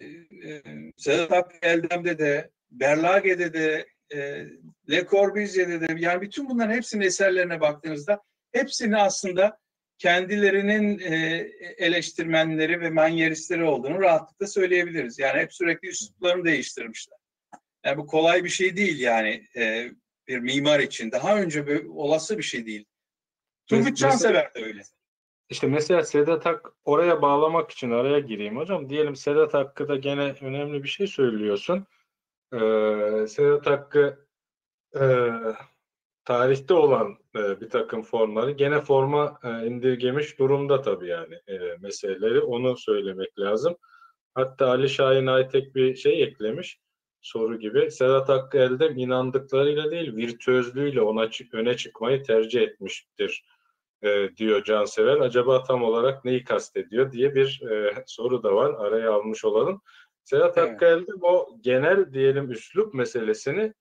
Sedat 0.98 1.32
Hakkı 1.32 1.58
Eldem'de 1.62 2.20
de 2.20 2.52
Berlage'de 2.72 3.54
de 3.54 3.88
e, 4.14 4.46
Le 4.90 5.06
Corbusier'de 5.06 5.82
de 5.82 5.96
yani 6.00 6.22
bütün 6.22 6.50
bunların 6.50 6.74
hepsinin 6.74 7.06
eserlerine 7.06 7.62
baktığınızda 7.62 8.22
hepsini 8.52 8.98
aslında 8.98 9.58
kendilerinin 9.98 11.00
e, 11.00 11.16
eleştirmenleri 11.78 12.82
ve 12.82 12.90
manyeristleri 12.90 13.64
olduğunu 13.64 14.02
rahatlıkla 14.02 14.48
söyleyebiliriz. 14.48 15.20
Yani 15.20 15.40
hep 15.40 15.54
sürekli 15.54 15.88
üsluplarını 15.88 16.46
değiştirmişler. 16.46 17.18
Yani 17.86 17.98
bu 17.98 18.08
kolay 18.08 18.44
bir 18.44 18.50
şey 18.50 18.78
değil 18.78 19.00
yani 19.00 19.48
e, 19.56 19.92
bir 20.28 20.40
mimar 20.40 20.80
için. 20.80 21.12
Daha 21.12 21.42
önce 21.42 21.68
böyle 21.68 21.90
olası 21.90 22.38
bir 22.38 22.44
şey 22.44 22.66
değil. 22.66 22.86
Turgut 23.68 23.98
Cansever 23.98 24.54
de 24.56 24.66
öyle. 24.66 24.82
İşte 25.50 25.68
mesela 25.68 26.04
Sedat 26.04 26.46
Hak 26.46 26.72
oraya 26.84 27.22
bağlamak 27.22 27.72
için 27.72 27.92
araya 27.92 28.20
gireyim 28.20 28.58
hocam. 28.58 28.90
Diyelim 28.90 29.16
Sedat 29.16 29.54
Hakkı 29.54 29.88
da 29.88 29.96
gene 29.96 30.36
önemli 30.42 30.84
bir 30.84 30.88
şey 30.88 31.08
söylüyorsun. 31.08 31.88
Ee, 32.54 32.58
Sedat 33.28 33.66
Hakkı 33.66 34.28
e, 35.00 35.30
tarihte 36.26 36.74
olan 36.74 37.18
e, 37.36 37.62
bir 37.62 37.70
takım 37.70 38.04
formları 38.04 38.52
gene 38.52 38.82
forma 38.82 39.40
e, 39.44 39.68
indirgemiş 39.68 40.40
durumda 40.40 40.82
tabii 40.82 41.08
yani 41.08 41.36
e, 41.48 41.78
meseleleri 41.82 42.40
onu 42.42 42.78
söylemek 42.78 43.40
lazım. 43.40 43.78
Hatta 44.34 44.68
Ali 44.70 44.90
Şahin 44.90 45.28
Aytek 45.28 45.76
bir 45.76 45.96
şey 45.96 46.24
eklemiş 46.24 46.80
soru 47.26 47.60
gibi. 47.60 47.92
Sedat 47.92 48.30
Hakkı 48.30 48.58
Eldem 48.58 48.98
inandıklarıyla 48.98 49.92
değil 49.92 50.16
virtüözlüğüyle 50.16 51.02
ona 51.02 51.30
öne 51.54 51.78
çıkmayı 51.78 52.24
tercih 52.24 52.62
etmiştir 52.62 53.46
e, 54.04 54.30
diyor 54.38 54.64
Cansever. 54.64 55.18
Acaba 55.18 55.64
tam 55.64 55.84
olarak 55.84 56.26
neyi 56.26 56.44
kastediyor 56.44 57.12
diye 57.12 57.36
bir 57.36 57.62
e, 57.62 58.04
soru 58.06 58.44
da 58.44 58.56
var. 58.56 58.74
Araya 58.74 59.14
almış 59.14 59.46
olalım. 59.46 59.82
Sedat 60.24 60.58
Evet. 60.58 60.72
Hakkı 60.72 60.86
Eldem 60.86 61.20
o 61.22 61.48
genel 61.62 62.14
diyelim 62.14 62.52
üslup 62.52 62.94
meselesini 62.94 63.74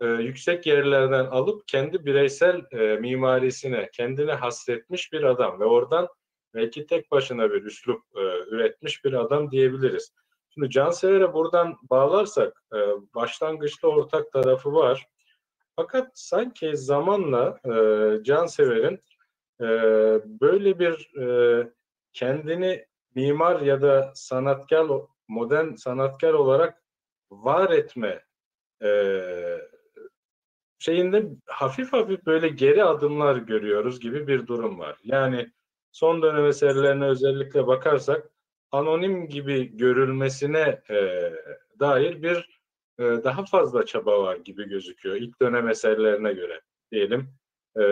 e, 0.00 0.06
yüksek 0.06 0.66
yerlerden 0.66 1.24
alıp 1.24 1.68
kendi 1.68 2.06
bireysel 2.06 2.62
e, 2.72 2.96
mimarisine, 2.96 3.90
kendine 3.92 4.32
hasretmiş 4.32 5.12
bir 5.12 5.22
adam 5.22 5.60
ve 5.60 5.64
oradan 5.64 6.08
belki 6.54 6.86
tek 6.86 7.10
başına 7.10 7.50
bir 7.50 7.62
üslup 7.62 8.02
e, 8.16 8.20
üretmiş 8.54 9.04
bir 9.04 9.12
adam 9.12 9.50
diyebiliriz. 9.50 10.12
Şimdi 10.54 10.70
Cansever'e 10.70 11.32
buradan 11.32 11.76
bağlarsak 11.90 12.62
e, 12.74 12.78
başlangıçta 13.14 13.88
ortak 13.88 14.32
tarafı 14.32 14.72
var. 14.72 15.06
Fakat 15.76 16.10
sanki 16.14 16.76
zamanla 16.76 17.58
e, 17.64 17.72
Cansever'in 18.24 19.00
e, 19.60 19.66
böyle 20.40 20.78
bir 20.78 21.16
e, 21.20 21.68
kendini 22.12 22.86
mimar 23.14 23.60
ya 23.60 23.82
da 23.82 24.12
sanatkar, 24.14 24.86
modern 25.28 25.74
sanatkar 25.74 26.32
olarak 26.32 26.82
var 27.30 27.70
etme 27.70 28.24
şeyinde 30.78 31.26
hafif 31.46 31.92
hafif 31.92 32.26
böyle 32.26 32.48
geri 32.48 32.84
adımlar 32.84 33.36
görüyoruz 33.36 34.00
gibi 34.00 34.26
bir 34.26 34.46
durum 34.46 34.78
var. 34.78 34.98
Yani 35.04 35.52
son 35.92 36.22
dönem 36.22 36.46
eserlerine 36.46 37.04
özellikle 37.04 37.66
bakarsak 37.66 38.31
anonim 38.72 39.28
gibi 39.28 39.76
görülmesine 39.76 40.80
e, 40.90 41.32
dair 41.80 42.22
bir 42.22 42.60
e, 42.98 43.02
daha 43.02 43.44
fazla 43.44 43.86
çaba 43.86 44.22
var 44.22 44.36
gibi 44.36 44.68
gözüküyor 44.68 45.16
ilk 45.16 45.40
dönem 45.42 45.68
eserlerine 45.68 46.32
göre 46.32 46.60
diyelim 46.92 47.34
e, 47.80 47.84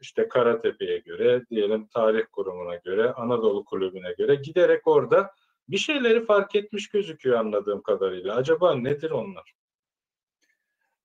işte 0.00 0.28
Karatepe'ye 0.28 0.98
göre 0.98 1.42
diyelim 1.50 1.86
tarih 1.86 2.24
kurumuna 2.32 2.76
göre 2.76 3.12
Anadolu 3.12 3.64
Kulübü'ne 3.64 4.12
göre 4.12 4.34
giderek 4.34 4.86
orada 4.86 5.30
bir 5.68 5.78
şeyleri 5.78 6.24
fark 6.24 6.54
etmiş 6.54 6.88
gözüküyor 6.88 7.38
anladığım 7.38 7.82
kadarıyla. 7.82 8.36
Acaba 8.36 8.74
nedir 8.74 9.10
onlar? 9.10 9.54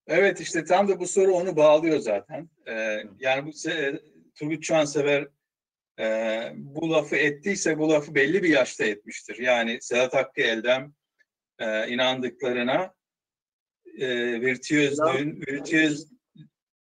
Evet 0.08 0.42
işte 0.42 0.64
tam 0.64 0.88
da 0.88 1.00
bu 1.00 1.08
soru 1.08 1.32
onu 1.32 1.56
bağlıyor 1.56 2.00
zaten. 2.00 2.50
Ee, 2.68 3.04
yani 3.20 3.46
bu 3.46 3.52
Turgut 4.36 4.64
Çansever 4.64 5.28
e, 6.00 6.52
bu 6.56 6.92
lafı 6.92 7.16
ettiyse 7.16 7.78
bu 7.78 7.90
lafı 7.90 8.16
belli 8.16 8.44
bir 8.44 8.50
yaşta 8.50 8.86
etmiştir. 8.86 9.40
Yani 9.40 9.78
Sedat 9.82 10.14
Hakkı 10.14 10.42
Eldem 10.42 10.94
e, 11.60 11.88
inandıklarına 11.88 12.94
e, 13.98 14.42
virtüözlüğün, 14.42 15.42
virtüöz 15.48 16.08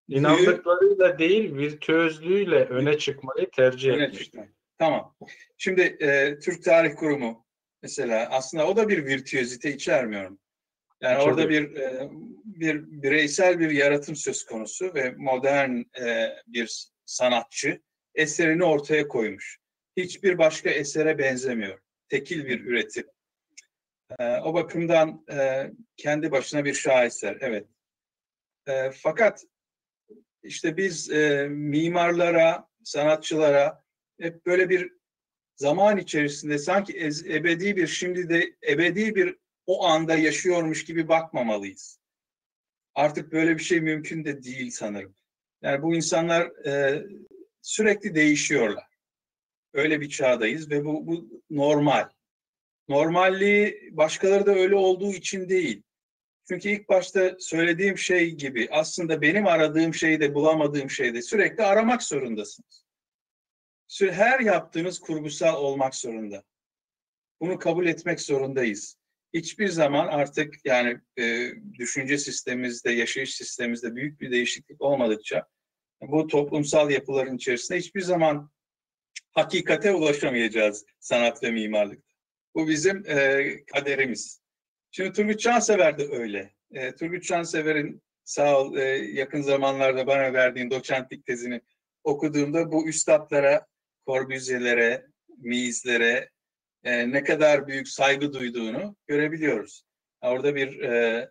İnandıklarıyla 0.08 1.20
değil 1.20 1.56
virtüözlüğüyle 1.56 2.66
öne 2.66 2.98
çıkmayı 2.98 3.50
tercih 3.56 3.92
öne 3.92 4.04
etmiştir. 4.04 4.26
çıktı. 4.26 4.54
Tamam. 4.78 5.16
Şimdi 5.58 5.82
e, 5.82 6.40
Türk 6.40 6.64
Tarih 6.64 6.96
Kurumu 6.96 7.46
mesela 7.84 8.30
aslında 8.32 8.68
o 8.68 8.76
da 8.76 8.90
bir 8.90 9.06
virtüözite 9.06 9.74
içermiyor 9.74 10.30
mu? 10.30 10.40
Yani 11.02 11.24
orada 11.24 11.50
bir 11.50 11.76
e, 11.76 12.10
bir 12.46 13.02
bireysel 13.04 13.60
bir 13.60 13.70
yaratım 13.70 14.16
söz 14.16 14.46
konusu 14.46 14.94
ve 14.96 15.14
modern 15.18 15.82
e, 16.02 16.36
bir 16.48 16.88
sanatçı 17.06 17.82
eserini 18.18 18.64
ortaya 18.64 19.08
koymuş. 19.08 19.60
Hiçbir 19.98 20.38
başka 20.38 20.70
esere 20.70 21.18
benzemiyor. 21.18 21.80
Tekil 22.10 22.46
bir 22.46 22.66
üretim. 22.66 23.08
E, 24.20 24.38
o 24.38 24.54
bakımdan 24.54 25.26
e, 25.32 25.72
kendi 25.98 26.32
başına 26.32 26.66
bir 26.66 26.74
şaheser. 26.74 27.38
Evet. 27.42 27.68
E, 28.68 28.92
fakat 28.92 29.46
işte 30.44 30.78
biz 30.78 31.12
e, 31.12 31.48
mimarlara, 31.50 32.68
sanatçılara 32.84 33.84
hep 34.20 34.46
böyle 34.46 34.70
bir 34.70 34.94
zaman 35.56 35.98
içerisinde 35.98 36.58
sanki 36.58 37.10
ebedi 37.30 37.76
bir 37.76 37.88
şimdi 37.88 38.30
de 38.30 38.56
ebedi 38.68 39.16
bir 39.16 39.36
o 39.66 39.86
anda 39.86 40.16
yaşıyormuş 40.16 40.86
gibi 40.86 41.08
bakmamalıyız. 41.08 42.00
Artık 42.96 43.32
böyle 43.32 43.58
bir 43.58 43.64
şey 43.64 43.82
mümkün 43.82 44.26
de 44.26 44.44
değil 44.44 44.72
sanırım. 44.72 45.16
Yani 45.62 45.82
bu 45.82 45.96
insanlar 45.96 46.66
e, 46.66 47.04
sürekli 47.68 48.16
değişiyorlar. 48.16 48.88
Öyle 49.74 50.02
bir 50.02 50.10
çağdayız 50.10 50.72
ve 50.72 50.86
bu, 50.86 51.08
bu 51.08 51.42
normal. 51.50 52.10
Normalliği 52.88 53.90
başkaları 53.92 54.46
da 54.46 54.52
öyle 54.52 54.76
olduğu 54.76 55.14
için 55.14 55.50
değil. 55.50 55.84
Çünkü 56.48 56.70
ilk 56.70 56.90
başta 56.90 57.36
söylediğim 57.40 57.98
şey 57.98 58.32
gibi 58.32 58.68
aslında 58.72 59.22
benim 59.22 59.48
aradığım 59.48 59.94
şeyde 59.94 60.34
bulamadığım 60.34 60.90
şeyde 60.90 61.22
sürekli 61.22 61.64
aramak 61.64 62.04
zorundasınız. 62.04 62.86
Her 64.00 64.40
yaptığınız 64.40 65.00
kurgusal 65.00 65.56
olmak 65.64 65.96
zorunda. 65.96 66.44
Bunu 67.42 67.60
kabul 67.60 67.88
etmek 67.88 68.22
zorundayız. 68.22 68.98
Hiçbir 69.34 69.68
zaman 69.68 70.08
artık 70.08 70.66
yani 70.66 71.00
e, 71.20 71.52
düşünce 71.74 72.18
sistemimizde, 72.18 72.92
yaşayış 72.92 73.36
sistemimizde 73.36 73.96
büyük 73.96 74.22
bir 74.22 74.32
değişiklik 74.32 74.82
olmadıkça 74.82 75.48
bu 76.02 76.28
toplumsal 76.28 76.92
yapıların 76.92 77.36
içerisinde 77.36 77.80
hiçbir 77.80 78.02
zaman 78.02 78.50
hakikate 79.32 79.94
ulaşamayacağız 79.94 80.86
sanat 81.00 81.44
ve 81.44 81.52
mimarlıkta. 81.52 82.14
Bu 82.56 82.68
bizim 82.68 83.04
e, 83.08 83.66
kaderimiz. 83.66 84.42
Şimdi 84.92 85.12
Turgut 85.12 85.40
Cansever 85.40 85.98
de 85.98 86.08
öyle. 86.12 86.54
E, 86.72 86.96
Turgut 86.96 87.24
Cansever'in 87.24 88.02
sağ 88.24 88.60
ol 88.60 88.78
e, 88.78 88.84
yakın 89.14 89.42
zamanlarda 89.42 90.08
bana 90.08 90.34
verdiğin 90.34 90.72
doçentlik 90.72 91.26
tezini 91.26 91.62
okuduğumda 92.04 92.72
bu 92.72 92.88
üstadlara, 92.88 93.68
Corbusier'lere, 94.08 95.06
Mies'lere 95.38 96.30
e, 96.84 97.12
ne 97.12 97.24
kadar 97.24 97.68
büyük 97.68 97.88
saygı 97.88 98.34
duyduğunu 98.34 98.96
görebiliyoruz. 99.08 99.84
Orada 100.22 100.56
bir 100.56 100.80
e, 100.80 101.30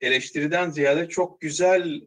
eleştiriden 0.00 0.70
ziyade 0.70 1.08
çok 1.08 1.40
güzel 1.40 2.00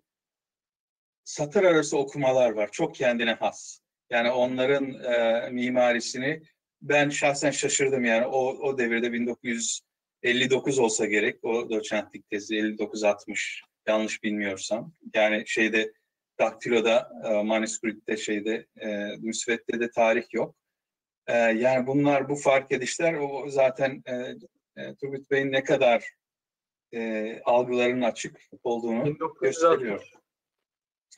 satır 1.30 1.64
arası 1.64 1.98
okumalar 1.98 2.52
var. 2.52 2.70
Çok 2.72 2.96
kendine 2.96 3.34
has. 3.34 3.80
Yani 4.10 4.32
onların 4.32 5.04
e, 5.04 5.50
mimarisini 5.50 6.42
ben 6.82 7.10
şahsen 7.10 7.52
şaşırdım 7.52 8.06
yani 8.06 8.26
o, 8.26 8.40
o 8.40 8.78
devirde 8.78 9.14
1959 9.14 10.80
olsa 10.80 11.06
gerek 11.06 11.44
o 11.44 11.70
doçentlik 11.70 12.30
tezi 12.30 12.56
59-60 12.56 13.62
yanlış 13.88 14.24
bilmiyorsam. 14.24 14.94
Yani 15.14 15.44
şeyde 15.48 15.94
daktiloda, 16.40 17.12
e, 17.26 17.44
manuskripte 17.44 18.18
şeyde, 18.18 18.66
e, 18.82 18.88
müsvedde 19.18 19.80
de 19.80 19.92
tarih 19.92 20.26
yok. 20.34 20.56
E, 21.28 21.38
yani 21.38 21.88
bunlar 21.88 22.30
bu 22.30 22.36
fark 22.36 22.72
edişler 22.72 23.14
o 23.14 23.50
zaten 23.50 24.04
e, 24.06 24.14
e, 24.82 24.96
Turgut 24.96 25.32
Bey'in 25.32 25.52
ne 25.52 25.64
kadar 25.64 26.04
e, 26.94 27.42
algılarının 27.46 28.02
açık 28.02 28.42
olduğunu 28.64 29.06
1960. 29.06 29.42
gösteriyor. 29.42 30.19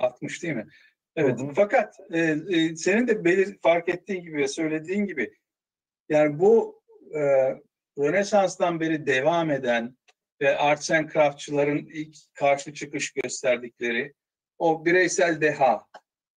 60 0.04 0.44
değil 0.44 0.56
mi? 0.56 0.68
Evet. 1.16 1.40
Hı 1.40 1.44
hı. 1.44 1.52
Fakat 1.56 1.96
e, 2.14 2.20
e, 2.20 2.76
senin 2.76 3.08
de 3.08 3.26
belir 3.26 3.58
fark 3.62 3.90
ettiğin 3.90 4.22
gibi 4.22 4.38
ve 4.38 4.48
söylediğin 4.48 5.06
gibi 5.06 5.34
yani 6.10 6.40
bu 6.40 6.82
e, 7.14 7.20
Rönesans'tan 8.00 8.80
beri 8.80 9.06
devam 9.06 9.52
eden 9.52 9.98
ve 10.42 10.58
arts 10.58 10.92
and 10.92 11.10
craftçıların 11.10 11.86
ilk 11.94 12.16
karşı 12.34 12.74
çıkış 12.74 13.12
gösterdikleri 13.12 14.14
o 14.58 14.86
bireysel 14.86 15.42
deha, 15.42 15.86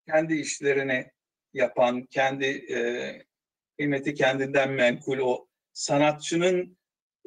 kendi 0.06 0.34
işlerini 0.34 1.10
yapan, 1.52 2.02
kendi 2.02 2.46
e, 2.46 2.78
kıymeti 3.78 4.14
kendinden 4.14 4.70
menkul 4.70 5.18
o 5.18 5.48
sanatçının 5.72 6.78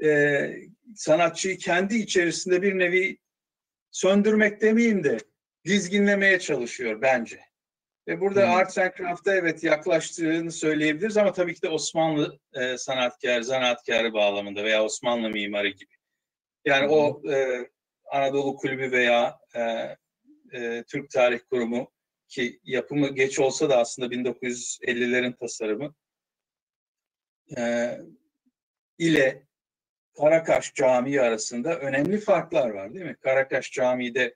e, 0.04 0.50
sanatçıyı 0.96 1.58
kendi 1.58 1.96
içerisinde 1.96 2.62
bir 2.62 2.80
nevi 2.80 3.18
söndürmek 3.92 4.62
demeyeyim 4.62 5.04
de 5.04 5.18
dizginlemeye 5.68 6.40
çalışıyor 6.40 7.02
bence. 7.02 7.40
Ve 8.08 8.22
burada 8.22 8.44
Hmm. 8.44 8.54
Arts 8.54 8.78
and 8.78 8.92
Craft'a 8.98 9.36
evet 9.36 9.64
yaklaştığını 9.64 10.52
söyleyebiliriz 10.52 11.18
ama 11.18 11.34
tabii 11.34 11.54
ki 11.54 11.62
de 11.62 11.70
Osmanlı 11.70 12.40
e, 12.54 12.78
sanatkar, 12.78 13.42
zanaatkarı 13.42 14.14
bağlamında 14.14 14.64
veya 14.64 14.84
Osmanlı 14.84 15.30
mimarı 15.30 15.70
gibi. 15.70 15.94
Yani 16.66 16.88
o 16.88 17.22
e, 17.32 17.68
Anadolu 18.12 18.56
Kulübü 18.56 18.92
veya 18.92 19.40
e, 19.56 19.62
e, 20.54 20.84
Türk 20.88 21.10
Tarih 21.10 21.40
Kurumu 21.52 21.92
ki 22.28 22.60
yapımı 22.64 23.16
geç 23.16 23.40
olsa 23.40 23.70
da 23.70 23.78
aslında 23.78 24.16
1950'lerin 24.16 25.38
tasarımı 25.40 25.96
e, 27.58 27.92
ile 28.98 29.44
Karakaş 30.18 30.74
Camii 30.74 31.22
arasında 31.22 31.80
önemli 31.80 32.20
farklar 32.20 32.70
var 32.70 32.94
değil 32.94 33.06
mi? 33.06 33.16
Karakaş 33.22 33.72
Camii'de 33.72 34.36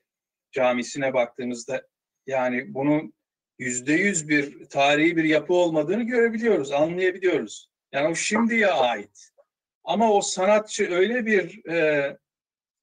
camisine 0.52 1.14
baktığımızda 1.14 1.88
yani 2.28 2.74
bunun 2.74 3.14
yüzde 3.60 3.94
yüz 3.94 4.28
bir 4.28 4.66
tarihi 4.66 5.18
bir 5.18 5.24
yapı 5.24 5.54
olmadığını 5.54 6.04
görebiliyoruz, 6.04 6.72
anlayabiliyoruz. 6.72 7.70
Yani 7.92 8.08
o 8.08 8.16
şimdiye 8.16 8.68
ait. 8.68 9.30
Ama 9.84 10.14
o 10.14 10.22
sanatçı 10.22 10.92
öyle 10.92 11.26
bir 11.26 11.66
e, 11.70 12.18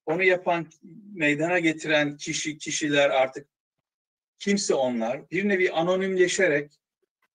onu 0.07 0.23
yapan, 0.23 0.67
meydana 1.15 1.59
getiren 1.59 2.17
kişi, 2.17 2.59
kişiler 2.59 3.11
artık 3.11 3.49
kimse 4.39 4.75
onlar 4.75 5.31
bir 5.31 5.49
nevi 5.49 5.73
anonimleşerek 5.73 6.73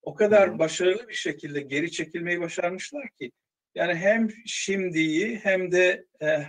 o 0.02 0.16
kadar 0.16 0.60
başarılı 0.60 1.08
bir 1.08 1.14
şekilde 1.14 1.62
geri 1.62 1.92
çekilmeyi 1.92 2.42
başarmışlar 2.42 3.10
ki 3.10 3.32
yani 3.76 3.96
hem 3.96 4.30
şimdiyi 4.46 5.40
hem 5.44 5.72
de 5.72 6.06
e, 6.22 6.46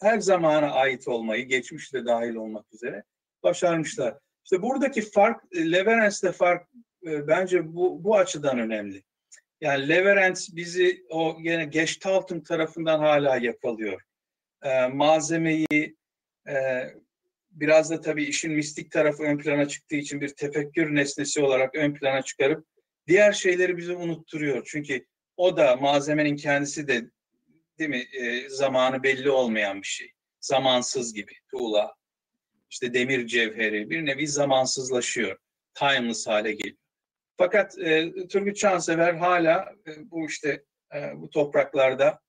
her 0.00 0.18
zamana 0.18 0.70
ait 0.70 1.08
olmayı, 1.08 1.44
geçmişte 1.48 2.06
dahil 2.06 2.34
olmak 2.34 2.72
üzere 2.72 3.02
başarmışlar. 3.46 4.14
İşte 4.44 4.62
buradaki 4.62 5.10
fark, 5.10 5.42
e, 5.52 5.72
Leverence'de 5.72 6.32
fark 6.32 6.68
e, 7.06 7.28
bence 7.28 7.74
bu, 7.74 8.04
bu 8.04 8.16
açıdan 8.16 8.58
önemli. 8.58 9.02
Yani 9.60 9.88
Leverence 9.88 10.42
bizi 10.52 11.06
o 11.10 11.42
gene 11.42 11.64
Gestalt'ın 11.64 12.40
tarafından 12.40 12.98
hala 12.98 13.36
yakalıyor. 13.36 14.02
E, 14.62 14.86
malzemeyi 14.86 15.96
e, 16.48 16.54
biraz 17.50 17.90
da 17.90 18.00
tabii 18.00 18.24
işin 18.24 18.52
mistik 18.52 18.90
tarafı 18.90 19.22
ön 19.22 19.38
plana 19.38 19.68
çıktığı 19.68 19.96
için 19.96 20.20
bir 20.20 20.28
tefekkür 20.28 20.94
nesnesi 20.94 21.40
olarak 21.40 21.74
ön 21.74 21.94
plana 21.94 22.22
çıkarıp 22.22 22.66
diğer 23.06 23.32
şeyleri 23.32 23.76
bize 23.76 23.96
unutturuyor. 23.96 24.68
Çünkü 24.70 25.06
o 25.36 25.56
da 25.56 25.76
malzemenin 25.76 26.36
kendisi 26.36 26.88
de 26.88 27.10
değil 27.78 27.90
mi 27.90 28.04
e, 28.12 28.48
zamanı 28.48 29.02
belli 29.02 29.30
olmayan 29.30 29.82
bir 29.82 29.86
şey. 29.86 30.12
Zamansız 30.40 31.14
gibi 31.14 31.32
tuğla, 31.50 31.94
işte 32.70 32.94
demir 32.94 33.26
cevheri 33.26 33.90
bir 33.90 34.06
nevi 34.06 34.28
zamansızlaşıyor. 34.28 35.38
Timeless 35.74 36.26
hale 36.26 36.52
geliyor. 36.52 36.76
Fakat 37.36 37.78
e, 37.78 38.12
Turgut 38.28 38.56
Çansever 38.56 39.14
hala 39.14 39.74
e, 39.86 40.10
bu 40.10 40.26
işte 40.26 40.64
e, 40.94 41.12
bu 41.16 41.30
topraklarda 41.30 42.20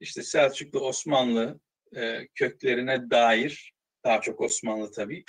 işte 0.00 0.22
Selçuklu 0.22 0.80
Osmanlı 0.80 1.60
e, 1.96 2.28
köklerine 2.34 3.10
dair 3.10 3.72
daha 4.04 4.20
çok 4.20 4.40
Osmanlı 4.40 4.92
tabii 4.92 5.24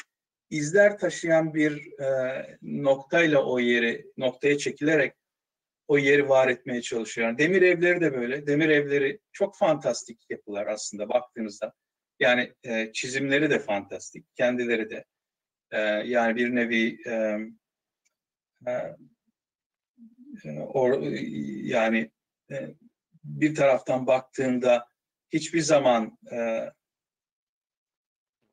izler 0.49 0.97
taşıyan 0.97 1.53
bir 1.53 1.99
e, 2.01 2.57
noktayla 2.61 3.43
o 3.43 3.59
yeri 3.59 4.05
noktaya 4.17 4.57
çekilerek 4.57 5.13
o 5.87 5.97
yeri 5.97 6.29
var 6.29 6.47
etmeye 6.47 6.81
çalışıyor. 6.81 7.27
Yani 7.27 7.37
demir 7.37 7.61
evleri 7.61 8.01
de 8.01 8.13
böyle. 8.13 8.47
Demir 8.47 8.69
evleri 8.69 9.19
çok 9.31 9.57
fantastik 9.57 10.25
yapılar 10.29 10.67
aslında 10.67 11.09
baktığınızda. 11.09 11.73
Yani 12.19 12.53
e, 12.63 12.91
çizimleri 12.93 13.49
de 13.49 13.59
fantastik, 13.59 14.35
kendileri 14.35 14.89
de. 14.89 15.05
E, 15.71 15.79
yani 15.81 16.35
bir 16.35 16.55
nevi 16.55 16.97
e, 17.05 17.37
e, 18.67 18.95
e, 20.45 20.59
or, 20.59 21.01
yani 21.63 22.11
e, 22.51 22.75
bir 23.23 23.55
taraftan 23.55 24.07
baktığında 24.07 24.87
hiçbir 25.33 25.61
zaman 25.61 26.17
e, 26.31 26.69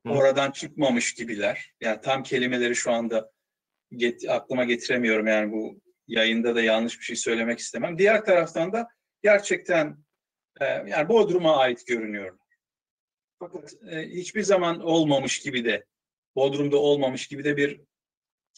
oradan 0.09 0.51
çıkmamış 0.51 1.15
gibiler. 1.15 1.75
Yani 1.81 2.01
tam 2.01 2.23
kelimeleri 2.23 2.77
şu 2.77 2.93
anda 2.93 3.31
get, 3.97 4.29
aklıma 4.29 4.65
getiremiyorum 4.65 5.27
yani 5.27 5.53
bu 5.53 5.81
yayında 6.07 6.55
da 6.55 6.63
yanlış 6.63 6.99
bir 6.99 7.05
şey 7.05 7.17
söylemek 7.17 7.59
istemem. 7.59 7.99
Diğer 7.99 8.25
taraftan 8.25 8.73
da 8.73 8.89
gerçekten 9.23 9.97
e, 10.61 10.65
yani 10.65 11.09
Bodrum'a 11.09 11.57
ait 11.57 11.87
görünüyorlar. 11.87 12.44
Fakat 13.53 13.75
e, 13.91 14.09
hiçbir 14.09 14.43
zaman 14.43 14.81
olmamış 14.81 15.41
gibi 15.41 15.65
de 15.65 15.85
Bodrum'da 16.37 16.77
olmamış 16.77 17.27
gibi 17.27 17.45
de 17.45 17.57
bir 17.57 17.81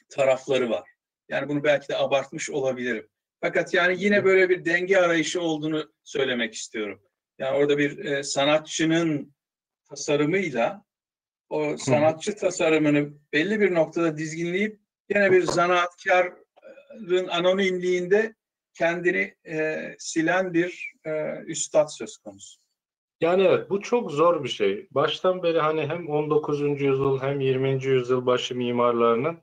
tarafları 0.09 0.71
var. 0.71 0.91
Yani 1.29 1.49
bunu 1.49 1.65
belki 1.65 1.89
de 1.89 1.97
abartmış 1.97 2.51
olabilirim. 2.51 3.09
Fakat 3.41 3.75
yani 3.75 4.05
yine 4.05 4.25
böyle 4.25 4.49
bir 4.49 4.65
denge 4.65 4.97
arayışı 4.97 5.41
olduğunu 5.41 5.93
söylemek 6.05 6.55
istiyorum. 6.55 7.03
Yani 7.39 7.57
orada 7.57 7.79
bir 7.79 8.05
e, 8.05 8.23
sanatçının 8.23 9.35
tasarımıyla 9.89 10.85
o 11.49 11.77
sanatçı 11.77 12.37
tasarımını 12.37 13.13
belli 13.33 13.61
bir 13.61 13.75
noktada 13.75 14.19
dizginleyip 14.19 14.81
yine 15.11 15.33
bir 15.33 15.43
zanaatkarın 15.43 17.29
anonimliğinde 17.29 18.35
kendini 18.75 19.35
e, 19.47 19.95
silen 19.99 20.55
bir 20.55 20.93
e, 21.07 21.37
üstad 21.47 21.89
söz 21.89 22.17
konusu. 22.17 22.66
Yani 23.21 23.43
evet 23.43 23.71
bu 23.71 23.81
çok 23.81 24.11
zor 24.13 24.45
bir 24.45 24.49
şey. 24.49 24.89
Baştan 24.91 25.43
beri 25.43 25.59
hani 25.61 25.87
hem 25.87 26.09
19. 26.09 26.85
yüzyıl 26.85 27.21
hem 27.21 27.41
20. 27.41 27.89
yüzyıl 27.89 28.27
başı 28.27 28.57
mimarlarının 28.57 29.39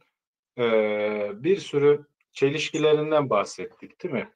eee, 0.57 1.31
bir 1.35 1.57
sürü 1.57 2.05
çelişkilerinden 2.33 3.29
bahsettik 3.29 4.03
değil 4.03 4.13
mi? 4.13 4.29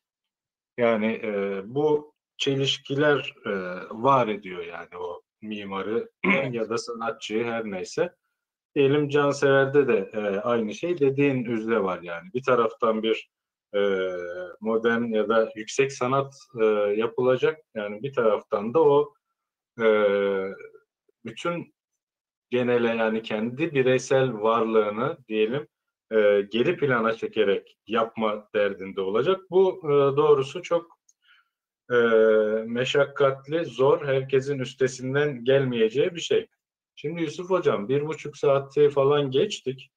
Yani 0.80 1.08
eee, 1.24 1.62
bu 1.66 2.14
çelişkiler 2.38 3.36
eee, 3.48 3.54
var 3.92 4.28
ediyor 4.28 4.66
yani 4.66 4.98
o 5.00 5.22
mimarı 5.42 6.10
ya 6.54 6.70
da 6.70 6.78
sanatçıyı 6.78 7.46
her 7.46 7.66
neyse. 7.66 8.16
Diyelim 8.76 9.10
Cansever'de 9.10 9.88
de 9.88 10.12
eee, 10.16 10.22
aynı 10.44 10.74
şey 10.76 11.00
dediğin 11.00 11.46
üzere 11.46 11.84
var 11.84 12.00
yani. 12.04 12.30
Bir 12.36 12.44
taraftan 12.44 13.04
bir 13.04 13.30
eee, 13.76 14.10
modern 14.62 15.04
ya 15.04 15.30
da 15.30 15.52
yüksek 15.56 15.94
sanat 15.94 16.36
eee, 16.62 16.66
yapılacak. 16.98 17.60
Yani 17.76 18.04
bir 18.04 18.14
taraftan 18.14 18.74
da 18.74 18.84
o 18.84 19.14
eee, 19.80 20.54
bütün 21.26 21.74
genele 22.50 22.88
yani 22.88 23.22
kendi 23.22 23.74
bireysel 23.74 24.34
varlığını 24.34 25.18
diyelim 25.28 25.68
eee, 26.12 26.42
geri 26.52 26.78
plana 26.78 27.14
çekerek 27.14 27.78
yapma 27.88 28.50
derdinde 28.56 29.02
olacak. 29.02 29.42
Bu 29.52 29.80
eee, 29.84 29.90
doğrusu 30.18 30.62
çok 30.62 30.98
eee, 31.92 32.64
meşakkatli, 32.68 33.66
zor, 33.66 34.06
herkesin 34.06 34.60
üstesinden 34.60 35.44
gelmeyeceği 35.44 36.16
bir 36.16 36.20
şey. 36.22 36.48
Şimdi 36.96 37.22
Yusuf 37.22 37.50
Hocam 37.50 37.90
bir 37.90 38.08
buçuk 38.08 38.38
saati 38.38 38.90
falan 38.90 39.32
geçtik. 39.32 39.90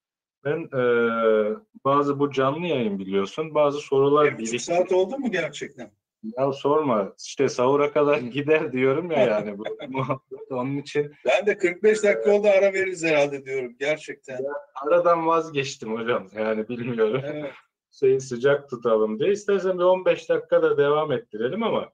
Ben 0.45 0.69
eee, 0.75 1.57
bazı 1.85 2.19
bu 2.19 2.31
canlı 2.33 2.67
yayın 2.67 2.99
biliyorsun 2.99 3.55
bazı 3.55 3.79
sorular 3.79 4.33
Bir 4.33 4.39
birikti. 4.39 4.59
saat 4.59 4.93
oldu 4.93 5.19
mu 5.19 5.31
gerçekten? 5.31 5.91
Ya 6.23 6.53
sorma 6.53 7.13
işte 7.27 7.49
sahura 7.49 7.93
kadar 7.93 8.19
gider 8.19 8.73
diyorum 8.73 9.11
ya 9.11 9.19
yani 9.27 9.59
bu 9.59 9.65
muhabbet 9.89 10.53
onun 10.53 10.77
için. 10.77 11.15
Ben 11.27 11.47
de 11.47 11.59
45 11.59 12.03
dakika 12.03 12.33
oldu 12.33 12.49
ara 12.49 12.73
veririz 12.73 13.05
herhalde 13.05 13.45
diyorum 13.45 13.77
gerçekten. 13.79 14.39
aradan 14.87 15.27
vazgeçtim 15.27 15.97
hocam 15.97 16.29
yani 16.37 16.69
bilmiyorum. 16.69 17.23
Evet, 17.25 17.53
şeyi 17.91 18.21
sıcak 18.21 18.71
tutalım 18.71 19.21
diye 19.21 19.33
istersen 19.33 19.79
bir 19.79 19.85
15 19.85 20.29
dakika 20.29 20.63
da 20.63 20.79
devam 20.79 21.13
ettirelim 21.13 21.63
ama 21.63 21.91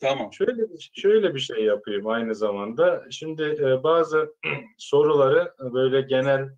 tamam. 0.00 0.32
şöyle 0.32 0.62
bir, 0.62 0.90
şöyle 0.94 1.34
bir 1.34 1.40
şey 1.40 1.64
yapayım 1.64 2.06
aynı 2.06 2.34
zamanda. 2.34 3.04
Şimdi 3.10 3.42
e, 3.42 3.82
bazı 3.82 4.34
soruları 4.78 5.54
böyle 5.74 6.00
genel 6.00 6.48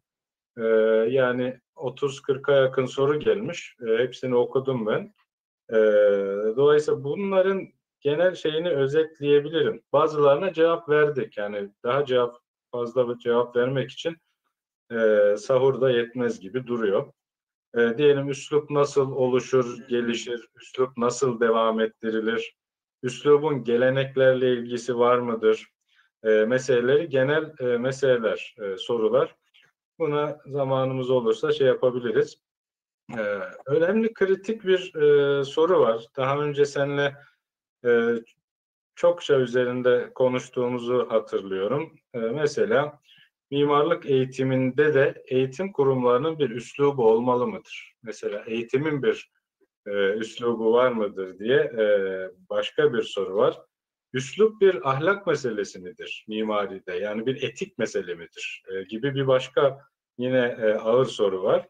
e, 0.59 0.65
yani 1.11 1.61
30-40'a 1.77 2.55
yakın 2.55 2.87
soru 2.87 3.21
gelmiş. 3.21 3.77
E, 3.89 3.99
hepsini 3.99 4.35
okudum 4.35 4.87
ben 4.87 5.15
E, 5.71 5.77
dolayısıyla 6.57 7.05
bunların 7.05 7.69
genel 8.01 8.35
şeyini 8.35 8.71
özetleyebilirim. 8.71 9.83
Bazılarına 9.93 10.53
cevap 10.53 10.89
verdik. 10.89 11.39
Yani 11.39 11.71
daha 11.83 12.05
cevap 12.05 12.37
fazla 12.73 13.09
bir 13.09 13.19
cevap 13.19 13.57
vermek 13.57 13.91
için 13.91 14.17
e, 14.93 15.35
sahurda 15.39 15.91
yetmez 15.91 16.41
gibi 16.41 16.67
duruyor. 16.67 17.13
E, 17.77 17.99
diyelim 17.99 18.29
üslup 18.29 18.71
nasıl 18.71 19.13
oluşur, 19.13 19.89
gelişir, 19.89 20.49
üslup 20.57 20.97
nasıl 20.97 21.41
devam 21.41 21.81
ettirilir, 21.81 22.57
üslubun 23.03 23.65
geleneklerle 23.65 24.53
ilgisi 24.53 24.99
var 24.99 25.19
mıdır? 25.19 25.69
E, 26.25 26.29
meseleleri 26.29 27.09
genel 27.09 27.53
e, 27.61 27.65
meseleler, 27.65 28.57
e, 28.63 28.77
sorular. 28.77 29.37
Buna 29.99 30.39
zamanımız 30.47 31.11
olursa 31.11 31.53
şey 31.53 31.67
yapabiliriz. 31.67 32.46
E, 33.15 33.23
önemli 33.67 34.15
kritik 34.15 34.65
bir 34.65 34.95
e, 34.95 35.45
soru 35.45 35.81
var. 35.81 36.07
Daha 36.17 36.39
önce 36.39 36.65
seninle 36.65 37.17
e, 37.85 38.15
çokça 38.95 39.41
üzerinde 39.41 40.11
konuştuğumuzu 40.15 41.07
hatırlıyorum. 41.11 41.99
E, 42.15 42.19
mesela 42.19 43.01
mimarlık 43.51 44.07
eğitiminde 44.07 44.95
de 44.95 45.23
eğitim 45.27 45.73
kurumlarının 45.73 46.39
bir 46.39 46.51
üslubu 46.51 47.11
olmalı 47.11 47.47
mıdır? 47.47 47.95
Mesela 48.03 48.45
eğitimin 48.47 49.03
bir 49.03 49.31
e, 49.87 49.91
üslubu 50.13 50.73
var 50.73 50.93
mıdır 50.93 51.39
diye 51.39 51.57
e, 51.57 51.87
başka 52.51 52.93
bir 52.93 53.03
soru 53.03 53.37
var. 53.37 53.61
Üslup 54.13 54.61
bir 54.61 54.91
ahlak 54.91 55.27
meselesi 55.27 55.79
midir 55.79 56.25
mimaride? 56.29 56.95
Yani 56.95 57.27
bir 57.27 57.43
etik 57.43 57.79
mesele 57.79 58.15
midir? 58.15 58.63
E, 58.69 58.83
gibi 58.83 59.15
bir 59.15 59.27
başka 59.27 59.81
yine 60.19 60.57
e, 60.61 60.75
ağır 60.75 61.07
soru 61.07 61.43
var. 61.43 61.69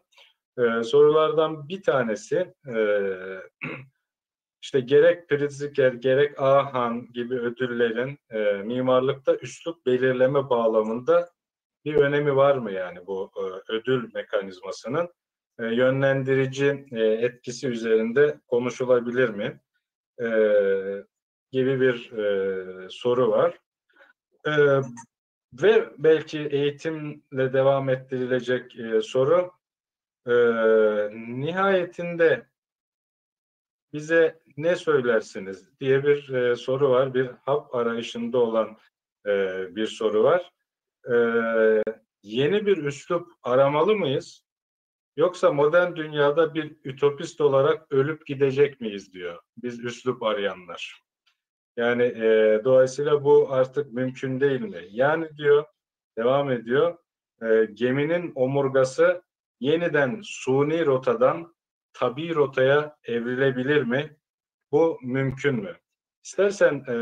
E, 0.57 0.83
sorulardan 0.83 1.69
bir 1.69 1.83
tanesi 1.83 2.53
e, 2.67 2.75
işte 4.61 4.79
gerek 4.79 5.29
Pritzker 5.29 5.93
gerek 5.93 6.39
Ahan 6.41 7.07
gibi 7.13 7.35
ödüllerin 7.35 8.19
e, 8.29 8.53
mimarlıkta 8.53 9.35
üslup 9.35 9.85
belirleme 9.85 10.49
bağlamında 10.49 11.29
bir 11.85 11.95
önemi 11.95 12.35
var 12.35 12.57
mı 12.57 12.71
yani 12.71 13.07
bu 13.07 13.31
e, 13.37 13.71
ödül 13.73 14.09
mekanizmasının 14.13 15.09
e, 15.59 15.65
yönlendirici 15.65 16.85
e, 16.91 17.03
etkisi 17.03 17.67
üzerinde 17.67 18.39
konuşulabilir 18.47 19.29
mi 19.29 19.59
e, 20.21 20.27
gibi 21.51 21.81
bir 21.81 22.11
e, 22.11 22.89
soru 22.89 23.31
var. 23.31 23.59
E, 24.47 24.51
ve 25.53 25.89
belki 25.97 26.39
eğitimle 26.39 27.53
devam 27.53 27.89
ettirilecek 27.89 28.79
e, 28.79 29.01
soru 29.01 29.51
e, 30.27 30.33
nihayetinde 31.13 32.47
bize 33.93 34.39
ne 34.57 34.75
söylersiniz 34.75 35.79
diye 35.79 36.03
bir 36.03 36.29
e, 36.29 36.55
soru 36.55 36.89
var. 36.89 37.13
Bir 37.13 37.27
hap 37.45 37.75
arayışında 37.75 38.37
olan 38.37 38.77
e, 39.25 39.65
bir 39.75 39.87
soru 39.87 40.23
var. 40.23 40.51
E, 41.11 41.15
yeni 42.23 42.65
bir 42.65 42.77
üslup 42.77 43.31
aramalı 43.43 43.95
mıyız? 43.95 44.43
Yoksa 45.17 45.53
modern 45.53 45.95
dünyada 45.95 46.53
bir 46.53 46.75
ütopist 46.83 47.41
olarak 47.41 47.91
ölüp 47.91 48.25
gidecek 48.25 48.81
miyiz 48.81 49.13
diyor. 49.13 49.39
Biz 49.57 49.79
üslup 49.79 50.23
arayanlar. 50.23 51.01
Yani 51.77 52.03
e, 52.03 52.61
dolayısıyla 52.63 53.23
bu 53.23 53.53
artık 53.53 53.93
mümkün 53.93 54.39
değil 54.39 54.61
mi? 54.61 54.81
Yani 54.89 55.37
diyor, 55.37 55.65
devam 56.17 56.51
ediyor, 56.51 56.97
e, 57.41 57.65
geminin 57.73 58.31
omurgası 58.35 59.26
yeniden 59.59 60.21
suni 60.23 60.85
rotadan 60.85 61.55
tabi 61.93 62.35
rotaya 62.35 62.95
evrilebilir 63.03 63.83
mi? 63.83 64.17
Bu 64.71 64.99
mümkün 65.03 65.55
mü? 65.55 65.77
İstersen 66.23 66.83
e, 66.87 66.93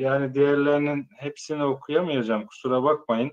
yani 0.00 0.34
diğerlerinin 0.34 1.06
hepsini 1.16 1.64
okuyamayacağım 1.64 2.46
kusura 2.46 2.82
bakmayın. 2.82 3.30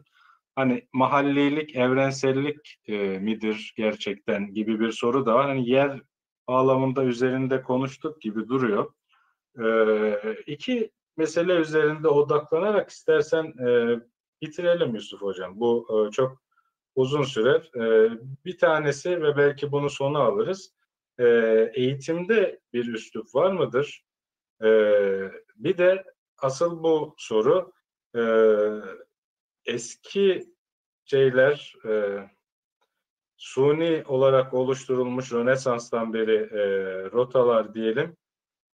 Hani 0.56 0.88
mahallilik, 0.94 1.76
evrensellik 1.76 2.80
e, 2.88 2.98
midir 3.20 3.74
gerçekten 3.78 4.54
gibi 4.54 4.80
bir 4.80 4.92
soru 4.92 5.26
da 5.26 5.36
var. 5.36 5.48
Hani 5.48 5.70
yer 5.70 6.02
bağlamında 6.48 7.04
üzerinde 7.04 7.62
konuştuk 7.62 8.22
gibi 8.22 8.48
duruyor. 8.48 8.94
E, 9.64 10.44
iki 10.48 10.92
mesele 11.18 11.54
üzerinde 11.54 12.08
odaklanarak 12.08 12.90
istersen 12.90 13.46
e, 13.68 14.00
bitirelim 14.42 14.96
Yusuf 14.96 15.22
Hocam. 15.22 15.60
Bu 15.60 15.88
e, 16.08 16.12
çok 16.12 16.45
uzun 16.96 17.24
sürer. 17.24 17.72
E, 17.76 18.12
bir 18.46 18.58
tanesi 18.58 19.22
ve 19.22 19.38
belki 19.38 19.72
bunu 19.72 19.90
sona 19.90 20.20
alırız. 20.20 20.74
E, 21.20 21.26
eğitimde 21.74 22.60
bir 22.74 22.94
üslup 22.94 23.36
var 23.36 23.52
mıdır? 23.52 24.06
E, 24.64 24.70
bir 25.56 25.78
de 25.78 26.04
asıl 26.38 26.84
bu 26.84 27.16
soru 27.18 27.72
e, 28.16 28.22
eski 29.66 30.56
şeyler 31.06 31.76
e, 31.86 32.20
suni 33.38 34.04
olarak 34.08 34.54
oluşturulmuş 34.54 35.34
Rönesans'tan 35.34 36.14
beri 36.14 36.36
e, 36.36 36.66
rotalar 37.12 37.74
diyelim 37.74 38.18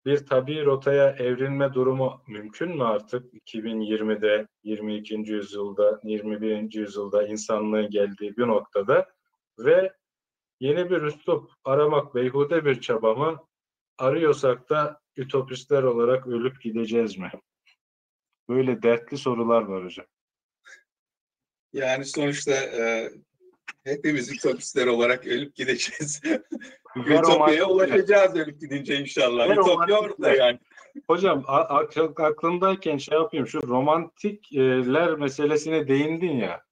bir 0.06 0.26
tabi 0.26 0.64
rotaya 0.64 1.10
evrilme 1.10 1.74
durumu 1.74 2.22
mümkün 2.26 2.76
mü 2.76 2.84
artık 2.84 3.34
2020'de 3.34 4.48
22. 4.62 5.14
yüzyılda 5.14 6.00
21. 6.04 6.74
yüzyılda 6.74 7.26
insanlığın 7.26 7.90
geldiği 7.90 8.36
bir 8.36 8.46
noktada 8.46 9.06
ve 9.58 9.92
yeni 10.60 10.90
bir 10.90 11.02
üslup 11.02 11.50
aramak 11.64 12.14
beyhude 12.14 12.64
bir 12.64 12.80
çaba 12.80 13.14
mı 13.14 13.46
arıyorsak 13.98 14.70
da 14.70 15.00
ütopistler 15.16 15.82
olarak 15.82 16.26
ölüp 16.26 16.62
gideceğiz 16.62 17.18
mi? 17.18 17.30
Böyle 18.48 18.82
dertli 18.82 19.18
sorular 19.18 19.62
var 19.62 19.84
hocam. 19.84 20.06
Yani 21.72 22.04
sonuçta 22.04 22.52
e, 22.52 23.10
hepimiz 23.84 24.32
ütopistler 24.32 24.86
olarak 24.86 25.26
ölüp 25.26 25.54
gideceğiz. 25.54 26.22
Ütopya'ya 27.06 27.68
ulaşacağız 27.68 28.36
ölüp 28.36 28.60
gidince 28.60 29.00
inşallah. 29.00 29.48
Ver 29.48 29.56
Ütopya 29.56 30.00
orada 30.00 30.34
yani. 30.34 30.58
Hocam 31.06 31.44
a- 31.46 31.84
aklımdayken 32.16 32.96
şey 32.96 33.18
yapayım 33.18 33.46
şu 33.46 33.62
romantikler 33.68 35.14
meselesine 35.14 35.88
değindin 35.88 36.36
ya. 36.36 36.62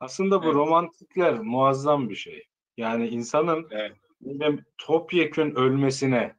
Aslında 0.00 0.40
bu 0.42 0.44
Evet. 0.44 0.54
romantikler 0.54 1.38
muazzam 1.40 2.08
bir 2.10 2.14
şey. 2.14 2.42
Yani 2.76 3.08
insanın 3.08 3.68
Evet. 3.70 3.92
topyekün 4.78 5.54
ölmesine 5.54 6.36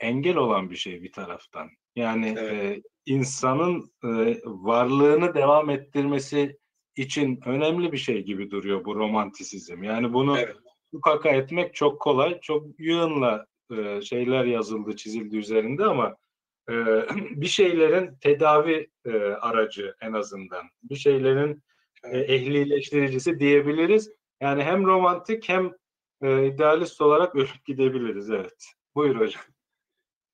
engel 0.00 0.36
olan 0.36 0.70
bir 0.70 0.76
şey 0.76 1.02
bir 1.02 1.12
taraftan. 1.12 1.68
Yani 1.96 2.34
Evet. 2.38 2.52
e, 2.52 2.82
insanın 3.06 3.92
e, 4.04 4.08
varlığını 4.44 5.34
devam 5.34 5.70
ettirmesi 5.70 6.58
için 6.98 7.40
önemli 7.46 7.92
bir 7.92 7.98
şey 7.98 8.22
gibi 8.22 8.50
duruyor 8.50 8.84
bu 8.84 8.94
romantisizm. 8.94 9.82
Yani 9.82 10.12
bunu 10.12 10.38
Evet. 10.38 10.56
mukaka 10.92 11.28
etmek 11.28 11.74
çok 11.74 12.00
kolay. 12.00 12.40
Çok 12.40 12.80
yığınla 12.80 13.46
e, 13.76 14.02
şeyler 14.02 14.44
yazıldı, 14.44 14.96
çizildi 14.96 15.36
üzerinde 15.36 15.84
ama 15.84 16.16
e, 16.70 16.74
bir 17.40 17.46
şeylerin 17.46 18.16
tedavi 18.20 18.90
e, 19.04 19.10
aracı 19.18 19.94
en 20.00 20.12
azından. 20.12 20.64
Bir 20.82 20.96
şeylerin 20.96 21.62
e, 22.04 22.18
ehlileştiricisi 22.18 23.38
diyebiliriz. 23.38 24.12
Yani 24.40 24.62
hem 24.62 24.86
romantik 24.86 25.48
hem 25.48 25.72
e, 26.22 26.46
idealist 26.46 27.00
olarak 27.00 27.34
ölüp 27.34 27.64
gidebiliriz. 27.66 28.30
Evet. 28.30 28.64
Buyur 28.94 29.16
hocam. 29.16 29.42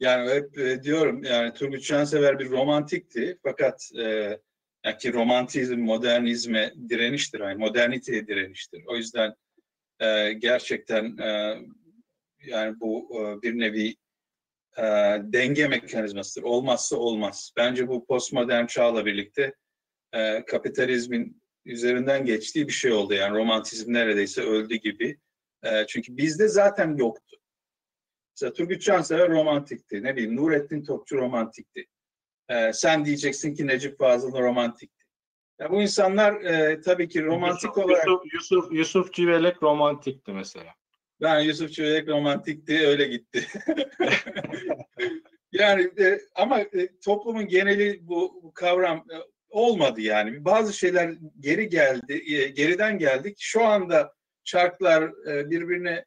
Yani 0.01 0.31
hep 0.31 0.59
e, 0.59 0.83
diyorum 0.83 1.25
yani 1.25 1.55
Turgut 1.55 1.83
Şansever 1.83 2.39
bir 2.39 2.51
romantikti 2.51 3.39
fakat 3.43 3.91
e, 3.99 4.39
yani 4.85 4.99
ki 4.99 5.13
romantizm 5.13 5.79
modernizme 5.79 6.73
direniştir, 6.89 7.41
yani 7.41 7.55
moderniteye 7.55 8.27
direniştir. 8.27 8.83
O 8.87 8.97
yüzden 8.97 9.35
e, 10.01 10.33
gerçekten 10.33 11.17
e, 11.17 11.59
yani 12.39 12.81
bu 12.81 13.09
e, 13.21 13.43
bir 13.43 13.59
nevi 13.59 13.97
e, 14.79 14.83
denge 15.23 15.69
mekanizmasıdır. 15.69 16.47
Olmazsa 16.47 16.97
olmaz. 16.97 17.53
Bence 17.57 17.89
bu 17.89 18.07
postmodern 18.07 18.67
çağla 18.67 19.07
birlikte 19.07 19.55
e, 20.13 20.45
kapitalizmin 20.45 21.43
üzerinden 21.65 22.25
geçtiği 22.25 22.69
bir 22.69 22.73
şey 22.73 22.93
oldu. 22.93 23.15
Yani 23.15 23.39
romantizm 23.39 23.93
neredeyse 23.93 24.43
öldü 24.43 24.75
gibi. 24.75 25.19
E, 25.63 25.87
çünkü 25.87 26.17
bizde 26.17 26.49
zaten 26.49 26.97
yoktu. 26.97 27.37
Mesela 28.35 28.53
Turgut 28.53 28.83
Cansever 28.83 29.31
romantikti. 29.31 30.03
Ne 30.03 30.17
bileyim 30.17 30.37
Nurettin 30.37 30.85
Topçu 30.85 31.17
romantikti. 31.17 31.87
Ee, 32.49 32.73
sen 32.73 33.05
diyeceksin 33.05 33.55
ki 33.55 33.67
Necip 33.67 33.99
Fazıl 33.99 34.33
romantikti. 34.33 35.05
Ya 35.59 35.71
bu 35.71 35.83
insanlar 35.83 36.33
e, 36.33 36.81
tabii 36.81 37.09
ki 37.09 37.25
romantik 37.25 37.65
Yusuf, 37.77 37.85
olarak 37.85 38.07
Yusuf, 38.07 38.33
Yusuf, 38.33 38.73
Yusuf 38.73 39.13
Civelek 39.13 39.63
romantikti 39.63 40.33
mesela. 40.33 40.75
ben 41.21 41.41
Yusuf 41.41 41.73
Çevirek 41.73 42.09
romantikti 42.09 42.87
öyle 42.87 43.09
gitti. 43.09 43.47
yani 45.53 45.91
e, 45.99 46.21
ama 46.35 46.61
e, 46.61 46.99
toplumun 47.05 47.47
geneli 47.47 48.09
bu, 48.09 48.41
bu 48.43 48.55
kavram 48.55 48.97
e, 48.99 49.17
olmadı 49.49 50.01
yani. 50.01 50.45
Bazı 50.45 50.73
şeyler 50.73 51.15
geri 51.41 51.69
geldi, 51.69 52.23
e, 52.35 52.49
geriden 52.49 52.99
geldik. 52.99 53.37
Şu 53.41 53.65
anda 53.65 54.15
çarklar 54.45 55.29
e, 55.31 55.51
birbirine 55.51 56.05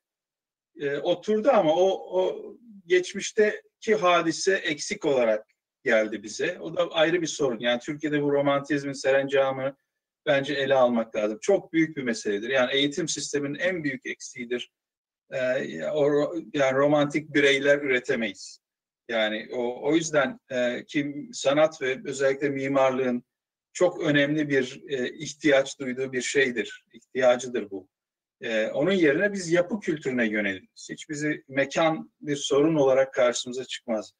e, 0.80 0.97
oturdu 0.97 1.49
ama 1.53 1.76
o, 1.76 2.19
o 2.19 2.43
geçmişteki 2.85 3.95
hadise 3.95 4.53
eksik 4.53 5.05
olarak 5.05 5.56
geldi 5.88 6.23
bize. 6.23 6.57
O 6.59 6.76
da 6.76 6.91
ayrı 6.91 7.22
bir 7.22 7.27
sorun. 7.27 7.59
Yani 7.59 7.80
Türkiye'de 7.80 8.23
bu 8.23 8.31
romantizmin 8.31 8.93
serencamı 8.93 9.76
bence 10.26 10.53
ele 10.53 10.76
almak 10.76 11.15
lazım. 11.15 11.38
Çok 11.41 11.73
büyük 11.73 11.97
bir 11.97 12.03
meseledir. 12.03 12.49
Yani 12.49 12.73
eğitim 12.73 13.07
sisteminin 13.07 13.59
en 13.59 13.84
büyük 13.84 14.05
eksiğidir. 14.05 14.72
Ee, 15.31 15.38
yani 16.53 16.73
romantik 16.73 17.34
bireyler 17.34 17.77
üretemeyiz. 17.77 18.59
Yani 19.09 19.49
o, 19.53 19.89
o 19.89 19.95
yüzden 19.95 20.39
e, 20.49 20.85
ki 20.85 21.30
sanat 21.34 21.81
ve 21.81 22.01
özellikle 22.05 22.49
mimarlığın 22.49 23.23
çok 23.73 24.01
önemli 24.01 24.49
bir 24.49 24.84
e, 24.88 25.14
ihtiyaç 25.14 25.80
duyduğu 25.80 26.11
bir 26.11 26.22
şeydir, 26.22 26.85
ihtiyacıdır 26.93 27.72
bu. 27.72 27.88
E, 28.41 28.68
onun 28.68 28.91
yerine 28.91 29.34
biz 29.34 29.51
yapı 29.51 29.80
kültürüne 29.80 30.27
yöneliriz. 30.27 30.88
Hiç 30.89 31.09
bizi 31.09 31.43
mekan 31.47 32.11
bir 32.22 32.35
sorun 32.35 32.76
olarak 32.76 33.14
karşımıza 33.14 33.65
çıkmaz. 33.65 34.14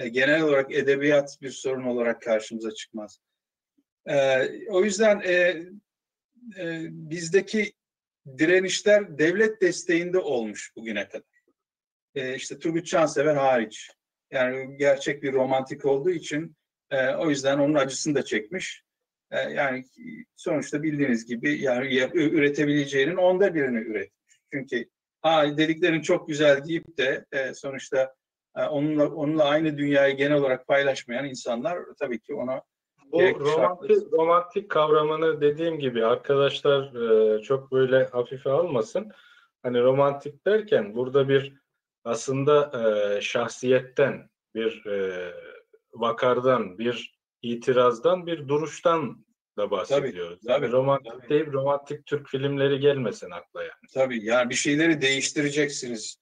E, 0.00 0.08
genel 0.08 0.42
olarak 0.42 0.74
edebiyat 0.74 1.38
bir 1.42 1.50
sorun 1.50 1.84
olarak 1.84 2.22
karşımıza 2.22 2.70
çıkmaz. 2.70 3.20
E, 4.06 4.46
o 4.68 4.84
yüzden 4.84 5.20
e, 5.20 5.62
bizdeki 6.90 7.72
direnişler 8.38 9.18
devlet 9.18 9.62
desteğinde 9.62 10.18
olmuş 10.18 10.72
bugüne 10.76 11.08
kadar. 11.08 11.40
İşte 12.36 12.58
Turgut 12.58 12.86
Cansever 12.86 13.36
hariç. 13.36 13.90
Yani 14.30 14.76
gerçek 14.76 15.22
bir 15.22 15.32
romantik 15.32 15.84
olduğu 15.84 16.10
için 16.10 16.56
o 17.18 17.30
yüzden 17.30 17.58
onun 17.58 17.74
acısını 17.74 18.14
da 18.14 18.24
çekmiş. 18.24 18.82
Yani 19.32 19.84
sonuçta 20.36 20.82
bildiğiniz 20.82 21.26
gibi 21.26 21.60
yani 21.60 21.96
üretebileceğinin 22.14 23.16
onda 23.16 23.54
birini 23.54 23.78
üretmiş. 23.78 24.40
Çünkü 24.52 24.84
ha 25.22 25.56
dediklerin 25.56 26.02
çok 26.02 26.28
güzel 26.28 26.64
deyip 26.64 26.98
de 26.98 27.24
sonuçta 27.54 28.14
onunla 28.54 29.08
onunla 29.08 29.44
aynı 29.44 29.78
dünyayı 29.78 30.16
genel 30.16 30.36
olarak 30.36 30.66
paylaşmayan 30.66 31.24
insanlar 31.24 31.78
tabii 31.98 32.20
ki 32.20 32.34
ona 32.34 32.62
bu 33.12 33.20
romantik, 33.20 34.12
romantik 34.12 34.70
kavramını 34.70 35.40
dediğim 35.40 35.78
gibi 35.78 36.06
arkadaşlar 36.06 36.94
e, 36.94 37.42
çok 37.42 37.72
böyle 37.72 38.04
hafife 38.04 38.50
almasın. 38.50 39.12
Hani 39.62 39.82
romantik 39.82 40.46
derken 40.46 40.94
burada 40.94 41.28
bir 41.28 41.54
aslında 42.04 42.72
e, 42.80 43.20
şahsiyetten, 43.20 44.30
bir 44.54 44.86
e, 44.86 45.30
vakardan, 45.92 46.78
bir 46.78 47.20
itirazdan, 47.42 48.26
bir 48.26 48.48
duruştan 48.48 49.24
da 49.56 49.70
bahsediyoruz. 49.70 50.38
Tabii, 50.40 50.52
yani 50.52 50.60
tabii, 50.60 50.72
romantik 50.72 51.12
tabii. 51.12 51.28
değil, 51.28 51.52
romantik 51.52 52.06
Türk 52.06 52.28
filmleri 52.28 52.80
gelmesin 52.80 53.30
akla 53.30 53.62
yani. 53.62 53.72
Tabii 53.94 54.24
yani 54.24 54.50
bir 54.50 54.54
şeyleri 54.54 55.00
değiştireceksiniz. 55.00 56.19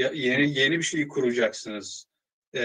Yeni 0.00 0.58
yeni 0.58 0.78
bir 0.78 0.82
şey 0.82 1.08
kuracaksınız. 1.08 2.06
Ee, 2.54 2.60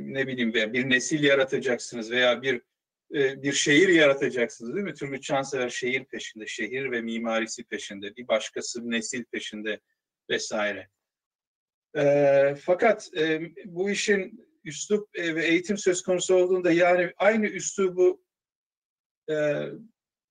ne 0.00 0.26
bileyim 0.26 0.54
bir 0.54 0.90
nesil 0.90 1.24
yaratacaksınız 1.24 2.10
veya 2.10 2.42
bir 2.42 2.62
e, 3.14 3.42
bir 3.42 3.52
şehir 3.52 3.88
yaratacaksınız 3.88 4.74
değil 4.74 4.84
mi? 4.84 4.94
Turgut 4.94 5.22
Çansever 5.22 5.68
şehir 5.68 6.04
peşinde, 6.04 6.46
şehir 6.46 6.90
ve 6.90 7.00
mimarisi 7.00 7.64
peşinde, 7.64 8.16
bir 8.16 8.28
başkası 8.28 8.90
nesil 8.90 9.24
peşinde 9.24 9.80
vesaire. 10.30 10.88
E, 11.96 12.54
fakat 12.60 13.10
e, 13.16 13.40
bu 13.64 13.90
işin 13.90 14.46
üslup 14.64 15.18
e, 15.18 15.34
ve 15.34 15.46
eğitim 15.46 15.78
söz 15.78 16.02
konusu 16.02 16.34
olduğunda 16.34 16.72
yani 16.72 17.12
aynı 17.16 17.46
üslubu 17.46 18.24
e, 19.30 19.34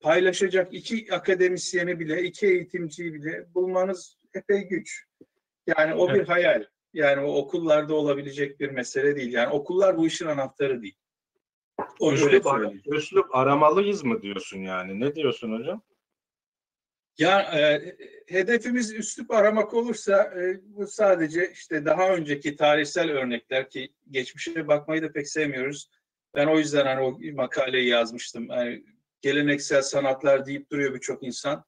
paylaşacak 0.00 0.74
iki 0.74 1.14
akademisyeni 1.14 2.00
bile, 2.00 2.22
iki 2.22 2.46
eğitimciyi 2.46 3.14
bile 3.14 3.54
bulmanız 3.54 4.18
epey 4.34 4.68
güç. 4.68 5.04
Yani 5.66 5.94
o 5.94 6.10
evet. 6.10 6.20
bir 6.20 6.26
hayal. 6.26 6.64
Yani 6.92 7.20
o 7.20 7.36
okullarda 7.36 7.94
olabilecek 7.94 8.60
bir 8.60 8.70
mesele 8.70 9.16
değil. 9.16 9.32
Yani 9.32 9.52
okullar 9.52 9.96
bu 9.96 10.06
işin 10.06 10.26
anahtarı 10.26 10.82
değil. 10.82 10.96
O 12.00 12.12
üslup, 12.12 12.46
ar- 12.46 12.96
üslup 12.96 13.34
aramalıyız 13.34 14.04
mı 14.04 14.22
diyorsun 14.22 14.58
yani? 14.58 15.00
Ne 15.00 15.14
diyorsun 15.14 15.58
hocam? 15.58 15.82
Ya 17.18 17.40
e, 17.40 17.96
hedefimiz 18.26 18.94
üslup 18.94 19.30
aramak 19.30 19.74
olursa 19.74 20.22
e, 20.24 20.60
bu 20.64 20.86
sadece 20.86 21.50
işte 21.52 21.84
daha 21.84 22.14
önceki 22.14 22.56
tarihsel 22.56 23.10
örnekler 23.10 23.70
ki 23.70 23.92
geçmişe 24.10 24.68
bakmayı 24.68 25.02
da 25.02 25.12
pek 25.12 25.28
sevmiyoruz. 25.28 25.90
Ben 26.34 26.46
o 26.46 26.58
yüzden 26.58 26.86
hani 26.86 27.00
o 27.00 27.18
makaleyi 27.34 27.88
yazmıştım. 27.88 28.46
Yani 28.50 28.84
geleneksel 29.20 29.82
sanatlar 29.82 30.46
deyip 30.46 30.70
duruyor 30.70 30.94
birçok 30.94 31.22
insan. 31.22 31.64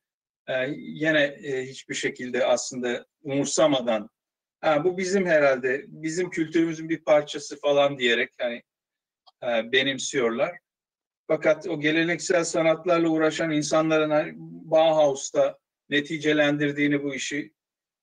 E, 0.48 0.68
yine 0.76 1.22
e, 1.22 1.66
hiçbir 1.66 1.94
şekilde 1.94 2.46
aslında 2.46 3.06
umursamadan 3.22 4.10
ha, 4.60 4.84
bu 4.84 4.98
bizim 4.98 5.26
herhalde 5.26 5.84
bizim 5.88 6.30
kültürümüzün 6.30 6.88
bir 6.88 7.04
parçası 7.04 7.60
falan 7.60 7.98
diyerek 7.98 8.30
hani 8.40 8.62
e, 9.42 9.72
benimsiyorlar. 9.72 10.58
Fakat 11.26 11.68
o 11.68 11.80
geleneksel 11.80 12.44
sanatlarla 12.44 13.08
uğraşan 13.08 13.50
insanların 13.50 14.10
hani 14.10 14.32
Bauhaus'ta 14.38 15.58
neticelendirdiğini 15.90 17.02
bu 17.02 17.14
işi 17.14 17.52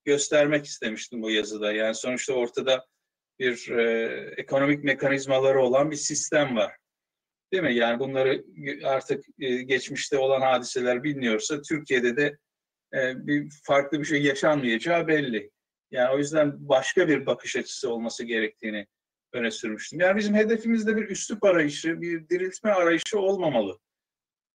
göstermek 0.05 0.65
istemiştim 0.65 1.21
bu 1.21 1.31
yazıda. 1.31 1.73
Yani 1.73 1.95
sonuçta 1.95 2.33
ortada 2.33 2.85
bir 3.39 3.69
e, 3.69 4.05
ekonomik 4.37 4.83
mekanizmaları 4.83 5.61
olan 5.61 5.91
bir 5.91 5.95
sistem 5.95 6.55
var. 6.55 6.77
Değil 7.51 7.63
mi? 7.63 7.75
Yani 7.75 7.99
bunları 7.99 8.43
artık 8.83 9.25
e, 9.39 9.55
geçmişte 9.55 10.17
olan 10.17 10.41
hadiseler 10.41 11.03
biliniyorsa 11.03 11.61
Türkiye'de 11.61 12.17
de 12.17 12.37
e, 12.93 13.27
bir 13.27 13.51
farklı 13.63 13.99
bir 13.99 14.05
şey 14.05 14.23
yaşanmayacağı 14.23 15.07
belli. 15.07 15.51
Yani 15.91 16.15
o 16.15 16.17
yüzden 16.17 16.69
başka 16.69 17.07
bir 17.07 17.25
bakış 17.25 17.55
açısı 17.55 17.93
olması 17.93 18.23
gerektiğini 18.23 18.87
öne 19.33 19.51
sürmüştüm. 19.51 19.99
Yani 19.99 20.17
bizim 20.17 20.35
hedefimizde 20.35 20.95
bir 20.95 21.09
üslup 21.09 21.43
arayışı, 21.43 22.01
bir 22.01 22.29
diriltme 22.29 22.71
arayışı 22.71 23.19
olmamalı. 23.19 23.79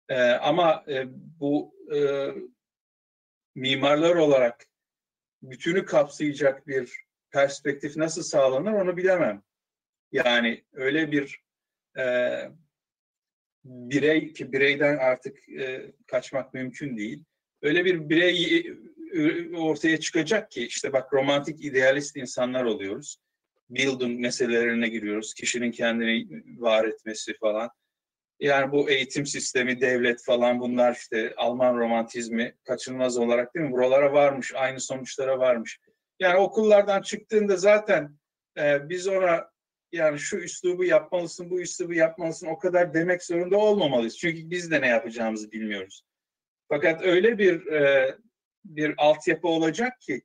Ee, 0.09 0.23
ama 0.31 0.85
e, 0.89 1.05
bu 1.41 1.75
e, 1.95 2.29
mimarlar 3.55 4.15
olarak 4.15 4.67
bütünü 5.43 5.85
kapsayacak 5.85 6.67
bir 6.67 7.07
perspektif 7.31 7.97
nasıl 7.97 8.23
sağlanır 8.23 8.73
onu 8.73 8.97
bilemem. 8.97 9.43
Yani 10.13 10.65
öyle 10.73 11.13
bir 11.13 11.41
e, 11.99 12.05
birey 13.67 14.33
ki 14.33 14.53
bireyden 14.53 14.97
artık 14.97 15.49
e, 15.49 15.93
kaçmak 16.07 16.55
mümkün 16.55 16.97
değil. 16.97 17.25
Öyle 17.63 17.85
bir 17.85 18.09
birey 18.09 18.67
e, 19.13 19.57
ortaya 19.57 20.01
çıkacak 20.01 20.51
ki 20.51 20.67
işte 20.67 20.93
bak 20.93 21.13
romantik 21.13 21.65
idealist 21.65 22.17
insanlar 22.17 22.65
oluyoruz 22.65 23.19
building 23.71 24.21
meselelerine 24.21 24.89
giriyoruz. 24.89 25.35
Kişinin 25.35 25.71
kendini 25.71 26.43
var 26.61 26.85
etmesi 26.85 27.35
falan. 27.35 27.71
Yani 28.41 28.73
bu 28.73 28.91
eğitim 28.91 29.27
sistemi, 29.27 29.81
devlet 29.81 30.25
falan 30.25 30.61
bunlar 30.61 30.95
işte 30.95 31.35
Alman 31.37 31.77
romantizmi 31.77 32.55
kaçınılmaz 32.65 33.19
olarak 33.19 33.55
değil 33.55 33.67
mi? 33.67 33.73
Buralara 33.73 34.13
varmış, 34.13 34.53
aynı 34.55 34.81
sonuçlara 34.81 35.39
varmış. 35.39 35.79
Yani 36.21 36.37
okullardan 36.37 37.03
çıktığında 37.03 37.57
zaten 37.57 38.19
e, 38.59 38.89
biz 38.89 39.09
ona 39.09 39.51
yani 39.97 40.19
şu 40.19 40.37
üslubu 40.37 40.85
yapmalısın, 40.85 41.51
bu 41.51 41.61
üslubu 41.61 41.95
yapmalısın 41.95 42.47
o 42.47 42.59
kadar 42.59 42.95
demek 42.95 43.23
zorunda 43.23 43.57
olmamalıyız. 43.57 44.19
Çünkü 44.19 44.51
biz 44.51 44.71
de 44.71 44.81
ne 44.81 44.89
yapacağımızı 44.89 45.53
bilmiyoruz. 45.53 46.03
Fakat 46.69 47.03
öyle 47.03 47.39
bir 47.39 47.67
e, 47.67 48.15
bir 48.65 48.95
altyapı 48.97 49.49
olacak 49.49 50.01
ki 50.01 50.23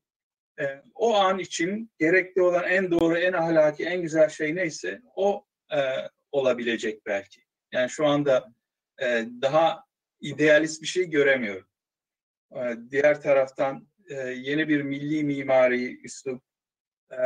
e, 0.59 0.83
o 0.95 1.15
an 1.15 1.39
için 1.39 1.91
gerekli 1.99 2.41
olan 2.41 2.63
en 2.63 2.91
doğru, 2.91 3.17
en 3.17 3.33
ahlaki, 3.33 3.85
en 3.85 4.01
güzel 4.01 4.29
şey 4.29 4.55
neyse 4.55 5.01
o 5.15 5.45
e, 5.73 5.79
olabilecek 6.31 7.05
belki. 7.05 7.41
Yani 7.71 7.89
şu 7.89 8.05
anda 8.05 8.53
e, 9.01 9.25
daha 9.41 9.83
idealist 10.21 10.81
bir 10.81 10.87
şey 10.87 11.09
göremiyorum. 11.09 11.67
E, 12.55 12.75
diğer 12.91 13.21
taraftan 13.21 13.87
e, 14.09 14.15
yeni 14.15 14.69
bir 14.69 14.81
milli 14.81 15.23
mimari 15.23 16.01
üslup 16.01 16.43
e, 17.11 17.17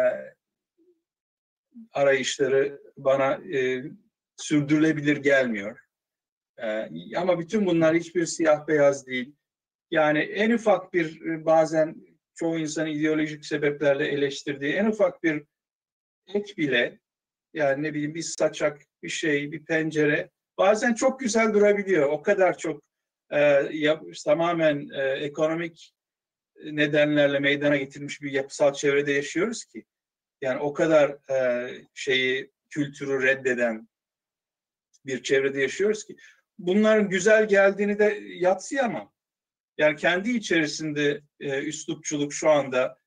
arayışları 1.94 2.82
bana 2.98 3.34
e, 3.34 3.84
sürdürülebilir 4.38 5.18
gelmiyor. 5.18 5.80
E, 6.58 6.90
ama 7.18 7.40
bütün 7.40 7.66
bunlar 7.66 7.96
hiçbir 7.96 8.26
siyah 8.26 8.68
beyaz 8.68 9.08
değil. 9.08 9.36
Yani 9.92 10.20
en 10.20 10.52
ufak 10.52 10.94
bir 10.94 11.22
e, 11.22 11.46
bazen 11.46 11.96
çoğu 12.36 12.60
insan 12.60 12.88
ideolojik 12.88 13.46
sebeplerle 13.46 14.08
eleştirdiği 14.08 14.74
en 14.74 14.86
ufak 14.86 15.24
bir 15.24 15.44
ek 16.28 16.58
bile 16.58 17.00
yani 17.54 17.84
ne 17.84 17.94
bileyim 17.94 18.16
bir 18.16 18.22
saçak, 18.22 18.82
bir 19.04 19.10
şey, 19.10 19.52
bir 19.52 19.66
pencere 19.66 20.30
bazen 20.58 20.94
çok 20.94 21.20
güzel 21.20 21.54
durabiliyor. 21.54 22.10
O 22.10 22.22
kadar 22.22 22.58
çok 22.58 22.84
e, 23.30 23.40
yap, 23.72 24.04
tamamen 24.26 24.90
e, 24.94 25.02
ekonomik 25.02 25.94
nedenlerle 26.64 27.40
meydana 27.40 27.78
getirilmiş 27.78 28.22
bir 28.22 28.32
yapısal 28.32 28.74
çevrede 28.74 29.12
yaşıyoruz 29.12 29.66
ki. 29.66 29.86
Yani 30.42 30.60
o 30.60 30.74
kadar 30.74 31.32
e, 31.32 31.70
şeyi, 31.94 32.52
kültürü 32.70 33.24
reddeden 33.24 33.88
bir 35.06 35.24
çevrede 35.24 35.62
yaşıyoruz 35.62 36.06
ki. 36.06 36.16
Bunların 36.58 37.10
güzel 37.10 37.48
geldiğini 37.48 38.00
de 38.00 38.20
yatsıyamam. 38.24 39.14
Yani 39.78 39.96
kendi 39.96 40.32
içerisinde 40.32 41.22
e, 41.40 41.64
üslupçuluk 41.64 42.34
şu 42.34 42.50
anda 42.50 42.98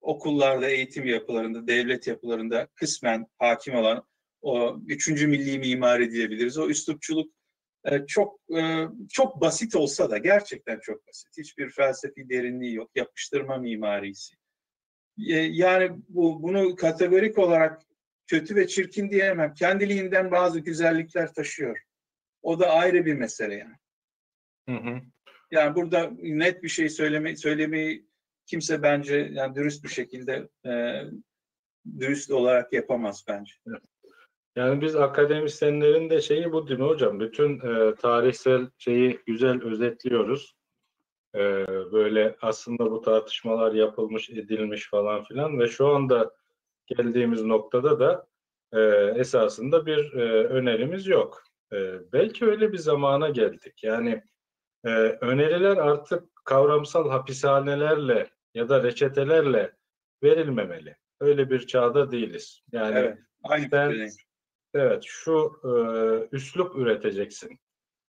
okullarda, 0.00 0.68
eğitim 0.68 1.06
yapılarında, 1.06 1.66
devlet 1.66 2.06
yapılarında 2.06 2.68
kısmen 2.74 3.26
hakim 3.38 3.74
olan 3.74 4.04
o 4.42 4.80
üçüncü 4.86 5.26
milli 5.26 5.58
mimari 5.58 6.10
diyebiliriz. 6.10 6.58
O 6.58 6.68
üslupçuluk 6.68 7.32
e, 7.84 8.06
çok 8.06 8.40
e, 8.58 8.84
çok 9.10 9.40
basit 9.40 9.76
olsa 9.76 10.10
da 10.10 10.18
gerçekten 10.18 10.80
çok 10.80 11.06
basit. 11.06 11.38
Hiçbir 11.38 11.70
felsefi 11.70 12.28
derinliği 12.28 12.74
yok. 12.74 12.90
Yapıştırma 12.94 13.58
mimarisi. 13.58 14.36
E, 15.18 15.34
yani 15.34 15.90
bu 16.08 16.42
bunu 16.42 16.76
kategorik 16.76 17.38
olarak 17.38 17.82
kötü 18.26 18.56
ve 18.56 18.66
çirkin 18.66 19.10
diyemem. 19.10 19.54
Kendiliğinden 19.54 20.30
bazı 20.30 20.60
güzellikler 20.60 21.34
taşıyor. 21.34 21.78
O 22.42 22.60
da 22.60 22.70
ayrı 22.70 23.06
bir 23.06 23.14
mesele 23.14 23.54
yani. 23.54 23.76
Hı 24.68 24.90
hı. 24.90 25.00
Yani 25.50 25.74
burada 25.74 26.10
net 26.18 26.62
bir 26.62 26.68
şey 26.68 26.88
söyleme, 26.88 27.36
söylemeyi 27.36 28.06
kimse 28.46 28.82
bence 28.82 29.30
yani 29.32 29.54
dürüst 29.54 29.84
bir 29.84 29.88
şekilde 29.88 30.48
e, 30.66 31.02
dürüst 31.98 32.30
olarak 32.30 32.72
yapamaz 32.72 33.24
bence. 33.28 33.52
Yani 34.56 34.80
biz 34.80 34.96
akademisyenlerin 34.96 36.10
de 36.10 36.20
şeyi 36.20 36.52
bu 36.52 36.68
değil 36.68 36.80
mi 36.80 36.86
hocam? 36.86 37.20
Bütün 37.20 37.60
e, 37.60 37.94
tarihsel 37.94 38.70
şeyi 38.78 39.20
güzel 39.26 39.62
özetliyoruz. 39.62 40.55
E, 41.36 41.66
böyle 41.92 42.36
aslında 42.42 42.90
bu 42.90 43.00
tartışmalar 43.00 43.72
yapılmış, 43.72 44.30
edilmiş 44.30 44.90
falan 44.90 45.24
filan 45.24 45.58
ve 45.58 45.68
şu 45.68 45.88
anda 45.88 46.34
geldiğimiz 46.86 47.42
noktada 47.42 48.00
da 48.00 48.26
e, 48.72 48.80
esasında 49.20 49.86
bir 49.86 50.12
e, 50.12 50.44
önerimiz 50.46 51.06
yok. 51.06 51.42
E, 51.72 51.76
belki 52.12 52.44
öyle 52.46 52.72
bir 52.72 52.78
zamana 52.78 53.28
geldik. 53.28 53.84
Yani 53.84 54.22
e, 54.84 54.90
öneriler 55.20 55.76
artık 55.76 56.36
kavramsal 56.44 57.10
hapishanelerle 57.10 58.30
ya 58.54 58.68
da 58.68 58.82
reçetelerle 58.82 59.72
verilmemeli. 60.22 60.96
Öyle 61.20 61.50
bir 61.50 61.66
çağda 61.66 62.10
değiliz. 62.10 62.62
Yani 62.72 62.98
Evet, 62.98 63.18
aynı 63.44 63.64
fikirdeyim. 63.64 64.10
evet 64.74 65.02
şu 65.06 65.52
e, 65.64 65.70
üslup 66.36 66.76
üreteceksin 66.76 67.58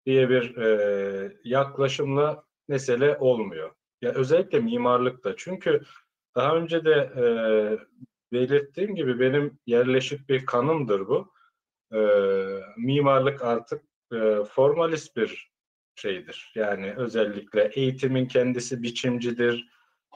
diye 0.06 0.30
bir 0.30 0.58
e, 0.58 1.38
yaklaşımla 1.44 2.44
mesele 2.68 3.18
olmuyor. 3.18 3.72
Ya 4.02 4.12
özellikle 4.12 4.60
mimarlıkta. 4.60 5.34
Çünkü 5.38 5.82
daha 6.36 6.56
önce 6.56 6.86
de 6.86 7.12
e, 7.18 7.26
belirttiğim 8.34 8.96
gibi 8.96 9.20
benim 9.20 9.60
yerleşik 9.66 10.30
bir 10.30 10.46
kanımdır 10.46 11.08
bu. 11.08 11.34
E, 11.94 12.00
mimarlık 12.78 13.42
artık 13.42 13.84
e, 14.14 14.44
formalist 14.44 15.18
bir 15.18 15.52
şeydir. 15.96 16.52
Yani 16.56 16.94
özellikle 16.98 17.72
eğitimin 17.74 18.28
kendisi 18.28 18.84
biçimcidir. 18.84 19.70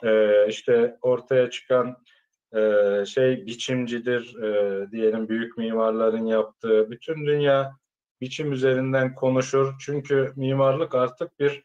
E, 0.03 0.45
işte 0.49 0.97
ortaya 1.01 1.49
çıkan 1.49 1.97
e, 2.55 3.03
şey 3.05 3.45
biçimcidir 3.45 4.35
e, 4.43 4.91
diyelim 4.91 5.29
büyük 5.29 5.57
mimarların 5.57 6.25
yaptığı. 6.25 6.91
Bütün 6.91 7.25
dünya 7.25 7.71
biçim 8.21 8.51
üzerinden 8.51 9.15
konuşur. 9.15 9.73
Çünkü 9.79 10.33
mimarlık 10.35 10.95
artık 10.95 11.39
bir 11.39 11.63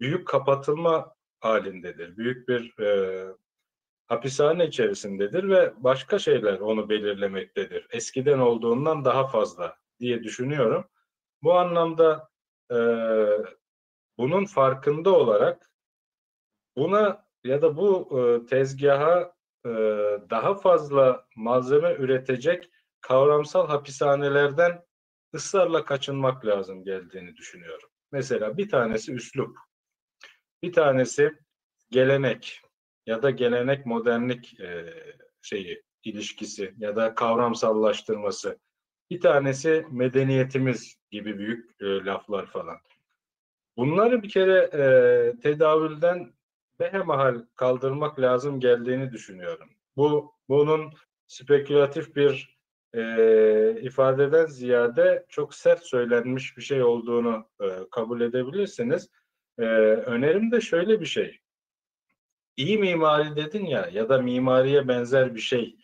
büyük 0.00 0.28
kapatılma 0.28 1.14
halindedir. 1.40 2.16
Büyük 2.16 2.48
bir 2.48 2.78
e, 2.80 3.24
hapishane 4.06 4.66
içerisindedir 4.66 5.48
ve 5.48 5.74
başka 5.76 6.18
şeyler 6.18 6.58
onu 6.58 6.88
belirlemektedir. 6.88 7.86
Eskiden 7.90 8.38
olduğundan 8.38 9.04
daha 9.04 9.26
fazla 9.26 9.76
diye 10.00 10.22
düşünüyorum. 10.22 10.84
Bu 11.42 11.54
anlamda 11.54 12.28
e, 12.72 12.76
bunun 14.18 14.44
farkında 14.44 15.10
olarak 15.14 15.70
buna 16.76 17.24
ya 17.44 17.62
da 17.62 17.76
bu 17.76 18.20
e, 18.20 18.46
tezgaha 18.46 19.32
e, 19.66 19.70
daha 20.30 20.54
fazla 20.54 21.26
malzeme 21.36 21.94
üretecek 21.94 22.70
kavramsal 23.00 23.68
hapishanelerden 23.68 24.82
ısrarla 25.34 25.84
kaçınmak 25.84 26.46
lazım 26.46 26.84
geldiğini 26.84 27.36
düşünüyorum. 27.36 27.88
Mesela 28.12 28.56
bir 28.56 28.68
tanesi 28.68 29.12
üslup, 29.12 29.58
bir 30.62 30.72
tanesi 30.72 31.32
gelenek 31.90 32.62
ya 33.06 33.22
da 33.22 33.30
gelenek 33.30 33.86
modernlik 33.86 34.60
e, 34.60 34.94
şeyi 35.42 35.82
ilişkisi 36.04 36.74
ya 36.78 36.96
da 36.96 37.14
kavramsallaştırması. 37.14 38.58
Bir 39.10 39.20
tanesi 39.20 39.86
medeniyetimiz 39.90 40.96
gibi 41.10 41.38
büyük 41.38 41.82
e, 41.82 41.84
laflar 41.84 42.46
falan. 42.46 42.76
Bunları 43.76 44.22
bir 44.22 44.28
kere 44.28 44.58
e, 44.72 45.40
tedavülden 45.40 46.32
behemahal 46.80 47.42
kaldırmak 47.54 48.20
lazım 48.20 48.60
geldiğini 48.60 49.12
düşünüyorum. 49.12 49.68
Bu 49.96 50.32
bunun 50.48 50.92
spekülatif 51.26 52.16
bir 52.16 52.58
e, 52.94 53.80
ifadeden 53.80 54.46
ziyade 54.46 55.26
çok 55.28 55.54
sert 55.54 55.82
söylenmiş 55.82 56.56
bir 56.56 56.62
şey 56.62 56.82
olduğunu 56.82 57.48
e, 57.60 57.66
kabul 57.90 58.20
edebilirsiniz. 58.20 59.10
E, 59.58 59.62
önerim 59.62 60.52
de 60.52 60.60
şöyle 60.60 61.00
bir 61.00 61.06
şey. 61.06 61.38
İyi 62.56 62.78
mimari 62.78 63.36
dedin 63.36 63.66
ya 63.66 63.88
ya 63.92 64.08
da 64.08 64.18
mimariye 64.18 64.88
benzer 64.88 65.34
bir 65.34 65.40
şey, 65.40 65.76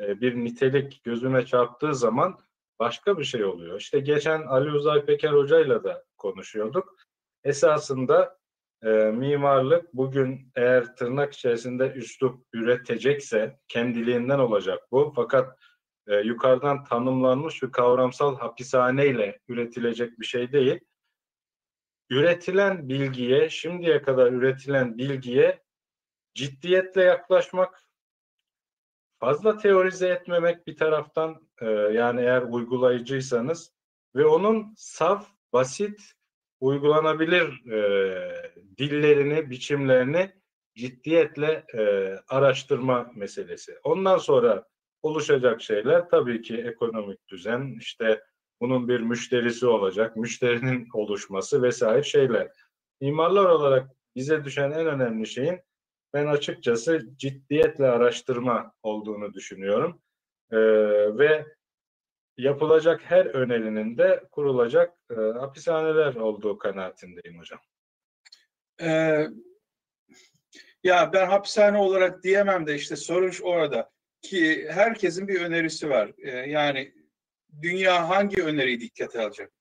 e, 0.00 0.20
bir 0.20 0.36
nitelik 0.36 1.04
gözüme 1.04 1.46
çarptığı 1.46 1.94
zaman 1.94 2.38
başka 2.78 3.18
bir 3.18 3.24
şey 3.24 3.44
oluyor. 3.44 3.80
İşte 3.80 4.00
geçen 4.00 4.42
Ali 4.42 4.70
Uzay 4.70 5.04
Peker 5.04 5.32
Hoca'yla 5.32 5.84
da 5.84 6.04
konuşuyorduk. 6.16 6.96
Esasında 7.44 8.38
e, 8.84 8.88
mimarlık 8.88 9.94
bugün 9.94 10.52
eğer 10.56 10.96
tırnak 10.96 11.32
içerisinde 11.32 11.92
üslup 11.92 12.44
üretecekse 12.52 13.58
kendiliğinden 13.68 14.38
olacak 14.38 14.78
bu. 14.92 15.12
Fakat 15.16 15.58
e, 16.06 16.16
yukarıdan 16.16 16.84
tanımlanmış 16.84 17.62
bir 17.62 17.72
kavramsal 17.72 18.36
hapishaneyle 18.36 19.40
üretilecek 19.48 20.20
bir 20.20 20.26
şey 20.26 20.52
değil. 20.52 20.80
Üretilen 22.10 22.88
bilgiye, 22.88 23.48
şimdiye 23.48 24.02
kadar 24.02 24.32
üretilen 24.32 24.98
bilgiye 24.98 25.62
ciddiyetle 26.34 27.02
yaklaşmak, 27.02 27.84
fazla 29.18 29.58
teorize 29.58 30.08
etmemek 30.08 30.66
bir 30.66 30.76
taraftan 30.76 31.48
e, 31.60 31.66
yani 31.70 32.20
eğer 32.20 32.42
uygulayıcıysanız 32.42 33.72
ve 34.14 34.26
onun 34.26 34.74
saf, 34.76 35.28
basit, 35.52 36.12
uygulanabilir 36.60 37.72
e, 37.72 38.52
dillerini, 38.78 39.50
biçimlerini 39.50 40.32
ciddiyetle 40.74 41.64
e, 41.74 42.14
araştırma 42.28 43.10
meselesi. 43.14 43.78
Ondan 43.82 44.18
sonra 44.18 44.64
oluşacak 45.02 45.62
şeyler 45.62 46.08
tabii 46.08 46.42
ki 46.42 46.56
ekonomik 46.56 47.28
düzen, 47.28 47.76
işte 47.78 48.22
bunun 48.60 48.88
bir 48.88 49.00
müşterisi 49.00 49.66
olacak, 49.66 50.16
müşterinin 50.16 50.88
oluşması 50.94 51.62
vesaire 51.62 52.02
şeyler. 52.02 52.48
Mimarlar 53.00 53.44
olarak 53.44 53.90
bize 54.16 54.44
düşen 54.44 54.70
en 54.70 54.86
önemli 54.86 55.26
şeyin 55.26 55.60
ben 56.14 56.26
açıkçası 56.26 57.02
ciddiyetle 57.16 57.86
araştırma 57.86 58.72
olduğunu 58.82 59.34
düşünüyorum. 59.34 60.02
Ee, 60.52 60.58
ve 61.18 61.46
yapılacak 62.36 63.00
her 63.04 63.26
önerinin 63.26 63.98
de 63.98 64.24
kurulacak 64.32 64.94
e, 65.10 65.14
hapishaneler 65.14 66.14
olduğu 66.14 66.58
kanaatindeyim 66.58 67.38
hocam. 67.38 67.60
Ee, 68.82 69.26
ya 70.84 71.12
ben 71.12 71.26
hapishane 71.26 71.78
olarak 71.78 72.22
diyemem 72.22 72.66
de 72.66 72.74
işte 72.74 72.96
sorun 72.96 73.32
orada 73.42 73.90
ki 74.22 74.68
herkesin 74.70 75.28
bir 75.28 75.40
önerisi 75.40 75.90
var. 75.90 76.12
Ee, 76.18 76.30
yani 76.30 76.94
dünya 77.62 78.08
hangi 78.08 78.42
öneriyi 78.42 78.80
dikkate 78.80 79.20
alacak? 79.20 79.52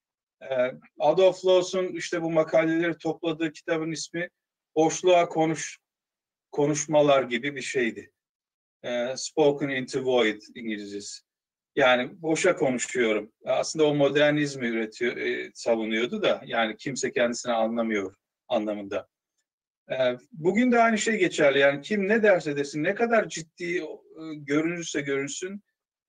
Ee, 0.41 0.71
Adolf 0.99 1.45
Loos'un 1.45 1.87
işte 1.87 2.21
bu 2.21 2.31
makaleleri 2.31 2.97
topladığı 2.97 3.51
kitabın 3.51 3.91
ismi 3.91 4.29
Boşluğa 4.75 5.29
Konuş 5.29 5.79
Konuşmalar 6.51 7.23
gibi 7.23 7.55
bir 7.55 7.61
şeydi. 7.61 8.11
Ee, 8.83 9.13
Spoken 9.15 9.69
into 9.69 10.05
Void 10.05 10.41
İngilizcesi. 10.55 11.21
Yani 11.75 12.21
boşa 12.21 12.55
konuşuyorum. 12.55 13.31
Aslında 13.45 13.85
o 13.85 13.95
modernizmi 13.95 14.67
üretiyor, 14.67 15.17
e, 15.17 15.51
savunuyordu 15.53 16.21
da 16.21 16.41
yani 16.45 16.77
kimse 16.77 17.11
kendisini 17.11 17.53
anlamıyor 17.53 18.15
anlamında. 18.47 19.07
Ee, 19.91 20.17
bugün 20.31 20.71
de 20.71 20.79
aynı 20.79 20.97
şey 20.97 21.17
geçerli. 21.17 21.59
Yani 21.59 21.81
kim 21.81 22.07
ne 22.07 22.23
derse 22.23 22.57
desin, 22.57 22.83
ne 22.83 22.95
kadar 22.95 23.29
ciddi 23.29 23.77
e, 23.77 23.85
görünürse 24.35 25.01
görünsün 25.01 25.53
e, 25.53 25.59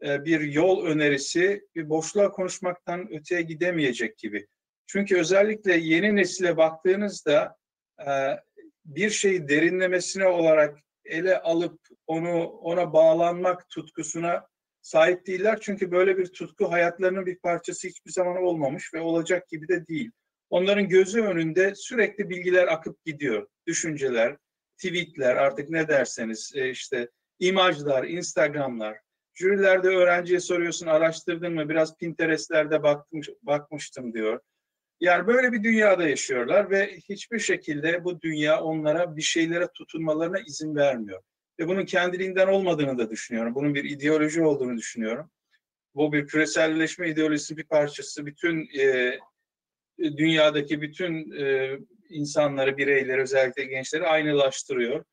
bir 0.02 0.40
yol 0.40 0.86
önerisi 0.86 1.66
bir 1.74 1.88
boşluğa 1.88 2.30
konuşmaktan 2.30 3.12
öteye 3.12 3.42
gidemeyecek 3.42 4.18
gibi. 4.18 4.46
Çünkü 4.86 5.18
özellikle 5.18 5.76
yeni 5.76 6.16
nesile 6.16 6.56
baktığınızda 6.56 7.56
e, 8.00 8.10
bir 8.84 9.10
şeyi 9.10 9.48
derinlemesine 9.48 10.26
olarak 10.26 10.78
ele 11.04 11.38
alıp 11.38 11.80
onu 12.06 12.44
ona 12.44 12.92
bağlanmak 12.92 13.68
tutkusuna 13.68 14.46
sahip 14.82 15.26
değiller. 15.26 15.58
Çünkü 15.60 15.90
böyle 15.90 16.18
bir 16.18 16.26
tutku 16.26 16.72
hayatlarının 16.72 17.26
bir 17.26 17.38
parçası 17.38 17.88
hiçbir 17.88 18.12
zaman 18.12 18.36
olmamış 18.36 18.94
ve 18.94 19.00
olacak 19.00 19.48
gibi 19.48 19.68
de 19.68 19.86
değil. 19.86 20.10
Onların 20.50 20.88
gözü 20.88 21.22
önünde 21.22 21.74
sürekli 21.74 22.30
bilgiler 22.30 22.68
akıp 22.68 23.04
gidiyor. 23.04 23.48
Düşünceler, 23.66 24.36
tweetler 24.76 25.36
artık 25.36 25.70
ne 25.70 25.88
derseniz 25.88 26.52
e, 26.54 26.70
işte 26.70 27.08
imajlar, 27.38 28.04
instagramlar. 28.04 28.98
Jürilerde 29.34 29.88
öğrenciye 29.88 30.40
soruyorsun 30.40 30.86
araştırdın 30.86 31.54
mı 31.54 31.68
biraz 31.68 31.96
Pinterest'lerde 31.96 32.82
bakmış, 32.82 33.28
bakmıştım 33.42 34.14
diyor. 34.14 34.40
Yani 35.00 35.26
böyle 35.26 35.52
bir 35.52 35.62
dünyada 35.64 36.08
yaşıyorlar 36.08 36.70
ve 36.70 36.96
hiçbir 37.08 37.38
şekilde 37.38 38.04
bu 38.04 38.20
dünya 38.20 38.60
onlara 38.60 39.16
bir 39.16 39.22
şeylere 39.22 39.68
tutunmalarına 39.74 40.38
izin 40.38 40.76
vermiyor. 40.76 41.22
Ve 41.60 41.68
bunun 41.68 41.84
kendiliğinden 41.84 42.48
olmadığını 42.48 42.98
da 42.98 43.10
düşünüyorum. 43.10 43.54
Bunun 43.54 43.74
bir 43.74 43.84
ideoloji 43.84 44.42
olduğunu 44.42 44.76
düşünüyorum. 44.76 45.30
bu 45.94 46.12
bir 46.12 46.26
küreselleşme 46.26 47.10
ideolojisi 47.10 47.56
bir 47.56 47.64
parçası. 47.64 48.26
Bütün 48.26 48.68
e, 48.80 49.18
dünyadaki 49.98 50.82
bütün 50.82 51.32
e, 51.32 51.78
insanları, 52.08 52.76
bireyleri, 52.76 53.22
özellikle 53.22 53.64
gençleri 53.64 54.06
aynılaştırıyor 54.06 55.04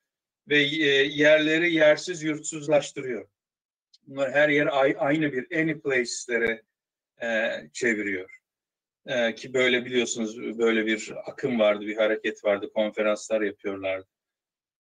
ve 0.49 0.57
e, 0.57 0.85
yerleri 1.03 1.73
yersiz, 1.73 2.23
yurtsuzlaştırıyor. 2.23 3.27
Bunlar 4.07 4.31
her 4.31 4.49
yer 4.49 4.69
aynı 4.97 5.33
bir 5.33 5.59
any 5.59 5.79
place'lere 5.79 6.61
e, 7.23 7.51
çeviriyor. 7.73 8.37
E, 9.05 9.35
ki 9.35 9.53
böyle 9.53 9.85
biliyorsunuz 9.85 10.57
böyle 10.57 10.85
bir 10.85 11.13
akım 11.25 11.59
vardı, 11.59 11.85
bir 11.85 11.97
hareket 11.97 12.45
vardı, 12.45 12.69
konferanslar 12.73 13.41
yapıyorlardı. 13.41 14.07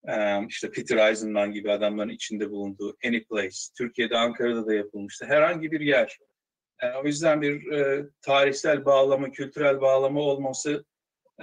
E, 0.08 0.46
işte 0.48 0.70
Peter 0.70 1.08
Eisenman 1.08 1.52
gibi 1.52 1.72
adamların 1.72 2.08
içinde 2.08 2.50
bulunduğu 2.50 2.96
any 3.06 3.24
place. 3.24 3.56
Türkiye'de, 3.78 4.18
Ankara'da 4.18 4.66
da 4.66 4.74
yapılmıştı. 4.74 5.26
Herhangi 5.26 5.72
bir 5.72 5.80
yer. 5.80 6.18
E, 6.82 6.92
o 6.92 7.04
yüzden 7.06 7.42
bir 7.42 7.72
e, 7.72 8.06
tarihsel 8.20 8.84
bağlama, 8.84 9.30
kültürel 9.30 9.80
bağlama 9.80 10.20
olması 10.20 10.84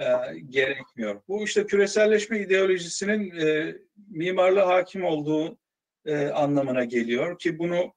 e, 0.00 0.06
gerekmiyor. 0.48 1.22
Bu 1.28 1.44
işte 1.44 1.66
küreselleşme 1.66 2.40
ideolojisinin 2.40 3.40
e, 3.40 3.76
mimarlığa 4.10 4.68
hakim 4.68 5.04
olduğu 5.04 5.58
e, 6.06 6.26
anlamına 6.26 6.84
geliyor 6.84 7.38
ki 7.38 7.58
bunu 7.58 7.94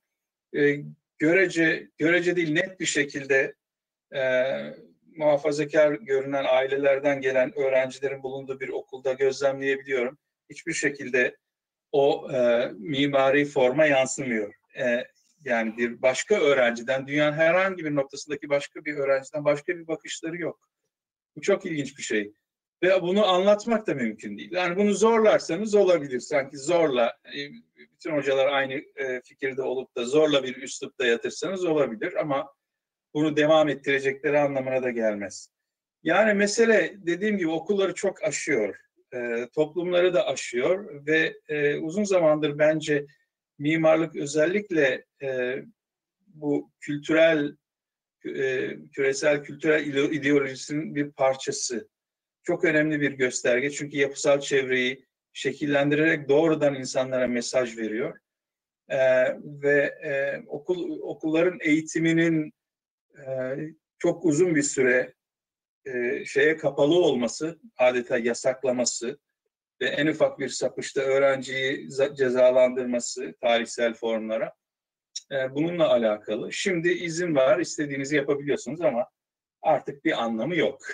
e, 0.58 0.76
görece 1.20 1.90
görece 1.98 2.36
değil 2.36 2.54
net 2.54 2.80
bir 2.80 2.86
şekilde 2.86 3.56
e, 4.16 4.22
muhafazakar 5.16 5.92
görünen 5.92 6.46
ailelerden 6.50 7.22
gelen 7.22 7.60
öğrencilerin 7.60 8.24
bulunduğu 8.24 8.60
bir 8.60 8.70
okulda 8.70 9.14
gözlemleyebiliyorum. 9.14 10.18
Hiçbir 10.50 10.74
şekilde 10.74 11.38
o 11.92 12.32
e, 12.32 12.72
mimari 12.78 13.46
forma 13.46 13.86
yansımıyor. 13.86 14.54
E, 14.80 15.04
yani 15.46 15.78
bir 15.78 16.02
başka 16.02 16.36
öğrenciden, 16.36 17.08
dünyanın 17.08 17.38
herhangi 17.38 17.86
bir 17.86 17.96
noktasındaki 17.96 18.50
başka 18.50 18.86
bir 18.86 18.96
öğrenciden 18.96 19.46
başka 19.46 19.78
bir 19.78 19.88
bakışları 19.88 20.38
yok. 20.38 20.70
Bu 21.36 21.42
çok 21.42 21.66
ilginç 21.66 21.98
bir 21.98 22.04
şey. 22.04 22.34
Ve 22.84 23.02
bunu 23.02 23.26
anlatmak 23.26 23.88
da 23.88 23.94
mümkün 23.94 24.38
değil. 24.38 24.52
Yani 24.52 24.78
bunu 24.78 24.94
zorlarsanız 24.94 25.76
olabilir. 25.76 26.20
Sanki 26.20 26.58
zorla, 26.58 27.18
e, 27.26 27.40
bütün 27.98 28.18
hocalar 28.18 28.48
aynı 28.48 28.74
e, 28.74 29.22
fikirde 29.24 29.62
olup 29.62 29.96
da 29.96 30.06
zorla 30.06 30.44
bir 30.44 30.56
üslupta 30.56 31.06
yatırsanız 31.06 31.66
olabilir 31.66 32.14
ama 32.14 32.54
bunu 33.14 33.38
devam 33.38 33.70
ettirecekleri 33.70 34.40
anlamına 34.40 34.84
da 34.84 34.92
gelmez. 34.92 35.50
Yani 36.04 36.34
mesele 36.34 36.94
dediğim 36.98 37.38
gibi 37.38 37.50
okulları 37.50 37.94
çok 37.94 38.24
aşıyor. 38.24 38.76
E, 39.14 39.48
toplumları 39.56 40.14
da 40.14 40.28
aşıyor 40.28 41.06
ve 41.08 41.34
uzun 41.82 42.04
zamandır 42.04 42.60
bence 42.60 43.06
mimarlık 43.60 44.16
özellikle 44.16 45.06
bu 46.28 46.72
kültürel 46.80 47.56
küresel 48.94 49.44
kültürel 49.44 49.86
ideolojisinin 50.12 50.96
bir 50.96 51.12
parçası 51.12 51.90
çok 52.44 52.64
önemli 52.64 53.02
bir 53.02 53.12
gösterge. 53.12 53.70
Çünkü 53.70 53.98
yapısal 53.98 54.40
çevreyi 54.40 55.07
şekillendirerek 55.38 56.30
doğrudan 56.30 56.76
insanlara 56.76 57.28
mesaj 57.28 57.78
veriyor. 57.78 58.18
Ee, 58.90 58.98
ve 59.44 59.78
e, 60.04 60.44
okul 60.48 61.00
okulların 61.02 61.60
eğitiminin 61.62 62.54
e, 63.20 63.56
çok 64.00 64.26
uzun 64.26 64.56
bir 64.56 64.64
süre 64.64 65.14
e, 65.86 66.26
şeye 66.26 66.58
kapalı 66.58 66.96
olması, 67.00 67.60
adeta 67.78 68.18
yasaklaması 68.18 69.20
ve 69.82 69.86
en 69.86 70.08
ufak 70.08 70.40
bir 70.40 70.50
sapışta 70.50 71.02
öğrenciyi 71.02 71.90
cezalandırması 72.18 73.34
tarihsel 73.42 73.94
formlara 73.94 74.54
e, 75.32 75.56
bununla 75.56 75.90
alakalı. 75.90 76.54
Şimdi 76.54 76.90
izin 76.90 77.36
var, 77.36 77.60
istediğinizi 77.60 78.16
yapabiliyorsunuz 78.16 78.82
ama 78.82 79.06
artık 79.62 80.06
bir 80.06 80.24
anlamı 80.24 80.56
yok. 80.56 80.82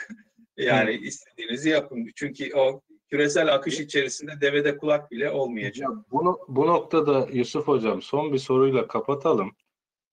Yani 0.58 0.94
istediğinizi 0.94 1.70
yapın. 1.70 2.12
Çünkü 2.16 2.56
o 2.56 2.82
küresel 3.10 3.54
akış 3.54 3.80
içerisinde 3.80 4.42
devede 4.42 4.78
kulak 4.78 5.12
bile 5.12 5.32
olmayacak. 5.32 5.90
Ya 5.90 6.06
bunu, 6.12 6.40
bu 6.48 6.68
noktada 6.68 7.28
Yusuf 7.32 7.68
Hocam 7.68 8.02
son 8.02 8.34
bir 8.34 8.38
soruyla 8.38 8.88
kapatalım. 8.88 9.56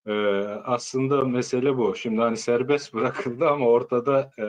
Ee, 0.06 0.12
aslında 0.64 1.24
mesele 1.24 1.76
bu. 1.76 1.96
Şimdi 1.96 2.20
hani 2.20 2.36
serbest 2.36 2.94
bırakıldı 2.94 3.48
ama 3.48 3.66
ortada 3.66 4.30
e, 4.38 4.44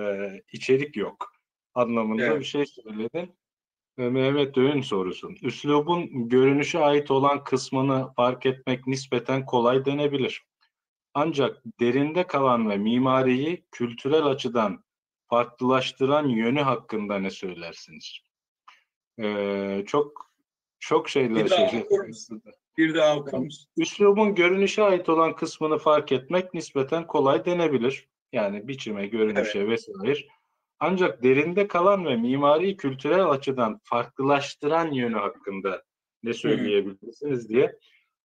içerik 0.52 0.98
yok 0.98 1.34
anlamında 1.74 2.26
evet. 2.26 2.40
bir 2.40 2.46
şey 2.46 2.66
söyledin. 2.66 3.36
Ee, 3.98 4.10
Mehmet 4.10 4.58
Öğün 4.58 4.82
sorusu. 4.82 5.32
Üslubun 5.42 6.30
görünüşe 6.30 6.80
ait 6.80 7.12
olan 7.12 7.44
kısmını 7.44 8.14
fark 8.14 8.46
etmek 8.46 8.88
nispeten 8.88 9.46
kolay 9.46 9.86
denebilir. 9.86 10.46
Ancak 11.14 11.64
derinde 11.80 12.28
kalan 12.28 12.70
ve 12.70 12.78
mimariyi 12.78 13.66
kültürel 13.72 14.26
açıdan 14.26 14.84
farklılaştıran 15.28 16.28
yönü 16.28 16.62
hakkında 16.62 17.20
ne 17.20 17.30
söylersiniz? 17.30 18.20
Ee, 19.20 19.84
çok 19.88 20.32
çok 20.80 21.10
şeyler 21.10 21.46
bir 21.46 21.50
daha 21.50 21.68
şey. 21.68 21.84
Bir 22.78 22.96
daha 22.96 23.18
okur 23.18 23.38
musun? 23.38 23.70
Üslubun 23.78 24.36
görünüşe 24.36 24.84
ait 24.84 25.10
olan 25.10 25.36
kısmını 25.36 25.78
fark 25.78 26.12
etmek 26.12 26.54
nispeten 26.54 27.08
kolay 27.08 27.46
denebilir. 27.46 28.10
Yani 28.34 28.68
biçime, 28.68 29.08
görünüşe 29.08 29.60
evet. 29.60 29.70
vesaire. 29.70 30.20
Ancak 30.80 31.24
derinde 31.24 31.68
kalan 31.68 32.06
ve 32.06 32.16
mimari 32.16 32.78
kültürel 32.78 33.30
açıdan 33.30 33.80
farklılaştıran 33.84 34.92
yönü 34.92 35.18
hakkında 35.18 35.84
ne 36.24 36.34
söyleyebilirsiniz 36.34 37.50
diye 37.50 37.76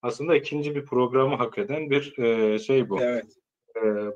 aslında 0.03 0.37
ikinci 0.37 0.75
bir 0.75 0.85
programı 0.85 1.37
hak 1.37 1.59
eden 1.59 1.91
bir 1.91 2.19
e, 2.19 2.59
şey 2.59 2.89
bu. 2.89 3.01
Evet. 3.01 3.27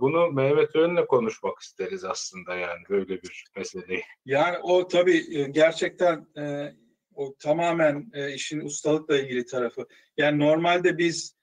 Bunu 0.01 0.33
Mehmet 0.33 0.77
Ön'le 0.77 1.07
konuşmak 1.07 1.59
isteriz 1.59 2.05
aslında 2.05 2.55
yani 2.55 2.83
böyle 2.91 3.23
bir 3.23 3.45
meseleyi. 3.57 4.03
Yani 4.25 4.59
o 4.59 4.89
tabii 4.89 5.53
gerçekten 5.53 6.27
e, 6.39 6.75
o 7.15 7.35
tamamen 7.39 8.11
e, 8.13 8.35
işin 8.35 8.61
ustalıkla 8.61 9.19
ilgili 9.19 9.47
tarafı. 9.47 9.87
Yani 10.17 10.39
normalde 10.39 10.99
biz 10.99 11.37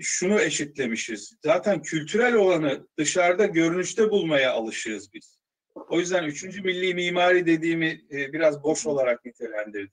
şunu 0.00 0.40
eşitlemişiz. 0.40 1.36
Zaten 1.44 1.82
kültürel 1.82 2.34
olanı 2.34 2.88
dışarıda 2.98 3.46
görünüşte 3.46 4.10
bulmaya 4.10 4.52
alışığız 4.52 5.14
biz. 5.14 5.38
O 5.74 5.98
yüzden 5.98 6.24
üçüncü 6.24 6.62
milli 6.62 6.94
mimari 6.94 7.46
dediğimi 7.46 8.00
biraz 8.10 8.62
boş 8.62 8.86
olarak 8.86 9.24
nitelendirdim. 9.24 9.92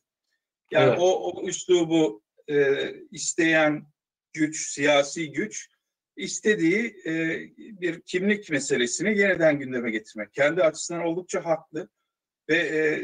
Yani 0.72 0.90
evet. 0.90 1.00
o, 1.02 1.32
o 1.32 1.48
üslubu 1.48 2.24
e, 2.50 2.90
isteyen 3.12 3.88
güç, 4.34 4.70
siyasi 4.74 5.32
güç 5.32 5.70
istediği 6.18 6.96
e, 7.06 7.40
bir 7.58 8.02
kimlik 8.02 8.50
meselesini 8.50 9.18
yeniden 9.18 9.60
gündeme 9.60 9.92
getirmek. 9.92 10.34
Kendi 10.34 10.64
açısından 10.64 11.06
oldukça 11.06 11.46
haklı 11.46 11.90
ve 12.50 12.58
e, 12.58 13.02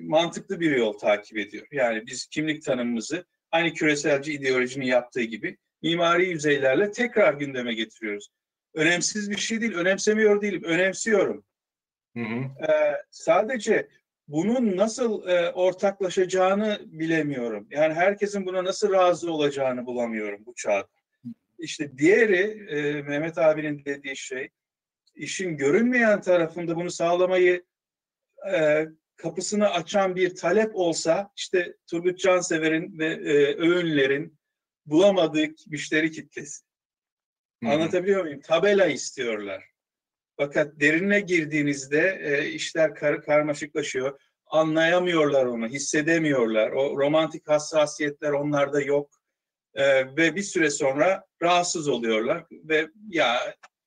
mantıklı 0.00 0.60
bir 0.60 0.76
yol 0.76 0.92
takip 0.92 1.38
ediyor. 1.38 1.66
Yani 1.72 2.06
biz 2.06 2.26
kimlik 2.26 2.64
tanımımızı 2.64 3.24
aynı 3.50 3.74
küreselci 3.74 4.32
ideolojinin 4.32 4.86
yaptığı 4.86 5.22
gibi 5.22 5.58
mimari 5.82 6.28
yüzeylerle 6.28 6.92
tekrar 6.92 7.34
gündeme 7.34 7.74
getiriyoruz. 7.74 8.28
Önemsiz 8.74 9.30
bir 9.30 9.36
şey 9.36 9.60
değil, 9.60 9.74
önemsemiyor 9.74 10.42
değilim, 10.42 10.62
önemsiyorum. 10.64 11.44
Hı 12.16 12.22
hı. 12.22 12.64
Ee, 12.72 13.02
sadece 13.10 13.88
bunun 14.28 14.76
nasıl 14.76 15.28
e, 15.28 15.50
ortaklaşacağını 15.50 16.80
bilemiyorum. 16.86 17.66
Yani 17.70 17.94
herkesin 17.94 18.46
buna 18.46 18.64
nasıl 18.64 18.92
razı 18.92 19.32
olacağını 19.32 19.86
bulamıyorum 19.86 20.46
bu 20.46 20.54
çağda. 20.54 20.88
İşte 21.58 21.98
diğeri 21.98 22.66
e, 22.68 23.02
Mehmet 23.02 23.38
abinin 23.38 23.84
dediği 23.84 24.16
şey 24.16 24.48
işin 25.14 25.56
görünmeyen 25.56 26.20
tarafında 26.20 26.76
bunu 26.76 26.90
sağlamayı 26.90 27.64
e, 28.54 28.86
kapısını 29.16 29.70
açan 29.70 30.16
bir 30.16 30.34
talep 30.34 30.76
olsa 30.76 31.30
işte 31.36 31.76
Turgut 31.90 32.18
Cansever'in 32.18 32.98
ve 32.98 33.06
e, 33.06 33.56
Öğünler'in 33.56 34.38
bulamadığı 34.86 35.46
müşteri 35.66 36.10
kitlesi. 36.10 36.64
Hı-hı. 37.62 37.72
Anlatabiliyor 37.72 38.22
muyum? 38.22 38.40
Tabela 38.40 38.86
istiyorlar. 38.86 39.64
Fakat 40.36 40.80
derine 40.80 41.20
girdiğinizde 41.20 42.20
e, 42.22 42.48
işler 42.48 42.94
kar, 42.94 43.22
karmaşıklaşıyor. 43.22 44.20
Anlayamıyorlar 44.46 45.44
onu, 45.46 45.68
hissedemiyorlar. 45.68 46.70
O 46.70 46.98
romantik 46.98 47.48
hassasiyetler 47.48 48.30
onlarda 48.30 48.80
yok. 48.80 49.10
E, 49.74 50.16
ve 50.16 50.36
bir 50.36 50.42
süre 50.42 50.70
sonra 50.70 51.24
rahatsız 51.42 51.88
oluyorlar 51.88 52.44
ve 52.50 52.88
ya 53.08 53.36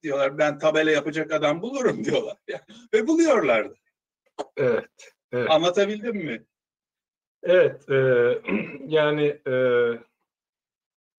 diyorlar 0.03 0.37
ben 0.37 0.59
tabela 0.59 0.91
yapacak 0.91 1.31
adam 1.31 1.61
bulurum 1.61 2.03
diyorlar. 2.05 2.37
ve 2.93 3.07
buluyorlardı. 3.07 3.75
Evet, 4.57 5.13
evet. 5.31 5.51
Anlatabildim 5.51 6.15
mi? 6.15 6.45
Evet, 7.43 7.89
e, 7.89 7.95
yani 8.87 9.41
e, 9.47 9.53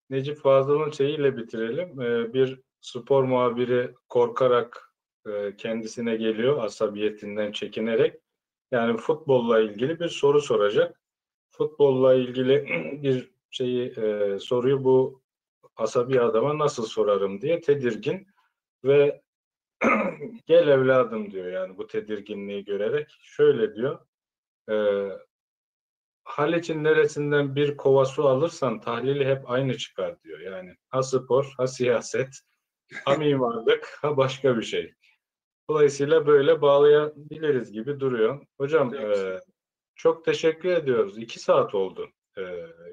Necip 0.10 0.38
Fazıl'ın 0.38 0.92
şeyiyle 0.92 1.38
bitirelim. 1.38 2.02
E, 2.02 2.34
bir 2.34 2.62
spor 2.82 3.24
muhabiri 3.24 3.94
korkarak 4.10 4.94
e, 5.28 5.56
kendisine 5.58 6.16
geliyor 6.16 6.64
asabiyetinden 6.64 7.52
çekinerek. 7.52 8.20
Yani 8.72 8.98
futbolla 8.98 9.60
ilgili 9.60 10.00
bir 10.00 10.10
soru 10.10 10.42
soracak. 10.42 11.02
Futbolla 11.50 12.14
ilgili 12.14 12.66
bir 13.04 13.37
şeyi 13.52 13.90
e, 13.90 14.40
soruyu 14.40 14.84
bu 14.84 15.22
asabi 15.76 16.22
adama 16.22 16.58
nasıl 16.58 16.86
sorarım 16.86 17.42
diye 17.42 17.62
tedirgin 17.62 18.28
ve 18.84 19.22
gel 20.48 20.68
evladım 20.68 21.32
diyor 21.32 21.48
yani 21.48 21.78
bu 21.78 21.88
tedirginliği 21.88 22.66
görerek 22.66 23.08
şöyle 23.22 23.76
diyor 23.76 24.00
e, 24.70 24.76
Haliç'in 26.28 26.84
neresinden 26.84 27.56
bir 27.56 27.78
kova 27.78 28.06
su 28.06 28.28
alırsan 28.28 28.82
tahlili 28.82 29.26
hep 29.26 29.50
aynı 29.50 29.78
çıkar 29.78 30.24
diyor. 30.24 30.40
Yani 30.40 30.76
ha 30.90 31.04
spor, 31.04 31.54
ha 31.58 31.68
siyaset, 31.68 32.40
ha 33.06 33.16
mimarlık, 33.18 33.98
ha 34.02 34.18
başka 34.18 34.58
bir 34.58 34.62
şey. 34.62 34.94
Dolayısıyla 35.70 36.28
böyle 36.28 36.62
bağlayabiliriz 36.62 37.72
gibi 37.72 38.00
duruyor. 38.00 38.46
Hocam 38.58 38.96
e, 38.96 39.40
çok 39.96 40.26
teşekkür 40.26 40.70
ediyoruz. 40.70 41.18
İki 41.18 41.40
saat 41.40 41.76
oldu 41.76 42.10
e, 42.38 42.44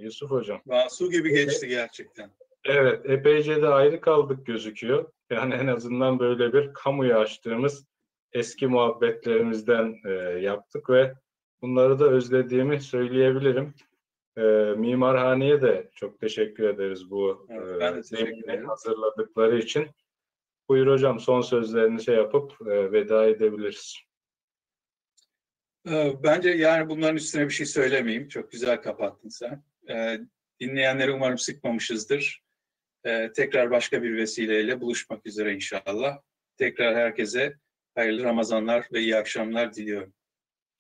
Yusuf 0.00 0.30
Hocam. 0.30 0.60
Valla 0.66 0.88
Su 0.90 1.10
gibi 1.10 1.30
geçti 1.30 1.68
gerçekten. 1.68 2.30
Evet, 2.64 3.10
epeyce 3.10 3.62
de 3.62 3.68
ayrı 3.68 4.00
kaldık 4.00 4.46
gözüküyor. 4.46 5.12
Yani 5.30 5.54
en 5.54 5.66
azından 5.66 6.18
böyle 6.18 6.52
bir 6.52 6.72
kamuya 6.74 7.18
açtığımız 7.18 7.86
eski 8.32 8.66
muhabbetlerimizden 8.66 9.96
e, 10.04 10.10
yaptık 10.40 10.90
ve 10.90 11.14
bunları 11.62 11.98
da 11.98 12.04
özlediğimi 12.10 12.80
söyleyebilirim. 12.80 13.74
E, 14.36 14.42
Mimarhane'ye 14.76 15.62
de 15.62 15.90
çok 15.94 16.20
teşekkür 16.20 16.68
ederiz 16.68 17.10
bu 17.10 17.46
Evet, 17.50 17.80
ben 17.80 17.94
de 17.94 17.98
e, 17.98 18.02
teşekkür 18.02 18.44
ederim. 18.44 18.68
hazırladıkları 18.68 19.58
için. 19.58 19.86
Buyur 20.68 20.86
hocam 20.86 21.20
son 21.20 21.40
sözlerini 21.40 22.02
şey 22.02 22.14
yapıp 22.14 22.52
e, 22.66 22.92
veda 22.92 23.26
edebiliriz. 23.26 23.96
Ee, 25.88 26.12
Bence 26.22 26.50
yani 26.50 26.88
bunların 26.88 27.16
üstüne 27.16 27.44
bir 27.44 27.50
şey 27.50 27.66
söylemeyeyim. 27.66 28.28
Çok 28.28 28.52
güzel 28.52 28.82
kapattın 28.82 29.28
sen. 29.28 29.64
Ee, 29.90 30.18
dinleyenleri 30.60 31.12
umarım 31.12 31.38
sıkmamışızdır. 31.38 32.42
Ee, 33.04 33.32
tekrar 33.36 33.70
başka 33.70 34.02
bir 34.02 34.16
vesileyle 34.16 34.80
buluşmak 34.80 35.26
üzere 35.26 35.54
inşallah. 35.54 36.18
Tekrar 36.56 36.96
herkese 36.96 37.54
hayırlı 37.94 38.24
Ramazanlar 38.24 38.88
ve 38.92 39.00
iyi 39.00 39.16
akşamlar 39.16 39.74
diliyorum. 39.74 40.14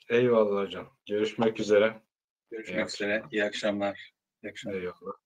Eyvallah 0.08 0.64
hocam. 0.66 0.96
Görüşmek 1.08 1.60
üzere. 1.60 2.02
Görüşmek 2.50 2.88
üzere. 2.88 3.22
İyi 3.30 3.44
akşamlar. 3.44 4.12
İyi 4.42 4.50
akşamlar. 4.50 4.78
Eyvallah. 4.80 5.23